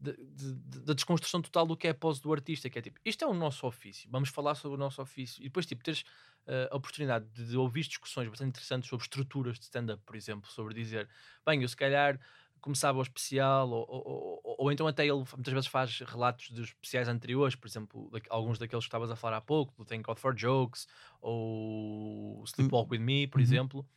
de- 0.00 0.16
de- 0.16 0.54
de- 0.54 0.80
da 0.82 0.94
desconstrução 0.94 1.42
total 1.42 1.66
do 1.66 1.76
que 1.76 1.88
é 1.88 1.90
a 1.90 1.94
pose 1.94 2.22
do 2.22 2.32
artista, 2.32 2.70
que 2.70 2.78
é 2.78 2.82
tipo, 2.82 3.00
isto 3.04 3.24
é 3.24 3.26
o 3.26 3.34
nosso 3.34 3.66
ofício, 3.66 4.08
vamos 4.10 4.28
falar 4.28 4.54
sobre 4.54 4.76
o 4.76 4.78
nosso 4.78 5.02
ofício. 5.02 5.40
E 5.40 5.44
depois, 5.44 5.66
tipo, 5.66 5.82
teres 5.82 6.04
eh, 6.46 6.68
a 6.70 6.76
oportunidade 6.76 7.26
de, 7.34 7.44
de 7.48 7.56
ouvir 7.56 7.82
discussões 7.82 8.28
bastante 8.28 8.50
interessantes 8.50 8.88
sobre 8.88 9.02
estruturas 9.04 9.58
de 9.58 9.64
stand-up, 9.64 10.00
por 10.06 10.14
exemplo, 10.14 10.48
sobre 10.50 10.72
dizer, 10.74 11.08
bem, 11.44 11.60
eu 11.62 11.68
se 11.68 11.76
calhar 11.76 12.18
começava 12.60 12.98
o 12.98 13.02
especial, 13.02 13.70
ou, 13.70 13.86
ou, 13.88 14.40
ou- 14.44 14.56
ou 14.58 14.72
então 14.72 14.86
até 14.88 15.04
ele 15.04 15.12
muitas 15.12 15.52
vezes 15.52 15.68
faz 15.68 16.00
relatos 16.00 16.50
dos 16.50 16.68
especiais 16.68 17.06
anteriores, 17.08 17.54
por 17.54 17.66
exemplo, 17.68 18.10
da- 18.10 18.20
alguns 18.30 18.58
daqueles 18.58 18.84
que 18.84 18.88
estavas 18.88 19.10
a 19.10 19.16
falar 19.16 19.36
há 19.36 19.40
pouco, 19.40 19.72
do 19.76 19.84
Thank 19.84 20.02
God 20.04 20.18
for 20.18 20.36
Jokes, 20.36 20.86
ou 21.20 22.44
Sleepwalk 22.46 22.90
With 22.90 22.98
Me, 23.00 23.26
por 23.26 23.38
Uhum. 23.38 23.44
exemplo. 23.44 23.88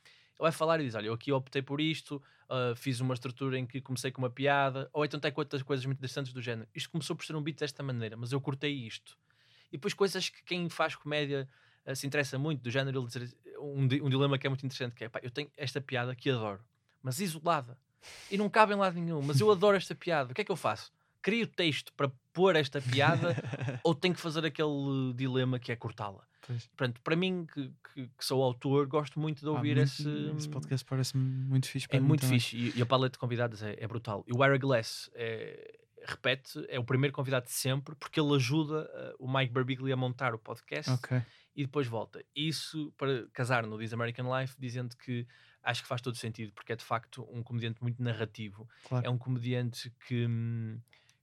Vai 0.42 0.52
falar 0.52 0.80
e 0.80 0.86
diz: 0.86 0.96
Olha, 0.96 1.06
eu 1.06 1.14
aqui 1.14 1.32
optei 1.32 1.62
por 1.62 1.80
isto, 1.80 2.22
ah, 2.50 2.74
fiz 2.76 3.00
uma 3.00 3.14
estrutura 3.14 3.60
em 3.60 3.66
que 3.66 3.80
comecei 3.80 4.12
com 4.12 4.22
uma 4.22 4.30
piada, 4.30 4.90
ou 4.92 5.06
então 5.06 5.20
tem 5.20 5.32
outras 5.36 5.62
coisas 5.62 5.86
muito 5.86 6.00
interessantes 6.00 6.34
do 6.34 6.42
género. 6.42 6.68
Isto 6.74 6.90
começou 6.90 7.16
por 7.16 7.24
ser 7.24 7.36
um 7.36 7.42
beat 7.42 7.60
desta 7.60 7.84
maneira, 7.84 8.18
mas 8.18 8.32
eu 8.32 8.42
cortei 8.42 8.74
isto. 8.74 9.18
E 9.72 9.78
depois 9.78 9.94
coisas 9.94 10.30
que 10.30 10.44
quem 10.44 10.68
faz 10.68 10.96
comédia 10.96 11.48
ah, 11.86 11.94
se 11.94 12.08
interessa 12.08 12.40
muito, 12.40 12.64
do 12.64 12.72
género, 12.72 13.00
ele 13.00 13.08
dizer 13.08 13.38
um, 13.60 13.84
um 13.84 14.10
dilema 14.10 14.38
que 14.38 14.48
é 14.48 14.50
muito 14.50 14.66
interessante, 14.66 14.96
que 14.96 15.04
é, 15.04 15.10
pá, 15.10 15.20
eu 15.22 15.30
tenho 15.30 15.50
esta 15.56 15.80
piada 15.80 16.16
que 16.16 16.30
adoro, 16.30 16.62
mas 17.04 17.20
isolada, 17.20 17.78
e 18.32 18.36
não 18.38 18.50
cabe 18.50 18.74
em 18.74 18.78
lado 18.78 19.00
nenhum, 19.00 19.22
mas 19.22 19.40
eu 19.40 19.52
adoro 19.52 19.78
esta 19.78 19.94
piada, 19.94 20.32
o 20.32 20.36
que 20.36 20.42
é 20.42 20.44
que 20.44 20.52
eu 20.52 20.56
faço? 20.56 20.92
Crio 21.22 21.46
texto 21.46 21.94
para 21.94 22.12
pôr 22.34 22.56
esta 22.56 22.82
piada 22.82 23.36
ou 23.84 23.94
tenho 23.94 24.16
que 24.16 24.20
fazer 24.20 24.44
aquele 24.44 25.14
dilema 25.16 25.60
que 25.60 25.72
é 25.72 25.76
cortá-la? 25.76 26.28
Pois. 26.46 26.68
Portanto, 26.68 27.00
para 27.02 27.16
mim, 27.16 27.46
que, 27.46 27.72
que- 27.94 28.08
que 28.08 28.26
sou 28.26 28.42
autor, 28.44 28.88
gosto 28.88 29.20
muito 29.20 29.42
de 29.42 29.48
Ah, 29.48 29.52
ouvir 29.52 29.76
muito- 29.76 29.82
esse. 29.90 30.10
Esse 30.38 30.50
podcast 30.50 30.86
parece-me 30.86 31.24
muito 31.24 31.68
fixe. 31.68 31.88
para 31.88 31.98
É 31.98 32.00
muito 32.00 32.22
também. 32.22 32.40
fixe 32.40 32.58
e, 32.58 32.78
e 32.78 32.82
a 32.82 32.86
paleta 32.86 33.14
de 33.14 33.20
convidados 33.20 33.62
é, 33.62 33.76
é 33.80 33.88
brutal. 33.88 34.24
E 34.28 34.34
o 34.34 34.44
Ira 34.44 34.58
Glass 34.58 35.10
é, 35.14 35.78
repete, 36.08 36.66
é 36.68 36.80
o 36.80 36.84
primeiro 36.84 37.14
convidado 37.14 37.46
de 37.46 37.52
sempre 37.52 37.96
porque 37.96 38.20
ele 38.20 38.34
ajuda 38.36 38.90
uh, 39.20 39.26
o 39.26 39.32
Mike 39.32 39.54
Birbiglia 39.54 39.94
a 39.94 39.98
montar 39.98 40.34
o 40.34 40.40
podcast 40.40 40.90
Ok. 40.92 41.22
e 41.56 41.64
depois 41.64 41.86
volta. 41.88 42.24
Isso 42.36 42.92
para 42.98 43.28
casar 43.34 43.68
no 43.68 43.78
This 43.78 43.94
American 43.94 44.26
Life, 44.40 44.56
dizendo 44.60 44.96
que 44.98 45.28
acho 45.64 45.84
que 45.84 45.88
faz 45.88 46.02
todo 46.02 46.16
sentido 46.18 46.52
porque 46.54 46.74
é 46.74 46.76
de 46.76 46.84
facto 46.84 47.28
um 47.32 47.44
comediante 47.44 47.80
muito 47.84 48.02
narrativo. 48.02 48.68
Claro. 48.90 49.06
É 49.06 49.10
um 49.12 49.18
comediante 49.18 49.94
que, 50.08 50.26
hum, 50.26 50.80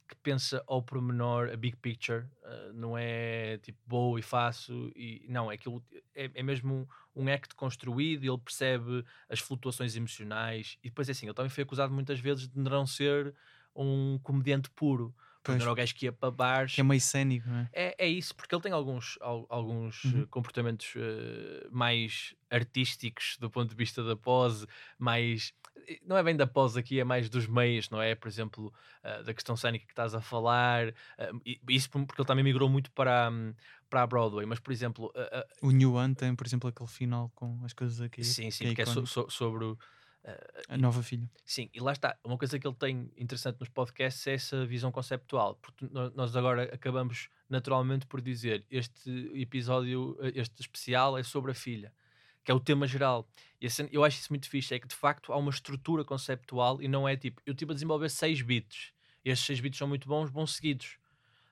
que 0.08 0.16
pensa 0.16 0.62
ao 0.66 0.82
pormenor, 0.82 1.50
a 1.52 1.56
big 1.56 1.76
picture, 1.76 2.24
uh, 2.42 2.72
não 2.72 2.96
é 2.96 3.58
tipo 3.58 3.78
boa 3.86 4.18
e 4.18 4.22
faço, 4.22 4.90
e 4.96 5.26
não, 5.28 5.50
é 5.52 5.54
aquilo 5.54 5.84
é, 6.14 6.30
é 6.34 6.42
mesmo 6.42 6.88
um, 7.14 7.24
um 7.24 7.28
act 7.32 7.54
construído 7.54 8.24
e 8.24 8.28
ele 8.28 8.38
percebe 8.38 9.04
as 9.28 9.38
flutuações 9.40 9.94
emocionais. 9.96 10.78
E 10.82 10.88
depois 10.88 11.08
é 11.08 11.12
assim, 11.12 11.26
ele 11.26 11.34
também 11.34 11.50
foi 11.50 11.62
acusado 11.64 11.92
muitas 11.92 12.18
vezes 12.20 12.48
de 12.48 12.58
não 12.58 12.86
ser 12.86 13.34
um 13.76 14.18
comediante 14.22 14.70
puro, 14.70 15.14
Pois. 15.44 15.62
era 15.62 15.70
o 15.70 15.74
gajo 15.74 15.94
que 15.94 16.06
ia 16.06 16.12
para 16.12 16.30
bares. 16.30 16.74
Que 16.74 16.80
é 16.80 16.84
meio 16.84 17.00
cénico, 17.00 17.48
não 17.48 17.56
é? 17.58 17.68
É, 17.72 17.94
é 18.06 18.08
isso, 18.08 18.34
porque 18.34 18.54
ele 18.54 18.62
tem 18.62 18.72
alguns, 18.72 19.16
al- 19.20 19.46
alguns 19.48 20.04
Uhum. 20.04 20.22
eh, 20.22 20.26
comportamentos 20.30 20.92
eh, 20.96 21.68
mais 21.70 22.34
artísticos 22.50 23.36
do 23.38 23.48
ponto 23.50 23.70
de 23.70 23.76
vista 23.76 24.02
da 24.02 24.16
pose, 24.16 24.66
mais. 24.98 25.52
Não 26.04 26.16
é 26.16 26.22
bem 26.22 26.36
da 26.36 26.46
pós 26.46 26.76
aqui, 26.76 27.00
é 27.00 27.04
mais 27.04 27.28
dos 27.28 27.46
meios, 27.46 27.88
não 27.90 28.00
é? 28.00 28.14
Por 28.14 28.28
exemplo, 28.28 28.72
uh, 29.04 29.24
da 29.24 29.34
questão 29.34 29.56
cénica 29.56 29.86
que 29.86 29.92
estás 29.92 30.14
a 30.14 30.20
falar. 30.20 30.88
Uh, 30.88 31.58
isso 31.68 31.90
porque 31.90 32.20
ele 32.20 32.26
também 32.26 32.44
migrou 32.44 32.68
muito 32.68 32.90
para, 32.92 33.30
um, 33.30 33.54
para 33.88 34.02
a 34.02 34.06
Broadway. 34.06 34.46
Mas, 34.46 34.58
por 34.58 34.72
exemplo. 34.72 35.12
Uh, 35.14 35.66
o 35.66 35.70
New 35.70 35.94
One 35.94 36.14
tem, 36.14 36.34
por 36.34 36.46
exemplo, 36.46 36.68
aquele 36.68 36.88
final 36.88 37.30
com 37.34 37.60
as 37.64 37.72
coisas 37.72 38.00
aqui. 38.00 38.22
Sim, 38.24 38.50
sim, 38.50 38.74
que 38.74 38.80
é, 38.80 38.84
é 38.84 38.86
so, 38.86 39.06
so, 39.06 39.28
sobre. 39.30 39.64
O, 39.64 39.78
a 40.68 40.76
nova 40.76 41.02
filha. 41.02 41.30
Sim, 41.42 41.70
e 41.72 41.80
lá 41.80 41.92
está. 41.92 42.14
Uma 42.22 42.36
coisa 42.36 42.58
que 42.58 42.66
ele 42.66 42.74
tem 42.74 43.10
interessante 43.16 43.58
nos 43.60 43.68
podcasts 43.70 44.26
é 44.26 44.34
essa 44.34 44.66
visão 44.66 44.92
conceptual. 44.92 45.54
Porque 45.54 45.88
nós 45.90 46.36
agora 46.36 46.64
acabamos 46.64 47.30
naturalmente 47.48 48.04
por 48.06 48.20
dizer 48.20 48.66
este 48.70 49.32
episódio, 49.34 50.18
este 50.34 50.60
especial 50.60 51.16
é 51.16 51.22
sobre 51.22 51.52
a 51.52 51.54
filha 51.54 51.90
que 52.48 52.52
é 52.52 52.54
o 52.54 52.60
tema 52.60 52.86
geral. 52.86 53.28
E 53.60 53.66
assim, 53.66 53.86
eu 53.92 54.02
acho 54.02 54.18
isso 54.18 54.32
muito 54.32 54.48
fixe, 54.48 54.74
é 54.74 54.78
que 54.78 54.88
de 54.88 54.94
facto 54.94 55.34
há 55.34 55.36
uma 55.36 55.50
estrutura 55.50 56.02
conceptual 56.02 56.80
e 56.80 56.88
não 56.88 57.06
é 57.06 57.14
tipo, 57.14 57.42
eu 57.44 57.52
estive 57.52 57.72
a 57.72 57.74
desenvolver 57.74 58.08
6 58.08 58.40
bits, 58.40 58.94
e 59.22 59.28
estes 59.28 59.46
6 59.48 59.60
bits 59.60 59.78
são 59.78 59.86
muito 59.86 60.08
bons, 60.08 60.30
bons 60.30 60.54
seguidos. 60.54 60.96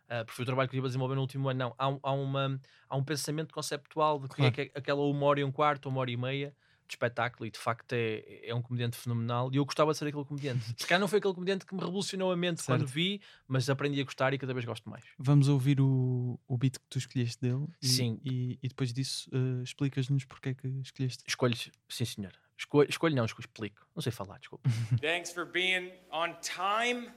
Uh, 0.06 0.24
porque 0.24 0.32
foi 0.32 0.44
o 0.44 0.46
trabalho 0.46 0.70
que 0.70 0.74
eu 0.74 0.78
estive 0.78 0.86
a 0.86 0.88
desenvolver 0.88 1.14
no 1.16 1.20
último 1.20 1.50
ano. 1.50 1.58
Não, 1.58 1.74
há, 1.78 1.98
há, 2.02 2.12
uma, 2.12 2.58
há 2.88 2.96
um 2.96 3.04
pensamento 3.04 3.52
conceptual 3.52 4.20
de 4.20 4.28
que 4.28 4.36
claro. 4.36 4.54
é 4.58 4.70
aquela 4.74 5.02
uma 5.02 5.26
hora 5.26 5.40
e 5.40 5.44
um 5.44 5.52
quarto, 5.52 5.86
uma 5.90 6.00
hora 6.00 6.10
e 6.10 6.16
meia, 6.16 6.54
de 6.86 6.94
espetáculo 6.94 7.46
e 7.46 7.50
de 7.50 7.58
facto 7.58 7.92
é, 7.92 8.48
é 8.48 8.54
um 8.54 8.62
comediante 8.62 8.96
fenomenal 8.96 9.50
e 9.52 9.56
eu 9.56 9.64
gostava 9.64 9.92
de 9.92 9.98
ser 9.98 10.06
aquele 10.06 10.24
comediante. 10.24 10.64
Se 10.76 10.86
calhar 10.86 11.00
não 11.00 11.08
foi 11.08 11.18
aquele 11.18 11.34
comediante 11.34 11.66
que 11.66 11.74
me 11.74 11.80
revolucionou 11.80 12.32
a 12.32 12.36
mente 12.36 12.62
certo. 12.62 12.80
quando 12.80 12.88
vi, 12.88 13.20
mas 13.46 13.68
aprendi 13.68 14.00
a 14.00 14.04
gostar 14.04 14.32
e 14.32 14.38
cada 14.38 14.54
vez 14.54 14.64
gosto 14.64 14.88
mais. 14.88 15.04
Vamos 15.18 15.48
ouvir 15.48 15.80
o, 15.80 16.38
o 16.46 16.56
beat 16.56 16.74
que 16.74 16.86
tu 16.88 16.98
escolheste 16.98 17.40
dele 17.40 17.66
e, 17.82 17.88
sim. 17.88 18.20
E, 18.24 18.58
e 18.62 18.68
depois 18.68 18.92
disso 18.92 19.28
uh, 19.32 19.62
explicas-nos 19.62 20.24
porque 20.24 20.50
é 20.50 20.54
que 20.54 20.68
escolheste. 20.82 21.24
Escolhes, 21.26 21.70
sim 21.88 22.04
senhor. 22.04 22.32
Escolho, 22.58 22.88
escolho 22.88 23.14
não, 23.14 23.24
escolho, 23.24 23.46
explico. 23.46 23.86
Não 23.94 24.02
sei 24.02 24.12
falar, 24.12 24.38
desculpa. 24.38 24.68
Thanks 25.00 25.32
for 25.32 25.44
being 25.44 25.92
on 26.10 26.34
time. 26.40 27.10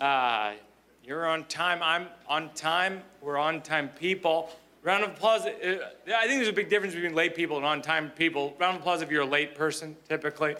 Uh, 0.00 0.54
you're 1.02 1.26
on 1.26 1.44
time, 1.44 1.80
I'm 1.82 2.08
on 2.28 2.50
time, 2.54 3.02
we're 3.20 3.38
on 3.38 3.60
time 3.60 3.88
people. 3.88 4.48
Round 4.84 5.04
of 5.04 5.10
applause. 5.10 5.46
Uh, 5.46 5.78
I 6.08 6.26
think 6.26 6.38
there's 6.38 6.48
a 6.48 6.52
big 6.52 6.68
difference 6.68 6.94
between 6.94 7.14
late 7.14 7.36
people 7.36 7.56
and 7.56 7.64
on 7.64 7.82
time 7.82 8.10
people. 8.10 8.56
Round 8.58 8.76
of 8.76 8.82
applause 8.82 9.00
if 9.00 9.10
you're 9.10 9.22
a 9.22 9.26
late 9.26 9.54
person, 9.54 9.96
typically. 10.08 10.56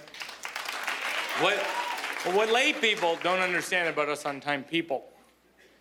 What, 1.40 1.56
what 2.34 2.52
late 2.52 2.80
people 2.80 3.18
don't 3.24 3.40
understand 3.40 3.88
about 3.88 4.08
us 4.08 4.24
on 4.24 4.40
time 4.40 4.62
people 4.62 5.04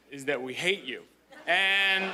is 0.10 0.26
that 0.26 0.42
we 0.42 0.56
hate 0.56 0.84
you. 0.84 1.04
And, 1.46 2.12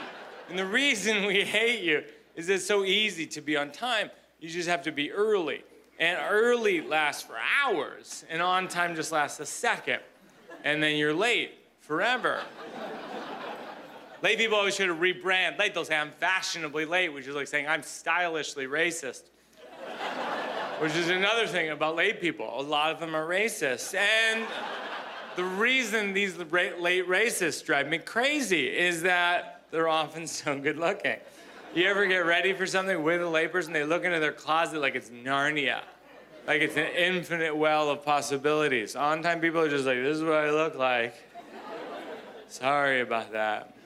and 0.50 0.60
the 0.60 0.66
reason 0.66 1.26
we 1.26 1.44
hate 1.44 1.82
you 1.82 2.04
is 2.36 2.50
it's 2.50 2.66
so 2.66 2.84
easy 2.84 3.26
to 3.28 3.42
be 3.42 3.56
on 3.56 3.72
time. 3.72 4.12
You 4.42 4.50
just 4.50 4.68
have 4.68 4.82
to 4.84 4.92
be 4.92 5.12
early. 5.12 5.64
And 6.00 6.20
early 6.30 6.82
lasts 6.82 7.24
for 7.24 7.36
hours, 7.64 8.24
and 8.30 8.40
on 8.40 8.68
time 8.68 8.96
just 8.96 9.12
lasts 9.12 9.40
a 9.40 9.46
second. 9.46 10.00
And 10.64 10.84
then 10.84 10.98
you're 10.98 11.14
late 11.14 11.54
forever. 11.80 12.42
Late 14.24 14.40
people 14.40 14.58
always 14.58 14.76
should 14.76 14.90
rebrand. 14.90 15.60
Late, 15.60 15.74
they'll 15.74 15.86
say, 15.86 15.96
I'm 15.96 16.12
fashionably 16.20 16.86
late, 16.86 17.10
which 17.10 17.28
is 17.28 17.36
like 17.36 17.48
saying 17.48 17.68
I'm 17.68 17.84
stylishly 17.84 18.66
racist. 18.66 19.24
which 20.80 20.96
is 20.96 21.10
another 21.10 21.46
thing 21.46 21.70
about 21.70 21.96
late 21.96 22.20
people. 22.20 22.60
A 22.60 22.62
lot 22.62 22.92
of 22.92 23.00
them 23.00 23.16
are 23.16 23.28
racist. 23.28 23.94
And 23.96 24.46
the 25.36 25.44
reason 25.44 26.14
these 26.14 26.36
late 26.38 27.08
racists 27.08 27.64
drive 27.64 27.88
me 27.88 28.00
crazy 28.00 28.68
is 28.68 29.04
that 29.04 29.62
they're 29.70 29.88
often 29.88 30.26
so 30.28 30.60
good 30.60 30.78
looking. 30.78 31.18
You 31.76 31.88
ever 31.88 32.08
get 32.08 32.26
ready 32.26 32.54
for 32.54 32.66
something 32.66 33.04
with 33.04 33.22
a 33.22 33.26
layperson? 33.26 33.72
They 33.72 33.84
look 33.84 34.04
into 34.04 34.20
their 34.20 34.32
closet 34.32 34.82
like 34.82 34.96
it's 34.96 35.12
Narnia, 35.12 35.82
like 36.48 36.62
it's 36.62 36.76
an 36.76 36.88
infinite 36.88 37.56
well 37.56 37.92
of 37.92 38.04
possibilities. 38.04 38.96
On 38.96 39.22
time 39.22 39.42
people 39.42 39.62
are 39.62 39.70
just 39.70 39.86
like, 39.86 39.98
this 39.98 40.18
is 40.18 40.24
what 40.24 40.34
I 40.34 40.50
look 40.50 40.76
like. 40.76 41.14
Sorry 42.48 43.02
about 43.02 43.34
that. 43.34 43.77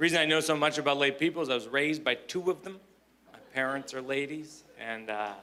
Reason 0.00 0.18
I 0.18 0.24
know 0.24 0.40
so 0.40 0.56
much 0.56 0.78
about 0.78 0.96
late 0.96 1.18
people 1.18 1.42
is 1.42 1.50
I 1.50 1.54
was 1.54 1.68
raised 1.68 2.02
by 2.02 2.14
two 2.14 2.50
of 2.50 2.64
them. 2.64 2.80
My 3.34 3.38
parents 3.52 3.92
are 3.92 4.00
ladies, 4.00 4.64
and 4.80 5.10
uh, 5.10 5.34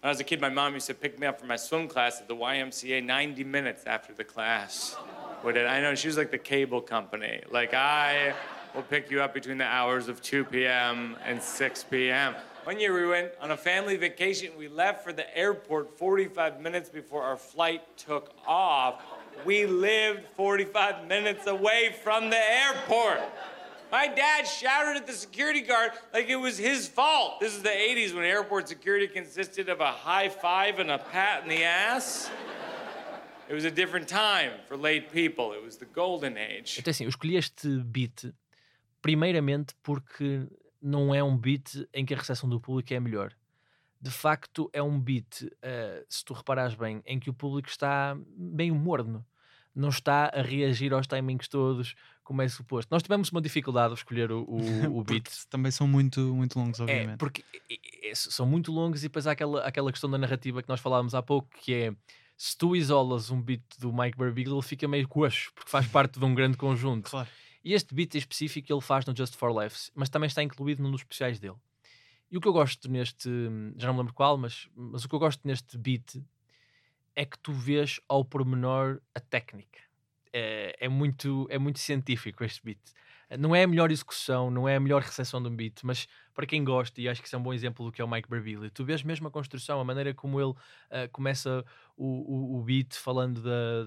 when 0.00 0.08
I 0.08 0.08
was 0.08 0.18
a 0.18 0.24
kid, 0.24 0.40
my 0.40 0.48
mom 0.48 0.74
used 0.74 0.88
to 0.88 0.94
pick 0.94 1.20
me 1.20 1.28
up 1.28 1.38
from 1.38 1.46
my 1.46 1.54
swim 1.54 1.86
class 1.86 2.20
at 2.20 2.26
the 2.26 2.34
YMCA 2.34 3.04
90 3.04 3.44
minutes 3.44 3.84
after 3.86 4.12
the 4.12 4.24
class. 4.24 4.94
What 5.42 5.54
did 5.54 5.66
I 5.66 5.80
know? 5.80 5.94
She 5.94 6.08
was 6.08 6.16
like 6.16 6.32
the 6.32 6.38
cable 6.38 6.80
company. 6.80 7.42
Like 7.48 7.74
I 7.74 8.34
will 8.74 8.82
pick 8.82 9.08
you 9.08 9.22
up 9.22 9.32
between 9.32 9.58
the 9.58 9.66
hours 9.66 10.08
of 10.08 10.20
2 10.20 10.46
p.m. 10.46 11.16
and 11.24 11.40
6 11.40 11.84
p.m. 11.84 12.34
One 12.64 12.80
year 12.80 12.92
we 12.92 13.06
went 13.06 13.30
on 13.40 13.52
a 13.52 13.56
family 13.56 13.96
vacation. 13.96 14.50
We 14.58 14.66
left 14.66 15.04
for 15.04 15.12
the 15.12 15.38
airport 15.38 15.96
45 15.96 16.60
minutes 16.60 16.88
before 16.88 17.22
our 17.22 17.36
flight 17.36 17.96
took 17.96 18.34
off 18.48 19.00
we 19.44 19.66
lived 19.66 20.22
45 20.36 21.06
minutes 21.06 21.46
away 21.46 21.94
from 22.02 22.30
the 22.30 22.38
airport. 22.38 23.20
My 23.92 24.08
dad 24.08 24.46
shouted 24.46 24.96
at 24.96 25.06
the 25.06 25.12
security 25.12 25.60
guard 25.60 25.92
like 26.12 26.28
it 26.28 26.36
was 26.36 26.58
his 26.58 26.88
fault. 26.88 27.40
This 27.40 27.54
is 27.54 27.62
the 27.62 27.68
80s 27.68 28.14
when 28.14 28.24
airport 28.24 28.68
security 28.68 29.06
consisted 29.06 29.68
of 29.68 29.80
a 29.80 29.92
high 29.92 30.28
five 30.28 30.80
and 30.80 30.90
a 30.90 30.98
pat 30.98 31.44
in 31.44 31.48
the 31.48 31.62
ass. 31.62 32.28
It 33.48 33.54
was 33.54 33.64
a 33.64 33.70
different 33.70 34.08
time 34.08 34.52
for 34.66 34.76
late 34.76 35.12
people. 35.12 35.52
It 35.52 35.62
was 35.62 35.76
the 35.76 35.84
golden 35.84 36.36
age. 36.36 36.78
Então 36.78 36.90
assim, 36.90 37.04
eu 37.04 37.10
escolhi 37.10 37.36
este 37.36 37.68
beat 37.84 38.34
primeiramente 39.02 39.74
porque 39.82 40.48
não 40.82 41.14
é 41.14 41.22
um 41.22 41.36
beat 41.36 41.86
em 41.92 42.04
que 42.04 42.14
a 42.14 42.16
recepção 42.16 42.48
do 42.48 42.58
público 42.58 42.92
é 42.92 42.98
melhor. 42.98 43.32
De 44.04 44.10
facto 44.10 44.68
é 44.70 44.82
um 44.82 45.00
beat, 45.00 45.44
uh, 45.44 46.04
se 46.10 46.22
tu 46.22 46.34
reparares 46.34 46.74
bem, 46.74 47.02
em 47.06 47.18
que 47.18 47.30
o 47.30 47.32
público 47.32 47.70
está 47.70 48.14
meio 48.36 48.74
morno. 48.74 49.24
Não 49.74 49.88
está 49.88 50.26
a 50.26 50.42
reagir 50.42 50.92
aos 50.92 51.06
timings 51.06 51.48
todos 51.48 51.94
como 52.22 52.42
é 52.42 52.48
suposto. 52.48 52.92
Nós 52.92 53.02
tivemos 53.02 53.30
uma 53.30 53.40
dificuldade 53.40 53.92
a 53.92 53.94
escolher 53.94 54.30
o, 54.30 54.42
o, 54.42 54.58
o 55.00 55.02
beat. 55.02 55.26
também 55.48 55.72
são 55.72 55.88
muito, 55.88 56.20
muito 56.34 56.58
longos, 56.58 56.80
é, 56.80 56.82
obviamente. 56.82 57.14
É, 57.14 57.16
porque 57.16 57.42
é, 58.02 58.14
são 58.14 58.44
muito 58.44 58.70
longos 58.70 59.00
e 59.00 59.08
depois 59.08 59.26
há 59.26 59.32
aquela, 59.32 59.66
aquela 59.66 59.90
questão 59.90 60.10
da 60.10 60.18
narrativa 60.18 60.62
que 60.62 60.68
nós 60.68 60.80
falávamos 60.80 61.14
há 61.14 61.22
pouco, 61.22 61.48
que 61.58 61.72
é 61.72 61.94
se 62.36 62.58
tu 62.58 62.76
isolas 62.76 63.30
um 63.30 63.40
beat 63.40 63.62
do 63.78 63.90
Mike 63.90 64.18
Birbiglia, 64.18 64.54
ele 64.54 64.62
fica 64.62 64.86
meio 64.86 65.08
coxo, 65.08 65.50
porque 65.54 65.70
faz 65.70 65.86
parte 65.88 66.18
de 66.18 66.24
um 66.26 66.34
grande 66.34 66.58
conjunto. 66.58 67.08
Claro. 67.10 67.28
E 67.64 67.72
este 67.72 67.94
beat 67.94 68.14
em 68.14 68.18
específico 68.18 68.70
ele 68.70 68.82
faz 68.82 69.06
no 69.06 69.16
Just 69.16 69.36
for 69.36 69.50
Laughs, 69.50 69.90
mas 69.94 70.10
também 70.10 70.26
está 70.26 70.42
incluído 70.42 70.82
num 70.82 70.90
dos 70.90 71.00
especiais 71.00 71.40
dele. 71.40 71.56
E 72.30 72.36
o 72.36 72.40
que 72.40 72.48
eu 72.48 72.52
gosto 72.52 72.90
neste, 72.90 73.28
já 73.76 73.86
não 73.88 73.94
me 73.94 74.00
lembro 74.00 74.14
qual, 74.14 74.36
mas, 74.36 74.68
mas 74.74 75.04
o 75.04 75.08
que 75.08 75.14
eu 75.14 75.18
gosto 75.18 75.46
neste 75.46 75.78
beat 75.78 76.16
é 77.14 77.24
que 77.24 77.38
tu 77.38 77.52
vês 77.52 78.00
ao 78.08 78.24
pormenor 78.24 79.00
a 79.14 79.20
técnica. 79.20 79.80
É, 80.32 80.76
é, 80.80 80.88
muito, 80.88 81.46
é 81.48 81.58
muito 81.58 81.78
científico 81.78 82.42
este 82.42 82.60
beat. 82.64 82.80
Não 83.38 83.54
é 83.54 83.62
a 83.62 83.68
melhor 83.68 83.90
execução, 83.90 84.50
não 84.50 84.68
é 84.68 84.76
a 84.76 84.80
melhor 84.80 85.02
recepção 85.02 85.40
de 85.42 85.48
um 85.48 85.54
beat, 85.56 85.80
mas 85.84 86.08
para 86.34 86.46
quem 86.46 86.64
gosta, 86.64 87.00
e 87.00 87.08
acho 87.08 87.20
que 87.22 87.28
isso 87.28 87.36
é 87.36 87.38
um 87.38 87.42
bom 87.42 87.54
exemplo 87.54 87.86
do 87.86 87.92
que 87.92 88.02
é 88.02 88.04
o 88.04 88.10
Mike 88.10 88.28
Birbiglia, 88.28 88.70
tu 88.70 88.84
vês 88.84 89.02
mesmo 89.02 89.28
a 89.28 89.30
construção, 89.30 89.80
a 89.80 89.84
maneira 89.84 90.12
como 90.12 90.40
ele 90.40 90.50
uh, 90.50 91.08
começa 91.12 91.64
o, 91.96 92.06
o, 92.06 92.58
o, 92.58 92.62
beat 92.62 92.94
falando 92.96 93.40
da, 93.40 93.84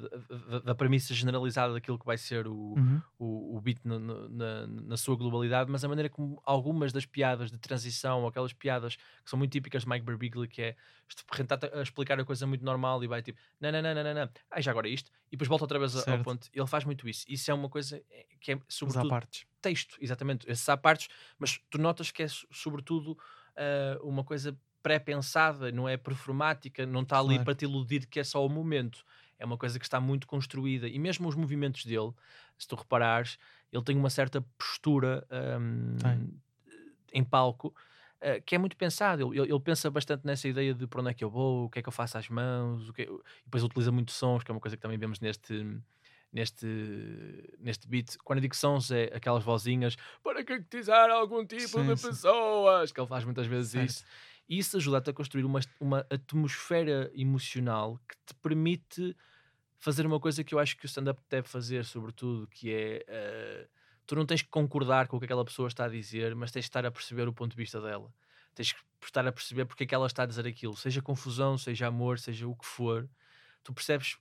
da, 0.50 0.60
da, 0.60 0.76
premissa 0.76 1.14
generalizada 1.14 1.74
daquilo 1.74 2.00
que 2.00 2.06
vai 2.06 2.18
ser 2.18 2.48
o, 2.48 2.54
uhum. 2.54 3.02
o, 3.20 3.58
o, 3.58 3.62
beat 3.62 3.80
no, 3.84 4.00
no, 4.00 4.30
na, 4.30 4.68
na, 4.68 4.98
sua 4.98 5.18
globalidade, 5.18 5.70
mas 5.70 5.84
a 5.84 5.90
maneira 5.90 6.10
como 6.10 6.42
algumas 6.46 6.94
das 6.94 7.06
piadas 7.06 7.52
de 7.52 7.58
transição, 7.58 8.26
aquelas 8.26 8.54
piadas 8.54 8.96
que 8.96 9.30
são 9.30 9.38
muito 9.38 9.52
típicas 9.52 9.84
de 9.84 9.90
Mike 9.90 10.06
Birbiglia, 10.06 10.48
que 10.48 10.62
é 10.62 10.76
tentar 11.36 11.60
a 11.74 11.82
explicar 11.82 12.18
a 12.18 12.24
coisa 12.24 12.48
muito 12.48 12.64
normal 12.64 13.04
e 13.04 13.08
vai 13.08 13.22
tipo, 13.22 13.38
não, 13.60 13.72
não, 13.72 13.82
não, 13.82 13.94
não, 13.94 14.04
não, 14.04 14.14
não. 14.14 14.30
Ah, 14.50 14.62
já 14.62 14.72
agora 14.72 14.88
isto, 14.88 15.12
e 15.28 15.32
depois 15.32 15.50
volta 15.50 15.66
outra 15.66 15.80
vez 15.80 15.92
certo. 15.92 16.10
ao 16.10 16.24
ponto. 16.24 16.48
Ele 16.54 16.68
faz 16.68 16.86
muito 16.86 17.08
isso. 17.10 17.26
Isso 17.28 17.52
é 17.52 17.54
uma 17.54 17.70
coisa 17.70 18.02
eh, 18.10 18.26
que 18.40 18.54
é 18.54 18.60
sobretudo 18.70 19.10
partes. 19.10 19.46
Texto, 19.62 19.98
exatamente, 20.00 20.50
esses 20.50 20.68
há 20.70 20.78
partes, 20.78 21.08
mas 21.38 21.60
tu 21.70 21.78
notas 21.78 22.12
que 22.12 22.24
é 22.24 22.28
sobretudo 22.52 23.12
uh, 23.12 24.08
uma 24.08 24.24
coisa 24.24 24.58
pré-pensada, 24.82 25.72
não 25.72 25.88
é 25.88 25.98
performática, 25.98 26.86
não 26.86 27.02
está 27.02 27.20
ali 27.20 27.30
claro. 27.30 27.44
para 27.44 27.56
te 27.56 27.66
iludir 27.66 28.06
que 28.08 28.20
é 28.20 28.24
só 28.24 28.46
o 28.46 28.50
momento. 28.50 29.04
É 29.40 29.46
uma 29.46 29.58
coisa 29.58 29.78
que 29.78 29.86
está 29.86 30.00
muito 30.00 30.26
construída. 30.26 30.88
E 30.88 30.98
mesmo 30.98 31.28
os 31.28 31.36
movimentos 31.36 31.86
dele, 31.86 32.12
se 32.58 32.68
tu 32.68 32.76
reparares, 32.76 33.38
ele 33.72 33.84
tem 33.84 33.96
uma 33.98 34.10
certa 34.10 34.42
postura 34.58 35.28
um, 35.60 35.98
em 37.14 37.24
palco 37.24 37.68
uh, 38.22 38.42
que 38.46 38.56
é 38.56 38.58
muito 38.58 38.78
pensado. 38.78 39.34
Ele, 39.34 39.52
ele, 39.52 39.60
pensa 39.60 39.92
bastante 39.92 40.26
nessa 40.26 40.48
ideia 40.48 40.74
de 40.74 40.88
para 40.88 41.02
onde 41.02 41.12
é 41.12 41.14
que 41.14 41.24
eu 41.24 41.30
vou, 41.30 41.66
o 41.66 41.70
que 41.70 41.80
é 41.80 41.82
que 41.82 41.90
eu 41.90 41.94
faço 41.94 42.18
às 42.18 42.30
mãos, 42.30 42.90
o 42.90 42.94
que, 42.94 43.04
é, 43.04 43.06
e 43.06 43.44
depois 43.46 43.64
utiliza 43.64 43.92
muito 43.92 44.12
sons, 44.12 44.44
que 44.44 44.52
é 44.52 44.54
uma 44.54 44.62
coisa 44.62 44.78
que 44.78 44.82
também 44.82 44.98
vemos 44.98 45.20
neste 45.20 45.66
neste, 46.38 46.68
neste 47.60 47.88
beat. 47.88 48.16
Quando 48.24 48.38
eu 48.38 48.42
digo 48.42 48.56
sons, 48.56 48.92
é 48.92 49.06
aquelas 49.06 49.44
vozinhas 49.44 49.96
para 50.24 50.46
concretizar 50.46 51.10
algum 51.10 51.46
tipo 51.46 51.68
sim, 51.68 51.88
de 51.88 51.98
sim. 51.98 52.08
pessoas, 52.10 52.92
que 52.92 53.00
ele 53.00 53.08
faz 53.08 53.26
muitas 53.26 53.48
vezes 53.48 53.72
certo. 53.72 53.90
isso. 53.90 54.06
E 54.48 54.60
isso 54.60 54.78
ajuda-te 54.78 55.10
a 55.10 55.14
construir 55.14 55.44
uma, 55.44 55.60
uma 55.80 56.06
atmosfera 56.10 57.12
emocional 57.14 58.00
que 58.08 58.16
te 58.26 58.34
permite 58.36 59.16
fazer 59.80 60.06
uma 60.06 60.20
coisa 60.20 60.44
que 60.44 60.54
eu 60.54 60.60
acho 60.60 60.78
que 60.78 60.86
o 60.86 60.88
stand-up 60.88 61.20
deve 61.30 61.48
fazer, 61.48 61.84
sobretudo, 61.84 62.48
que 62.48 62.72
é. 62.72 63.06
Uh, 63.08 63.70
tu 64.06 64.16
não 64.16 64.26
tens 64.26 64.42
que 64.42 64.48
concordar 64.48 65.08
com 65.08 65.18
o 65.18 65.20
que 65.20 65.26
aquela 65.26 65.44
pessoa 65.44 65.68
está 65.68 65.86
a 65.86 65.90
dizer, 65.90 66.34
mas 66.34 66.52
tens 66.52 66.62
de 66.62 66.70
estar 66.70 66.86
a 66.86 66.92
perceber 66.92 67.28
o 67.28 67.34
ponto 67.34 67.52
de 67.52 67.58
vista 67.58 67.82
dela. 67.82 68.14
tens 68.56 68.72
que 68.72 68.80
estar 69.04 69.28
a 69.28 69.32
perceber 69.32 69.66
porque 69.66 69.84
é 69.84 69.88
que 69.88 69.94
ela 69.94 70.08
está 70.08 70.24
a 70.24 70.26
dizer 70.26 70.48
aquilo, 70.48 70.78
seja 70.78 71.02
confusão, 71.02 71.58
seja 71.58 71.88
amor, 71.88 72.18
seja 72.18 72.48
o 72.48 72.56
que 72.56 72.66
for, 72.66 73.10
tu 73.64 73.74
percebes, 73.74 74.18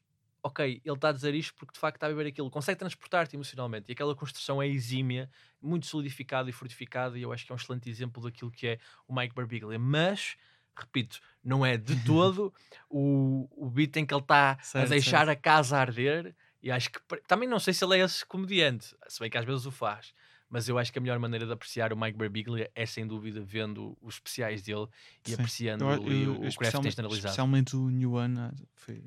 ok, 0.47 0.81
ele 0.85 0.95
está 0.95 1.09
a 1.11 1.13
dizer 1.13 1.35
isto 1.35 1.55
porque 1.55 1.73
de 1.75 1.79
facto 1.79 1.97
está 1.97 2.07
a 2.07 2.11
viver 2.11 2.27
aquilo, 2.27 2.51
consegue 2.51 2.79
transportar-te 2.79 3.35
emocionalmente 3.37 3.87
e 3.89 3.93
aquela 3.93 4.15
construção 4.15 4.63
é 4.63 4.67
exímia, 4.67 5.29
muito 5.61 5.87
solidificada 5.87 6.49
e 6.49 6.53
fortificada, 6.53 7.19
e 7.19 7.23
eu 7.23 7.33
acho 7.33 7.45
que 7.45 7.53
é 7.53 7.55
um 7.55 7.57
excelente 7.59 7.89
exemplo 7.91 8.23
daquilo 8.23 8.51
que 8.51 8.67
é 8.67 8.79
o 9.07 9.15
Mike 9.15 9.35
Birbiglia, 9.35 9.79
mas 9.79 10.37
repito, 10.79 11.21
não 11.43 11.65
é 11.65 11.77
de 11.77 11.97
todo 12.05 12.53
o, 12.89 13.49
o 13.51 13.69
beat 13.71 13.97
em 13.97 14.05
que 14.07 14.13
ele 14.15 14.21
está 14.23 14.59
a 14.75 14.85
deixar 14.85 15.27
certo. 15.27 15.31
a 15.31 15.37
casa 15.37 15.79
arder. 15.79 16.35
E 16.63 16.71
acho 16.71 16.91
que 16.91 16.99
também 17.29 17.49
não 17.49 17.59
sei 17.61 17.73
se 17.73 17.85
ele 17.85 17.99
é 17.99 18.05
esse 18.05 18.27
comediante, 18.27 18.95
se 19.09 19.21
bem 19.21 19.31
que 19.31 19.39
às 19.39 19.45
vezes 19.45 19.67
o 19.67 19.71
faz. 19.71 20.13
Mas 20.49 20.69
eu 20.69 20.79
acho 20.79 20.93
que 20.93 20.99
a 20.99 21.01
melhor 21.03 21.19
maneira 21.19 21.47
de 21.47 21.53
apreciar 21.53 21.93
o 21.93 21.97
Mike 21.97 22.19
Birbiglia 22.19 22.71
é 22.75 22.85
sem 22.87 23.07
dúvida 23.07 23.41
vendo 23.41 23.97
os 24.01 24.15
especiais 24.15 24.63
dele 24.63 24.87
e 25.27 25.31
Sim. 25.31 25.35
apreciando 25.35 25.85
Eu- 25.85 25.93
ali 25.93 26.23
eu- 26.25 26.33
o, 26.33 26.49
o 26.49 26.55
craft 26.55 26.85
externalizado. 26.87 27.17
especialmente 27.17 27.77
o 27.77 27.89
New 27.89 28.13
One 28.13 28.39
ah, 28.39 28.53
foi, 28.75 29.03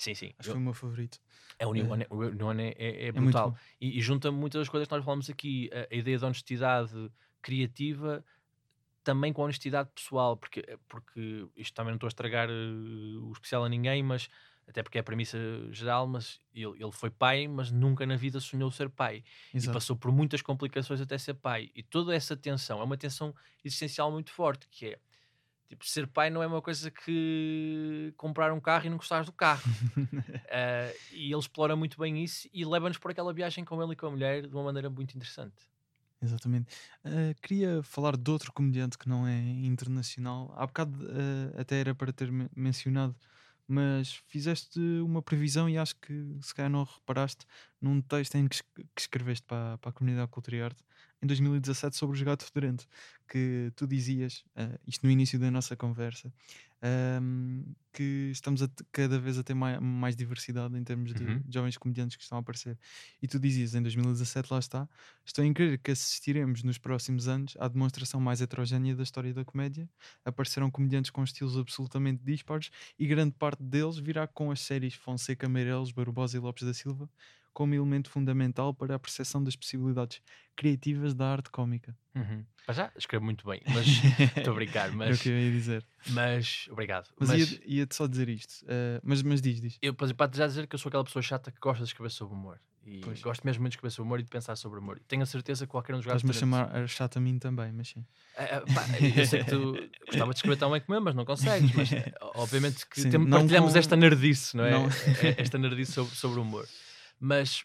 Sim, 0.00 0.14
sim. 0.14 0.32
acho 0.38 0.48
que 0.48 0.52
foi 0.52 0.60
o 0.60 0.64
meu 0.64 0.74
favorito. 0.74 1.18
é 1.58 1.66
o 1.66 1.72
New 1.74 1.86
é- 1.86 1.92
One, 1.92 2.04
é- 2.04 2.06
o 2.10 2.30
New 2.30 2.46
One 2.46 2.62
é, 2.62 2.74
é- 2.78 3.04
é 3.04 3.08
É 3.08 3.12
brutal. 3.12 3.54
e, 3.80 3.98
e 3.98 4.00
junta 4.00 4.30
muitas 4.32 4.60
das 4.60 4.68
coisas 4.68 4.88
que 4.88 4.94
nós 4.94 5.04
falamos 5.04 5.28
aqui. 5.28 5.68
A, 5.72 5.92
a 5.94 5.96
ideia 5.96 6.18
de 6.18 6.24
honestidade 6.24 7.10
criativa 7.42 8.24
também 9.02 9.32
com 9.32 9.42
a 9.42 9.44
honestidade 9.46 9.90
pessoal, 9.94 10.36
porque, 10.36 10.62
porque 10.88 11.46
isto 11.56 11.74
também 11.74 11.90
não 11.92 11.96
estou 11.96 12.06
a 12.06 12.10
estragar 12.10 12.48
eh, 12.50 12.52
o 13.22 13.32
especial 13.32 13.64
a 13.64 13.68
ninguém, 13.68 14.02
mas 14.02 14.28
até 14.68 14.82
porque 14.82 14.98
é 14.98 15.00
a 15.00 15.04
premissa 15.04 15.38
geral, 15.72 16.06
mas 16.06 16.38
ele, 16.54 16.82
ele 16.82 16.92
foi 16.92 17.10
pai, 17.10 17.48
mas 17.48 17.70
nunca 17.72 18.06
na 18.06 18.16
vida 18.16 18.38
sonhou 18.40 18.70
ser 18.70 18.88
pai. 18.90 19.24
E 19.54 19.56
Exato. 19.56 19.72
passou 19.72 19.96
por 19.96 20.12
muitas 20.12 20.42
complicações 20.42 21.00
até 21.00 21.18
ser 21.18 21.34
pai. 21.34 21.70
E 21.74 21.82
toda 21.82 22.14
essa 22.14 22.36
tensão 22.36 22.80
é 22.80 22.84
uma 22.84 22.96
tensão 22.96 23.34
existencial 23.64 24.12
muito 24.12 24.30
forte, 24.30 24.68
que 24.70 24.86
é 24.86 25.00
tipo, 25.70 25.86
ser 25.86 26.08
pai 26.08 26.30
não 26.30 26.42
é 26.42 26.48
uma 26.48 26.62
coisa 26.62 26.90
que 26.90 28.14
comprar 28.18 28.52
um 28.52 28.60
carro 28.60 28.86
e 28.86 28.90
não 28.90 28.98
gostares 28.98 29.26
do 29.26 29.32
carro. 29.34 29.64
Eh, 30.50 31.00
e 31.10 31.26
ele 31.32 31.38
explora 31.40 31.76
muito 31.76 31.98
bem 31.98 32.22
isso 32.24 32.48
e 32.52 32.64
leva-nos 32.64 32.98
por 32.98 33.10
aquela 33.12 33.32
viagem 33.34 33.64
com 33.64 33.82
ele 33.82 33.92
e 33.94 33.96
com 33.96 34.06
a 34.06 34.10
mulher 34.12 34.46
de 34.48 34.54
uma 34.54 34.64
maneira 34.64 34.90
muito 34.90 35.16
interessante. 35.16 35.68
Exatamente. 36.22 36.74
Ah, 37.02 37.34
queria 37.42 37.82
falar 37.82 38.16
de 38.16 38.30
outro 38.30 38.52
comediante 38.52 38.98
que 38.98 39.08
não 39.08 39.26
é 39.26 39.38
internacional. 39.40 40.52
Há 40.56 40.66
bocado 40.66 40.98
ah, 41.56 41.60
até 41.60 41.80
era 41.80 41.94
para 41.94 42.12
ter 42.12 42.30
men- 42.30 42.50
mencionado, 42.54 43.16
mas 43.66 44.12
fizeste 44.26 44.78
uma 45.02 45.22
previsão 45.22 45.68
e 45.68 45.78
acho 45.78 45.96
que 45.96 46.12
se 46.42 46.54
calhar 46.54 46.70
não 46.70 46.84
reparaste 46.84 47.46
num 47.80 48.00
texto 48.02 48.34
em 48.36 48.48
que, 48.48 48.58
que 48.74 49.00
escreveste 49.00 49.44
para, 49.46 49.78
para 49.78 49.90
a 49.90 49.92
comunidade 49.92 50.30
Cultura 50.30 50.56
e 50.56 50.62
Arte 50.62 50.82
em 51.22 51.26
2017 51.26 51.96
sobre 51.96 52.16
os 52.16 52.22
gatos 52.22 52.46
fedorento, 52.48 52.86
que 53.28 53.72
tu 53.76 53.86
dizias, 53.86 54.44
ah, 54.56 54.78
isto 54.86 55.04
no 55.06 55.10
início 55.12 55.38
da 55.38 55.50
nossa 55.50 55.76
conversa, 55.76 56.32
ahm, 56.82 57.62
que 57.92 58.30
estamos 58.32 58.62
a 58.62 58.68
cada 58.92 59.18
vez 59.18 59.36
a 59.38 59.42
ter 59.42 59.54
mai- 59.54 59.78
mais, 59.80 60.16
diversidade 60.16 60.76
em 60.78 60.84
termos 60.84 61.14
de 61.14 61.24
Uhum. 61.24 61.44
jovens 61.48 61.76
comediantes 61.76 62.16
que 62.16 62.22
estão 62.22 62.38
a 62.38 62.40
aparecer. 62.40 62.78
E 63.20 63.26
tu 63.28 63.38
dizias 63.38 63.74
em 63.74 63.82
2017, 63.82 64.50
lá 64.52 64.58
está, 64.58 64.88
Estou 65.26 65.44
em 65.44 65.52
crer 65.52 65.78
que 65.78 65.90
assistiremos 65.90 66.62
nos 66.62 66.78
próximos 66.78 67.28
anos 67.28 67.54
à 67.58 67.68
demonstração 67.68 68.20
mais 68.20 68.40
heterogénea 68.40 68.94
da 68.96 69.02
história 69.02 69.32
da 69.34 69.44
comédia. 69.44 69.88
Aparecerão 70.24 70.70
comediantes 70.70 71.10
com 71.10 71.22
estilos 71.22 71.56
absolutamente 71.56 72.22
dispares 72.24 72.70
e 72.98 73.06
grande 73.06 73.34
parte 73.36 73.62
deles 73.62 73.96
virá 73.98 74.26
com 74.26 74.50
as 74.50 74.60
séries 74.60 74.94
Fonseca, 74.94 75.48
Meireles, 75.48 75.92
Barbosa 75.92 76.36
e 76.36 76.40
Lopes 76.40 76.64
da 76.64 76.74
Silva 76.74 77.08
como 77.52 77.74
elemento 77.74 78.08
fundamental 78.10 78.72
para 78.74 78.94
a 78.94 78.98
percepção 78.98 79.42
das 79.42 79.56
possibilidades 79.56 80.20
criativas 80.56 81.14
da 81.14 81.26
arte 81.32 81.50
cómica. 81.50 81.96
Uhum. 82.14 82.44
Mas 82.66 82.76
já 82.76 82.92
escrevo 82.96 83.24
muito 83.24 83.46
bem, 83.48 83.60
mas 83.72 83.86
estou 84.36 84.52
a 84.52 84.56
brincar, 84.56 84.86
Era 84.86 84.92
o 84.92 84.96
mas, 84.96 85.20
que 85.22 85.28
eu 85.28 85.38
ia 85.38 85.50
dizer. 85.50 85.84
mas 86.08 86.66
obrigado. 86.70 87.08
Mas, 87.18 87.28
Mas, 87.30 87.52
ia- 87.52 87.60
ia-te 87.64 87.94
só 87.94 88.06
dizer 88.06 88.28
isto. 88.28 88.64
eh, 88.68 89.00
mas, 89.02 89.22
mas 89.22 89.40
diz, 89.40 89.60
diz. 89.60 89.78
eu 89.82 89.94
para 89.94 90.30
já 90.32 90.46
dizer 90.46 90.66
que 90.66 90.74
eu 90.74 90.78
sou 90.78 90.88
aquela 90.90 91.04
pessoa 91.04 91.22
chata 91.22 91.50
que 91.50 91.58
gosta 91.60 91.82
de 91.84 91.88
escrever 91.90 92.10
sobre 92.10 92.34
humor. 92.34 92.60
E 92.82 93.00
Pois. 93.02 93.20
gosto 93.20 93.44
mesmo 93.44 93.60
muito 93.60 93.72
de 93.72 93.76
escrever 93.76 93.90
sobre 93.92 94.06
humor 94.06 94.20
e 94.20 94.22
de 94.22 94.30
pensar 94.30 94.56
sobre 94.56 94.78
humor. 94.80 94.96
E 94.98 95.04
tenho 95.04 95.22
a 95.22 95.26
certeza 95.26 95.66
que 95.66 95.70
qualquer 95.70 95.94
um 95.94 95.98
dos 95.98 96.06
Estás-me 96.06 96.30
a 96.30 96.32
gatos 96.32 96.40
chamar 96.40 96.74
a 96.76 96.86
chata 96.86 97.18
a 97.18 97.22
mim 97.22 97.38
também, 97.38 97.70
mas 97.72 97.88
sim. 97.88 98.06
É, 98.34 98.44
é, 98.56 98.60
pá, 98.60 98.86
eu 99.16 99.26
sei 99.26 99.44
que 99.44 99.50
tu 99.50 99.90
gostava 100.06 100.30
de 100.32 100.38
escrever 100.38 100.56
tão 100.56 100.70
bem 100.70 100.80
como 100.80 100.96
eu, 100.96 101.00
mas 101.02 101.14
não 101.14 101.24
consegues. 101.26 101.70
Mas 101.72 101.92
é, 101.92 102.10
obviamente 102.34 102.86
que 102.88 103.02
Sim, 103.02 103.10
tem- 103.10 103.20
não 103.20 103.38
partilhamos 103.40 103.72
com- 103.74 103.78
esta 103.78 103.96
nerdice, 103.96 104.56
não 104.56 104.64
é? 104.64 104.70
não. 104.70 104.86
É- 104.88 105.42
Esta 105.42 105.58
nerdice 105.58 105.92
sobre, 105.92 106.14
sobre 106.16 106.38
o 106.38 106.42
humor. 106.42 106.66
Mas 107.20 107.64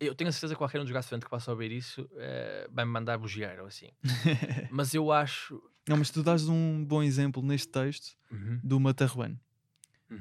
eu 0.00 0.14
tenho 0.14 0.28
a 0.28 0.32
certeza 0.32 0.54
que 0.54 0.58
qualquer 0.58 0.80
um 0.80 0.84
dos 0.84 1.06
frente 1.06 1.22
que 1.24 1.30
possa 1.30 1.50
ouvir 1.50 1.70
isso 1.70 2.08
eh, 2.16 2.68
vai-me 2.72 2.90
mandar 2.90 3.16
bugiar 3.18 3.60
ou 3.60 3.66
assim. 3.66 3.90
Mas 4.70 4.92
eu 4.94 5.12
acho. 5.12 5.62
Não, 5.88 5.96
mas 5.96 6.10
tu 6.10 6.22
dás 6.22 6.46
um 6.48 6.84
bom 6.84 7.02
exemplo 7.02 7.42
neste 7.42 7.68
texto 7.68 8.16
Uhum, 8.30 8.60
do 8.62 8.78
Matarruano. 8.78 9.38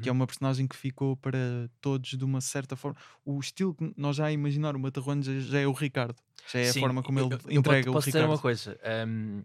que 0.01 0.09
é 0.09 0.11
uhum. 0.11 0.17
uma 0.17 0.25
personagem 0.27 0.67
que 0.67 0.75
ficou 0.75 1.15
para 1.17 1.69
todos 1.81 2.09
de 2.11 2.23
uma 2.25 2.41
certa 2.41 2.75
forma. 2.75 2.97
O 3.23 3.39
estilo 3.39 3.75
que 3.75 3.93
nós 3.95 4.15
já 4.15 4.25
a 4.25 4.31
imaginar 4.31 4.75
o 4.75 4.79
Matarruano 4.79 5.21
já, 5.21 5.31
já 5.39 5.59
é 5.59 5.67
o 5.67 5.71
Ricardo. 5.71 6.15
Já 6.51 6.59
é 6.59 6.71
Sim, 6.71 6.79
a 6.79 6.81
forma 6.81 7.03
como 7.03 7.19
eu- 7.19 7.25
ele 7.27 7.33
eu- 7.35 7.39
eu 7.51 7.59
entrega 7.59 7.79
posso, 7.83 7.89
o 7.89 7.93
posso 7.93 8.05
dizer 8.07 8.17
Ricardo. 8.19 8.31
uma 8.31 8.39
coisa. 8.41 8.79
hum, 9.07 9.43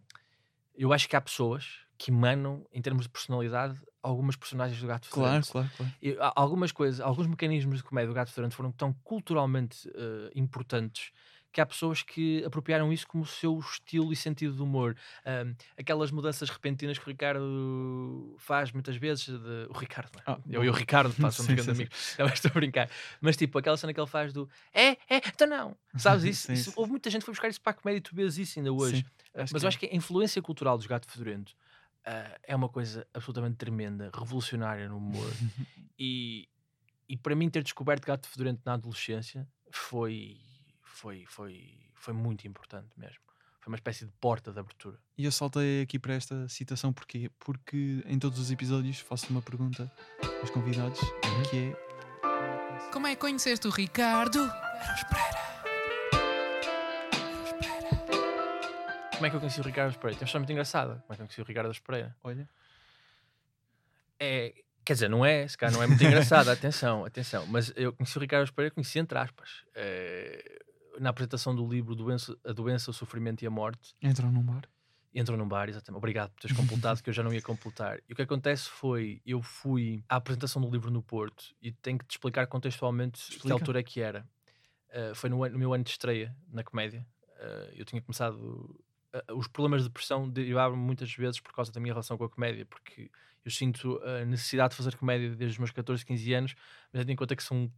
eu 0.77 0.93
acho 0.93 1.09
que 1.09 1.15
há 1.17 1.21
pessoas 1.21 1.84
que 1.99 2.11
emanam, 2.11 2.67
em 2.73 2.81
termos 2.83 3.05
de 3.05 3.09
personalidade, 3.11 3.81
algumas 4.03 4.37
personagens 4.37 4.81
do 4.81 4.87
Gato 4.87 5.09
Claro, 5.11 5.45
Fedorento. 5.45 5.53
claro, 5.53 5.71
claro. 5.77 5.93
E 6.03 6.17
algumas 6.37 6.73
coisas, 6.73 7.01
alguns 7.01 7.27
mecanismos 7.27 7.79
de 7.79 7.85
comédia 7.85 8.09
do 8.09 8.15
Gato 8.15 8.31
Fedorento 8.31 8.55
foram 8.57 8.71
tão 8.73 8.93
culturalmente 9.05 9.89
eh, 9.95 10.31
importantes 10.35 11.11
que 11.53 11.61
há 11.61 11.67
pessoas 11.67 12.03
que 12.03 12.43
apropriaram 12.45 12.93
isso 12.93 13.07
como 13.07 13.23
o 13.23 13.27
seu 13.27 13.57
estilo 13.61 14.13
e 14.13 14.17
sentido 14.17 14.57
de 14.57 14.61
humor. 14.61 14.97
Ahm, 15.25 15.55
aquelas 15.79 16.11
mudanças 16.11 16.51
repentinas 16.51 16.99
que 16.99 17.05
o 17.05 17.09
Ricardo 17.09 18.35
faz 18.39 18.73
muitas 18.73 18.97
vezes. 18.97 19.27
de- 19.29 19.67
o 19.69 19.73
Ricardo, 19.73 20.11
não 20.15 20.21
é? 20.35 20.37
Ah, 20.37 20.41
eu 20.51 20.65
e 20.65 20.69
o 20.69 20.73
Ricardo, 20.73 21.15
pá, 21.15 21.31
somos 21.31 21.53
grandes 21.55 21.69
amigos. 21.69 22.17
Não, 22.19 22.27
estou 22.27 22.51
a 22.51 22.55
brincar. 22.55 22.91
Mas 23.21 23.37
tipo, 23.37 23.57
aquela 23.57 23.77
cena 23.77 23.95
que 23.95 24.01
ele 24.01 24.07
faz 24.09 24.33
do 24.33 24.49
é, 24.73 24.91
é, 25.09 25.19
então 25.29 25.47
não. 25.47 25.77
Sabes 25.97 26.25
isso? 26.27 26.47
Sim, 26.49 26.53
Isso- 26.55 26.71
sim. 26.71 26.77
Houve 26.77 26.91
muita 26.91 27.09
gente 27.09 27.21
que 27.21 27.27
foi 27.27 27.33
buscar 27.35 27.49
isso 27.49 27.61
para 27.61 27.71
a 27.71 27.75
comédia 27.75 27.99
e 27.99 28.03
tu 28.03 28.15
vês 28.17 28.37
isso 28.37 28.59
ainda 28.59 28.73
hoje. 28.73 28.97
Sim, 28.97 29.05
Mas 29.35 29.51
que 29.53 29.57
eu 29.57 29.65
é. 29.65 29.69
acho 29.69 29.79
que 29.79 29.87
a 29.87 29.95
influência 29.95 30.43
cultural 30.43 30.77
dos 30.77 30.87
Gato 30.89 31.09
Fedorento 31.11 31.55
ah, 32.05 32.39
é 32.43 32.55
uma 32.55 32.69
coisa 32.69 33.07
absolutamente 33.15 33.57
tremenda, 33.57 34.11
revolucionária 34.15 34.89
no 34.89 34.99
humor. 34.99 35.31
e, 35.99 36.49
e 37.09 37.17
para 37.17 37.35
mim 37.35 37.49
ter 37.51 37.63
descoberto 37.63 38.05
Gato 38.05 38.29
Fedorento 38.29 38.63
na 38.65 38.75
adolescência 38.75 39.49
foi, 39.71 40.39
foi, 40.83 41.25
foi, 41.27 41.79
foi 41.95 42.15
muito 42.15 42.47
importante 42.47 42.89
mesmo. 42.97 43.25
Foi 43.61 43.73
uma 43.73 43.77
espécie 43.77 44.05
de 44.05 44.13
porta 44.21 44.53
de 44.53 44.59
abertura. 44.61 44.99
E 45.17 45.25
eu 45.25 45.33
saltei 45.33 45.81
aqui 45.81 45.99
para 45.99 46.13
esta 46.13 46.47
citação 46.51 46.93
porquê? 46.93 47.31
Porque 47.39 48.03
em 48.05 48.19
todos 48.19 48.39
os 48.39 48.51
episódios 48.51 49.01
faço 49.01 49.31
uma 49.31 49.41
pergunta 49.41 49.91
aos 50.41 50.51
convidados 50.51 51.01
Uhum. 51.01 51.43
que 51.51 51.57
é 51.57 52.91
Como 52.93 53.07
é 53.07 53.15
que 53.15 53.21
conheceste 53.23 53.67
o 53.67 53.71
Ricardo? 53.71 54.39
Como 59.15 59.27
é 59.27 59.31
que 59.31 59.37
eu 59.37 59.41
conheci 59.41 59.61
o 59.61 59.65
Ricardo 59.65 59.97
Pereira? 59.99 60.19
Tem 60.19 60.25
uma 60.25 60.27
história 60.27 60.41
muito 60.41 60.53
engraçada. 60.53 60.95
Como 60.95 61.13
é 61.13 61.17
que 61.17 61.23
eu 61.23 61.27
conheci 61.27 61.41
o 61.41 61.45
Ricardo 61.45 61.83
Pereira? 61.83 62.17
olha, 62.23 62.49
É, 64.19 64.55
quer 64.85 64.95
dizer, 64.95 65.09
não 65.09 65.25
é, 65.25 65.47
se 65.49 65.57
calhar 65.57 65.73
não 65.73 65.83
é 65.83 65.87
muito 65.87 66.03
engraçada, 66.05 66.53
atenção, 66.53 67.05
atenção. 67.05 67.47
Mas 67.47 67.73
eu 67.77 67.93
conheci 67.93 68.17
o 68.17 68.21
Ricardo 68.21 68.53
Pereira, 68.53 68.75
conheci 68.75 68.99
entre 68.99 69.19
aspas. 69.19 69.65
eh, 69.75 70.59
na 70.99 71.11
apresentação 71.11 71.55
do 71.55 71.67
livro 71.67 71.95
doença, 71.95 72.37
A 72.45 72.53
Doença, 72.53 72.91
o 72.91 72.95
Sofrimento 72.95 73.43
e 73.43 73.47
a 73.47 73.51
Morte, 73.51 73.95
entram 74.01 74.31
num 74.31 74.43
bar. 74.43 74.63
entrou 75.13 75.37
num 75.37 75.49
bar, 75.49 75.69
exatamente. 75.69 75.99
Obrigado 75.99 76.31
por 76.31 76.41
teres 76.41 76.57
completado, 76.57 77.03
que 77.03 77.11
eu 77.11 77.15
já 77.15 77.23
não 77.23 77.33
ia 77.33 77.43
completar. 77.43 77.99
E 78.09 78.13
o 78.13 78.17
que 78.17 78.23
acontece 78.23 78.69
foi, 78.69 79.21
eu 79.25 79.43
fui 79.43 80.05
à 80.09 80.17
apresentação 80.17 80.61
do 80.63 80.71
livro 80.71 80.91
no 80.91 81.03
Porto 81.03 81.55
e 81.61 81.73
tenho 81.73 81.99
que 81.99 82.05
te 82.05 82.13
explicar 82.13 82.47
contextualmente 82.47 83.25
que 83.27 83.35
Explica. 83.35 83.55
altura 83.55 83.81
é 83.81 83.83
que 83.83 84.01
era. 84.01 84.27
Uh, 84.91 85.15
foi 85.15 85.29
no, 85.29 85.49
no 85.49 85.59
meu 85.59 85.75
ano 85.75 85.83
de 85.83 85.91
estreia 85.91 86.35
na 86.49 86.63
comédia. 86.63 87.05
Uh, 87.37 87.73
eu 87.75 87.85
tinha 87.85 88.01
começado. 88.01 88.81
Uh, 89.15 89.37
os 89.37 89.49
problemas 89.49 89.83
de 89.83 89.89
depressão 89.89 90.29
derivavam 90.29 90.77
muitas 90.77 91.13
vezes 91.15 91.41
por 91.41 91.53
causa 91.53 91.73
da 91.73 91.81
minha 91.81 91.93
relação 91.93 92.19
com 92.19 92.25
a 92.25 92.29
comédia, 92.29 92.67
porque 92.67 93.11
eu 93.45 93.51
sinto 93.51 94.01
a 94.03 94.25
necessidade 94.25 94.71
de 94.71 94.77
fazer 94.77 94.97
comédia 94.97 95.29
desde 95.31 95.55
os 95.55 95.59
meus 95.59 95.71
14, 95.71 96.05
15 96.05 96.35
anos, 96.35 96.55
mas 96.93 97.03
tendo 97.03 97.11
em 97.13 97.17
conta 97.17 97.37
que 97.37 97.43
sou 97.43 97.57
um, 97.57 97.71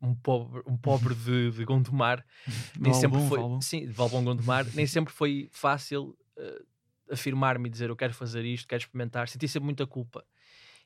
um 0.00 0.14
pobre, 0.14 0.62
um 0.66 0.76
pobre 0.76 1.14
de, 1.14 1.52
de 1.52 1.64
Gondomar, 1.64 2.26
nem 2.78 2.92
sempre 2.92 3.20
foi 3.28 3.38
sim, 3.60 3.86
de 3.86 3.92
Valbom 3.92 4.24
Gondomar, 4.24 4.66
nem 4.74 4.86
sempre 4.86 5.12
foi 5.12 5.48
fácil 5.52 6.18
eh, 6.36 6.62
afirmar-me 7.10 7.68
e 7.68 7.70
dizer 7.70 7.88
eu 7.88 7.96
quero 7.96 8.12
fazer 8.12 8.44
isto, 8.44 8.66
quero 8.66 8.82
experimentar, 8.82 9.28
senti 9.28 9.46
sempre 9.46 9.66
muita 9.66 9.86
culpa. 9.86 10.24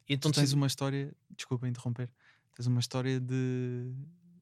E 0.06 0.14
então 0.14 0.30
tu 0.30 0.38
tens 0.38 0.52
uma 0.52 0.66
história, 0.66 1.14
desculpa 1.34 1.66
interromper, 1.66 2.10
tens 2.54 2.66
uma 2.66 2.78
história 2.78 3.18
de 3.18 3.90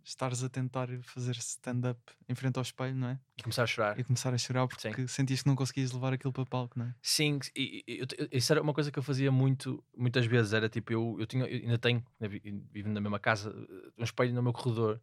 estares 0.05 0.43
a 0.45 0.49
tentar 0.49 0.89
fazer 1.03 1.35
stand-up 1.37 1.99
em 2.29 2.35
frente 2.35 2.57
ao 2.59 2.63
espelho, 2.63 2.95
não 2.95 3.09
é? 3.09 3.19
e 3.37 3.43
começar 3.43 3.63
a 3.65 3.67
chorar. 3.67 3.99
E 3.99 4.05
começar 4.05 4.33
a 4.33 4.39
chorar 4.39 4.69
porque 4.69 5.09
sentias 5.09 5.43
que 5.43 5.49
não 5.49 5.57
conseguias 5.57 5.91
levar 5.93 6.13
aquilo 6.13 6.33
para 6.33 6.45
palco, 6.47 6.79
não 6.79 6.87
é? 6.87 6.95
Sim, 7.03 7.39
e, 7.57 7.83
e- 7.89 7.99
eu- 8.01 8.29
isso 8.31 8.53
era 8.53 8.63
uma 8.63 8.73
coisa 8.75 8.93
que 8.93 8.99
eu 8.99 9.03
fazia 9.03 9.33
muito, 9.33 9.83
muitas 9.97 10.27
vezes. 10.27 10.53
Era 10.53 10.69
tipo, 10.69 10.93
eu, 10.93 11.17
eu, 11.19 11.27
tinha, 11.27 11.45
eu 11.47 11.61
ainda 11.63 11.79
tenho, 11.79 12.05
né, 12.21 12.29
vi- 12.29 12.43
vivo 12.71 12.89
na 12.91 13.01
mesma 13.01 13.19
casa, 13.19 13.51
eh, 13.51 13.91
um 13.99 14.05
espelho 14.05 14.33
no 14.35 14.43
meu 14.43 14.53
corredor. 14.53 15.01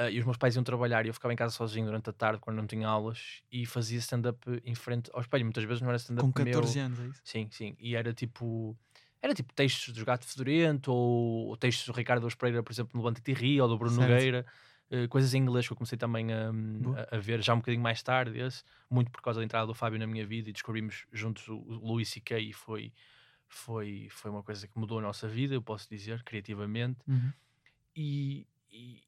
Uh, 0.00 0.10
e 0.10 0.18
os 0.18 0.24
meus 0.24 0.36
pais 0.36 0.56
iam 0.56 0.64
trabalhar 0.64 1.04
e 1.06 1.08
eu 1.08 1.14
ficava 1.14 1.32
em 1.32 1.36
casa 1.36 1.54
sozinho 1.54 1.86
durante 1.86 2.10
a 2.10 2.12
tarde 2.12 2.40
quando 2.40 2.56
não 2.56 2.66
tinha 2.66 2.88
aulas 2.88 3.42
e 3.52 3.64
fazia 3.64 3.98
stand-up 4.00 4.40
em 4.64 4.74
frente 4.74 5.08
ao 5.14 5.20
espelho. 5.20 5.44
Muitas 5.44 5.62
vezes 5.62 5.80
não 5.80 5.88
era 5.88 5.96
stand-up 5.98 6.26
Com 6.26 6.32
14 6.32 6.76
meu. 6.78 6.86
anos, 6.86 6.98
é 6.98 7.06
isso? 7.06 7.20
Sim, 7.24 7.48
sim. 7.52 7.76
E 7.78 7.94
era 7.94 8.12
tipo. 8.12 8.76
Era 9.24 9.32
tipo 9.32 9.54
textos 9.54 9.94
do 9.94 10.04
Gato 10.04 10.26
Fedorento 10.26 10.92
ou, 10.92 11.48
ou 11.48 11.56
textos 11.56 11.86
do 11.86 11.92
Ricardo 11.94 12.24
Aros 12.24 12.34
Pereira, 12.34 12.62
por 12.62 12.70
exemplo, 12.70 12.90
no 12.94 13.02
Levante 13.02 13.22
e 13.26 13.32
Ri 13.32 13.58
ou 13.58 13.66
do 13.66 13.78
Bruno 13.78 13.96
Certo. 13.96 14.10
Nogueira. 14.10 14.46
eh, 14.90 15.08
coisas 15.08 15.32
em 15.32 15.38
inglês 15.38 15.66
que 15.66 15.72
eu 15.72 15.76
comecei 15.78 15.96
também 15.96 16.30
a, 16.30 16.52
Boa. 16.52 17.08
a, 17.10 17.16
a 17.16 17.18
ver 17.18 17.40
já 17.42 17.54
um 17.54 17.56
bocadinho 17.56 17.82
mais 17.82 18.02
tarde, 18.02 18.38
esse, 18.38 18.62
muito 18.90 19.10
por 19.10 19.22
causa 19.22 19.40
da 19.40 19.44
entrada 19.44 19.66
do 19.66 19.72
Fábio 19.72 19.98
na 19.98 20.06
minha 20.06 20.26
vida 20.26 20.50
e 20.50 20.52
descobrimos 20.52 21.06
juntos 21.10 21.48
o, 21.48 21.56
o 21.56 21.86
Louis 21.86 22.06
C.K. 22.06 22.38
e 22.38 22.52
foi, 22.52 22.92
foi, 23.48 24.08
foi 24.10 24.30
uma 24.30 24.42
coisa 24.42 24.68
que 24.68 24.78
mudou 24.78 24.98
a 24.98 25.02
nossa 25.02 25.26
vida, 25.26 25.54
eu 25.54 25.62
posso 25.62 25.88
dizer, 25.88 26.22
criativamente. 26.22 26.98
Uhum. 27.08 27.32
E, 27.96 28.46
e, 28.70 29.02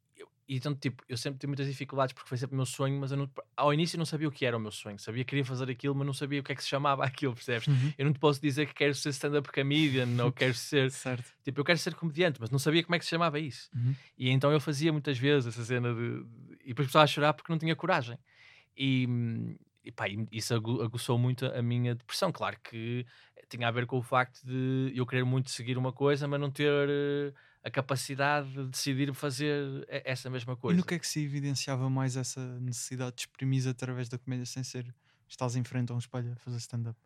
e 0.48 0.56
então, 0.56 0.74
tipo, 0.74 1.02
eu 1.08 1.16
sempre 1.16 1.38
tive 1.40 1.48
muitas 1.48 1.66
dificuldades 1.66 2.12
porque 2.12 2.28
foi 2.28 2.38
sempre 2.38 2.54
o 2.54 2.56
meu 2.56 2.66
sonho, 2.66 2.98
mas 3.00 3.10
eu 3.10 3.16
não- 3.16 3.30
ao 3.56 3.74
início 3.74 3.96
eu 3.96 3.98
não 3.98 4.06
sabia 4.06 4.28
o 4.28 4.30
que 4.30 4.46
era 4.46 4.56
o 4.56 4.60
meu 4.60 4.70
sonho. 4.70 4.98
Sabia 4.98 5.24
que 5.24 5.30
queria 5.30 5.44
fazer 5.44 5.68
aquilo, 5.70 5.94
mas 5.94 6.06
não 6.06 6.14
sabia 6.14 6.40
o 6.40 6.42
que 6.44 6.52
é 6.52 6.54
que 6.54 6.62
se 6.62 6.68
chamava 6.68 7.04
aquilo, 7.06 7.34
percebes? 7.34 7.66
Uhum. 7.66 7.92
Eu 7.98 8.04
não 8.06 8.12
te 8.12 8.18
posso 8.20 8.40
dizer 8.40 8.66
que 8.66 8.74
quero 8.74 8.94
ser 8.94 9.08
stand-up 9.10 9.50
comedian 9.50 10.06
ou 10.24 10.30
quero 10.32 10.54
ser. 10.54 10.90
Certo. 10.92 11.24
Tipo, 11.42 11.60
eu 11.60 11.64
quero 11.64 11.78
ser 11.78 11.94
comediante, 11.94 12.40
mas 12.40 12.50
não 12.50 12.58
sabia 12.58 12.82
como 12.84 12.94
é 12.94 12.98
que 12.98 13.04
se 13.04 13.10
chamava 13.10 13.38
isso. 13.40 13.68
Uhum. 13.74 13.94
E 14.16 14.28
então 14.30 14.52
eu 14.52 14.60
fazia 14.60 14.92
muitas 14.92 15.18
vezes 15.18 15.48
essa 15.48 15.64
cena 15.64 15.92
de. 15.92 16.24
e 16.64 16.68
depois 16.68 16.86
começava 16.86 17.04
a 17.04 17.06
chorar 17.08 17.32
porque 17.34 17.50
não 17.52 17.58
tinha 17.58 17.74
coragem. 17.74 18.18
E, 18.76 19.06
e 19.84 19.90
pá, 19.92 20.06
isso 20.30 20.54
agu- 20.54 20.82
aguçou 20.82 21.18
muito 21.18 21.46
a 21.46 21.62
minha 21.62 21.94
depressão. 21.94 22.30
Claro 22.32 22.56
que 22.62 23.06
tinha 23.48 23.68
a 23.68 23.70
ver 23.70 23.86
com 23.86 23.98
o 23.98 24.02
facto 24.02 24.42
de 24.44 24.92
eu 24.94 25.06
querer 25.06 25.24
muito 25.24 25.50
seguir 25.50 25.78
uma 25.78 25.92
coisa, 25.92 26.26
mas 26.26 26.40
não 26.40 26.50
ter 26.50 26.88
eh, 26.88 27.32
a 27.66 27.70
capacidade 27.70 28.50
de 28.52 28.68
decidir 28.68 29.12
fazer 29.14 29.86
e- 29.90 30.02
essa 30.04 30.30
mesma 30.30 30.56
E 30.68 30.72
coisa. 30.72 30.74
no 30.74 30.84
que 30.84 30.94
é 30.94 30.98
que 30.98 31.06
se 31.08 31.20
evidenciava 31.24 31.88
mais 31.90 32.16
essa 32.16 32.60
necessidade 32.60 33.16
de 33.16 33.22
exprimir 33.22 33.66
através 33.68 34.08
da 34.08 34.18
comédia 34.18 34.46
sem 34.46 34.62
ser 34.62 34.94
estás 35.28 35.56
em 35.56 35.64
frente 35.64 35.90
a 35.92 35.94
um 35.94 35.98
espelho 35.98 36.32
a 36.32 36.36
fazer 36.36 36.58
stand-up? 36.58 36.98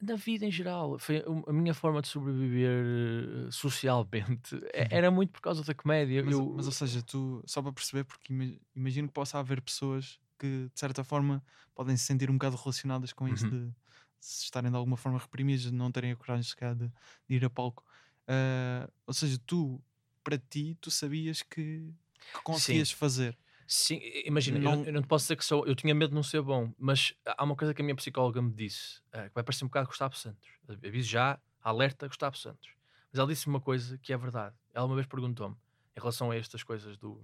Na 0.00 0.16
vida 0.16 0.44
em 0.44 0.50
geral, 0.50 0.98
foi 0.98 1.24
a 1.46 1.52
minha 1.52 1.72
forma 1.72 2.02
de 2.02 2.08
sobreviver 2.08 3.46
eh, 3.48 3.50
socialmente 3.50 4.56
eh, 4.74 4.88
era 4.90 5.10
muito 5.10 5.30
por 5.32 5.40
causa 5.40 5.62
da 5.64 5.74
comédia. 5.74 6.22
Mas, 6.22 6.32
eu, 6.32 6.52
mas, 6.54 6.66
ou 6.66 6.72
seja, 6.72 7.02
tu, 7.02 7.42
só 7.46 7.62
para 7.62 7.72
perceber, 7.72 8.04
porque 8.04 8.32
ima- 8.32 8.58
imagino 8.74 9.08
que 9.08 9.14
possa 9.14 9.38
haver 9.38 9.60
pessoas 9.60 10.20
que 10.38 10.68
de 10.72 10.78
certa 10.80 11.04
forma 11.04 11.44
podem 11.74 11.96
se 11.96 12.04
sentir 12.04 12.30
um 12.30 12.34
bocado 12.34 12.56
relacionadas 12.56 13.12
com 13.12 13.28
isso 13.28 13.44
Uhum. 13.44 13.50
de 13.50 13.72
se 14.20 14.44
estarem 14.44 14.70
de 14.70 14.76
alguma 14.76 14.96
forma 14.96 15.18
reprimidos, 15.18 15.64
de 15.64 15.72
não 15.72 15.90
terem 15.92 16.12
a 16.12 16.16
coragem 16.16 16.54
de, 16.76 16.88
de 17.28 17.34
ir 17.36 17.44
a 17.44 17.50
palco. 17.50 17.84
Ah, 18.26 18.88
ou 19.06 19.12
seja, 19.14 19.38
tu, 19.46 19.82
para 20.22 20.38
ti, 20.38 20.76
tu 20.80 20.90
sabias 20.90 21.42
que, 21.42 21.92
que 22.32 22.42
conseguias 22.42 22.90
fazer. 22.90 23.36
Sim, 23.66 23.98
imagina, 24.26 24.58
eu 24.58 24.62
Não- 24.62 24.76
não, 24.76 24.84
eu 24.84 24.92
não 24.92 25.02
te 25.02 25.08
posso 25.08 25.24
dizer 25.24 25.36
que 25.36 25.44
sou. 25.44 25.66
Eu 25.66 25.74
tinha 25.74 25.94
medo 25.94 26.10
de 26.10 26.14
não 26.14 26.22
ser 26.22 26.42
bom, 26.42 26.72
mas 26.78 27.14
há 27.26 27.42
uma 27.44 27.56
coisa 27.56 27.72
que 27.72 27.80
a 27.80 27.84
minha 27.84 27.96
psicóloga 27.96 28.40
me 28.42 28.52
disse, 28.52 29.00
eh, 29.12 29.28
que 29.28 29.34
vai 29.34 29.42
parecer 29.42 29.64
um 29.64 29.68
bocado 29.68 29.88
Gustavo 29.88 30.16
Santos. 30.16 30.48
Aviso 30.68 31.08
já, 31.08 31.40
alerta 31.62 32.06
Gustavo 32.06 32.36
Santos. 32.36 32.70
Mas 33.10 33.18
ela 33.18 33.28
disse-me 33.28 33.54
uma 33.54 33.60
coisa 33.60 33.96
que 33.98 34.12
é 34.12 34.16
verdade. 34.16 34.54
Ela 34.72 34.84
uma 34.86 34.94
vez 34.94 35.06
perguntou-me, 35.06 35.56
em 35.96 36.00
relação 36.00 36.30
a 36.30 36.36
estas 36.36 36.62
coisas 36.62 36.96
do, 36.98 37.22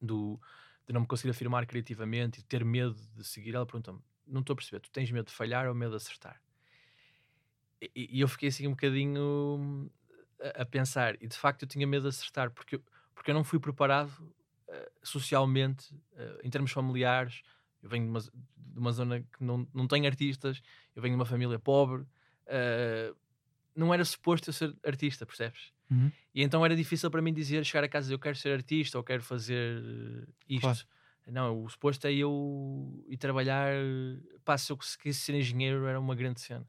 do 0.00 0.40
de 0.86 0.92
não 0.92 1.02
me 1.02 1.06
conseguir 1.06 1.30
afirmar 1.30 1.64
criativamente 1.66 2.40
e 2.40 2.42
ter 2.42 2.64
medo 2.64 2.96
de 3.14 3.24
seguir, 3.24 3.54
ela 3.54 3.64
perguntou-me: 3.66 4.00
Não 4.26 4.40
estou 4.40 4.54
a 4.54 4.56
perceber, 4.56 4.80
tu 4.80 4.90
tens 4.90 5.10
medo 5.10 5.26
de 5.26 5.32
falhar 5.32 5.66
ou 5.68 5.74
medo 5.74 5.90
de 5.90 5.96
acertar? 5.96 6.42
E, 7.94 8.18
e 8.18 8.20
eu 8.20 8.28
fiquei 8.28 8.48
assim 8.48 8.66
um 8.66 8.70
bocadinho 8.70 9.58
hum, 9.58 9.90
a, 10.40 10.62
a 10.62 10.66
pensar, 10.66 11.16
e 11.20 11.26
de 11.26 11.36
facto 11.36 11.62
eu 11.62 11.68
tinha 11.68 11.86
medo 11.86 12.02
de 12.02 12.08
acertar, 12.08 12.50
porque 12.50 12.76
eu, 12.76 12.82
porque 13.14 13.30
eu 13.30 13.34
não 13.34 13.44
fui 13.44 13.58
preparado 13.58 14.12
eh, 14.68 14.90
socialmente, 15.02 15.94
eh, 16.16 16.40
em 16.44 16.50
termos 16.50 16.72
familiares. 16.72 17.42
Eu 17.82 17.90
venho 17.90 18.04
de 18.04 18.10
uma, 18.10 18.20
de 18.20 18.78
uma 18.78 18.92
zona 18.92 19.20
que 19.20 19.44
não, 19.44 19.68
não 19.74 19.86
tem 19.86 20.06
artistas, 20.06 20.62
eu 20.94 21.02
venho 21.02 21.14
de 21.14 21.20
uma 21.20 21.26
família 21.26 21.58
pobre, 21.58 22.06
eh, 22.46 23.12
não 23.74 23.92
era 23.92 24.04
suposto 24.04 24.48
eu 24.48 24.54
ser 24.54 24.74
artista, 24.84 25.26
percebes? 25.26 25.72
Uhum. 25.90 26.10
E 26.34 26.42
então 26.42 26.64
era 26.64 26.74
difícil 26.76 27.10
para 27.10 27.20
mim 27.20 27.34
dizer, 27.34 27.64
chegar 27.64 27.84
a 27.84 27.88
casa 27.88 28.04
e 28.04 28.06
dizer 28.06 28.14
eu 28.14 28.18
quero 28.18 28.36
ser 28.36 28.52
artista 28.52 28.98
ou 28.98 29.04
quero 29.04 29.22
fazer 29.22 30.28
isto. 30.48 30.62
Claro. 30.62 30.78
Não, 31.26 31.64
o 31.64 31.68
suposto 31.68 32.06
é 32.06 32.14
eu 32.14 33.04
ir 33.06 33.16
trabalhar. 33.16 33.74
Pá, 34.44 34.56
se 34.58 34.72
eu 34.72 34.76
conseguisse 34.76 35.20
ser 35.20 35.34
engenheiro 35.34 35.86
era 35.86 36.00
uma 36.00 36.14
grande 36.14 36.40
cena. 36.40 36.66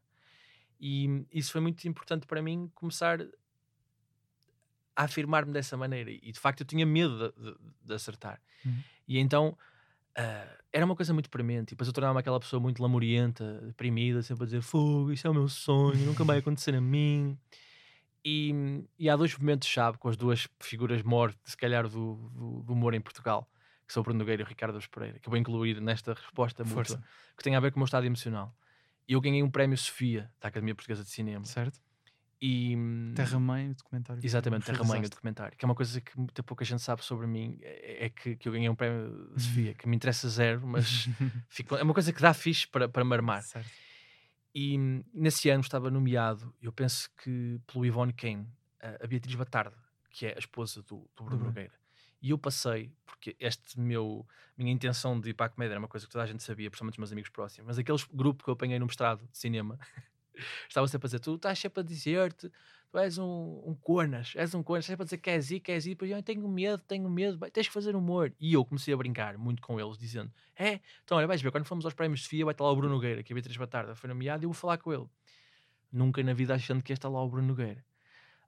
E 0.79 1.25
isso 1.31 1.51
foi 1.51 1.61
muito 1.61 1.87
importante 1.87 2.25
para 2.27 2.41
mim 2.41 2.69
começar 2.75 3.19
a 4.95 5.03
afirmar-me 5.05 5.51
dessa 5.51 5.75
maneira. 5.77 6.11
E 6.11 6.31
de 6.31 6.39
facto 6.39 6.61
eu 6.61 6.65
tinha 6.67 6.85
medo 6.85 7.31
de, 7.31 7.51
de- 7.51 7.57
de 7.83 7.93
acertar. 7.93 8.39
Uhum. 8.65 8.79
E 9.07 9.17
então 9.19 9.57
ah, 10.15 10.57
era 10.71 10.85
uma 10.85 10.95
coisa 10.95 11.13
muito 11.13 11.29
premente. 11.29 11.69
E 11.71 11.75
depois 11.75 11.87
eu 11.87 11.93
tornava-me 11.93 12.19
aquela 12.19 12.39
pessoa 12.39 12.59
muito 12.59 12.81
lamurienta, 12.81 13.61
deprimida, 13.61 14.21
sempre 14.21 14.43
a 14.43 14.45
dizer: 14.45 14.61
Fogo, 14.61 15.11
isso 15.11 15.25
é 15.25 15.29
o 15.29 15.33
meu 15.33 15.47
sonho, 15.47 16.05
nunca 16.05 16.23
vai 16.23 16.37
acontecer 16.39 16.75
a 16.75 16.81
mim. 16.81 17.37
E, 18.25 18.85
e 18.97 19.09
há 19.09 19.15
dois 19.17 19.37
momentos-chave 19.37 19.97
com 19.97 20.07
as 20.07 20.15
duas 20.15 20.47
figuras 20.61 21.03
mortes, 21.03 21.51
se 21.51 21.57
calhar, 21.57 21.87
do, 21.89 22.15
do, 22.33 22.63
do 22.63 22.71
humor 22.73 22.93
em 22.93 23.01
Portugal, 23.01 23.49
que 23.85 23.91
são 23.91 23.99
o 23.99 24.03
Bruno 24.03 24.19
Nogueira 24.19 24.41
e 24.43 24.45
o 24.45 24.47
Ricardo 24.47 24.79
Pereira, 24.89 25.19
que 25.19 25.27
eu 25.27 25.29
vou 25.29 25.37
incluir 25.37 25.81
nesta 25.81 26.13
resposta 26.13 26.63
mútua, 26.63 26.85
Força. 26.85 27.03
que 27.35 27.43
tem 27.43 27.53
a 27.55 27.59
ver 27.59 27.71
com 27.71 27.77
o 27.77 27.81
meu 27.81 27.85
estado 27.85 28.05
emocional. 28.05 28.55
Eu 29.07 29.19
ganhei 29.21 29.43
um 29.43 29.49
prémio 29.49 29.77
Sofia 29.77 30.31
da 30.39 30.47
Academia 30.47 30.73
Portuguesa 30.75 31.03
de 31.03 31.09
Cinema. 31.09 31.45
Certo? 31.45 31.80
E, 32.41 32.75
hum, 32.75 33.13
Terra-mãe, 33.15 33.71
o 33.71 33.75
documentário. 33.75 34.21
Exatamente, 34.25 34.65
Terra 34.65 34.84
Mãe, 34.84 34.99
o 34.99 35.09
documentário. 35.09 35.57
Que 35.57 35.63
é 35.63 35.67
uma 35.67 35.75
coisa 35.75 36.01
que 36.01 36.17
muita 36.17 36.43
pouca 36.43 36.65
gente 36.65 36.81
sabe 36.81 37.03
sobre 37.03 37.25
mim. 37.25 37.57
É, 37.61 38.05
é 38.05 38.09
que, 38.09 38.35
que 38.35 38.47
eu 38.49 38.51
ganhei 38.51 38.67
um 38.67 38.75
prémio 38.75 39.31
de 39.34 39.41
Sofia, 39.43 39.73
que 39.80 39.88
me 39.88 39.95
interessa 39.95 40.27
zero, 40.27 40.65
mas 40.67 41.07
fico- 41.47 41.75
é 41.77 41.84
uma 41.84 41.93
coisa 41.93 42.11
que 42.11 42.21
dá 42.21 42.34
fixe 42.34 42.67
para, 42.67 42.89
para 42.89 43.05
me 43.05 43.13
armar. 43.13 43.41
Certo. 43.43 43.69
E 44.53 44.77
hum, 44.77 45.03
nesse 45.13 45.49
ano 45.49 45.61
estava 45.61 45.89
nomeado, 45.89 46.53
eu 46.61 46.71
penso 46.73 47.09
que 47.23 47.59
pelo 47.65 47.85
Ivone 47.85 48.11
Kane, 48.13 48.45
a, 48.81 49.05
a 49.05 49.07
Beatriz 49.07 49.35
Batarda, 49.35 49.77
que 50.09 50.25
é 50.25 50.35
a 50.35 50.39
esposa 50.39 50.81
do, 50.84 51.09
do 51.15 51.23
Bruno 51.23 51.30
Bruno. 51.38 51.45
Nogueira. 51.45 51.73
E 52.23 52.29
eu 52.29 52.37
passei, 52.37 52.89
porque 53.05 53.35
este 53.37 53.77
meu, 53.77 54.25
minha 54.57 54.71
intenção 54.71 55.19
de 55.19 55.31
ir 55.31 55.33
para 55.33 55.47
a 55.47 55.49
comédia 55.49 55.73
era 55.73 55.79
uma 55.79 55.89
coisa 55.89 56.07
que 56.07 56.11
toda 56.13 56.23
a 56.23 56.27
gente 56.27 56.41
sabia, 56.41 56.71
principalmente 56.71 56.93
os 56.93 56.99
meus 56.99 57.11
amigos 57.11 57.29
próximos, 57.29 57.67
mas 57.67 57.77
aqueles 57.77 58.05
grupo 58.05 58.45
que 58.45 58.49
eu 58.49 58.53
apanhei 58.53 58.79
no 58.79 58.85
mestrado 58.85 59.27
de 59.29 59.37
cinema, 59.37 59.77
estava 60.69 60.87
sempre 60.87 61.05
a 61.05 61.09
dizer, 61.09 61.19
tu 61.19 61.35
estás 61.35 61.59
sempre 61.59 61.81
a 61.81 61.83
dizer-te, 61.83 62.49
tu 62.89 62.97
és 62.97 63.17
um, 63.17 63.61
um 63.65 63.75
cornas, 63.75 64.31
és 64.37 64.55
um 64.55 64.63
cornas, 64.63 64.85
sempre 64.85 65.03
a 65.03 65.05
dizer 65.05 65.17
que 65.17 65.29
és 65.31 65.51
ir, 65.51 65.59
que 65.59 65.73
és 65.73 65.85
ir, 65.85 65.89
depois 65.89 66.09
eu 66.09 66.23
tenho 66.23 66.47
medo, 66.47 66.81
tenho 66.87 67.09
medo, 67.09 67.37
vai, 67.37 67.51
tens 67.51 67.67
que 67.67 67.73
fazer 67.73 67.93
humor. 67.93 68.31
E 68.39 68.53
eu 68.53 68.63
comecei 68.63 68.93
a 68.93 68.97
brincar 68.97 69.37
muito 69.37 69.61
com 69.61 69.77
eles, 69.77 69.97
dizendo, 69.97 70.31
é, 70.55 70.79
então 71.03 71.17
olha, 71.17 71.27
vais 71.27 71.41
ver, 71.41 71.51
quando 71.51 71.65
fomos 71.65 71.83
aos 71.83 71.93
prémios 71.93 72.21
de 72.21 72.23
Sofia, 72.23 72.45
vai 72.45 72.53
estar 72.53 72.63
lá 72.63 72.71
o 72.71 72.75
Bruno 72.77 72.93
Nogueira, 72.93 73.21
que 73.21 73.33
a 73.33 73.35
Beatriz 73.35 73.57
Batarda 73.57 73.95
foi 73.95 74.07
nomeado, 74.07 74.43
e 74.43 74.45
eu 74.45 74.49
vou 74.49 74.57
falar 74.57 74.77
com 74.77 74.93
ele. 74.93 75.07
Nunca 75.91 76.23
na 76.23 76.33
vida 76.33 76.55
achando 76.55 76.81
que 76.81 76.93
ia 76.93 76.95
estar 76.95 77.09
lá 77.09 77.21
o 77.21 77.27
Bruno 77.27 77.49
Nogueira. 77.49 77.83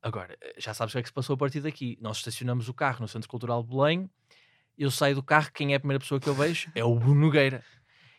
Agora, 0.05 0.37
eh, 0.39 0.53
já 0.59 0.71
sabes 0.71 0.93
o 0.93 0.95
que 0.95 0.99
é 0.99 1.01
que 1.01 1.09
se 1.09 1.13
passou 1.13 1.33
a 1.33 1.37
partir 1.37 1.61
daqui. 1.61 1.97
Nós 1.99 2.17
estacionamos 2.17 2.69
o 2.69 2.73
carro 2.75 3.01
no 3.01 3.07
Centro 3.07 3.27
Cultural 3.27 3.63
de 3.63 3.69
Belém, 3.69 4.07
eu 4.77 4.91
saio 4.91 5.15
do 5.15 5.23
carro, 5.23 5.49
quem 5.51 5.73
é 5.73 5.77
a 5.77 5.79
primeira 5.79 5.99
pessoa 5.99 6.21
que 6.21 6.27
eu 6.27 6.35
vejo? 6.35 6.69
É 6.75 6.83
o 6.83 6.93
Bruno 6.93 7.21
Nogueira. 7.21 7.63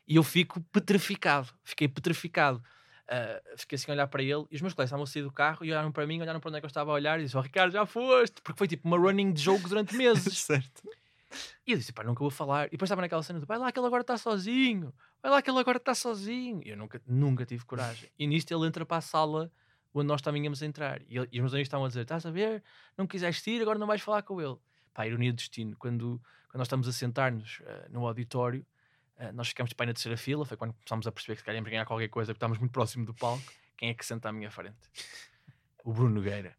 E 0.09 0.17
eu 0.17 0.25
fico 0.25 0.61
petrificado, 0.73 1.49
fiquei 1.63 1.87
petrificado. 1.87 2.61
Ah, 3.09 3.41
fiquei 3.57 3.77
assim 3.77 3.89
a 3.93 3.95
olhar 3.95 4.09
para 4.09 4.21
ele 4.21 4.45
e 4.51 4.57
os 4.57 4.61
meus 4.61 4.75
colegas 4.75 4.89
estavam 4.89 5.05
a 5.05 5.07
sair 5.07 5.23
do 5.23 5.31
carro 5.31 5.65
e 5.65 5.71
olharam 5.71 5.93
para 5.93 6.05
mim, 6.09 6.21
olharam 6.21 6.41
para 6.41 6.49
onde 6.49 6.59
é 6.59 6.61
que 6.61 6.65
eu 6.65 6.69
estava 6.69 6.91
a 6.91 6.95
olhar 6.95 7.21
e 7.21 7.25
disse: 7.25 7.37
Oh 7.37 7.41
Ricardo, 7.41 7.71
já 7.71 7.87
foste! 7.87 8.43
Porque 8.43 8.59
foi 8.59 8.67
tipo 8.67 8.89
uma 8.89 8.99
running 8.99 9.33
de 9.33 9.41
jogo 9.41 9.69
durante 9.69 9.95
meses. 9.97 10.39
certo. 10.39 10.83
E 11.65 11.73
eu 11.73 11.79
disse, 11.79 11.93
pá, 11.93 12.03
nunca 12.03 12.21
vou 12.21 12.31
falar. 12.31 12.67
E 12.67 12.71
depois 12.71 12.89
estava 12.89 13.03
naquela 13.03 13.23
cena 13.23 13.39
do, 13.39 13.47
vai 13.47 13.59
lá 13.59 13.71
que 13.71 13.79
ele 13.79 13.87
agora 13.87 14.01
está 14.01 14.17
sozinho. 14.17 14.93
Vai 15.23 15.31
lá 15.31 15.43
que 15.43 15.51
ele 15.51 15.59
agora 15.59 15.77
está 15.77 15.95
sozinho. 15.95 16.63
E 16.65 16.71
eu 16.71 16.77
nunca, 16.77 17.01
nunca 17.07 17.45
tive 17.45 17.65
coragem. 17.65 18.09
E 18.19 18.27
nisto 18.27 18.53
ele 18.53 18.67
entra 18.67 18.87
para 18.87 18.99
a 18.99 19.01
sala 19.01 19.53
onde 20.01 20.09
nós 20.09 20.23
também 20.23 20.43
íamos 20.45 20.63
entrar. 20.63 21.01
E, 21.03 21.15
e 21.15 21.19
os 21.19 21.31
meus 21.31 21.53
amigos 21.53 21.67
estavam 21.67 21.87
a 21.87 21.89
dizer, 21.89 22.03
estás 22.03 22.27
a 22.27 22.31
ver? 22.31 22.63
Não 22.97 23.07
quiseste 23.07 23.51
ir, 23.51 23.63
agora 23.63 23.79
não 23.79 23.87
vais 23.87 24.01
falar 24.01 24.23
com 24.23 24.41
ele. 24.41 24.57
Pá, 24.93 25.03
a 25.03 25.07
ironia 25.07 25.33
do 25.33 25.37
destino. 25.37 25.77
Quando, 25.77 26.21
quando 26.49 26.59
nós 26.59 26.67
estamos 26.67 26.89
a 26.89 26.93
sentar-nos 26.93 27.61
eh, 27.65 27.87
no 27.91 28.07
auditório, 28.07 28.67
eh, 29.19 29.33
nós 29.33 29.49
ficamos 29.49 29.73
aí 29.77 29.87
na 29.87 29.93
terceira 29.93 30.17
fila. 30.17 30.45
Foi 30.45 30.57
quando 30.57 30.73
começámos 30.75 31.07
a 31.07 31.13
perceber 31.13 31.35
que 31.35 31.41
se 31.41 31.45
calhar 31.45 31.63
ganhar 31.63 31.85
qualquer 31.85 32.09
coisa, 32.09 32.33
porque 32.33 32.39
estávamos 32.39 32.59
muito 32.59 32.73
próximo 32.73 33.05
do 33.05 33.15
palco. 33.15 33.45
Quem 33.77 33.91
é 33.91 33.95
que 33.95 34.05
senta 34.05 34.29
à 34.29 34.33
minha 34.33 34.51
frente? 34.51 34.77
O 35.85 35.93
Bruno 35.93 36.17
Nogueira. 36.17 36.57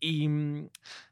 E, 0.00 0.26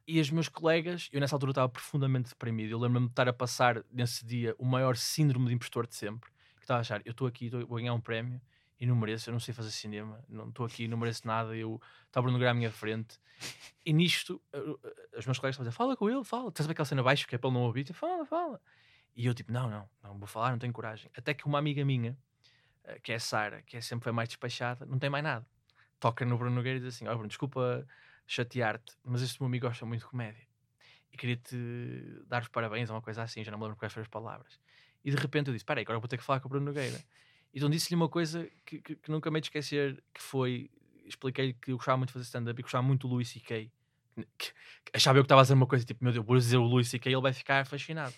e 0.07 0.21
os 0.21 0.31
meus 0.31 0.49
colegas, 0.49 1.09
eu 1.13 1.21
nessa 1.21 1.35
altura 1.35 1.51
estava 1.51 1.69
profundamente 1.69 2.31
deprimido. 2.31 2.71
Eu 2.71 2.79
lembro-me 2.79 3.07
de 3.07 3.13
estar 3.13 3.29
a 3.29 3.33
passar 3.33 3.85
nesse 3.91 4.25
dia 4.25 4.55
o 4.59 4.65
maior 4.65 4.97
síndrome 4.97 5.49
de 5.49 5.55
impostor 5.55 5.87
de 5.87 5.95
sempre. 5.95 6.31
Que 6.57 6.63
estava 6.63 6.79
a 6.79 6.83
achar, 6.83 7.03
eu 7.05 7.11
estou 7.11 7.27
aqui, 7.27 7.49
vou 7.51 7.77
ganhar 7.77 7.95
um 7.95 8.01
prémio 8.01 8.41
e 8.79 8.87
não 8.87 8.95
mereço, 8.95 9.31
eu 9.31 9.33
não 9.33 9.41
sei 9.41 9.55
fazer 9.55 9.71
cinema, 9.71 10.23
não 10.29 10.49
estou 10.49 10.67
aqui, 10.67 10.87
não 10.87 10.99
mereço 10.99 11.27
nada. 11.27 11.57
Eu 11.57 11.81
estava 12.07 12.25
Bruno 12.25 12.33
Nogueira 12.33 12.51
à 12.51 12.55
minha 12.55 12.71
frente. 12.71 13.19
E 13.85 13.93
nisto, 13.93 14.41
eh, 14.53 14.59
os 15.19 15.25
meus 15.27 15.39
colegas 15.39 15.55
estavam 15.55 15.67
a 15.67 15.69
dizer, 15.69 15.73
fala 15.73 15.97
com 15.97 16.11
ele, 16.11 16.25
fala. 16.25 16.49
Estás 16.49 16.67
a 16.67 16.69
ver 16.69 16.73
aquela 16.73 16.87
cena 16.87 17.03
baixo 17.03 17.27
que 17.27 17.35
é 17.35 17.39
para 17.39 17.49
ele 17.49 17.59
não 17.59 17.65
ouvir? 17.65 17.85
Tipo, 17.85 17.99
Fala, 17.99 18.25
fala. 18.27 18.61
E 19.15 19.25
eu 19.27 19.35
tipo, 19.35 19.51
não, 19.51 19.71
não, 19.71 19.89
não 20.03 20.19
vou 20.19 20.27
falar, 20.27 20.51
não 20.51 20.59
tenho 20.59 20.73
coragem. 20.73 21.11
Até 21.17 21.33
que 21.33 21.47
uma 21.47 21.59
amiga 21.59 21.83
minha, 21.85 22.17
eh, 22.85 22.99
que 23.01 23.13
é 23.13 23.19
Sara, 23.19 23.63
que 23.63 23.77
é 23.77 23.81
sempre 23.81 24.05
foi 24.05 24.13
mais 24.13 24.29
despachada, 24.29 24.85
não 24.85 24.99
tem 24.99 25.09
mais 25.09 25.25
nada. 25.25 25.47
Toca 25.99 26.25
no 26.27 26.37
Bruno 26.37 26.55
Nogueira 26.55 26.79
e 26.79 26.83
diz 26.83 26.95
assim: 26.95 27.09
Ó 27.09 27.13
Bruno, 27.13 27.29
desculpa 27.29 27.87
chatear-te, 28.27 28.95
mas 29.03 29.23
este 29.23 29.41
meu 29.41 29.47
amigo 29.47 29.67
gosta 29.67 29.87
muito 29.87 30.01
de 30.03 30.07
comédia. 30.09 30.47
e 31.13 31.17
queria-te 31.17 31.57
dar 32.27 32.43
os 32.43 32.49
parabéns 32.49 32.91
ou 32.91 32.97
uma 32.97 33.03
coisa 33.03 33.23
assim, 33.23 33.43
já 33.43 33.51
não 33.51 33.59
me 33.59 33.65
lembro 33.65 33.79
quais 33.79 33.93
foram 33.93 34.03
as 34.03 34.09
palavras. 34.09 34.61
E 35.05 35.11
de 35.11 35.17
repente 35.17 35.49
eu 35.49 35.55
disse: 35.55 35.63
Espera 35.63 35.81
aí, 35.81 35.85
agora 35.85 35.99
vou 35.99 36.09
ter 36.09 36.19
que 36.19 36.25
falar 36.25 36.41
com 36.41 36.49
o 36.49 36.51
Bruno 36.51 36.67
Nogueira. 36.67 37.01
Então 37.57 37.71
disse-lhe 37.71 37.97
uma 37.97 38.07
coisa 38.07 38.47
que, 38.67 38.83
que, 38.83 38.97
que 38.97 39.11
nunca 39.11 39.31
me 39.31 39.41
esquecer, 39.41 40.05
que 40.13 40.21
foi, 40.21 40.71
expliquei-lhe 41.07 41.55
que 41.55 41.73
eu 41.73 41.79
gostava 41.79 41.97
muito 41.97 42.11
de 42.11 42.13
fazer 42.13 42.27
stand-up 42.27 42.61
e 42.61 42.63
gostava 42.63 42.87
muito 42.87 43.09
do 43.09 43.15
Louis 43.15 43.27
C.K. 43.31 43.73
Achava 44.93 45.19
eu 45.19 45.23
que 45.23 45.25
estava 45.25 45.41
a 45.41 45.45
dizer 45.45 45.55
uma 45.55 45.67
coisa, 45.67 45.83
tipo, 45.83 46.05
meu 46.05 46.13
Deus, 46.13 46.23
vou 46.23 46.37
dizer 46.37 46.59
o 46.59 46.65
Louis 46.65 46.87
C.K. 46.87 47.11
ele 47.11 47.23
vai 47.23 47.33
ficar 47.33 47.65
fascinado. 47.65 48.13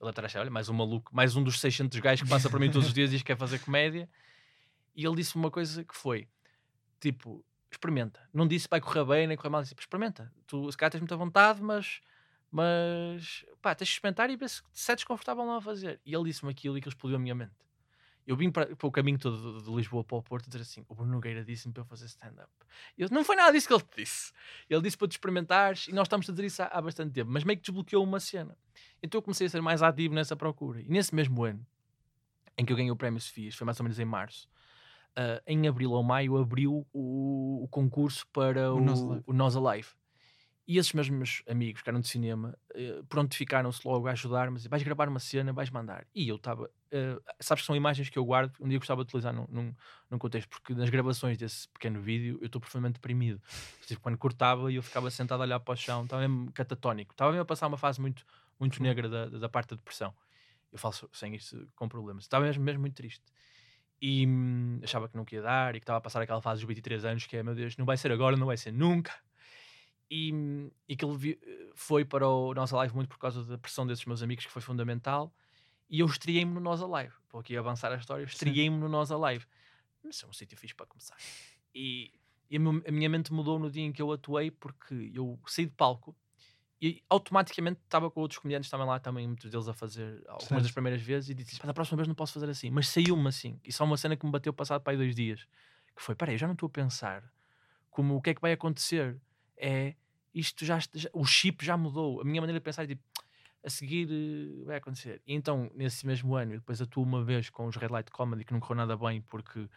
Ele 0.00 0.12
deve 0.12 0.26
estar 0.28 0.38
a 0.38 0.42
olha, 0.42 0.52
mais 0.52 0.68
um 0.68 0.72
maluco, 0.72 1.12
mais 1.12 1.34
um 1.34 1.42
dos 1.42 1.58
600 1.58 1.98
gajos 1.98 2.22
que 2.22 2.28
passa 2.28 2.48
para 2.48 2.60
mim 2.60 2.70
todos 2.70 2.86
os 2.86 2.94
dias 2.94 3.10
e 3.10 3.14
diz 3.14 3.22
que 3.22 3.26
quer 3.26 3.36
fazer 3.36 3.58
comédia. 3.58 4.08
E 4.94 5.04
ele 5.04 5.16
disse 5.16 5.34
uma 5.34 5.50
coisa 5.50 5.82
que 5.82 5.96
foi, 5.96 6.28
tipo, 7.00 7.44
experimenta. 7.68 8.20
Não 8.32 8.46
disse 8.46 8.68
vai 8.70 8.80
correr 8.80 9.04
bem 9.04 9.26
nem 9.26 9.36
correr 9.36 9.50
mal, 9.50 9.62
disse, 9.62 9.74
experimenta. 9.76 10.32
Tu, 10.46 10.70
se 10.70 10.78
calhar 10.78 10.92
tens 10.92 11.00
muita 11.00 11.16
vontade, 11.16 11.60
mas, 11.60 12.00
mas, 12.52 13.44
pá, 13.60 13.74
tens 13.74 13.88
de 13.88 13.94
experimentar 13.94 14.30
e 14.30 14.36
ver 14.36 14.48
se 14.48 14.62
te 14.62 14.68
sentes 14.80 15.02
confortável 15.02 15.44
não 15.44 15.56
a 15.56 15.60
fazer. 15.60 16.00
E 16.06 16.14
ele 16.14 16.22
disse-me 16.22 16.52
aquilo 16.52 16.78
e 16.78 16.80
que 16.80 16.88
explodiu 16.88 17.16
a 17.16 17.20
minha 17.20 17.34
mente. 17.34 17.65
Eu 18.26 18.36
vim 18.36 18.50
para, 18.50 18.74
para 18.74 18.86
o 18.86 18.90
caminho 18.90 19.18
todo 19.18 19.60
de, 19.60 19.64
de 19.64 19.76
Lisboa 19.76 20.02
para 20.02 20.16
o 20.16 20.22
Porto 20.22 20.46
dizer 20.46 20.60
assim: 20.62 20.84
o 20.88 20.94
Bruno 20.94 21.12
Nogueira 21.12 21.44
disse-me 21.44 21.72
para 21.72 21.82
eu 21.82 21.86
fazer 21.86 22.06
stand-up. 22.06 22.50
Eu, 22.98 23.08
Não 23.10 23.24
foi 23.24 23.36
nada 23.36 23.52
disso 23.52 23.68
que 23.68 23.74
ele 23.74 23.82
te 23.82 23.96
disse. 24.02 24.32
Ele 24.68 24.82
disse 24.82 24.96
para 24.98 25.06
tu 25.06 25.12
experimentares 25.12 25.86
e 25.88 25.92
nós 25.92 26.06
estamos 26.06 26.28
a 26.28 26.32
dizer 26.32 26.44
isso 26.46 26.62
há, 26.62 26.66
há 26.66 26.82
bastante 26.82 27.12
tempo, 27.12 27.30
mas 27.30 27.44
meio 27.44 27.56
que 27.58 27.62
desbloqueou 27.62 28.02
uma 28.02 28.18
cena. 28.18 28.56
Então 29.02 29.18
eu 29.18 29.22
comecei 29.22 29.46
a 29.46 29.50
ser 29.50 29.60
mais 29.62 29.82
ativo 29.82 30.14
nessa 30.14 30.34
procura. 30.34 30.80
E 30.80 30.88
nesse 30.88 31.14
mesmo 31.14 31.44
ano, 31.44 31.64
em 32.58 32.64
que 32.64 32.72
eu 32.72 32.76
ganhei 32.76 32.90
o 32.90 32.96
Prémio 32.96 33.20
Sofias, 33.20 33.54
foi 33.54 33.64
mais 33.64 33.78
ou 33.78 33.84
menos 33.84 33.98
em 33.98 34.04
março, 34.04 34.48
uh, 35.16 35.40
em 35.46 35.68
abril 35.68 35.92
ou 35.92 36.02
maio 36.02 36.36
abriu 36.36 36.86
o, 36.92 37.62
o 37.62 37.68
concurso 37.68 38.26
para 38.32 38.72
O 38.72 38.78
o, 38.78 38.80
Nós 38.80 39.00
Alive. 39.00 39.22
o 39.26 39.32
Nós 39.32 39.56
Alive. 39.56 39.88
E 40.68 40.78
esses 40.78 40.92
mesmos 40.92 41.42
amigos 41.48 41.80
que 41.80 41.88
eram 41.88 42.00
de 42.00 42.08
cinema 42.08 42.58
uh, 42.74 43.04
prontificaram-se 43.04 43.86
logo 43.86 44.08
a 44.08 44.12
ajudar-me, 44.12 44.58
vais 44.68 44.82
gravar 44.82 45.08
uma 45.08 45.20
cena, 45.20 45.52
vais 45.52 45.70
mandar. 45.70 46.04
E 46.12 46.28
eu 46.28 46.36
estava, 46.36 46.64
uh, 46.64 47.22
sabes 47.38 47.62
que 47.62 47.66
são 47.66 47.76
imagens 47.76 48.08
que 48.08 48.18
eu 48.18 48.24
guardo, 48.24 48.52
um 48.60 48.68
dia 48.68 48.78
gostava 48.78 49.04
de 49.04 49.08
utilizar 49.08 49.32
num, 49.32 49.46
num, 49.48 49.74
num 50.10 50.18
contexto, 50.18 50.48
porque 50.48 50.74
nas 50.74 50.90
gravações 50.90 51.38
desse 51.38 51.68
pequeno 51.68 52.00
vídeo 52.00 52.38
eu 52.40 52.46
estou 52.46 52.60
profundamente 52.60 52.94
deprimido. 52.94 53.40
Tipo, 53.86 54.00
quando 54.00 54.18
cortava 54.18 54.72
e 54.72 54.74
eu 54.74 54.82
ficava 54.82 55.08
sentado 55.08 55.40
a 55.40 55.44
olhar 55.44 55.60
para 55.60 55.72
o 55.72 55.76
chão, 55.76 56.02
estava 56.02 56.26
mesmo 56.26 56.50
catatónico, 56.50 57.12
estava 57.12 57.30
mesmo 57.30 57.42
a 57.42 57.46
passar 57.46 57.68
uma 57.68 57.78
fase 57.78 58.00
muito, 58.00 58.26
muito 58.58 58.82
negra 58.82 59.08
da, 59.08 59.26
da 59.26 59.48
parte 59.48 59.70
da 59.70 59.76
depressão. 59.76 60.12
Eu 60.72 60.78
falo 60.80 60.94
sem 61.12 61.34
isso 61.36 61.64
com 61.76 61.88
problemas. 61.88 62.24
Estava 62.24 62.44
mesmo, 62.44 62.64
mesmo 62.64 62.80
muito 62.80 62.94
triste. 62.94 63.22
E 64.02 64.26
hum, 64.26 64.80
achava 64.82 65.08
que 65.08 65.16
não 65.16 65.24
queria 65.24 65.42
dar 65.42 65.74
e 65.76 65.80
que 65.80 65.84
estava 65.84 65.98
a 65.98 66.00
passar 66.00 66.20
aquela 66.20 66.42
fase 66.42 66.60
dos 66.60 66.68
23 66.68 67.04
anos 67.04 67.26
que 67.26 67.36
é, 67.36 67.42
meu 67.42 67.54
Deus, 67.54 67.76
não 67.76 67.86
vai 67.86 67.96
ser 67.96 68.10
agora, 68.10 68.36
não 68.36 68.46
vai 68.46 68.56
ser 68.56 68.72
nunca. 68.72 69.12
E, 70.10 70.32
e 70.88 70.96
que 70.96 71.04
ele 71.04 71.38
foi 71.74 72.04
para 72.04 72.28
o 72.28 72.54
Nossa 72.54 72.76
Live 72.76 72.94
muito 72.94 73.08
por 73.08 73.18
causa 73.18 73.44
da 73.44 73.58
pressão 73.58 73.86
desses 73.86 74.04
meus 74.04 74.22
amigos, 74.22 74.46
que 74.46 74.52
foi 74.52 74.62
fundamental. 74.62 75.34
E 75.88 76.00
eu 76.00 76.06
estreiei-me 76.06 76.52
no 76.52 76.60
Nós 76.60 76.82
Alive. 76.82 77.14
Vou 77.30 77.40
aqui 77.40 77.56
avançar 77.56 77.92
a 77.92 77.96
história. 77.96 78.24
Estreiei-me 78.24 78.76
no 78.76 78.88
Nós 78.88 79.10
Alive. 79.10 79.46
Mas 80.02 80.22
é 80.22 80.26
um 80.26 80.32
sítio 80.32 80.56
fixe 80.56 80.74
para 80.74 80.86
começar. 80.86 81.16
E, 81.74 82.12
e 82.50 82.56
a, 82.56 82.92
minha 82.92 83.08
mente 83.08 83.32
mudou 83.32 83.58
no 83.58 83.70
dia 83.70 83.82
em 83.82 83.92
que 83.92 84.00
eu 84.00 84.10
atuei, 84.12 84.50
porque 84.50 85.12
eu 85.14 85.38
saí 85.46 85.66
de 85.66 85.72
palco 85.72 86.16
e 86.80 87.02
automaticamente 87.08 87.80
estava 87.84 88.10
com 88.10 88.20
outros 88.20 88.38
comediantes 88.38 88.68
também 88.68 88.86
lá, 88.86 89.00
também 89.00 89.26
muitos 89.26 89.50
deles 89.50 89.66
a 89.66 89.72
fazer 89.72 90.22
algumas 90.28 90.50
das 90.50 90.62
Certo. 90.62 90.74
primeiras 90.74 91.00
vezes, 91.00 91.30
e 91.30 91.34
disse: 91.34 91.58
"Pá, 91.58 91.66
da 91.66 91.74
próxima 91.74 91.96
vez 91.96 92.06
não 92.06 92.14
posso 92.14 92.34
fazer 92.34 92.50
assim. 92.50 92.70
Mas 92.70 92.88
saiu-me 92.88 93.28
assim. 93.28 93.58
E 93.64 93.72
só 93.72 93.84
uma 93.84 93.96
cena 93.96 94.16
que 94.16 94.24
me 94.26 94.32
bateu 94.32 94.52
passado 94.52 94.82
para 94.82 94.92
aí 94.92 94.96
dois 94.96 95.14
dias. 95.14 95.46
Que 95.96 96.02
foi: 96.02 96.14
peraí, 96.14 96.34
eu 96.34 96.38
já 96.38 96.46
não 96.46 96.52
estou 96.54 96.66
a 96.66 96.70
pensar 96.70 97.24
como 97.90 98.14
o 98.14 98.20
que 98.20 98.30
é 98.30 98.34
que 98.34 98.40
vai 98.40 98.52
acontecer. 98.52 99.18
É 99.56 99.94
isto 100.34 100.64
já, 100.66 100.78
já- 100.94 101.08
o 101.12 101.24
chip 101.24 101.64
já 101.64 101.76
mudou. 101.76 102.20
A 102.20 102.24
minha 102.24 102.40
maneira 102.40 102.60
de 102.60 102.64
pensar 102.64 102.84
é 102.84 102.88
tipo, 102.88 103.02
a 103.64 103.70
seguir 103.70 104.08
eh, 104.10 104.64
vai 104.64 104.76
acontecer. 104.76 105.22
E 105.26 105.34
então, 105.34 105.70
nesse 105.74 106.06
mesmo 106.06 106.34
ano, 106.36 106.52
eu 106.54 106.58
depois 106.58 106.80
atuo 106.82 107.02
uma 107.02 107.24
vez 107.24 107.50
com 107.50 107.66
os 107.66 107.76
Red 107.76 107.88
Light 107.88 108.10
Comedy, 108.10 108.44
que 108.44 108.52
não 108.52 108.60
correu 108.60 108.76
nada 108.76 108.96
bem, 108.96 109.22
porque 109.22 109.68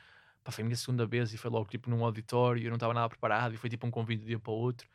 pá, 0.43 0.51
foi 0.51 0.63
a 0.63 0.65
minha 0.65 0.75
segunda 0.77 1.05
vez 1.05 1.33
e 1.33 1.37
foi 1.37 1.49
logo 1.51 1.69
tipo 1.69 1.89
num 1.89 2.03
auditório, 2.05 2.63
eu 2.63 2.69
não 2.69 2.75
estava 2.77 2.93
nada 2.93 3.09
preparado 3.09 3.53
e 3.53 3.57
foi 3.57 3.69
tipo 3.69 3.87
um 3.87 3.91
convite 3.91 4.19
de 4.19 4.25
um 4.25 4.27
dia 4.29 4.39
para 4.39 4.51
o 4.51 4.55
outro. 4.55 4.87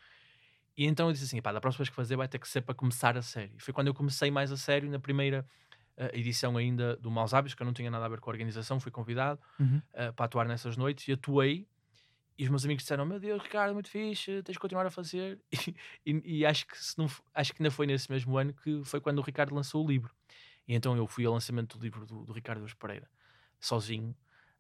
E 0.76 0.86
então 0.86 1.06
eu 1.08 1.12
disse 1.12 1.24
assim: 1.24 1.40
pá, 1.42 1.52
da 1.52 1.60
próxima 1.60 1.78
vez 1.84 1.88
que 1.90 1.96
fazer 1.96 2.16
vai 2.16 2.28
ter 2.28 2.38
que 2.38 2.48
ser 2.48 2.62
para 2.62 2.74
começar 2.74 3.16
a 3.16 3.22
sério. 3.22 3.54
E 3.56 3.62
foi 3.62 3.72
quando 3.74 3.86
eu 3.88 3.94
comecei 3.94 4.30
mais 4.30 4.50
a 4.52 4.56
sério, 4.56 4.90
na 4.90 4.98
primeira 4.98 5.46
eh, 5.96 6.18
edição 6.18 6.56
ainda 6.56 6.96
do 6.96 7.10
Maus 7.10 7.32
Hábitos, 7.34 7.54
que 7.54 7.62
eu 7.62 7.66
não 7.66 7.72
tinha 7.72 7.90
nada 7.90 8.04
a 8.06 8.08
ver 8.08 8.20
com 8.20 8.30
a 8.30 8.32
organização, 8.32 8.80
fui 8.80 8.90
convidado 8.92 9.40
Uhum. 9.58 9.80
eh, 9.94 10.12
para 10.12 10.26
atuar 10.26 10.46
nessas 10.48 10.76
noites 10.76 11.06
e 11.08 11.12
atuei. 11.12 11.66
E 12.36 12.44
os 12.44 12.50
meus 12.50 12.64
amigos 12.64 12.82
disseram: 12.82 13.06
Meu 13.06 13.20
Deus, 13.20 13.42
Ricardo, 13.42 13.74
muito 13.74 13.88
fixe, 13.88 14.42
tens 14.42 14.54
de 14.54 14.58
continuar 14.58 14.86
a 14.86 14.90
fazer. 14.90 15.40
E, 16.06 16.10
e- 16.12 16.38
e 16.38 16.46
acho, 16.46 16.66
que 16.66 16.76
se 16.82 16.98
não, 16.98 17.06
acho 17.34 17.52
que 17.54 17.62
ainda 17.62 17.70
foi 17.70 17.86
nesse 17.86 18.10
mesmo 18.10 18.36
ano 18.36 18.52
que 18.52 18.82
foi 18.84 19.00
quando 19.00 19.18
o 19.18 19.22
Ricardo 19.22 19.54
lançou 19.54 19.84
o 19.84 19.88
livro. 19.88 20.12
E 20.66 20.74
então 20.74 20.96
eu 20.96 21.06
fui 21.06 21.24
ao 21.26 21.32
lançamento 21.32 21.78
do 21.78 21.82
livro 21.82 22.04
do, 22.06 22.24
do 22.24 22.32
Ricardo 22.32 22.60
Luz 22.60 22.74
Pereira, 22.74 23.08
sozinho. 23.60 24.14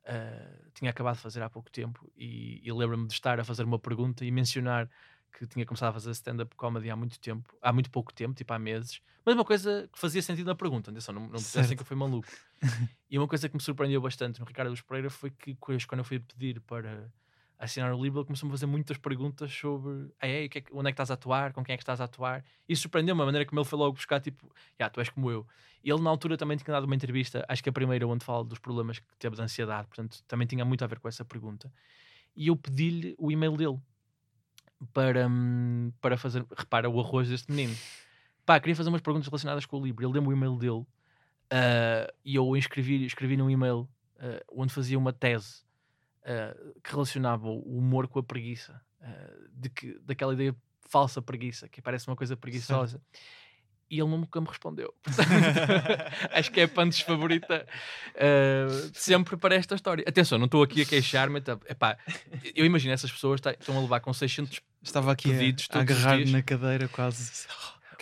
eh, 0.04 0.60
tinha 0.74 0.90
acabado 0.90 1.16
de 1.16 1.22
fazer 1.22 1.42
há 1.42 1.48
pouco 1.50 1.70
tempo 1.70 2.10
e, 2.16 2.60
e 2.62 2.72
lembro-me 2.72 3.06
de 3.06 3.12
estar 3.14 3.40
a 3.40 3.44
fazer 3.44 3.64
uma 3.64 3.78
pergunta 3.78 4.24
e 4.24 4.30
mencionar 4.30 4.88
que 5.32 5.46
tinha 5.46 5.64
começado 5.66 5.90
a 5.90 5.92
fazer 5.94 6.10
stand-up 6.12 6.54
comedy 6.56 6.90
há 6.90 6.94
muito 6.96 7.18
tempo, 7.18 7.56
há 7.60 7.72
muito 7.72 7.90
pouco 7.90 8.12
tempo, 8.12 8.34
tipo 8.34 8.52
há 8.52 8.58
meses, 8.58 9.00
mas 9.24 9.34
uma 9.34 9.44
coisa 9.44 9.88
que 9.92 9.98
fazia 9.98 10.22
sentido 10.22 10.46
na 10.46 10.54
pergunta, 10.54 10.90
atenção, 10.90 11.12
não, 11.14 11.22
não 11.22 11.30
pensem 11.42 11.74
que 11.76 11.82
eu 11.82 11.86
fui 11.86 11.96
maluco. 11.96 12.28
e 13.10 13.18
uma 13.18 13.26
coisa 13.26 13.48
que 13.48 13.56
me 13.56 13.62
surpreendeu 13.62 14.00
bastante 14.00 14.38
no 14.40 14.46
Ricardo 14.46 14.68
Luz 14.68 14.80
Pereira 14.82 15.08
foi 15.10 15.30
que 15.30 15.54
quando 15.56 15.98
eu 16.00 16.04
fui 16.04 16.20
pedir 16.20 16.60
para 16.60 17.10
assinar 17.58 17.92
o 17.94 18.02
livro, 18.02 18.20
ele 18.20 18.26
começou-me 18.26 18.52
a 18.52 18.56
fazer 18.56 18.66
muitas 18.66 18.96
perguntas 18.98 19.52
sobre 19.52 20.10
"Ah, 20.20 20.26
é, 20.26 20.44
o 20.46 20.48
que 20.48 20.58
é 20.58 20.64
onde 20.72 20.88
é 20.88 20.92
que 20.92 20.94
estás 20.94 21.10
a 21.10 21.14
atuar, 21.14 21.52
com 21.52 21.64
quem 21.64 21.74
é 21.74 21.76
que 21.76 21.82
estás 21.82 22.00
a 22.00 22.04
atuar. 22.04 22.44
E 22.68 22.74
surpreendeu-me 22.76 23.22
a 23.22 23.24
maneira 23.24 23.46
como 23.46 23.60
ele 23.60 23.68
foi 23.68 23.78
logo 23.78 23.92
buscar, 23.94 24.20
tipo, 24.20 24.52
já, 24.78 24.90
tu 24.90 25.00
és 25.00 25.08
como 25.08 25.30
eu. 25.30 25.46
E 25.82 25.90
ele 25.90 26.00
na 26.02 26.10
altura 26.10 26.36
também 26.36 26.56
tinha 26.56 26.72
dado 26.72 26.84
uma 26.84 26.94
entrevista, 26.94 27.44
acho 27.48 27.62
que 27.62 27.68
a 27.68 27.72
primeira 27.72 28.06
onde 28.06 28.24
fala 28.24 28.44
dos 28.44 28.58
problemas 28.58 28.98
que 28.98 29.06
teve 29.18 29.36
de 29.36 29.42
ansiedade, 29.42 29.86
portanto 29.86 30.22
também 30.26 30.46
tinha 30.46 30.64
muito 30.64 30.82
a 30.82 30.86
ver 30.86 30.98
com 30.98 31.08
essa 31.08 31.24
pergunta. 31.24 31.72
E 32.34 32.48
eu 32.48 32.56
pedi-lhe 32.56 33.14
o 33.18 33.30
e-mail 33.30 33.56
dele 33.56 33.78
para, 34.92 35.28
hum, 35.28 35.92
para 36.00 36.16
fazer, 36.16 36.44
repara, 36.56 36.88
o 36.90 37.00
arroz 37.00 37.28
deste 37.28 37.50
menino. 37.50 37.74
Pá, 38.44 38.58
queria 38.60 38.76
fazer 38.76 38.88
umas 38.88 39.00
perguntas 39.00 39.28
relacionadas 39.28 39.64
com 39.66 39.78
o 39.78 39.84
livro. 39.84 40.04
Ele 40.04 40.12
deu-me 40.12 40.28
o 40.28 40.32
e-mail 40.32 40.56
dele 40.56 40.84
ah, 41.50 42.12
e 42.24 42.34
eu 42.34 42.56
escrevi, 42.56 43.04
escrevi 43.04 43.36
num 43.36 43.48
e-mail 43.48 43.88
ah, 44.18 44.42
onde 44.52 44.72
fazia 44.72 44.98
uma 44.98 45.12
tese 45.12 45.62
ah, 46.24 46.54
que 46.82 46.90
relacionava 46.90 47.48
o 47.48 47.78
humor 47.78 48.08
com 48.08 48.18
a 48.18 48.22
preguiça, 48.22 48.80
ah, 49.00 49.30
de 49.52 49.68
que, 49.68 49.98
daquela 50.02 50.32
ideia 50.32 50.54
falsa 50.88 51.20
preguiça, 51.22 51.68
que 51.68 51.82
parece 51.82 52.08
uma 52.08 52.16
coisa 52.16 52.36
preguiçosa. 52.36 53.00
E 53.90 54.00
ele 54.00 54.08
nunca 54.08 54.40
me 54.40 54.46
respondeu. 54.48 54.92
Acho 56.32 56.50
que 56.50 56.60
é 56.60 56.64
a 56.64 56.68
punch 56.68 57.04
favorita 57.04 57.66
ah, 58.16 58.90
sempre 58.94 59.36
para 59.36 59.54
esta 59.54 59.74
história. 59.74 60.04
Atenção, 60.06 60.38
não 60.38 60.46
estou 60.46 60.62
aqui 60.62 60.82
a 60.82 60.86
queixar-me. 60.86 61.40
tá- 61.40 61.58
epá, 61.68 61.98
eu 62.54 62.64
imagino 62.64 62.92
essas 62.94 63.12
pessoas 63.12 63.40
tá- 63.40 63.52
estão 63.52 63.76
a 63.76 63.80
levar 63.80 64.00
com 64.00 64.12
600 64.12 64.60
Estava 64.82 65.12
aqui 65.12 65.30
Pedidos 65.30 65.66
a, 65.70 65.78
a 65.78 65.80
agarrar 65.80 66.18
na 66.26 66.42
cadeira 66.42 66.88
quase. 66.88 67.46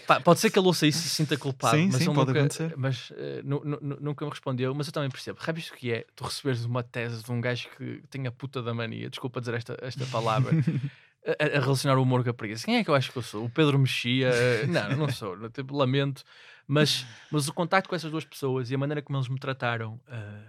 Pá, 0.06 0.20
pode 0.20 0.40
ser 0.40 0.50
que 0.50 0.58
ele 0.58 0.66
ouça 0.66 0.86
isso 0.86 0.98
e 0.98 1.02
se 1.02 1.10
sinta 1.10 1.36
culpado, 1.36 1.76
Sim, 1.76 1.86
mas 1.86 1.96
sim, 1.96 2.04
ele 2.04 2.14
pode 2.14 2.28
nunca, 2.28 2.40
acontecer. 2.40 2.74
mas, 2.76 3.12
nu- 3.44 3.62
nunca 4.00 4.24
me 4.24 4.30
respondeu. 4.30 4.74
Mas 4.74 4.86
eu 4.86 4.92
também 4.92 5.10
percebo. 5.10 5.42
Sabe 5.42 5.60
isto 5.60 5.74
que 5.74 5.92
é? 5.92 6.06
Tu 6.16 6.24
receberes 6.24 6.64
uma 6.64 6.82
tese 6.82 7.22
de 7.22 7.30
um 7.30 7.40
gajo 7.40 7.68
que 7.76 8.02
tem 8.10 8.26
a 8.26 8.32
puta 8.32 8.62
da 8.62 8.72
mania, 8.74 9.08
desculpa 9.10 9.40
dizer 9.40 9.54
esta, 9.54 9.76
esta 9.82 10.06
palavra, 10.06 10.52
a, 11.38 11.58
a 11.58 11.60
relacionar 11.60 11.98
o 11.98 12.02
humor 12.02 12.24
com 12.24 12.30
a 12.30 12.34
preguiça. 12.34 12.64
Quem 12.64 12.76
é 12.76 12.84
que 12.84 12.90
eu 12.90 12.94
acho 12.94 13.12
que 13.12 13.18
eu 13.18 13.22
sou? 13.22 13.44
O 13.44 13.50
Pedro 13.50 13.78
Mexia? 13.78 14.30
Não, 14.68 14.96
não 14.96 15.08
sou. 15.08 15.48
tipo, 15.50 15.76
lamento. 15.76 16.22
Mas, 16.66 17.06
mas 17.30 17.48
o 17.48 17.52
contacto 17.52 17.88
com 17.88 17.94
essas 17.96 18.10
duas 18.10 18.24
pessoas 18.24 18.70
e 18.70 18.74
a 18.74 18.78
maneira 18.78 19.02
como 19.02 19.18
eles 19.18 19.28
me 19.28 19.38
trataram 19.38 20.00
eh, 20.08 20.48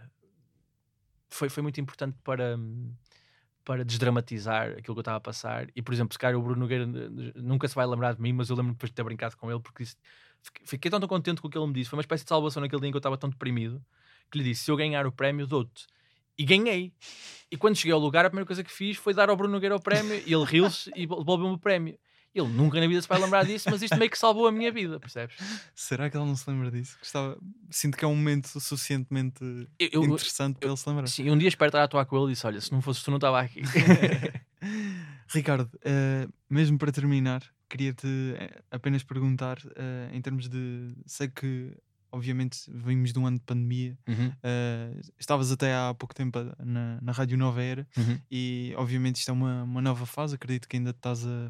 foi, 1.29 1.49
foi 1.49 1.63
muito 1.63 1.81
importante 1.81 2.15
para. 2.23 2.57
Para 3.65 3.85
desdramatizar 3.85 4.71
aquilo 4.71 4.95
que 4.95 4.99
eu 4.99 5.01
estava 5.01 5.17
a 5.17 5.21
passar. 5.21 5.67
E, 5.75 5.81
por 5.81 5.93
exemplo, 5.93 6.13
se 6.13 6.19
calhar 6.19 6.37
o 6.37 6.41
Bruno 6.41 6.61
Nogueira 6.61 6.85
nunca 7.35 7.67
se 7.67 7.75
vai 7.75 7.85
lembrar 7.85 8.13
de 8.13 8.21
mim, 8.21 8.33
mas 8.33 8.49
eu 8.49 8.55
lembro 8.55 8.73
depois 8.73 8.89
de 8.89 8.95
ter 8.95 9.03
brincado 9.03 9.37
com 9.37 9.49
ele, 9.49 9.59
porque 9.59 9.85
fiquei- 10.41 10.65
fiquei 10.65 10.91
tão, 10.91 10.99
tão 10.99 11.07
contente 11.07 11.41
com 11.41 11.47
o 11.47 11.51
que 11.51 11.57
ele 11.57 11.67
me 11.67 11.73
disse. 11.73 11.89
Foi 11.89 11.97
uma 11.97 12.01
espécie 12.01 12.23
de 12.23 12.29
salvação 12.29 12.61
naquele 12.61 12.81
dia 12.81 12.89
em 12.89 12.91
que 12.91 12.97
eu 12.97 12.99
estava 12.99 13.17
tão 13.17 13.29
deprimido, 13.29 13.83
que 14.29 14.37
lhe 14.37 14.43
disse: 14.43 14.65
se 14.65 14.71
eu 14.71 14.75
ganhar 14.75 15.05
o 15.07 15.11
prémio, 15.11 15.47
dou-te. 15.47 15.87
E 16.37 16.43
ganhei. 16.43 16.91
E 17.51 17.55
quando 17.55 17.75
cheguei 17.75 17.93
ao 17.93 17.99
lugar, 17.99 18.25
a 18.25 18.29
primeira 18.29 18.47
coisa 18.47 18.63
que 18.63 18.71
fiz 18.71 18.97
foi 18.97 19.13
dar 19.13 19.29
ao 19.29 19.37
Bruno 19.37 19.53
Nogueira 19.53 19.75
o 19.75 19.81
prémio, 19.81 20.15
e 20.25 20.33
ele 20.33 20.43
riu-se 20.43 20.91
e 20.95 21.05
devolveu-me 21.05 21.53
o 21.53 21.59
prémio. 21.59 21.97
Ele 22.35 22.47
nunca 22.47 22.79
na 22.79 22.87
vida 22.87 22.99
se 23.01 23.07
vai 23.07 23.19
lembrar 23.19 23.45
disso, 23.45 23.69
mas 23.69 23.81
isto 23.83 23.95
meio 23.97 24.09
que 24.09 24.17
salvou 24.17 24.47
a 24.47 24.51
minha 24.51 24.71
vida, 24.71 24.99
percebes? 24.99 25.35
Será 25.75 26.09
que 26.09 26.17
ele 26.17 26.25
não 26.25 26.35
se 26.35 26.49
lembra 26.49 26.71
disso? 26.71 26.97
Gostava... 26.99 27.37
Sinto 27.69 27.95
que 27.97 28.03
é 28.03 28.07
um 28.07 28.15
momento 28.15 28.59
suficientemente 28.59 29.43
Eu, 29.79 29.89
eu- 29.91 30.03
interessante 30.03 30.57
para 30.57 30.67
ele 30.69 30.77
se 30.77 30.89
lembrar. 30.89 31.07
sim, 31.07 31.29
um 31.29 31.37
dia 31.37 31.47
espero 31.47 31.69
estar 31.69 31.81
a 31.81 31.83
atuar 31.83 32.05
com 32.05 32.17
ele 32.17 32.31
e 32.31 32.33
disse: 32.33 32.45
Olha, 32.47 32.59
se 32.59 32.71
não 32.71 32.81
fosses 32.81 33.03
tu, 33.03 33.11
não 33.11 33.17
estava 33.17 33.39
aqui. 33.39 33.61
Ricardo, 35.29 35.69
eh, 35.83 36.27
mesmo 36.49 36.77
para 36.77 36.91
terminar, 36.91 37.43
queria-te 37.69 38.07
eh, 38.37 38.61
apenas 38.71 39.03
perguntar, 39.03 39.57
eh, 39.75 40.09
em 40.13 40.21
termos 40.21 40.47
de. 40.47 40.93
Sei 41.05 41.27
que, 41.27 41.75
obviamente, 42.11 42.59
vimos 42.69 43.11
de 43.11 43.19
um 43.19 43.25
ano 43.25 43.37
de 43.37 43.43
pandemia, 43.43 43.97
Uhum, 44.07 44.31
eh, 44.43 45.01
estavas 45.19 45.51
até 45.51 45.73
há 45.75 45.93
pouco 45.93 46.13
tempo 46.13 46.39
na, 46.59 46.99
na 47.01 47.11
Rádio 47.11 47.37
Nova 47.37 47.61
Era 47.61 47.87
uhum. 47.97 48.19
e, 48.29 48.73
obviamente, 48.77 49.17
isto 49.17 49.29
é 49.29 49.33
uma, 49.33 49.63
uma 49.63 49.81
nova 49.81 50.05
fase. 50.05 50.35
Acredito 50.35 50.67
que 50.67 50.77
ainda 50.77 50.91
estás 50.91 51.25
a, 51.25 51.49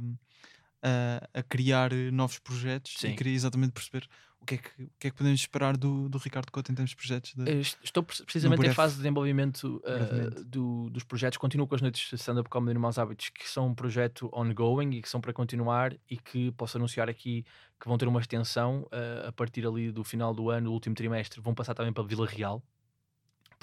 a, 0.83 1.39
a 1.39 1.41
criar 1.43 1.91
novos 2.11 2.37
projetos 2.39 2.95
Sim. 2.97 3.09
e 3.09 3.15
queria 3.15 3.33
exatamente 3.33 3.71
perceber 3.71 4.07
o 4.39 4.45
que 4.45 4.55
é 4.55 4.57
que, 4.57 4.83
o 4.83 4.89
que, 4.99 5.07
é 5.07 5.09
que 5.09 5.15
podemos 5.15 5.39
esperar 5.39 5.77
do, 5.77 6.09
do 6.09 6.17
Ricardo 6.17 6.51
Couto 6.51 6.69
em 6.69 6.75
termos 6.75 6.89
de 6.89 6.97
projetos. 6.97 7.33
De... 7.33 7.49
Est- 7.61 7.77
Estou 7.81 8.03
pre- 8.03 8.21
precisamente 8.25 8.59
breve- 8.59 8.73
em 8.73 8.75
fase 8.75 8.95
de 8.95 8.97
desenvolvimento 8.99 9.81
brevemente. 9.85 10.43
do- 10.43 10.89
dos 10.89 11.03
projetos. 11.05 11.37
Continuo 11.37 11.65
com 11.65 11.75
as 11.75 11.81
noites 11.81 12.09
de 12.09 12.15
stand-up 12.17 12.49
comedy 12.49 12.77
Maus 12.77 12.97
Hábitos, 12.99 13.29
que 13.29 13.47
são 13.49 13.67
um 13.67 13.73
projeto 13.73 14.29
ongoing 14.33 14.91
e 14.97 15.01
que 15.01 15.07
são 15.07 15.21
para 15.21 15.31
continuar 15.31 15.95
e 16.09 16.17
que 16.17 16.51
posso 16.51 16.75
anunciar 16.77 17.07
aqui 17.09 17.45
que 17.79 17.87
vão 17.87 17.97
ter 17.97 18.05
uma 18.07 18.19
extensão 18.19 18.85
eh, 18.91 19.25
a 19.27 19.31
partir 19.31 19.65
ali 19.65 19.91
do 19.93 20.03
final 20.03 20.33
do 20.33 20.49
ano, 20.49 20.65
do 20.65 20.73
último 20.73 20.93
trimestre, 20.93 21.39
vão 21.39 21.53
passar 21.55 21.73
também 21.73 21.93
para 21.93 22.03
Vila 22.03 22.27
Real. 22.27 22.61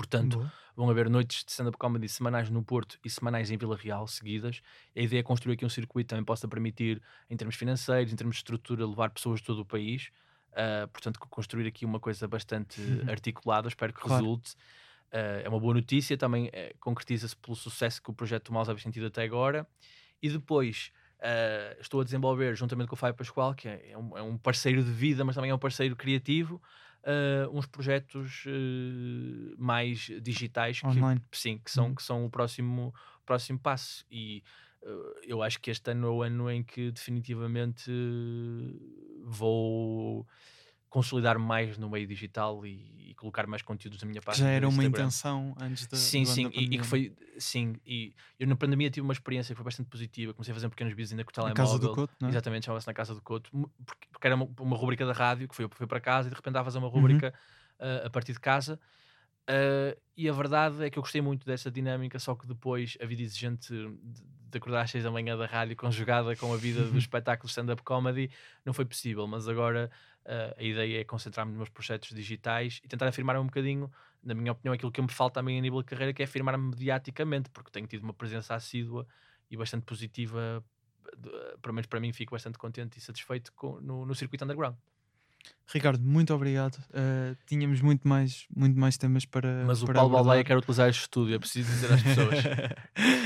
Portanto, 0.00 0.38
Boa. 0.38 0.52
vão 0.74 0.88
haver 0.88 1.10
noites 1.10 1.44
de 1.44 1.50
stand-up 1.50 1.76
comedy 1.76 2.08
semanais 2.08 2.48
no 2.48 2.62
Porto 2.64 2.98
e 3.04 3.10
semanais 3.10 3.50
em 3.50 3.58
Vila 3.58 3.76
Real 3.76 4.06
seguidas. 4.06 4.62
A 4.96 5.00
ideia 5.00 5.20
é 5.20 5.22
construir 5.22 5.52
aqui 5.54 5.66
um 5.66 5.68
circuito 5.68 6.06
que 6.06 6.10
também 6.10 6.24
possa 6.24 6.48
permitir, 6.48 7.02
em 7.28 7.36
termos 7.36 7.54
financeiros, 7.54 8.10
em 8.10 8.16
termos 8.16 8.36
de 8.36 8.38
estrutura, 8.40 8.86
levar 8.86 9.10
pessoas 9.10 9.40
de 9.40 9.46
todo 9.46 9.60
o 9.60 9.64
país. 9.64 10.08
Uh, 10.52 10.88
portanto, 10.88 11.20
co- 11.20 11.28
construir 11.28 11.66
aqui 11.66 11.84
uma 11.84 12.00
coisa 12.00 12.26
bastante 12.26 12.80
articulada, 13.06 13.68
espero 13.68 13.92
que 13.92 14.00
Uhum. 14.00 14.06
Claro. 14.08 14.24
resulte. 14.24 14.54
Uh, 15.12 15.44
é 15.44 15.48
uma 15.48 15.60
boa 15.60 15.74
notícia, 15.74 16.16
também 16.16 16.48
eh, 16.52 16.74
concretiza-se 16.80 17.36
pelo 17.36 17.56
sucesso 17.56 18.00
que 18.02 18.10
o 18.10 18.14
projeto 18.14 18.50
Maus 18.52 18.68
Hábitos 18.68 18.84
tem 18.84 18.92
tido 18.92 19.06
até 19.06 19.22
agora. 19.22 19.66
E 20.22 20.28
depois 20.30 20.92
uh, 21.18 21.80
estou 21.80 22.00
a 22.00 22.04
desenvolver, 22.04 22.54
juntamente 22.56 22.88
com 22.88 22.94
o 22.94 22.98
Fábio 22.98 23.16
Pascoal, 23.16 23.54
que 23.54 23.68
é, 23.68 23.90
é 23.90 23.98
um, 23.98 24.16
é 24.16 24.22
um 24.22 24.38
parceiro 24.38 24.82
de 24.82 24.90
vida, 24.90 25.24
mas 25.24 25.34
também 25.34 25.50
é 25.50 25.54
um 25.54 25.58
parceiro 25.58 25.94
criativo, 25.94 26.60
uh, 27.04 27.56
uns 27.56 27.66
projetos 27.66 28.44
uh, 28.46 29.54
mais 29.58 30.10
digitais 30.22 30.80
que, 30.80 30.86
Online. 30.86 31.20
sim, 31.32 31.58
que 31.58 31.70
são, 31.70 31.88
Uhum. 31.88 31.94
que 31.94 32.02
são 32.02 32.24
o 32.26 32.30
próximo, 32.30 32.94
próximo 33.26 33.58
passo. 33.58 34.04
E 34.10 34.42
uh, 34.82 35.20
eu 35.22 35.42
acho 35.42 35.60
que 35.60 35.70
este 35.70 35.90
ano 35.90 36.06
é 36.06 36.10
o 36.10 36.22
ano 36.22 36.50
em 36.50 36.62
que 36.62 36.90
definitivamente 36.90 37.90
vou 39.24 40.26
consolidar 40.90 41.38
mais 41.38 41.78
no 41.78 41.88
meio 41.88 42.06
digital 42.06 42.66
e, 42.66 43.10
e 43.10 43.14
colocar 43.14 43.46
mais 43.46 43.62
conteúdos 43.62 44.02
na 44.02 44.08
minha 44.08 44.20
página. 44.20 44.48
já 44.48 44.52
era 44.52 44.68
uma 44.68 44.84
intenção 44.84 45.54
antes 45.58 45.86
da. 45.86 45.96
Sim, 45.96 46.24
sim, 46.24 46.50
da 46.50 46.56
e, 46.56 46.64
e 46.64 46.78
que 46.78 46.84
foi, 46.84 47.16
sim, 47.38 47.76
e 47.86 48.12
eu 48.38 48.46
na 48.48 48.56
pandemia 48.56 48.90
tive 48.90 49.02
uma 49.06 49.12
experiência 49.12 49.54
que 49.54 49.56
foi 49.56 49.64
bastante 49.64 49.88
positiva. 49.88 50.34
Comecei 50.34 50.50
a 50.52 50.54
fazer 50.54 50.68
pequenos 50.68 50.92
vídeos 50.92 51.12
ainda 51.12 51.24
com 51.24 51.30
o 51.30 51.32
Na 51.46 51.54
telemóvel. 51.54 51.64
casa 51.64 51.78
do 51.78 51.94
Couto, 51.94 52.14
não 52.20 52.28
é? 52.28 52.30
Exatamente, 52.32 52.66
chamava-se 52.66 52.86
na 52.88 52.92
casa 52.92 53.14
do 53.14 53.22
Couto, 53.22 53.50
porque, 53.86 54.08
porque 54.12 54.26
era 54.26 54.34
uma, 54.34 54.48
uma 54.58 54.76
rubrica 54.76 55.06
da 55.06 55.12
rádio 55.12 55.48
que 55.48 55.54
foi, 55.54 55.68
foi 55.70 55.86
para 55.86 56.00
casa 56.00 56.26
e 56.28 56.30
de 56.30 56.34
repente 56.34 56.50
estava 56.50 56.62
a 56.62 56.64
fazer 56.64 56.78
uma 56.78 56.88
Uhum. 56.88 56.92
rubrica 56.94 57.32
ah, 57.78 58.06
a 58.06 58.10
partir 58.10 58.32
de 58.32 58.40
casa. 58.40 58.78
Ah, 59.48 59.96
e 60.16 60.28
a 60.28 60.32
verdade 60.32 60.84
é 60.84 60.90
que 60.90 60.98
eu 60.98 61.02
gostei 61.02 61.20
muito 61.20 61.46
dessa 61.46 61.70
dinâmica, 61.70 62.18
só 62.18 62.34
que 62.34 62.46
depois 62.46 62.96
a 63.00 63.06
vida 63.06 63.22
exigente 63.22 63.68
de, 63.72 63.88
de 64.50 64.58
acordar 64.58 64.82
às 64.82 64.90
6 64.90 65.02
da 65.04 65.10
manhã 65.10 65.36
da 65.36 65.46
rádio 65.46 65.76
conjugada 65.76 66.36
com 66.36 66.52
a 66.52 66.56
vida 66.56 66.84
do 66.90 66.98
espetáculo 66.98 67.48
stand-up 67.48 67.82
comedy 67.82 68.30
não 68.64 68.72
foi 68.72 68.84
possível. 68.84 69.26
Mas 69.26 69.48
agora 69.48 69.90
ah, 70.26 70.54
a 70.58 70.62
ideia 70.62 71.00
é 71.00 71.04
concentrar-me 71.04 71.52
nos 71.52 71.58
meus 71.58 71.68
projetos 71.70 72.10
digitais 72.14 72.80
e 72.84 72.88
tentar 72.88 73.08
afirmar 73.08 73.36
um 73.38 73.44
bocadinho, 73.46 73.90
na 74.22 74.34
minha 74.34 74.52
opinião, 74.52 74.74
aquilo 74.74 74.92
que 74.92 75.00
me 75.02 75.10
falta 75.10 75.40
também 75.40 75.58
a 75.58 75.62
nível 75.62 75.80
de 75.80 75.86
carreira, 75.86 76.12
que 76.12 76.22
é 76.22 76.24
afirmar-me 76.26 76.68
mediaticamente, 76.70 77.48
porque 77.50 77.70
tenho 77.70 77.86
tido 77.86 78.02
uma 78.04 78.14
presença 78.14 78.54
assídua 78.54 79.06
e 79.50 79.56
bastante 79.56 79.84
positiva. 79.84 80.62
de- 81.16 81.30
Pelo 81.62 81.74
menos 81.74 81.86
para 81.86 81.98
mim, 81.98 82.12
fico 82.12 82.32
bastante 82.32 82.58
contente 82.58 82.98
e 82.98 83.00
satisfeito 83.00 83.52
com- 83.54 83.80
no, 83.80 84.04
no 84.06 84.14
circuito 84.14 84.44
underground. 84.44 84.76
Ricardo, 85.72 86.02
muito 86.02 86.34
obrigado. 86.34 86.74
Uh, 86.90 87.36
tínhamos 87.46 87.80
muito 87.80 88.08
mais, 88.08 88.44
muito 88.54 88.76
mais 88.76 88.98
temas 88.98 89.24
para. 89.24 89.62
Mas 89.64 89.80
o 89.82 89.86
para 89.86 89.94
Paulo 89.94 90.08
abordar. 90.08 90.24
Baldeia 90.26 90.44
quer 90.44 90.56
utilizar 90.58 90.88
este 90.88 91.02
estúdio, 91.02 91.36
é 91.36 91.38
preciso 91.38 91.70
dizer 91.70 91.92
às 91.92 92.02
pessoas. 92.02 92.44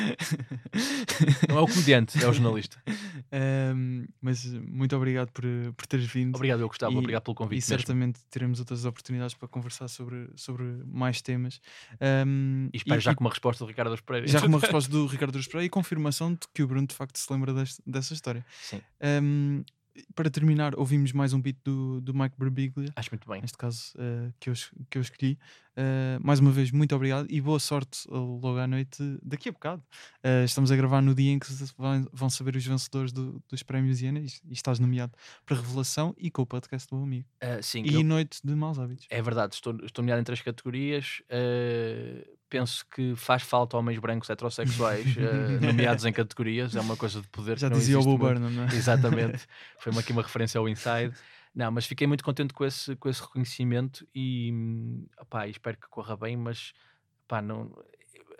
Não 1.48 1.58
é 1.58 1.60
o 1.62 1.66
comediante, 1.66 2.22
é 2.22 2.28
o 2.28 2.32
jornalista. 2.32 2.76
Um, 3.74 4.06
mas 4.20 4.44
muito 4.44 4.96
obrigado 4.96 5.30
por, 5.32 5.44
por 5.76 5.86
teres 5.86 6.06
vindo. 6.06 6.34
Obrigado, 6.36 6.60
eu 6.60 6.68
gostava, 6.68 6.92
E- 6.92 6.98
obrigado 6.98 7.22
pelo 7.22 7.34
E 7.34 7.38
convite. 7.38 7.54
mesmo. 7.62 7.68
certamente 7.78 8.20
teremos 8.30 8.58
outras 8.60 8.84
oportunidades 8.84 9.34
para 9.34 9.48
conversar 9.48 9.88
sobre, 9.88 10.28
sobre 10.36 10.64
mais 10.86 11.22
temas. 11.22 11.60
Um, 12.26 12.68
E 12.72 12.76
espero 12.76 13.00
já 13.00 13.14
com 13.14 13.24
uma 13.24 13.30
resposta 13.30 13.64
do 13.64 13.68
Ricardo 13.68 13.90
Dos 13.90 14.00
Pereira. 14.00 14.26
já 14.28 14.40
com 14.40 14.46
uma 14.48 14.58
resposta 14.60 14.90
do 14.90 15.06
Ricardo 15.06 15.32
Pereira 15.32 15.64
e 15.64 15.68
confirmação 15.70 16.32
de 16.32 16.40
que 16.52 16.62
o 16.62 16.66
Bruno 16.66 16.86
de 16.86 16.94
facto 16.94 17.16
se 17.18 17.32
lembra 17.32 17.52
deste- 17.54 17.82
dessa 17.86 18.12
história. 18.12 18.44
Sim, 18.62 18.80
Um, 19.02 19.64
para 20.14 20.28
terminar, 20.30 20.76
ouvimos 20.78 21.12
mais 21.12 21.32
um 21.32 21.40
beat 21.40 21.56
do, 21.64 22.00
do 22.00 22.12
Mike 22.14 22.36
Birbiglia, 22.38 22.90
acho 22.96 23.10
muito 23.12 23.28
bem. 23.28 23.40
neste 23.40 23.56
caso 23.56 23.92
uh, 23.96 24.32
que, 24.40 24.50
eu, 24.50 24.54
que 24.90 24.98
eu 24.98 25.02
escolhi. 25.02 25.38
Uh, 25.76 26.18
mais 26.24 26.38
uma 26.38 26.52
vez, 26.52 26.70
muito 26.70 26.94
obrigado 26.94 27.26
e 27.28 27.40
boa 27.40 27.58
sorte 27.58 28.06
logo 28.08 28.58
à 28.58 28.66
noite 28.66 29.02
daqui 29.22 29.48
a 29.48 29.52
bocado. 29.52 29.82
Uh, 30.24 30.44
estamos 30.44 30.70
a 30.70 30.76
gravar 30.76 31.00
no 31.02 31.14
dia 31.14 31.32
em 31.32 31.38
que 31.38 31.46
vão, 31.76 32.06
vão 32.12 32.30
saber 32.30 32.54
os 32.54 32.64
vencedores 32.64 33.12
do- 33.12 33.42
dos 33.48 33.62
prémios 33.64 34.00
Iena 34.00 34.20
e, 34.20 34.26
e 34.48 34.52
estás 34.52 34.78
nomeado 34.78 35.12
para 35.44 35.56
revelação 35.56 36.14
e 36.16 36.30
com 36.30 36.42
o 36.42 36.46
podcast 36.46 36.88
do 36.88 36.96
amigo. 37.02 37.26
Sim, 37.62 37.82
E 37.84 37.94
eu- 37.94 38.04
noite 38.04 38.38
de 38.44 38.54
maus 38.54 38.78
hábitos. 38.78 39.06
é 39.10 39.20
verdade, 39.20 39.54
estou, 39.54 39.74
estou 39.84 40.02
nomeado 40.02 40.20
em 40.20 40.24
três 40.24 40.40
categorias. 40.40 41.22
Penso 42.54 42.86
que 42.86 43.16
faz 43.16 43.42
falta 43.42 43.76
homens 43.76 43.98
brancos 43.98 44.30
heterossexuais 44.30 45.16
ah, 45.18 45.58
nomeados 45.60 46.04
em 46.04 46.12
categorias, 46.12 46.76
é 46.76 46.80
uma 46.80 46.96
coisa 46.96 47.20
de 47.20 47.26
poder. 47.26 47.58
Já 47.58 47.66
que 47.66 47.72
não 47.72 47.80
dizia 47.80 47.98
o 47.98 48.04
Bo. 48.04 48.16
Burnham, 48.16 48.48
não 48.48 48.62
é? 48.62 48.66
Exatamente. 48.66 49.44
Foi 49.80 49.92
aqui 49.98 50.12
uma 50.12 50.22
referência 50.22 50.60
ao 50.60 50.68
Inside. 50.68 51.12
Não, 51.52 51.72
mas 51.72 51.84
fiquei 51.84 52.06
muito 52.06 52.22
contente 52.22 52.54
com 52.54 52.64
esse, 52.64 52.94
com 52.94 53.08
esse 53.08 53.20
reconhecimento 53.20 54.06
e 54.14 54.52
opá, 55.20 55.48
espero 55.48 55.76
que 55.76 55.88
corra 55.88 56.16
bem, 56.16 56.36
mas 56.36 56.72
opá, 57.24 57.42
não, 57.42 57.72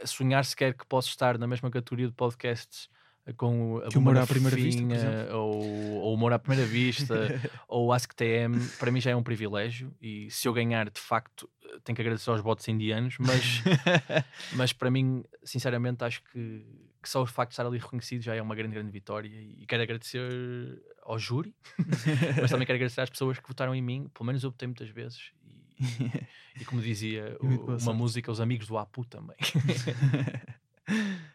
sonhar 0.05 0.45
sequer 0.45 0.75
que 0.75 0.87
posso 0.87 1.09
estar 1.09 1.37
na 1.37 1.49
mesma 1.49 1.69
categoria 1.69 2.07
de 2.07 2.13
podcasts 2.13 2.89
eh, 2.89 2.94
com 3.33 3.79
a 3.79 3.89
Que 3.89 3.97
Humor 3.99 4.17
à 4.19 4.27
Primeira 4.27 4.57
Vista, 4.57 5.35
ou, 5.37 5.63
ou 6.03 6.15
Humor 6.15 6.33
à 6.35 6.39
Primeira 6.39 6.67
Vista 6.67 7.41
ou 7.67 7.93
Ask 7.93 8.13
TM, 8.13 8.55
para 8.79 8.91
mim 8.91 9.01
já 9.01 9.11
é 9.13 9.17
um 9.17 9.23
privilégio 9.23 9.95
e 10.01 10.31
se 10.31 10.47
eu 10.47 10.53
ganhar, 10.53 10.91
de 10.91 11.01
facto, 11.01 11.49
eh, 11.65 11.79
tenho 11.83 11.97
que 11.97 12.03
agradecer 12.03 12.29
aos 12.31 12.41
bots 12.43 12.69
indianos, 12.69 13.17
mas, 13.19 13.63
mas 14.55 14.73
para 14.73 14.91
mim, 14.91 15.25
sinceramente, 15.43 16.05
acho 16.05 16.23
que, 16.25 16.65
que 17.03 17.09
só 17.09 17.23
o 17.23 17.27
facto 17.27 17.51
de 17.51 17.55
estar 17.55 17.67
ali 17.67 17.79
reconhecido 17.79 18.21
já 18.23 18.35
é 18.35 18.43
uma 18.43 18.55
grande, 18.55 18.75
grande 18.75 18.91
vitória 18.91 19.29
e 19.29 19.65
quero 19.67 19.83
agradecer 19.83 20.83
ao 21.03 21.19
júri, 21.19 21.55
mas 22.41 22.51
também 22.51 22.67
quero 22.67 22.77
agradecer 22.77 23.01
às 23.01 23.11
pessoas 23.11 23.39
que 23.39 23.49
votaram 23.49 23.75
em 23.75 23.81
mim, 23.83 24.09
pelo 24.13 24.27
menos 24.27 24.43
eu 24.45 24.51
votei 24.51 24.67
muitas 24.69 24.89
vezes 24.91 25.33
e, 25.81 26.61
e 26.61 26.65
como 26.67 26.81
dizia 26.83 27.37
o- 27.41 27.47
uma 27.85 27.93
música, 27.95 28.31
os 28.31 28.41
amigos 28.41 28.67
do 28.67 28.77
Apu 28.79 29.05
também. 29.05 29.37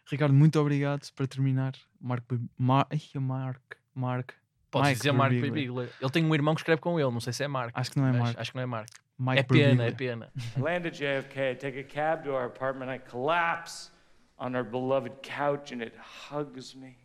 Ricardo, 0.10 0.34
muito 0.34 0.60
obrigado 0.60 1.08
para 1.16 1.28
terminar. 1.28 1.74
Mark, 2.02 2.24
Bi- 2.30 2.50
Mar, 2.58 2.88
ai, 2.90 3.02
o 3.16 3.22
Mark, 3.22 3.62
Mark, 3.94 4.32
Podes 4.72 4.90
Mike 4.90 5.00
dizer 5.00 5.12
Mark 5.12 5.32
Birbiglia. 5.32 5.64
Birbiglia. 5.66 5.90
Ele 6.02 6.12
tem 6.12 6.26
um 6.26 6.34
irmão 6.34 6.54
que 6.56 6.62
escreve 6.62 6.82
com 6.82 7.00
ele, 7.00 7.12
não 7.12 7.20
sei 7.20 7.34
se 7.34 7.44
é 7.44 7.48
Mark. 7.48 7.72
Acho 7.74 7.92
que 7.92 8.00
não 8.00 8.08
é 8.08 8.12
Mark. 8.14 8.40
Acho 8.40 8.52
que 8.52 8.58
não 8.58 8.64
é 8.64 8.66
Mark. 8.66 8.90
Mike 9.18 9.40
é 9.40 9.44
pena, 9.44 9.84
é 9.86 9.92
pena. 9.92 10.32
I 10.58 10.60
land 10.62 10.88
at 10.88 10.94
JFK, 10.94 11.52
I 11.52 11.56
take 11.56 11.80
a 11.80 11.84
cab 11.84 12.24
to 12.24 12.32
our 12.32 12.46
apartment, 12.46 12.90
I 12.90 13.00
collapse 13.00 13.92
on 14.38 14.56
our 14.56 14.64
beloved 14.64 15.22
couch, 15.22 15.74
and 15.74 15.82
it 15.84 15.94
hugs 15.98 16.74
me. 16.76 16.96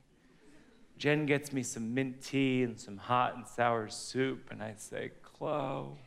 Jen 0.96 1.26
gets 1.26 1.52
me 1.52 1.62
some 1.64 1.92
mint 1.92 2.20
tea 2.20 2.62
and 2.62 2.78
some 2.78 2.96
hot 2.96 3.34
and 3.36 3.44
sour 3.46 3.88
soup, 3.88 4.50
and 4.52 4.62
I 4.62 4.74
say, 4.76 5.10
Chloe. 5.22 5.98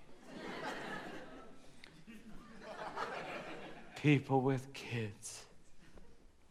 People 4.02 4.42
with 4.42 4.72
kids 4.74 5.47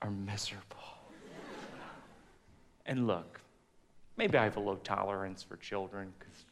are 0.06 0.10
miserable. 0.10 0.62
And 2.86 3.08
look, 3.08 3.40
maybe 4.16 4.38
I 4.38 4.44
have 4.44 4.56
a 4.56 4.60
low 4.60 4.76
tolerance 4.76 5.42
for 5.42 5.56
children 5.56 6.12
because 6.16 6.44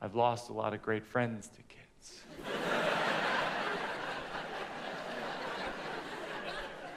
I've 0.00 0.14
lost 0.14 0.48
a 0.48 0.52
lot 0.52 0.74
of 0.74 0.82
great 0.82 1.04
friends 1.04 1.48
to 1.48 1.62
kids. 1.62 2.22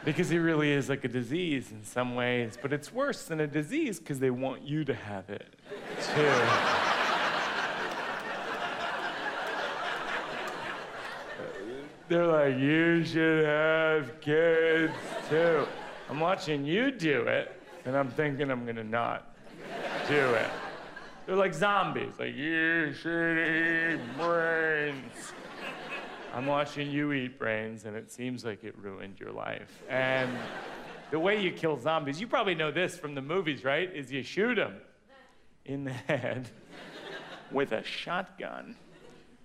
Because 0.03 0.31
it 0.31 0.37
really 0.37 0.71
is 0.71 0.89
like 0.89 1.03
a 1.03 1.07
disease 1.07 1.69
in 1.69 1.83
some 1.83 2.15
ways, 2.15 2.57
but 2.59 2.73
it's 2.73 2.91
worse 2.91 3.25
than 3.25 3.39
a 3.39 3.45
disease 3.45 3.99
because 3.99 4.17
they 4.17 4.31
want 4.31 4.63
you 4.63 4.83
to 4.83 4.95
have 4.95 5.29
it 5.29 5.55
too. 6.15 6.21
They're 12.11 12.27
like, 12.27 12.57
you 12.57 13.05
should 13.05 13.45
have 13.45 14.19
kids 14.19 14.91
too. 15.29 15.65
I'm 16.11 16.19
watching 16.19 16.65
you 16.65 16.91
do 16.91 17.21
it, 17.21 17.55
and 17.85 17.95
I'm 17.95 18.09
thinking 18.09 18.51
I'm 18.51 18.65
gonna 18.65 18.83
not 18.83 19.33
do 20.09 20.13
it. 20.13 20.49
They're 21.25 21.37
like 21.37 21.53
zombies, 21.53 22.11
like, 22.19 22.35
you 22.35 22.91
should 22.91 23.37
eat 23.37 23.99
brains. 24.17 25.31
I'm 26.33 26.47
watching 26.47 26.91
you 26.91 27.13
eat 27.13 27.39
brains, 27.39 27.85
and 27.85 27.95
it 27.95 28.11
seems 28.11 28.43
like 28.43 28.65
it 28.65 28.77
ruined 28.77 29.21
your 29.21 29.31
life. 29.31 29.81
And 29.87 30.37
the 31.11 31.19
way 31.19 31.41
you 31.41 31.49
kill 31.49 31.79
zombies, 31.79 32.19
you 32.19 32.27
probably 32.27 32.55
know 32.55 32.71
this 32.71 32.97
from 32.97 33.15
the 33.15 33.21
movies, 33.21 33.63
right? 33.63 33.89
Is 33.95 34.11
you 34.11 34.21
shoot 34.21 34.55
them 34.55 34.81
in 35.63 35.85
the 35.85 35.93
head 35.93 36.49
with 37.51 37.71
a 37.71 37.85
shotgun, 37.85 38.75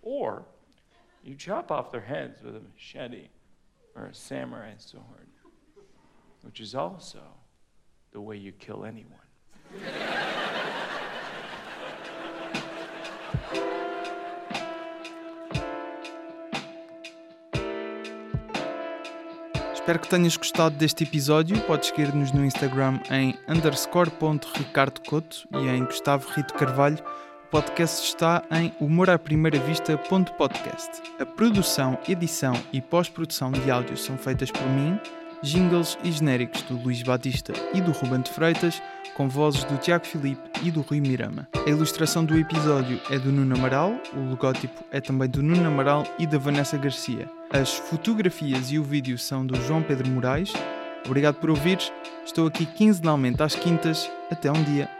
or 0.03 0.45
you 1.23 1.37
chop 1.37 1.71
off 1.71 1.93
their 1.93 2.01
heads 2.01 2.43
with 2.43 2.57
a 2.57 2.61
machete 2.61 3.29
or 3.95 4.07
a 4.07 4.15
samurai 4.15 4.73
sword, 4.79 5.29
which 6.47 6.61
is 6.61 6.75
also 6.75 7.21
the 8.13 8.21
way 8.21 8.37
you 8.37 8.53
kill 8.53 8.85
anyone. 8.85 9.21
Espero 19.75 19.99
que 20.01 20.09
tenhas 20.09 20.37
gostado 20.37 20.77
deste 20.77 21.05
episódio. 21.05 21.61
Podes 21.63 21.89
seguir-nos 21.89 22.33
no 22.33 22.45
Instagram 22.45 23.01
em 23.11 23.35
underscore.ricardocoto 23.49 25.49
e 25.53 25.69
em 25.69 25.85
Gustavo 25.85 26.29
Rito 26.31 26.55
Carvalho. 26.55 26.99
O 27.47 27.49
podcast 27.49 28.05
está 28.05 28.43
em 28.51 28.73
humoraprimeiravista.podcast. 28.81 31.03
A 31.21 31.27
produção, 31.27 31.97
edição 32.09 32.55
e 32.73 32.81
pós-produção 32.81 33.53
de 33.53 33.71
áudio 33.71 33.97
são 33.97 34.19
feitas 34.19 34.51
por 34.51 34.67
mim, 34.71 34.99
jingles 35.43 35.99
e 36.03 36.11
genéricos 36.11 36.63
do 36.63 36.77
Luís 36.77 37.03
Batista 37.03 37.53
e 37.75 37.81
do 37.81 37.93
Ruben 37.93 38.21
de 38.21 38.31
Freitas, 38.31 38.83
com 39.17 39.29
vozes 39.29 39.65
do 39.65 39.79
Tiago 39.79 40.07
Filipe 40.07 40.43
e 40.63 40.71
do 40.71 40.83
Rui 40.83 41.01
Mirama. 41.01 41.49
A 41.67 41.71
ilustração 41.71 42.25
do 42.25 42.39
episódio 42.39 43.01
é 43.11 43.19
do 43.19 43.33
Nuno 43.33 43.57
Amaral, 43.57 43.95
o 44.15 44.31
logótipo 44.31 44.85
é 44.91 45.01
também 45.01 45.29
do 45.29 45.43
Nuno 45.43 45.67
Amaral 45.67 46.05
e 46.19 46.27
da 46.27 46.39
Vanessa 46.39 46.77
Garcia. 46.77 47.29
As 47.51 47.75
fotografias 47.75 48.71
e 48.71 48.79
o 48.79 48.85
vídeo 48.85 49.17
são 49.17 49.47
do 49.47 49.55
João 49.63 49.83
Pedro 49.83 50.09
Moraes. 50.11 50.53
Obrigado 51.07 51.37
por 51.37 51.51
ouvires. 51.51 51.93
Estou 52.25 52.47
aqui 52.47 52.67
quinzenalmente 52.67 53.43
às 53.43 53.55
quintas. 53.55 54.11
Até 54.31 54.51
um 54.51 54.63
dia. 54.65 54.91